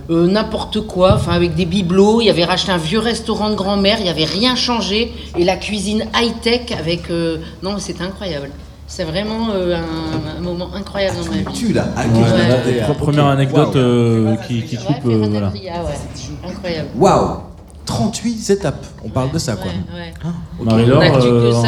euh, 0.10 0.28
n'importe 0.28 0.80
quoi, 0.88 1.16
enfin 1.16 1.34
avec 1.34 1.56
des 1.56 1.66
bibelots. 1.66 2.22
Il 2.22 2.28
y 2.28 2.30
avait 2.30 2.46
racheté 2.46 2.72
un 2.72 2.78
vieux 2.78 3.00
restaurant 3.00 3.50
de 3.50 3.56
grand-mère, 3.56 3.98
il 4.00 4.04
n'y 4.04 4.10
avait 4.10 4.24
rien 4.26 4.56
changé. 4.56 5.12
Et 5.38 5.44
la 5.44 5.58
cuisine 5.58 6.06
high-tech 6.16 6.72
avec. 6.80 7.10
euh, 7.10 7.40
Non, 7.64 7.76
c'était 7.80 8.04
incroyable. 8.04 8.50
C'est 8.88 9.04
vraiment 9.04 9.50
euh, 9.52 9.76
un, 9.76 10.38
un 10.38 10.42
moment 10.42 10.70
incroyable 10.76 11.18
dans 11.18 11.32
ma 11.32 11.38
vie. 11.52 11.58
Tu 11.58 11.74
l'as 11.74 11.86
Ouais, 11.86 12.72
la- 12.82 12.88
la 12.88 12.94
première 12.94 13.26
anecdote 13.26 13.76
euh, 13.76 14.36
qui, 14.48 14.62
qui 14.62 14.78
coupe. 14.78 15.04
voilà. 15.04 15.50
Ouais, 15.50 16.48
incroyable. 16.48 16.90
Waouh 16.96 17.38
38 17.86 18.50
étapes. 18.50 18.86
On 19.04 19.10
parle 19.10 19.32
de 19.32 19.38
ça, 19.40 19.56
quoi. 19.56 19.72
Ouais. 19.94 20.12
On 20.60 20.68
a 20.68 20.72
tenu 20.72 20.86
que 21.20 21.26
euh, 21.28 21.52
ça 21.52 21.68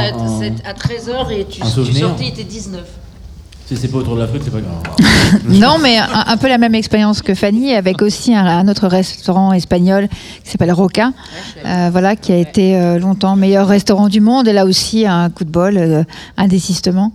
à 0.65 0.73
13h 0.73 1.31
et 1.31 1.45
tu, 1.45 1.61
tu 1.61 1.67
sortais, 1.93 2.23
il 2.23 2.27
était 2.29 2.43
19. 2.43 2.81
Si 3.68 3.76
c'est 3.76 3.89
pas 3.89 3.98
autour 3.98 4.15
de 4.15 4.22
la 4.22 4.27
frite, 4.27 4.44
c'est 4.45 4.52
pas 4.52 4.61
grave. 4.61 4.81
Non, 5.49 5.77
mais 5.77 5.98
un, 5.98 6.07
un 6.27 6.38
peu 6.38 6.48
la 6.48 6.57
même 6.57 6.73
expérience 6.73 7.22
que 7.22 7.35
Fanny, 7.35 7.73
avec 7.73 8.02
aussi 8.02 8.34
un, 8.34 8.45
un 8.45 8.68
autre 8.69 8.88
restaurant 8.88 9.52
espagnol 9.52 10.07
qui 10.44 10.49
s'appelle 10.49 10.72
Roca, 10.72 11.11
euh, 11.65 11.89
voilà, 11.91 12.15
qui 12.15 12.31
a 12.31 12.38
été 12.38 12.77
euh, 12.77 12.98
longtemps 12.98 13.35
meilleur 13.35 13.68
restaurant 13.68 14.07
du 14.07 14.22
monde. 14.22 14.48
Et 14.48 14.53
là 14.53 14.65
aussi, 14.65 15.06
un 15.06 15.30
coup 15.30 15.44
de 15.44 15.52
bol, 15.52 15.77
euh, 15.77 16.03
un 16.38 16.48
désistement. 16.48 17.11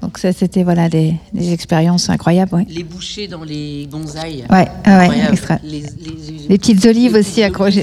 Donc 0.00 0.16
ça, 0.18 0.32
c'était 0.32 0.62
voilà 0.62 0.88
des, 0.88 1.14
des 1.32 1.52
expériences 1.52 2.08
incroyables. 2.08 2.54
Ouais. 2.54 2.64
Les 2.68 2.84
bouchées 2.84 3.26
dans 3.26 3.42
les 3.42 3.88
bonsaïs. 3.90 4.44
Ouais, 4.48 4.56
ouais, 4.58 4.68
Incroyable. 4.84 5.32
extra. 5.32 5.58
Les, 5.64 5.80
les- 5.80 6.48
Les 6.48 6.56
petites 6.58 6.84
olives 6.86 7.14
aussi 7.14 7.42
accrochées. 7.42 7.82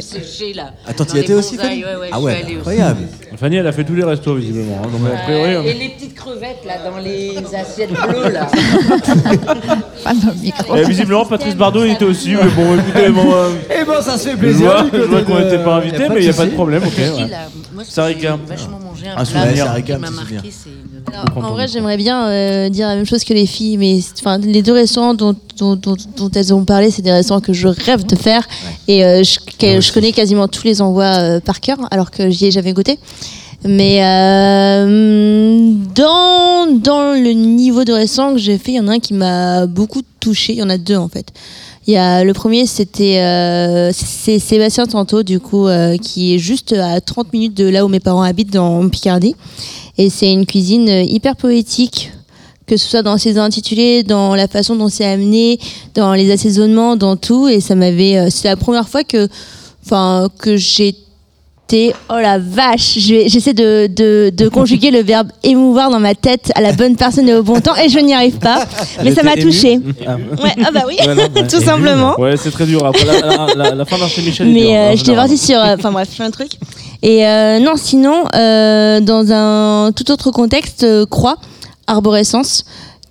Attends, 0.87 1.03
Dans 1.03 1.11
t'y 1.11 1.19
étais 1.19 1.33
aussi, 1.33 1.57
Fanny 1.57 1.83
ouais, 1.83 1.95
ouais, 1.97 2.09
Ah 2.11 2.21
ouais, 2.21 2.31
allée 2.33 2.43
aussi. 2.45 2.55
incroyable. 2.57 2.99
Fanny, 3.37 3.57
elle 3.57 3.67
a 3.67 3.71
fait 3.73 3.83
tous 3.83 3.95
les 3.95 4.03
restos, 4.05 4.35
visiblement. 4.35 4.77
hein, 4.83 4.87
donc, 4.91 5.01
a 5.13 5.17
priori, 5.23 5.67
et 5.67 5.73
les 5.73 5.89
petites 5.89 6.15
crevettes 6.15 6.63
là 6.65 6.89
dans 6.89 6.97
les 6.99 7.35
assiettes 7.53 7.91
bleues 7.91 8.31
là. 8.31 8.47
Et 10.77 10.83
visiblement, 10.85 11.25
Patrice 11.25 11.55
Bardot 11.55 11.83
il 11.85 11.91
était 11.93 12.05
aussi, 12.05 12.29
mais 12.35 12.49
bon, 12.55 12.77
écoutez, 12.79 13.09
bon. 13.09 13.25
euh, 13.33 13.49
Eh 13.81 13.85
ben, 13.85 14.01
ça 14.01 14.17
se 14.17 14.29
fait 14.29 14.37
plaisir. 14.37 14.85
je 14.93 14.97
vois 14.99 15.21
qu'on 15.23 15.35
de- 15.35 15.43
n'était 15.43 15.63
pas 15.63 15.75
y 15.75 15.77
invité, 15.81 16.07
pas 16.07 16.13
mais 16.13 16.19
il 16.21 16.23
n'y 16.23 16.29
a 16.29 16.33
pas 16.33 16.45
de 16.45 16.51
problème, 16.51 16.83
ok. 16.83 17.83
Sarika. 17.83 18.37
j'ai 18.47 18.55
vachement 18.55 18.79
mangé 18.95 19.07
un 19.07 19.11
Un 19.11 19.25
plat 19.25 19.25
souvenir. 19.55 19.83
qui 19.85 19.91
m'a 19.93 20.09
marqué, 20.11 20.35
Alors, 21.13 21.45
en 21.45 21.51
vrai, 21.53 21.67
j'aimerais 21.67 21.97
bien 21.97 22.27
euh, 22.27 22.69
dire 22.69 22.87
la 22.87 22.95
même 22.95 23.05
chose 23.05 23.23
que 23.23 23.33
les 23.33 23.45
filles, 23.45 23.77
mais 23.77 23.99
enfin, 24.19 24.37
les 24.37 24.61
deux 24.61 24.73
restaurants 24.73 25.13
dont, 25.13 25.35
dont, 25.57 25.75
dont- 25.75 25.95
dont 26.17 26.29
elles 26.33 26.53
ont 26.53 26.65
parlé, 26.65 26.91
c'est 26.91 27.01
des 27.01 27.11
restaurants 27.11 27.41
que 27.41 27.53
je 27.53 27.67
rêve 27.67 28.05
de 28.05 28.15
faire. 28.15 28.47
Et 28.87 29.05
euh, 29.05 29.23
je, 29.23 29.39
que- 29.59 29.81
je 29.81 29.93
connais 29.93 30.11
quasiment 30.11 30.47
tous 30.47 30.63
les 30.63 30.81
envois 30.81 31.03
euh, 31.19 31.39
par 31.39 31.59
cœur, 31.59 31.77
alors 31.91 32.11
que 32.11 32.29
j'y 32.29 32.47
ai 32.47 32.51
jamais 32.51 32.73
goûté. 32.73 32.97
Mais 33.67 34.03
euh, 34.03 35.73
dans, 35.95 36.67
dans 36.77 37.13
le 37.13 37.31
niveau 37.31 37.83
de 37.83 37.93
récent 37.93 38.33
que 38.33 38.37
j'ai 38.39 38.57
fait, 38.57 38.73
il 38.73 38.75
y 38.75 38.79
en 38.79 38.87
a 38.87 38.93
un 38.93 38.99
qui 38.99 39.13
m'a 39.13 39.65
beaucoup 39.65 40.01
touché. 40.19 40.53
Il 40.53 40.59
y 40.59 40.63
en 40.63 40.69
a 40.69 40.77
deux 40.77 40.97
en 40.97 41.07
fait. 41.07 41.31
Y 41.87 41.97
a, 41.97 42.23
le 42.23 42.33
premier, 42.33 42.65
c'était 42.65 43.19
euh, 43.19 43.91
c'est 43.93 44.39
Sébastien 44.39 44.87
Tanto, 44.87 45.21
du 45.21 45.39
coup, 45.39 45.67
euh, 45.67 45.97
qui 45.97 46.33
est 46.33 46.39
juste 46.39 46.73
à 46.73 46.99
30 46.99 47.31
minutes 47.31 47.53
de 47.53 47.67
là 47.69 47.85
où 47.85 47.89
mes 47.89 47.99
parents 47.99 48.23
habitent, 48.23 48.51
dans 48.51 48.89
Picardie. 48.89 49.35
Et 49.99 50.09
c'est 50.09 50.31
une 50.31 50.47
cuisine 50.47 50.89
euh, 50.89 51.03
hyper 51.03 51.35
poétique, 51.35 52.11
que 52.65 52.75
ce 52.75 52.89
soit 52.89 53.03
dans 53.03 53.19
ses 53.19 53.37
intitulés, 53.37 54.01
dans 54.01 54.33
la 54.33 54.47
façon 54.47 54.75
dont 54.75 54.89
c'est 54.89 55.05
amené, 55.05 55.59
dans 55.93 56.15
les 56.15 56.31
assaisonnements, 56.31 56.95
dans 56.95 57.17
tout. 57.17 57.47
Et 57.47 57.61
ça 57.61 57.75
m'avait. 57.75 58.31
c'est 58.31 58.47
la 58.47 58.55
première 58.55 58.89
fois 58.89 59.03
que, 59.03 59.27
que 60.39 60.57
j'étais. 60.57 61.04
Oh 61.73 62.13
la 62.21 62.37
vache 62.37 62.93
Je 62.99 63.23
J'essaie 63.27 63.53
de, 63.53 63.87
de, 63.87 64.29
de 64.31 64.47
conjuguer 64.49 64.91
le 64.91 65.01
verbe 65.01 65.29
émouvoir 65.43 65.89
dans 65.89 65.99
ma 65.99 66.13
tête 66.13 66.51
à 66.55 66.61
la 66.61 66.73
bonne 66.73 66.95
personne 66.95 67.27
et 67.27 67.33
au 67.33 67.41
bon 67.43 67.59
temps, 67.59 67.75
et 67.75 67.89
je 67.89 67.97
n'y 67.99 68.13
arrive 68.13 68.37
pas. 68.37 68.63
Mais 69.03 69.13
ça 69.13 69.23
m'a 69.23 69.35
touché. 69.35 69.79
Ah. 70.07 70.15
Ouais, 70.43 70.51
ah 70.63 70.69
bah 70.71 70.83
oui, 70.87 70.95
Ouais, 71.05 71.15
non, 71.15 71.23
ouais. 71.23 71.47
tout 71.47 71.59
simplement. 71.61 72.19
Ouais, 72.19 72.37
c'est 72.37 72.51
très 72.51 72.65
dur. 72.65 72.85
Après, 72.85 73.05
la, 73.05 73.19
la- 73.19 73.53
la- 73.55 73.75
la 73.75 73.85
fin 73.85 73.97
Michel. 74.21 74.47
Mais 74.47 74.67
en 74.67 74.73
euh, 74.75 74.91
j'étais 74.91 75.05
général. 75.05 75.27
partie 75.27 75.37
sur. 75.43 75.59
euh, 75.59 75.75
Enfin 75.77 75.91
bref, 75.91 76.07
je 76.11 76.15
fais 76.15 76.23
un 76.23 76.31
truc. 76.31 76.51
Et 77.01 77.25
euh, 77.27 77.59
non, 77.59 77.73
sinon, 77.77 78.25
euh, 78.35 78.99
dans 78.99 79.31
un 79.31 79.91
tout 79.91 80.09
autre 80.11 80.29
contexte, 80.31 80.83
euh, 80.83 81.05
Croix, 81.05 81.37
Arborescence, 81.87 82.63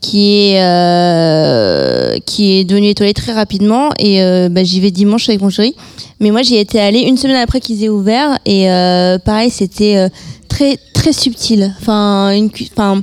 qui 0.04 0.50
est, 0.50 0.62
euh, 0.62 2.18
qui 2.26 2.58
est 2.58 2.64
devenu 2.64 2.88
étoilé 2.88 3.14
très 3.14 3.32
rapidement. 3.32 3.88
Et 3.98 4.22
euh, 4.22 4.48
bah, 4.50 4.62
j'y 4.62 4.78
vais 4.80 4.90
dimanche 4.90 5.28
avec 5.30 5.40
mon 5.40 5.48
chéri. 5.48 5.74
Mais 6.20 6.30
moi, 6.30 6.42
j'y 6.42 6.56
étais 6.56 6.78
allée 6.78 7.00
une 7.00 7.16
semaine 7.16 7.36
après 7.36 7.60
qu'ils 7.60 7.82
aient 7.84 7.88
ouvert. 7.88 8.38
Et 8.44 8.70
euh, 8.70 9.18
pareil, 9.18 9.48
c'était 9.50 9.96
euh, 9.96 10.08
très, 10.48 10.78
très 10.92 11.12
subtil. 11.14 11.74
Enfin, 11.80 12.32
une 12.36 12.50
Enfin, 12.72 13.00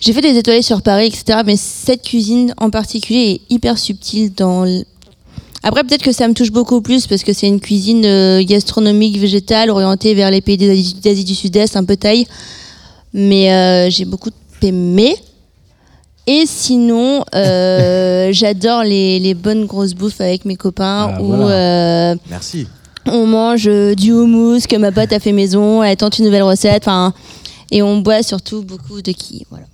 j'ai 0.00 0.12
fait 0.12 0.20
des 0.20 0.36
étoilés 0.36 0.60
sur 0.62 0.82
Paris, 0.82 1.06
etc. 1.06 1.40
Mais 1.46 1.56
cette 1.56 2.02
cuisine 2.02 2.52
en 2.58 2.68
particulier 2.68 3.40
est 3.50 3.54
hyper 3.54 3.78
subtile 3.78 4.32
dans 4.34 4.64
l- 4.66 4.84
après, 5.64 5.82
peut-être 5.82 6.02
que 6.04 6.12
ça 6.12 6.28
me 6.28 6.34
touche 6.34 6.52
beaucoup 6.52 6.80
plus 6.82 7.06
parce 7.08 7.24
que 7.24 7.32
c'est 7.32 7.48
une 7.48 7.58
cuisine 7.60 8.04
euh, 8.04 8.44
gastronomique 8.44 9.18
végétale 9.18 9.70
orientée 9.70 10.14
vers 10.14 10.30
les 10.30 10.40
pays 10.40 10.56
d'Asie 10.56 10.94
d'Asie 11.02 11.24
du 11.24 11.34
Sud-Est, 11.34 11.74
un 11.76 11.84
peu 11.84 11.96
taille. 11.96 12.26
Mais 13.14 13.50
euh, 13.52 13.90
j'ai 13.90 14.04
beaucoup 14.04 14.30
aimé. 14.62 15.16
Et 16.30 16.44
sinon, 16.46 17.24
euh, 17.34 18.28
j'adore 18.32 18.82
les, 18.84 19.18
les 19.18 19.32
bonnes 19.34 19.64
grosses 19.64 19.94
bouffes 19.94 20.20
avec 20.20 20.44
mes 20.44 20.56
copains 20.56 21.14
Ah, 21.16 21.22
où 21.22 21.26
voilà. 21.28 22.12
euh, 22.12 22.16
Merci. 22.28 22.66
on 23.06 23.26
mange 23.26 23.66
euh, 23.66 23.94
du 23.94 24.12
houmous 24.12 24.60
que 24.68 24.76
ma 24.76 24.92
pote 24.92 25.10
a 25.12 25.20
fait 25.20 25.32
maison, 25.32 25.82
elle 25.82 25.96
tente 25.96 26.18
une 26.18 26.26
nouvelle 26.26 26.42
recette, 26.42 26.82
enfin, 26.86 27.14
et 27.70 27.82
on 27.82 27.98
boit 28.02 28.22
surtout 28.22 28.62
beaucoup 28.62 29.00
de 29.00 29.12
qui. 29.12 29.46
Voilà. 29.48 29.64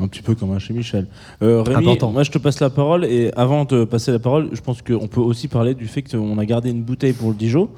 Un 0.00 0.08
petit 0.08 0.22
peu 0.22 0.34
comme 0.34 0.50
un 0.52 0.58
chez 0.58 0.72
Michel. 0.72 1.06
Euh, 1.42 1.62
Rémi, 1.62 1.80
Important. 1.84 2.10
moi 2.10 2.22
je 2.24 2.30
te 2.30 2.38
passe 2.38 2.58
la 2.58 2.70
parole 2.70 3.04
et 3.04 3.30
avant 3.36 3.64
de 3.66 3.84
passer 3.84 4.10
la 4.10 4.18
parole, 4.18 4.48
je 4.52 4.60
pense 4.62 4.80
qu'on 4.82 5.06
peut 5.06 5.20
aussi 5.20 5.46
parler 5.46 5.74
du 5.74 5.86
fait 5.86 6.02
qu'on 6.02 6.38
a 6.38 6.44
gardé 6.46 6.70
une 6.70 6.82
bouteille 6.82 7.12
pour 7.12 7.28
le 7.28 7.34
Dijon. 7.36 7.68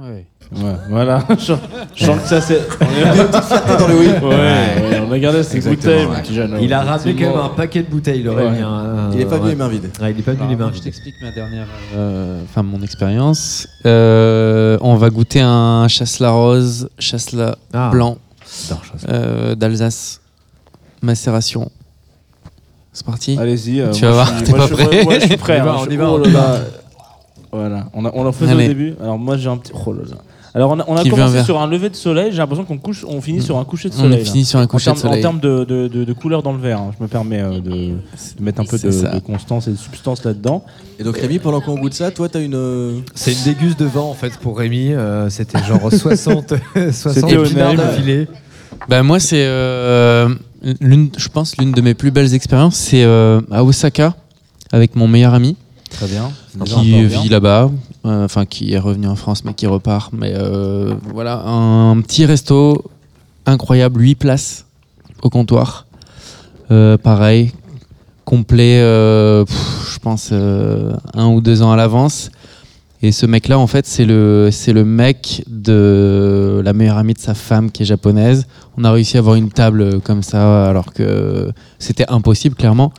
Ouais. 0.00 0.26
Ouais, 0.54 0.72
voilà. 0.88 1.22
je, 1.38 1.52
je 1.94 2.04
sens 2.06 2.20
que 2.22 2.28
ça 2.28 2.40
c'est. 2.40 2.60
On 2.80 2.84
est... 2.84 3.16
Une 3.20 3.26
petite 3.28 3.44
fierté 3.44 3.76
dans 3.78 3.88
le 3.88 3.94
oui. 3.94 4.06
Ouais, 4.08 4.20
ouais, 4.90 5.02
on 5.06 5.12
a 5.12 5.18
gardé 5.18 5.42
cette 5.42 5.54
Exactement, 5.56 5.76
bouteille, 5.92 6.06
ouais. 6.06 6.16
mon 6.16 6.22
petit 6.22 6.34
jeune. 6.34 6.58
Il 6.60 6.72
a 6.72 6.82
ramené 6.82 7.14
quand 7.14 7.30
même 7.30 7.38
un 7.38 7.48
paquet 7.50 7.82
de 7.82 7.88
bouteilles, 7.90 8.22
le 8.22 8.30
Ouais. 8.34 8.48
Rémi, 8.48 8.62
hein. 8.62 9.10
Il 9.12 9.20
est 9.20 9.26
pas 9.26 9.38
venu 9.38 9.50
les 9.50 9.54
mains 9.56 9.68
vides. 9.68 9.90
Il 10.00 10.06
est 10.18 10.22
pas 10.22 10.32
venu 10.32 10.48
les 10.48 10.56
mains 10.56 10.68
Je 10.68 10.74
vides. 10.74 10.84
t'explique 10.84 11.14
ma 11.22 11.30
dernière, 11.30 11.66
euh, 11.94 12.42
enfin 12.44 12.62
mon 12.62 12.80
expérience. 12.82 13.68
Euh, 13.86 14.78
on 14.80 14.96
va 14.96 15.10
goûter 15.10 15.40
un 15.40 15.86
chasselas 15.88 16.30
rose, 16.30 16.88
chasselas 16.98 17.56
Ah. 17.72 17.90
blanc 17.90 18.18
euh, 19.08 19.54
d'Alsace, 19.54 20.20
macération. 21.02 21.70
C'est 22.94 23.06
parti. 23.06 23.36
Allez-y. 23.40 23.80
euh, 23.80 23.90
Tu 23.92 24.04
vas 24.04 24.10
je 24.10 24.14
voir, 24.14 24.42
t'es 24.42 24.52
pas 24.52 24.58
je 24.66 24.74
suis- 24.74 24.74
prêt 24.86 25.04
moi, 25.04 25.18
je 25.18 25.26
suis 25.26 25.36
prêt. 25.36 25.60
On 25.66 25.86
y 25.88 25.96
va, 25.96 26.58
Voilà, 27.52 27.86
on, 27.94 28.04
a, 28.06 28.10
on 28.14 28.26
en 28.26 28.32
faisait 28.32 28.54
au 28.54 28.58
début. 28.58 28.94
Alors 29.00 29.18
moi 29.18 29.36
j'ai 29.36 29.48
un 29.48 29.56
petit. 29.58 29.72
Oh 29.86 29.92
là 29.92 30.00
là. 30.10 30.16
Alors 30.54 30.70
on 30.70 30.80
a, 30.80 30.84
on 30.86 30.96
a 30.96 31.02
Qui 31.02 31.08
veut 31.08 31.14
un 31.14 31.16
commencé 31.18 31.34
verre 31.34 31.44
sur 31.46 31.60
un 31.60 31.66
lever 31.66 31.88
de 31.88 31.96
soleil. 31.96 32.30
J'ai 32.30 32.38
l'impression 32.38 32.64
qu'on 32.64 32.76
couche, 32.76 33.04
on 33.08 33.20
finit 33.22 33.40
sur 33.40 33.56
un 33.58 33.64
coucher 33.64 33.88
de 33.88 33.94
On 33.94 34.02
soleil. 34.02 34.18
là. 34.18 34.24
finit 34.24 34.44
sur 34.44 34.58
un 34.58 34.66
coucher 34.66 34.90
en 34.90 34.94
de 34.94 34.98
termes- 35.00 35.10
soleil. 35.12 35.24
En 35.24 35.30
termes 35.30 35.40
de, 35.40 35.64
de, 35.64 35.88
de- 35.88 36.04
de 36.04 36.12
couleur 36.12 36.42
dans 36.42 36.52
le 36.52 36.58
verre, 36.58 36.78
hein. 36.80 36.90
je 36.98 37.02
me 37.02 37.08
permets 37.08 37.40
euh, 37.40 37.58
de, 37.60 37.70
de 37.70 37.94
mettre 38.42 38.60
un 38.60 38.64
peu 38.64 38.76
de, 38.76 38.82
C'est 38.82 38.92
ça. 38.92 39.14
de 39.14 39.18
constance 39.20 39.66
et 39.68 39.70
de 39.70 39.76
substance 39.76 40.24
là-dedans. 40.24 40.62
Et 40.98 41.04
donc 41.04 41.16
Rémi, 41.16 41.38
pendant 41.38 41.60
qu'on 41.62 41.78
goûte 41.78 41.94
ça, 41.94 42.10
toi, 42.10 42.28
t'as 42.28 42.40
une. 42.42 42.54
euh, 42.54 43.00
C'est 43.14 43.32
une 43.32 43.44
déguste 43.44 43.80
de 43.80 43.86
vin 43.86 44.00
en 44.02 44.12
fait 44.14 44.36
pour 44.38 44.58
Rémi. 44.58 44.92
euh, 44.92 45.30
C'était 45.30 45.58
genre 45.64 45.80
60, 45.90 46.54
60 46.74 47.12
C'était 47.14 47.36
au 47.38 47.44
épinards. 47.46 47.74
Bah 48.88 49.02
moi 49.02 49.20
c'est 49.20 49.44
euh, 49.44 50.28
l'une, 50.80 51.10
je 51.16 51.28
pense 51.28 51.56
l'une 51.58 51.72
de 51.72 51.80
mes 51.80 51.94
plus 51.94 52.10
belles 52.10 52.34
expériences, 52.34 52.76
c'est 52.76 53.04
euh, 53.04 53.40
à 53.50 53.62
Osaka 53.64 54.14
avec 54.72 54.96
mon 54.96 55.06
meilleur 55.08 55.34
ami 55.34 55.56
Très 55.92 56.06
bien. 56.08 56.30
qui 56.64 57.04
vit 57.06 57.28
là-bas, 57.28 57.70
euh, 58.06 58.24
enfin 58.24 58.44
qui 58.46 58.72
est 58.72 58.78
revenu 58.78 59.06
en 59.06 59.16
France 59.16 59.44
mais 59.44 59.54
qui 59.54 59.66
repart. 59.66 60.12
Mais 60.12 60.32
euh, 60.34 60.94
voilà 61.12 61.42
un 61.46 62.00
petit 62.00 62.24
resto 62.26 62.84
incroyable, 63.46 64.00
8 64.00 64.14
places 64.16 64.66
au 65.22 65.30
comptoir, 65.30 65.86
Euh, 66.70 66.96
pareil 66.96 67.52
complet, 68.24 68.78
euh, 68.80 69.44
pff, 69.44 69.92
je 69.94 69.98
pense 69.98 70.30
euh, 70.32 70.94
un 71.12 71.26
ou 71.26 71.40
deux 71.40 71.60
ans 71.60 71.72
à 71.72 71.76
l'avance. 71.76 72.30
Et 73.02 73.10
ce 73.10 73.26
mec-là, 73.26 73.58
en 73.58 73.66
fait, 73.66 73.84
c'est 73.84 74.04
le, 74.04 74.48
c'est 74.52 74.72
le 74.72 74.84
mec 74.84 75.42
de 75.48 76.62
la 76.64 76.72
meilleure 76.72 76.98
amie 76.98 77.14
de 77.14 77.18
sa 77.18 77.34
femme 77.34 77.70
qui 77.72 77.82
est 77.82 77.86
japonaise. 77.86 78.46
On 78.78 78.84
a 78.84 78.92
réussi 78.92 79.16
à 79.16 79.20
avoir 79.20 79.34
une 79.34 79.50
table 79.50 80.00
comme 80.02 80.22
ça, 80.22 80.68
alors 80.68 80.92
que 80.94 81.50
c'était 81.80 82.06
impossible, 82.08 82.54
clairement. 82.54 82.92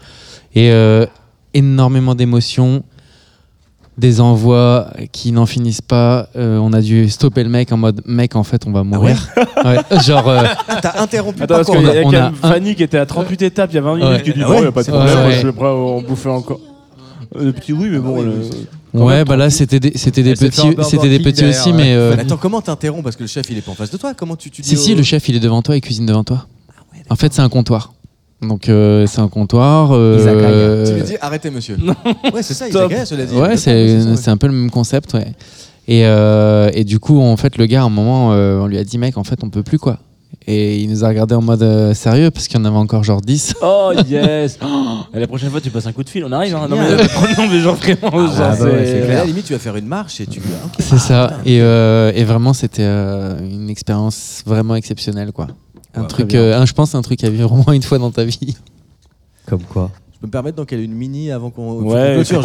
Et 0.56 0.72
euh, 0.72 1.06
énormément 1.53 2.15
d'émotions, 2.15 2.84
des 3.97 4.19
envois 4.21 4.89
qui 5.11 5.31
n'en 5.31 5.45
finissent 5.45 5.81
pas. 5.81 6.27
Euh, 6.35 6.57
on 6.57 6.73
a 6.73 6.81
dû 6.81 7.09
stopper 7.09 7.43
le 7.43 7.49
mec 7.49 7.71
en 7.71 7.77
mode 7.77 8.01
mec, 8.05 8.35
en 8.35 8.43
fait, 8.43 8.65
on 8.65 8.71
va 8.71 8.84
mourir. 8.84 9.30
Ouais, 9.63 9.77
genre. 10.03 10.27
euh, 10.27 10.43
Ah, 10.67 10.80
t'as 10.81 11.01
interrompu 11.01 11.43
Attends, 11.43 11.55
parce 11.55 11.69
qu'il 11.69 11.81
y 11.81 11.88
a 11.88 12.01
on 12.01 12.09
quand 12.09 12.17
a 12.17 12.21
même 12.31 12.34
un- 12.41 12.49
Fanny 12.49 12.75
qui 12.75 12.81
était 12.84 12.97
à 12.97 13.05
38 13.05 13.41
étapes 13.43 13.69
il 13.71 13.75
y 13.75 13.77
a 13.77 13.81
20 13.81 13.95
minutes 13.95 14.09
Ouais. 14.11 14.21
qui 14.23 14.34
dit 14.34 14.39
Ah 14.43 14.45
bon, 14.47 14.51
ouais, 14.53 14.57
il 14.57 14.61
n'y 14.61 14.67
a 14.67 14.71
pas 14.71 14.84
de 14.84 14.89
problème, 14.89 15.25
Ouais. 15.27 15.39
je 15.41 15.47
prêt 15.49 15.65
à 15.67 15.69
en 15.73 16.01
bouffer 16.01 16.30
encore. 16.30 16.59
Euh, 17.35 17.45
Le 17.45 17.53
petit 17.53 17.71
oui, 17.73 17.89
mais 17.91 17.99
bon. 17.99 18.19
oui, 18.19 18.25
le- 18.93 18.99
ouais, 19.01 19.23
bah 19.25 19.35
là, 19.38 19.49
c'était 19.51 19.80
des, 19.80 19.91
c'était 19.95 20.23
des 20.23 20.34
petits, 20.34 20.75
c'était 20.84 21.09
des 21.09 21.19
petits 21.19 21.41
derrière, 21.41 21.59
aussi, 21.59 21.69
ouais. 21.71 21.77
mais. 21.77 21.93
euh, 21.93 22.13
Mais 22.15 22.21
attends, 22.23 22.38
comment 22.38 22.61
t'interromps? 22.61 23.03
Parce 23.03 23.15
que 23.15 23.23
le 23.23 23.27
chef, 23.27 23.45
il 23.51 23.57
est 23.59 23.61
pas 23.61 23.71
en 23.71 23.75
face 23.75 23.91
de 23.91 23.97
toi. 23.97 24.13
Comment 24.15 24.35
tu, 24.35 24.49
tu 24.49 24.61
dis 24.63 24.69
Si, 24.69 24.77
si, 24.77 24.95
le 24.95 25.03
chef, 25.03 25.27
il 25.30 25.35
est 25.35 25.39
devant 25.39 25.61
toi, 25.61 25.75
il 25.75 25.81
cuisine 25.81 26.05
devant 26.07 26.23
toi. 26.23 26.47
en 27.11 27.15
fait, 27.15 27.31
c'est 27.34 27.41
un 27.43 27.49
comptoir. 27.49 27.93
Donc, 28.48 28.70
euh, 28.70 29.06
c'est 29.07 29.22
un 29.22 29.28
comptoir. 29.28 29.91
euh, 29.94 30.86
Tu 30.86 30.94
lui 30.94 31.02
dis 31.03 31.15
arrêtez, 31.22 31.49
monsieur. 31.49 31.78
Ouais, 32.34 32.41
c'est 32.44 32.53
ça. 32.53 32.68
Izakaya, 32.70 33.06
cela 33.06 33.26
dit. 33.26 33.36
Ouais, 33.36 33.57
c'est 33.57 33.99
ça, 33.99 34.10
ouais. 34.10 34.15
c'est 34.18 34.32
un 34.32 34.38
peu 34.38 34.48
le 34.48 34.53
même 34.53 34.70
concept, 34.72 35.14
ouais. 35.14 35.28
Et, 35.88 36.06
euh, 36.06 36.70
et 36.74 36.84
du 36.84 36.99
coup, 36.99 37.20
en 37.22 37.36
fait, 37.38 37.57
le 37.57 37.65
gars, 37.65 37.82
à 37.82 37.86
un 37.86 37.90
moment, 37.90 38.34
euh, 38.34 38.60
on 38.60 38.68
lui 38.68 38.78
a 38.78 38.84
dit, 38.84 38.98
mec, 38.98 39.18
en 39.18 39.24
fait, 39.24 39.40
on 39.44 39.49
peut 39.49 39.64
plus, 39.64 39.80
quoi. 39.80 39.99
Et 40.45 40.78
il 40.80 40.90
nous 40.90 41.06
a 41.06 41.07
regardé 41.07 41.36
en 41.36 41.41
mode 41.41 41.64
euh, 41.64 41.94
sérieux, 41.94 42.30
parce 42.32 42.48
qu'il 42.49 42.57
y 42.57 42.61
en 42.61 42.65
avait 42.65 42.76
encore 42.76 43.03
genre 43.03 43.22
10. 43.22 43.53
Oh 43.61 43.91
yes 44.10 44.57
Oh, 44.61 44.99
et 45.14 45.20
La 45.20 45.28
prochaine 45.28 45.49
fois, 45.49 45.61
tu 45.61 45.70
passes 45.70 45.86
un 45.88 45.94
coup 45.94 46.03
de 46.03 46.10
fil, 46.10 46.26
on 46.26 46.32
arrive. 46.34 46.56
Hein. 46.56 46.68
Non, 46.70 46.76
mais, 46.78 46.90
Génial. 46.90 47.07
non, 47.38 47.48
mais 47.49 47.60
genre 47.60 47.76
vraiment, 47.76 48.11
genre, 48.28 48.36
Ah, 48.40 48.56
bah 48.60 48.65
ouais, 48.65 48.84
clair. 48.84 49.10
À 49.11 49.14
la 49.22 49.26
limite, 49.26 49.45
tu 49.45 49.53
vas 49.53 49.60
faire 49.60 49.76
une 49.78 49.86
marche 49.86 50.20
et 50.20 50.26
tu. 50.26 50.40
Ok. 50.40 50.74
C'est 50.80 50.98
ça. 50.99 51.38
Et, 51.45 51.61
euh, 51.61 52.11
et 52.14 52.24
vraiment, 52.26 52.52
c'était 52.52 52.82
euh, 52.84 53.38
une 53.40 53.70
expérience 53.70 54.41
vraiment 54.45 54.76
exceptionnelle, 54.76 55.32
quoi. 55.32 55.48
Un 55.95 56.02
Ouais, 56.02 56.07
truc, 56.07 56.34
euh, 56.36 56.60
un- 56.60 56.65
je 56.65 56.74
pense, 56.74 56.95
un 56.95 57.02
truc 57.02 57.24
à 57.24 57.30
vivre 57.30 57.52
au 57.52 57.56
moins 57.57 57.74
une 57.74 57.84
fois 57.84 57.99
dans 57.99 58.11
ta 58.11 58.24
vie. 58.26 58.56
Comme 59.48 59.61
quoi 59.64 59.91
Je 60.14 60.20
peux 60.20 60.28
me 60.28 60.32
permettre 60.32 60.56
d'en 60.56 60.64
caler 60.65 60.84
une 60.84 60.94
mini 60.94 61.30
avant 61.32 61.49
qu'on 61.52 61.82
Ouais, 61.84 62.14
clôture. 62.14 62.41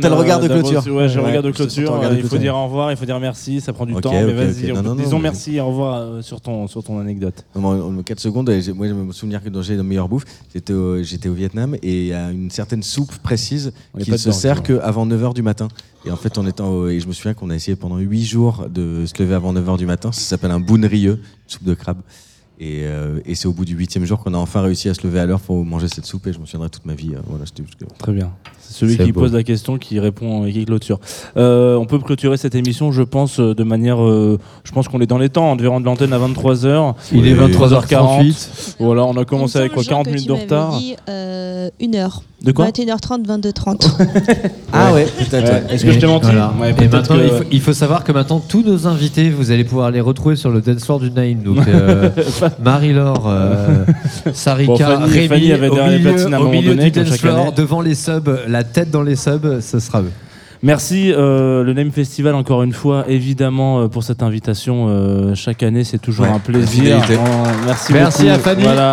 T'as 0.00 0.08
le 0.08 0.14
regard 0.14 0.38
de 0.40 0.46
clôture. 0.48 0.86
Ouais, 0.94 1.08
j'ai 1.08 1.16
le 1.16 1.22
regard 1.26 1.42
de 1.42 1.50
clôture. 1.50 2.00
Il 2.16 2.22
faut 2.22 2.38
dire 2.38 2.54
au 2.54 2.64
revoir, 2.66 2.92
il 2.92 2.96
faut 2.96 3.04
dire 3.04 3.18
merci, 3.18 3.60
ça 3.60 3.72
prend 3.72 3.84
du 3.86 3.92
temps, 4.00 4.12
mais 4.12 4.32
vas-y, 4.32 4.70
disons 5.02 5.16
non, 5.16 5.22
merci 5.22 5.56
et 5.56 5.60
au 5.60 5.66
revoir 5.66 5.96
euh, 6.00 6.22
sur 6.22 6.40
ton, 6.40 6.68
sur 6.68 6.82
ton 6.84 7.00
anecdote. 7.00 7.44
Non, 7.56 7.98
En 7.98 8.02
4 8.04 8.20
secondes, 8.20 8.48
j'ai- 8.60 8.72
moi 8.72 8.86
je 8.86 8.94
me 8.94 9.12
souvenir 9.12 9.42
que 9.42 9.48
dans 9.48 9.62
j'ai 9.62 9.76
de 9.76 9.82
meilleure 9.82 10.08
bouffe, 10.08 10.24
j'étais 10.54 10.72
au, 10.72 11.02
j'étais 11.02 11.28
au 11.28 11.34
Vietnam 11.34 11.74
et 11.82 12.02
il 12.02 12.06
y 12.06 12.12
a 12.14 12.30
une 12.30 12.50
certaine 12.52 12.84
soupe 12.84 13.18
précise 13.18 13.72
qui 14.04 14.10
se 14.16 14.30
sert 14.32 14.62
qu'avant 14.62 15.04
9h 15.04 15.34
du 15.34 15.42
matin. 15.42 15.66
Et 16.06 16.10
en 16.12 16.16
fait, 16.16 16.38
on 16.38 16.46
était 16.46 16.60
en- 16.62 16.86
et 16.86 17.00
je 17.00 17.06
me 17.08 17.12
souviens 17.12 17.34
qu'on 17.34 17.50
a 17.50 17.54
essayé 17.56 17.74
pendant 17.76 17.98
8 17.98 18.24
jours 18.24 18.66
de 18.72 19.04
se 19.06 19.20
lever 19.20 19.34
avant 19.34 19.52
9h 19.52 19.76
du 19.76 19.86
matin. 19.86 20.12
Ça 20.12 20.20
s'appelle 20.20 20.52
un 20.52 20.60
boon 20.60 20.86
rieux, 20.88 21.20
soupe 21.48 21.64
de 21.64 21.74
crabe. 21.74 21.98
Et, 22.64 22.82
euh, 22.84 23.18
et 23.26 23.34
c'est 23.34 23.48
au 23.48 23.52
bout 23.52 23.64
du 23.64 23.74
huitième 23.74 24.04
jour 24.04 24.20
qu'on 24.20 24.34
a 24.34 24.36
enfin 24.36 24.60
réussi 24.60 24.88
à 24.88 24.94
se 24.94 25.04
lever 25.04 25.18
à 25.18 25.26
l'heure 25.26 25.40
pour 25.40 25.64
manger 25.64 25.88
cette 25.88 26.06
soupe 26.06 26.28
et 26.28 26.32
je 26.32 26.38
m'en 26.38 26.46
souviendrai 26.46 26.70
toute 26.70 26.86
ma 26.86 26.94
vie. 26.94 27.10
euh, 27.12 27.18
Voilà, 27.26 27.44
c'était 27.44 27.64
Très 27.98 28.12
bien. 28.12 28.30
C'est 28.60 28.74
celui 28.74 28.96
qui 28.96 29.10
beau. 29.10 29.20
pose 29.22 29.32
la 29.32 29.42
question 29.42 29.78
qui 29.78 29.98
répond 29.98 30.46
et 30.46 30.52
qui 30.52 30.64
clôture. 30.64 31.00
Euh, 31.36 31.74
on 31.74 31.86
peut 31.86 31.98
clôturer 31.98 32.36
cette 32.36 32.54
émission, 32.54 32.92
je 32.92 33.02
pense, 33.02 33.40
de 33.40 33.64
manière. 33.64 34.00
euh, 34.00 34.38
je 34.62 34.70
pense 34.70 34.86
qu'on 34.86 35.00
est 35.00 35.06
dans 35.06 35.18
les 35.18 35.28
temps. 35.28 35.50
On 35.52 35.56
devait 35.56 35.68
rendre 35.68 35.86
l'antenne 35.86 36.12
à 36.12 36.18
23h. 36.20 36.94
Il 37.12 37.26
est 37.26 37.34
Oui. 37.34 37.52
23h38. 37.52 38.76
Voilà, 38.78 39.04
on 39.06 39.16
a 39.16 39.24
commencé 39.24 39.58
avec 39.58 39.72
quoi 39.72 39.82
40 39.82 40.06
minutes 40.06 40.28
de 40.28 40.32
retard 40.32 40.78
Dit, 40.78 40.94
euh, 41.08 41.68
une 41.80 41.96
heure. 41.96 42.22
De 42.44 42.52
quoi 42.52 42.66
21h30, 42.68 43.24
22h30. 43.26 43.90
Ah 44.72 44.92
ouais, 44.94 45.04
peut-être. 45.18 45.52
ouais. 45.52 45.62
Est-ce 45.74 45.84
que 45.84 45.92
je 45.92 45.98
t'ai 45.98 46.06
menti 46.06 46.26
Voilà. 46.26 46.52
Ouais, 46.60 46.70
Et 46.82 46.88
maintenant, 46.88 47.16
que- 47.16 47.22
il, 47.22 47.28
faut, 47.30 47.44
il 47.52 47.60
faut 47.60 47.72
savoir 47.72 48.04
que 48.04 48.10
maintenant, 48.12 48.40
tous 48.40 48.62
nos 48.62 48.86
invités, 48.86 49.28
vous 49.30 49.50
allez 49.50 49.64
pouvoir 49.64 49.90
les 49.90 50.00
retrouver 50.00 50.34
sur 50.34 50.50
le 50.50 50.60
dance 50.60 50.84
floor 50.84 50.98
du 51.00 51.10
Name. 51.10 51.34
Donc, 51.44 51.58
euh, 51.68 52.08
Marie-Laure, 52.64 53.24
euh, 53.28 53.84
Sarika, 54.32 54.66
Bon, 54.72 54.76
Fanny- 54.78 55.12
Rémi, 55.12 55.28
Fanny 55.28 55.52
avait 55.52 55.68
au 55.68 55.74
milieu, 55.74 56.36
au 56.36 56.48
milieu 56.48 56.70
donné, 56.74 56.90
du 56.90 57.00
dance 57.04 57.16
floor, 57.18 57.52
devant 57.52 57.80
les 57.82 57.94
subs, 57.94 58.30
la 58.48 58.64
tête 58.64 58.90
dans 58.90 59.02
les 59.02 59.16
subs, 59.16 59.60
ce 59.60 59.78
sera 59.78 60.00
eux. 60.02 60.10
Merci 60.64 61.12
euh, 61.12 61.64
le 61.64 61.72
Name 61.74 61.90
Festival 61.90 62.36
encore 62.36 62.62
une 62.62 62.72
fois 62.72 63.04
évidemment 63.08 63.80
euh, 63.80 63.88
pour 63.88 64.04
cette 64.04 64.22
invitation 64.22 64.86
euh, 64.88 65.34
chaque 65.34 65.64
année 65.64 65.82
c'est 65.82 65.98
toujours 65.98 66.26
Ouais, 66.26 66.30
un 66.32 66.38
plaisir. 66.38 66.98
merci 67.66 67.92
Merci 67.92 68.22
beaucoup. 68.22 68.34
à 68.34 68.38
Fanny. 68.38 68.62
Voilà. 68.62 68.92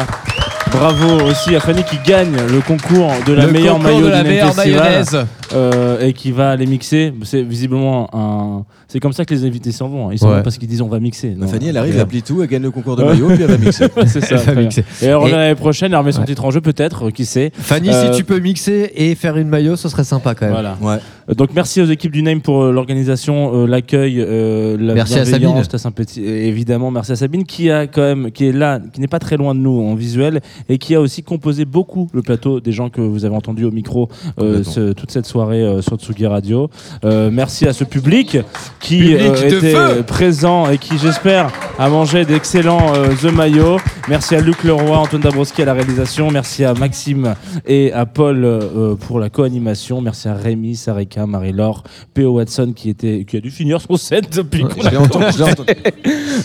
Bravo 0.71 1.23
aussi 1.25 1.55
à 1.55 1.59
Fanny 1.59 1.83
qui 1.83 1.97
gagne 2.05 2.35
le 2.35 2.61
concours 2.61 3.11
de 3.25 3.33
la 3.33 3.47
Le 3.47 3.51
meilleure 3.51 3.75
concours 3.77 3.91
maillot 3.91 4.05
de 4.05 4.11
la 4.11 4.23
meilleure 4.23 4.53
Festival, 4.53 4.79
mayonnaise. 4.83 5.25
euh, 5.53 5.99
et 5.99 6.13
qui 6.13 6.31
va 6.31 6.55
les 6.55 6.67
mixer. 6.67 7.11
C'est 7.23 7.41
visiblement 7.41 8.07
un. 8.13 8.63
C'est 8.87 8.99
comme 8.99 9.11
ça 9.11 9.25
que 9.25 9.33
les 9.33 9.45
invités 9.45 9.71
s'en 9.71 9.89
vont. 9.89 10.07
hein. 10.07 10.11
Ils 10.13 10.19
s'en 10.19 10.29
Ouais. 10.29 10.37
vont 10.37 10.43
parce 10.43 10.57
qu'ils 10.59 10.67
disent 10.69 10.81
on 10.81 10.87
va 10.87 10.99
mixer. 10.99 11.29
Bah, 11.29 11.45
Non. 11.45 11.51
Fanny, 11.51 11.69
elle 11.69 11.77
arrive, 11.77 11.95
elle 11.95 12.01
applique 12.01 12.23
tout, 12.23 12.41
elle 12.43 12.47
gagne 12.47 12.61
le 12.61 12.71
concours 12.71 12.95
de 12.95 13.03
Ouais. 13.03 13.09
maillot, 13.09 13.27
puis 13.29 13.41
elle 13.41 13.49
va 13.51 13.57
mixer. 13.57 13.87
c'est 14.05 14.21
ça. 14.23 14.35
Elle 14.47 14.55
va 14.55 14.61
mixer. 14.61 14.85
Et 15.01 15.05
Et- 15.07 15.31
l'année 15.31 15.55
prochaine, 15.55 15.91
elle 15.91 15.97
remet 15.97 16.11
son 16.11 16.21
Ouais. 16.21 16.27
titre 16.27 16.45
en 16.45 16.51
jeu 16.51 16.61
peut-être, 16.61 17.09
qui 17.09 17.25
sait. 17.25 17.51
Fanny, 17.57 17.89
Euh, 17.89 18.11
si 18.13 18.17
tu 18.17 18.23
peux 18.23 18.39
mixer 18.39 18.91
et 18.95 19.15
faire 19.15 19.37
une 19.37 19.49
maillot, 19.49 19.75
ce 19.75 19.89
serait 19.89 20.03
sympa 20.03 20.35
quand 20.35 20.45
même. 20.45 20.53
Voilà. 20.53 20.77
Ouais. 20.81 20.97
Donc 21.37 21.49
merci 21.53 21.79
aux 21.81 21.85
équipes 21.85 22.11
du 22.11 22.23
Name 22.23 22.41
pour 22.41 22.63
euh, 22.63 22.71
l'organisation, 22.71 23.51
euh, 23.53 23.67
l'accueil, 23.67 24.15
euh, 24.19 24.75
la 24.79 24.95
Merci 24.95 25.13
à 25.13 25.23
bienveillance, 25.23 25.53
Sabine. 25.57 25.69
la 25.73 25.77
sympathie. 25.77 26.23
Et 26.25 26.47
évidemment, 26.47 26.89
merci 26.89 27.11
à 27.11 27.15
Sabine 27.15 27.43
qui 27.43 27.69
a 27.69 27.85
quand 27.85 28.01
même, 28.01 28.31
qui 28.31 28.45
est 28.47 28.51
là, 28.51 28.79
qui 28.93 28.99
n'est 28.99 29.07
pas 29.07 29.19
très 29.19 29.37
loin 29.37 29.53
de 29.53 29.59
nous 29.59 29.79
en 29.79 29.93
visuel 29.93 30.41
et 30.69 30.79
qui 30.79 30.95
a 30.95 31.01
aussi 31.01 31.21
composé 31.21 31.65
beaucoup 31.65 32.07
le 32.13 32.23
plateau 32.23 32.59
des 32.59 32.71
gens 32.71 32.89
que 32.89 33.01
vous 33.01 33.25
avez 33.25 33.35
entendus 33.35 33.65
au 33.65 33.71
micro 33.71 34.09
euh, 34.39 34.63
ce- 34.63 34.93
toute 34.93 35.11
cette 35.11 35.27
soirée 35.27 35.61
euh, 35.61 35.81
sur 35.81 35.97
Tsugi 35.97 36.25
Radio. 36.25 36.69
Euh, 37.05 37.29
merci 37.31 37.67
à 37.67 37.73
ce 37.73 37.83
public 37.83 38.37
qui 38.79 38.99
Public 39.15 39.43
était 39.53 40.03
présent 40.07 40.69
et 40.69 40.77
qui 40.79 40.97
j'espère 40.97 41.51
a 41.77 41.89
mangé 41.89 42.25
d'excellents 42.25 42.91
The 43.21 43.31
Mayo. 43.31 43.77
Merci 44.07 44.35
à 44.35 44.41
Luc 44.41 44.63
Leroy, 44.63 44.97
Antoine 44.97 45.21
Dabrowski 45.21 45.61
à 45.61 45.65
la 45.65 45.73
réalisation. 45.73 46.31
Merci 46.31 46.65
à 46.65 46.73
Maxime 46.73 47.35
et 47.67 47.93
à 47.93 48.07
Paul 48.07 48.97
pour 49.01 49.19
la 49.19 49.29
co-animation. 49.29 50.01
Merci 50.01 50.27
à 50.27 50.33
Rémi, 50.33 50.75
Sarika, 50.75 51.18
Marie-Laure, 51.25 51.83
P.O. 52.13 52.31
Watson 52.31 52.73
qui, 52.75 52.89
était, 52.89 53.25
qui 53.27 53.37
a 53.37 53.39
dû 53.39 53.51
finir 53.51 53.79
son 53.81 53.97
set 53.97 54.35
depuis 54.35 54.63
qu'on 54.63 54.81
a 54.85 54.89
l'ai 54.91 54.97
entendu, 54.97 55.25
je 55.33 55.43
l'ai 55.43 55.51
entendu. 55.51 55.73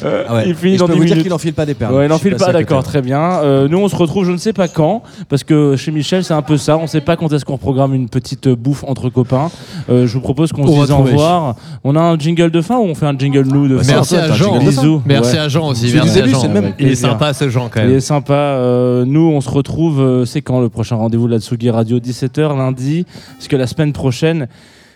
Euh, 0.05 0.25
Ah 0.29 0.35
ouais. 0.37 0.45
Il 0.47 0.55
finit 0.55 0.73
Et 0.73 0.75
je 0.77 0.81
dans 0.81 0.87
peux 0.87 0.95
10 0.95 0.99
vous 0.99 1.05
dire 1.05 1.15
minutes. 1.15 1.23
qu'il 1.25 1.31
n'enfile 1.33 1.55
pas 1.55 1.67
des 1.67 1.75
perles. 1.75 1.95
Ouais, 1.95 2.07
il 2.07 2.09
n'enfile 2.09 2.37
pas, 2.37 2.53
d'accord, 2.53 2.83
très 2.83 3.03
bien. 3.03 3.21
Euh, 3.43 3.69
nous, 3.69 3.79
on 3.79 3.89
se 3.89 3.97
retrouve, 3.97 4.25
je 4.27 4.33
ne 4.33 4.37
sais 4.37 4.53
pas 4.53 4.69
quand, 4.69 5.03
parce 5.29 5.45
que 5.45 5.77
chez 5.77 5.91
Michel, 5.91 6.25
c'est 6.25 6.35
un 6.35 6.43
peu 6.43 6.57
ça. 6.57 6.77
On 6.79 6.83
ne 6.83 6.87
sait 6.87 7.01
pas 7.01 7.17
quand 7.17 7.33
est-ce 7.33 7.45
qu'on 7.45 7.59
programme 7.59 7.95
une 7.95 8.09
petite 8.09 8.49
bouffe 8.49 8.85
entre 8.85 9.09
copains. 9.11 9.51
Euh, 9.91 10.07
je 10.07 10.15
vous 10.15 10.21
propose 10.21 10.53
qu'on 10.53 10.63
On 10.65 10.67
se 10.67 10.81
dise 10.83 10.91
au 10.91 10.97
revoir. 10.99 11.57
On 11.85 11.97
a 11.97 12.01
un 12.01 12.19
jingle 12.19 12.51
de 12.51 12.61
fin 12.61 12.77
ou 12.79 12.83
on 12.85 12.95
fait 12.95 13.07
un 13.07 13.17
jingle 13.19 13.47
nous 13.47 13.69
de 13.69 13.79
fin? 13.79 13.93
Merci 13.95 14.17
à 14.17 14.33
Jean. 14.33 14.59
Bisous. 14.59 15.03
Merci 15.07 15.33
Ouais. 15.35 15.39
à 15.39 15.49
Jean 15.49 15.69
aussi. 15.69 15.97
À 15.99 16.49
même. 16.49 16.73
Il 16.79 16.89
est 16.89 16.95
sympa 16.95 17.33
ce 17.33 17.49
Jean 17.49 17.69
quand 17.73 17.81
Il 17.81 17.89
même. 17.89 17.97
est 17.97 18.01
sympa. 18.01 18.35
Euh, 18.35 19.05
nous, 19.07 19.21
on 19.35 19.41
se 19.41 19.51
retrouve. 19.51 20.25
c'est 20.27 20.43
quand 20.43 20.61
le 20.61 20.69
prochain 20.69 20.97
rendez-vous 20.97 21.27
de 21.27 21.33
la 21.33 21.41
Tsugi 21.41 21.71
Radio? 21.71 21.99
17h 21.99 22.57
lundi. 22.57 23.07
Parce 23.37 23.49
que 23.49 23.57
la 23.57 23.67
semaine 23.67 23.93
prochaine, 23.93 24.49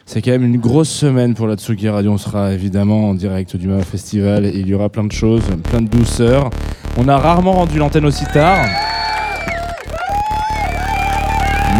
c'est 0.08 0.22
quand 0.22 0.30
même 0.30 0.44
une 0.44 0.56
grosse 0.56 0.88
semaine 0.88 1.34
pour 1.34 1.46
la 1.46 1.56
Tsugi 1.56 1.86
Radio. 1.86 2.12
On 2.12 2.16
sera 2.16 2.54
évidemment 2.54 3.10
en 3.10 3.14
direct 3.14 3.56
du 3.56 3.68
Mama 3.68 3.82
Festival. 3.82 4.46
Il 4.46 4.66
y 4.66 4.72
aura 4.72 4.88
plein 4.88 5.04
de 5.04 5.12
choses, 5.12 5.42
plein 5.64 5.82
de 5.82 5.86
douceur. 5.86 6.48
On 6.96 7.06
a 7.08 7.18
rarement 7.18 7.52
rendu 7.52 7.78
l'antenne 7.78 8.06
aussi 8.06 8.24
tard. 8.32 8.64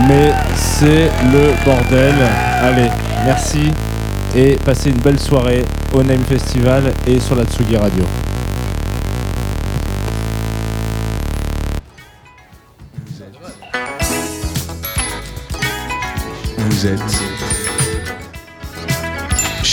Mais 0.07 0.31
c'est 0.55 1.09
le 1.33 1.65
bordel. 1.65 2.15
Allez, 2.61 2.91
merci. 3.25 3.71
Et 4.37 4.57
passez 4.63 4.91
une 4.91 5.01
belle 5.01 5.19
soirée 5.19 5.65
au 5.95 6.03
Name 6.03 6.23
Festival 6.25 6.93
et 7.07 7.19
sur 7.19 7.35
la 7.35 7.45
Tsugi 7.45 7.79
Radio. 7.79 8.05
Vous 16.59 16.87
êtes 16.87 17.38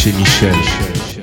chez 0.06 0.14
Michel. 0.14 1.14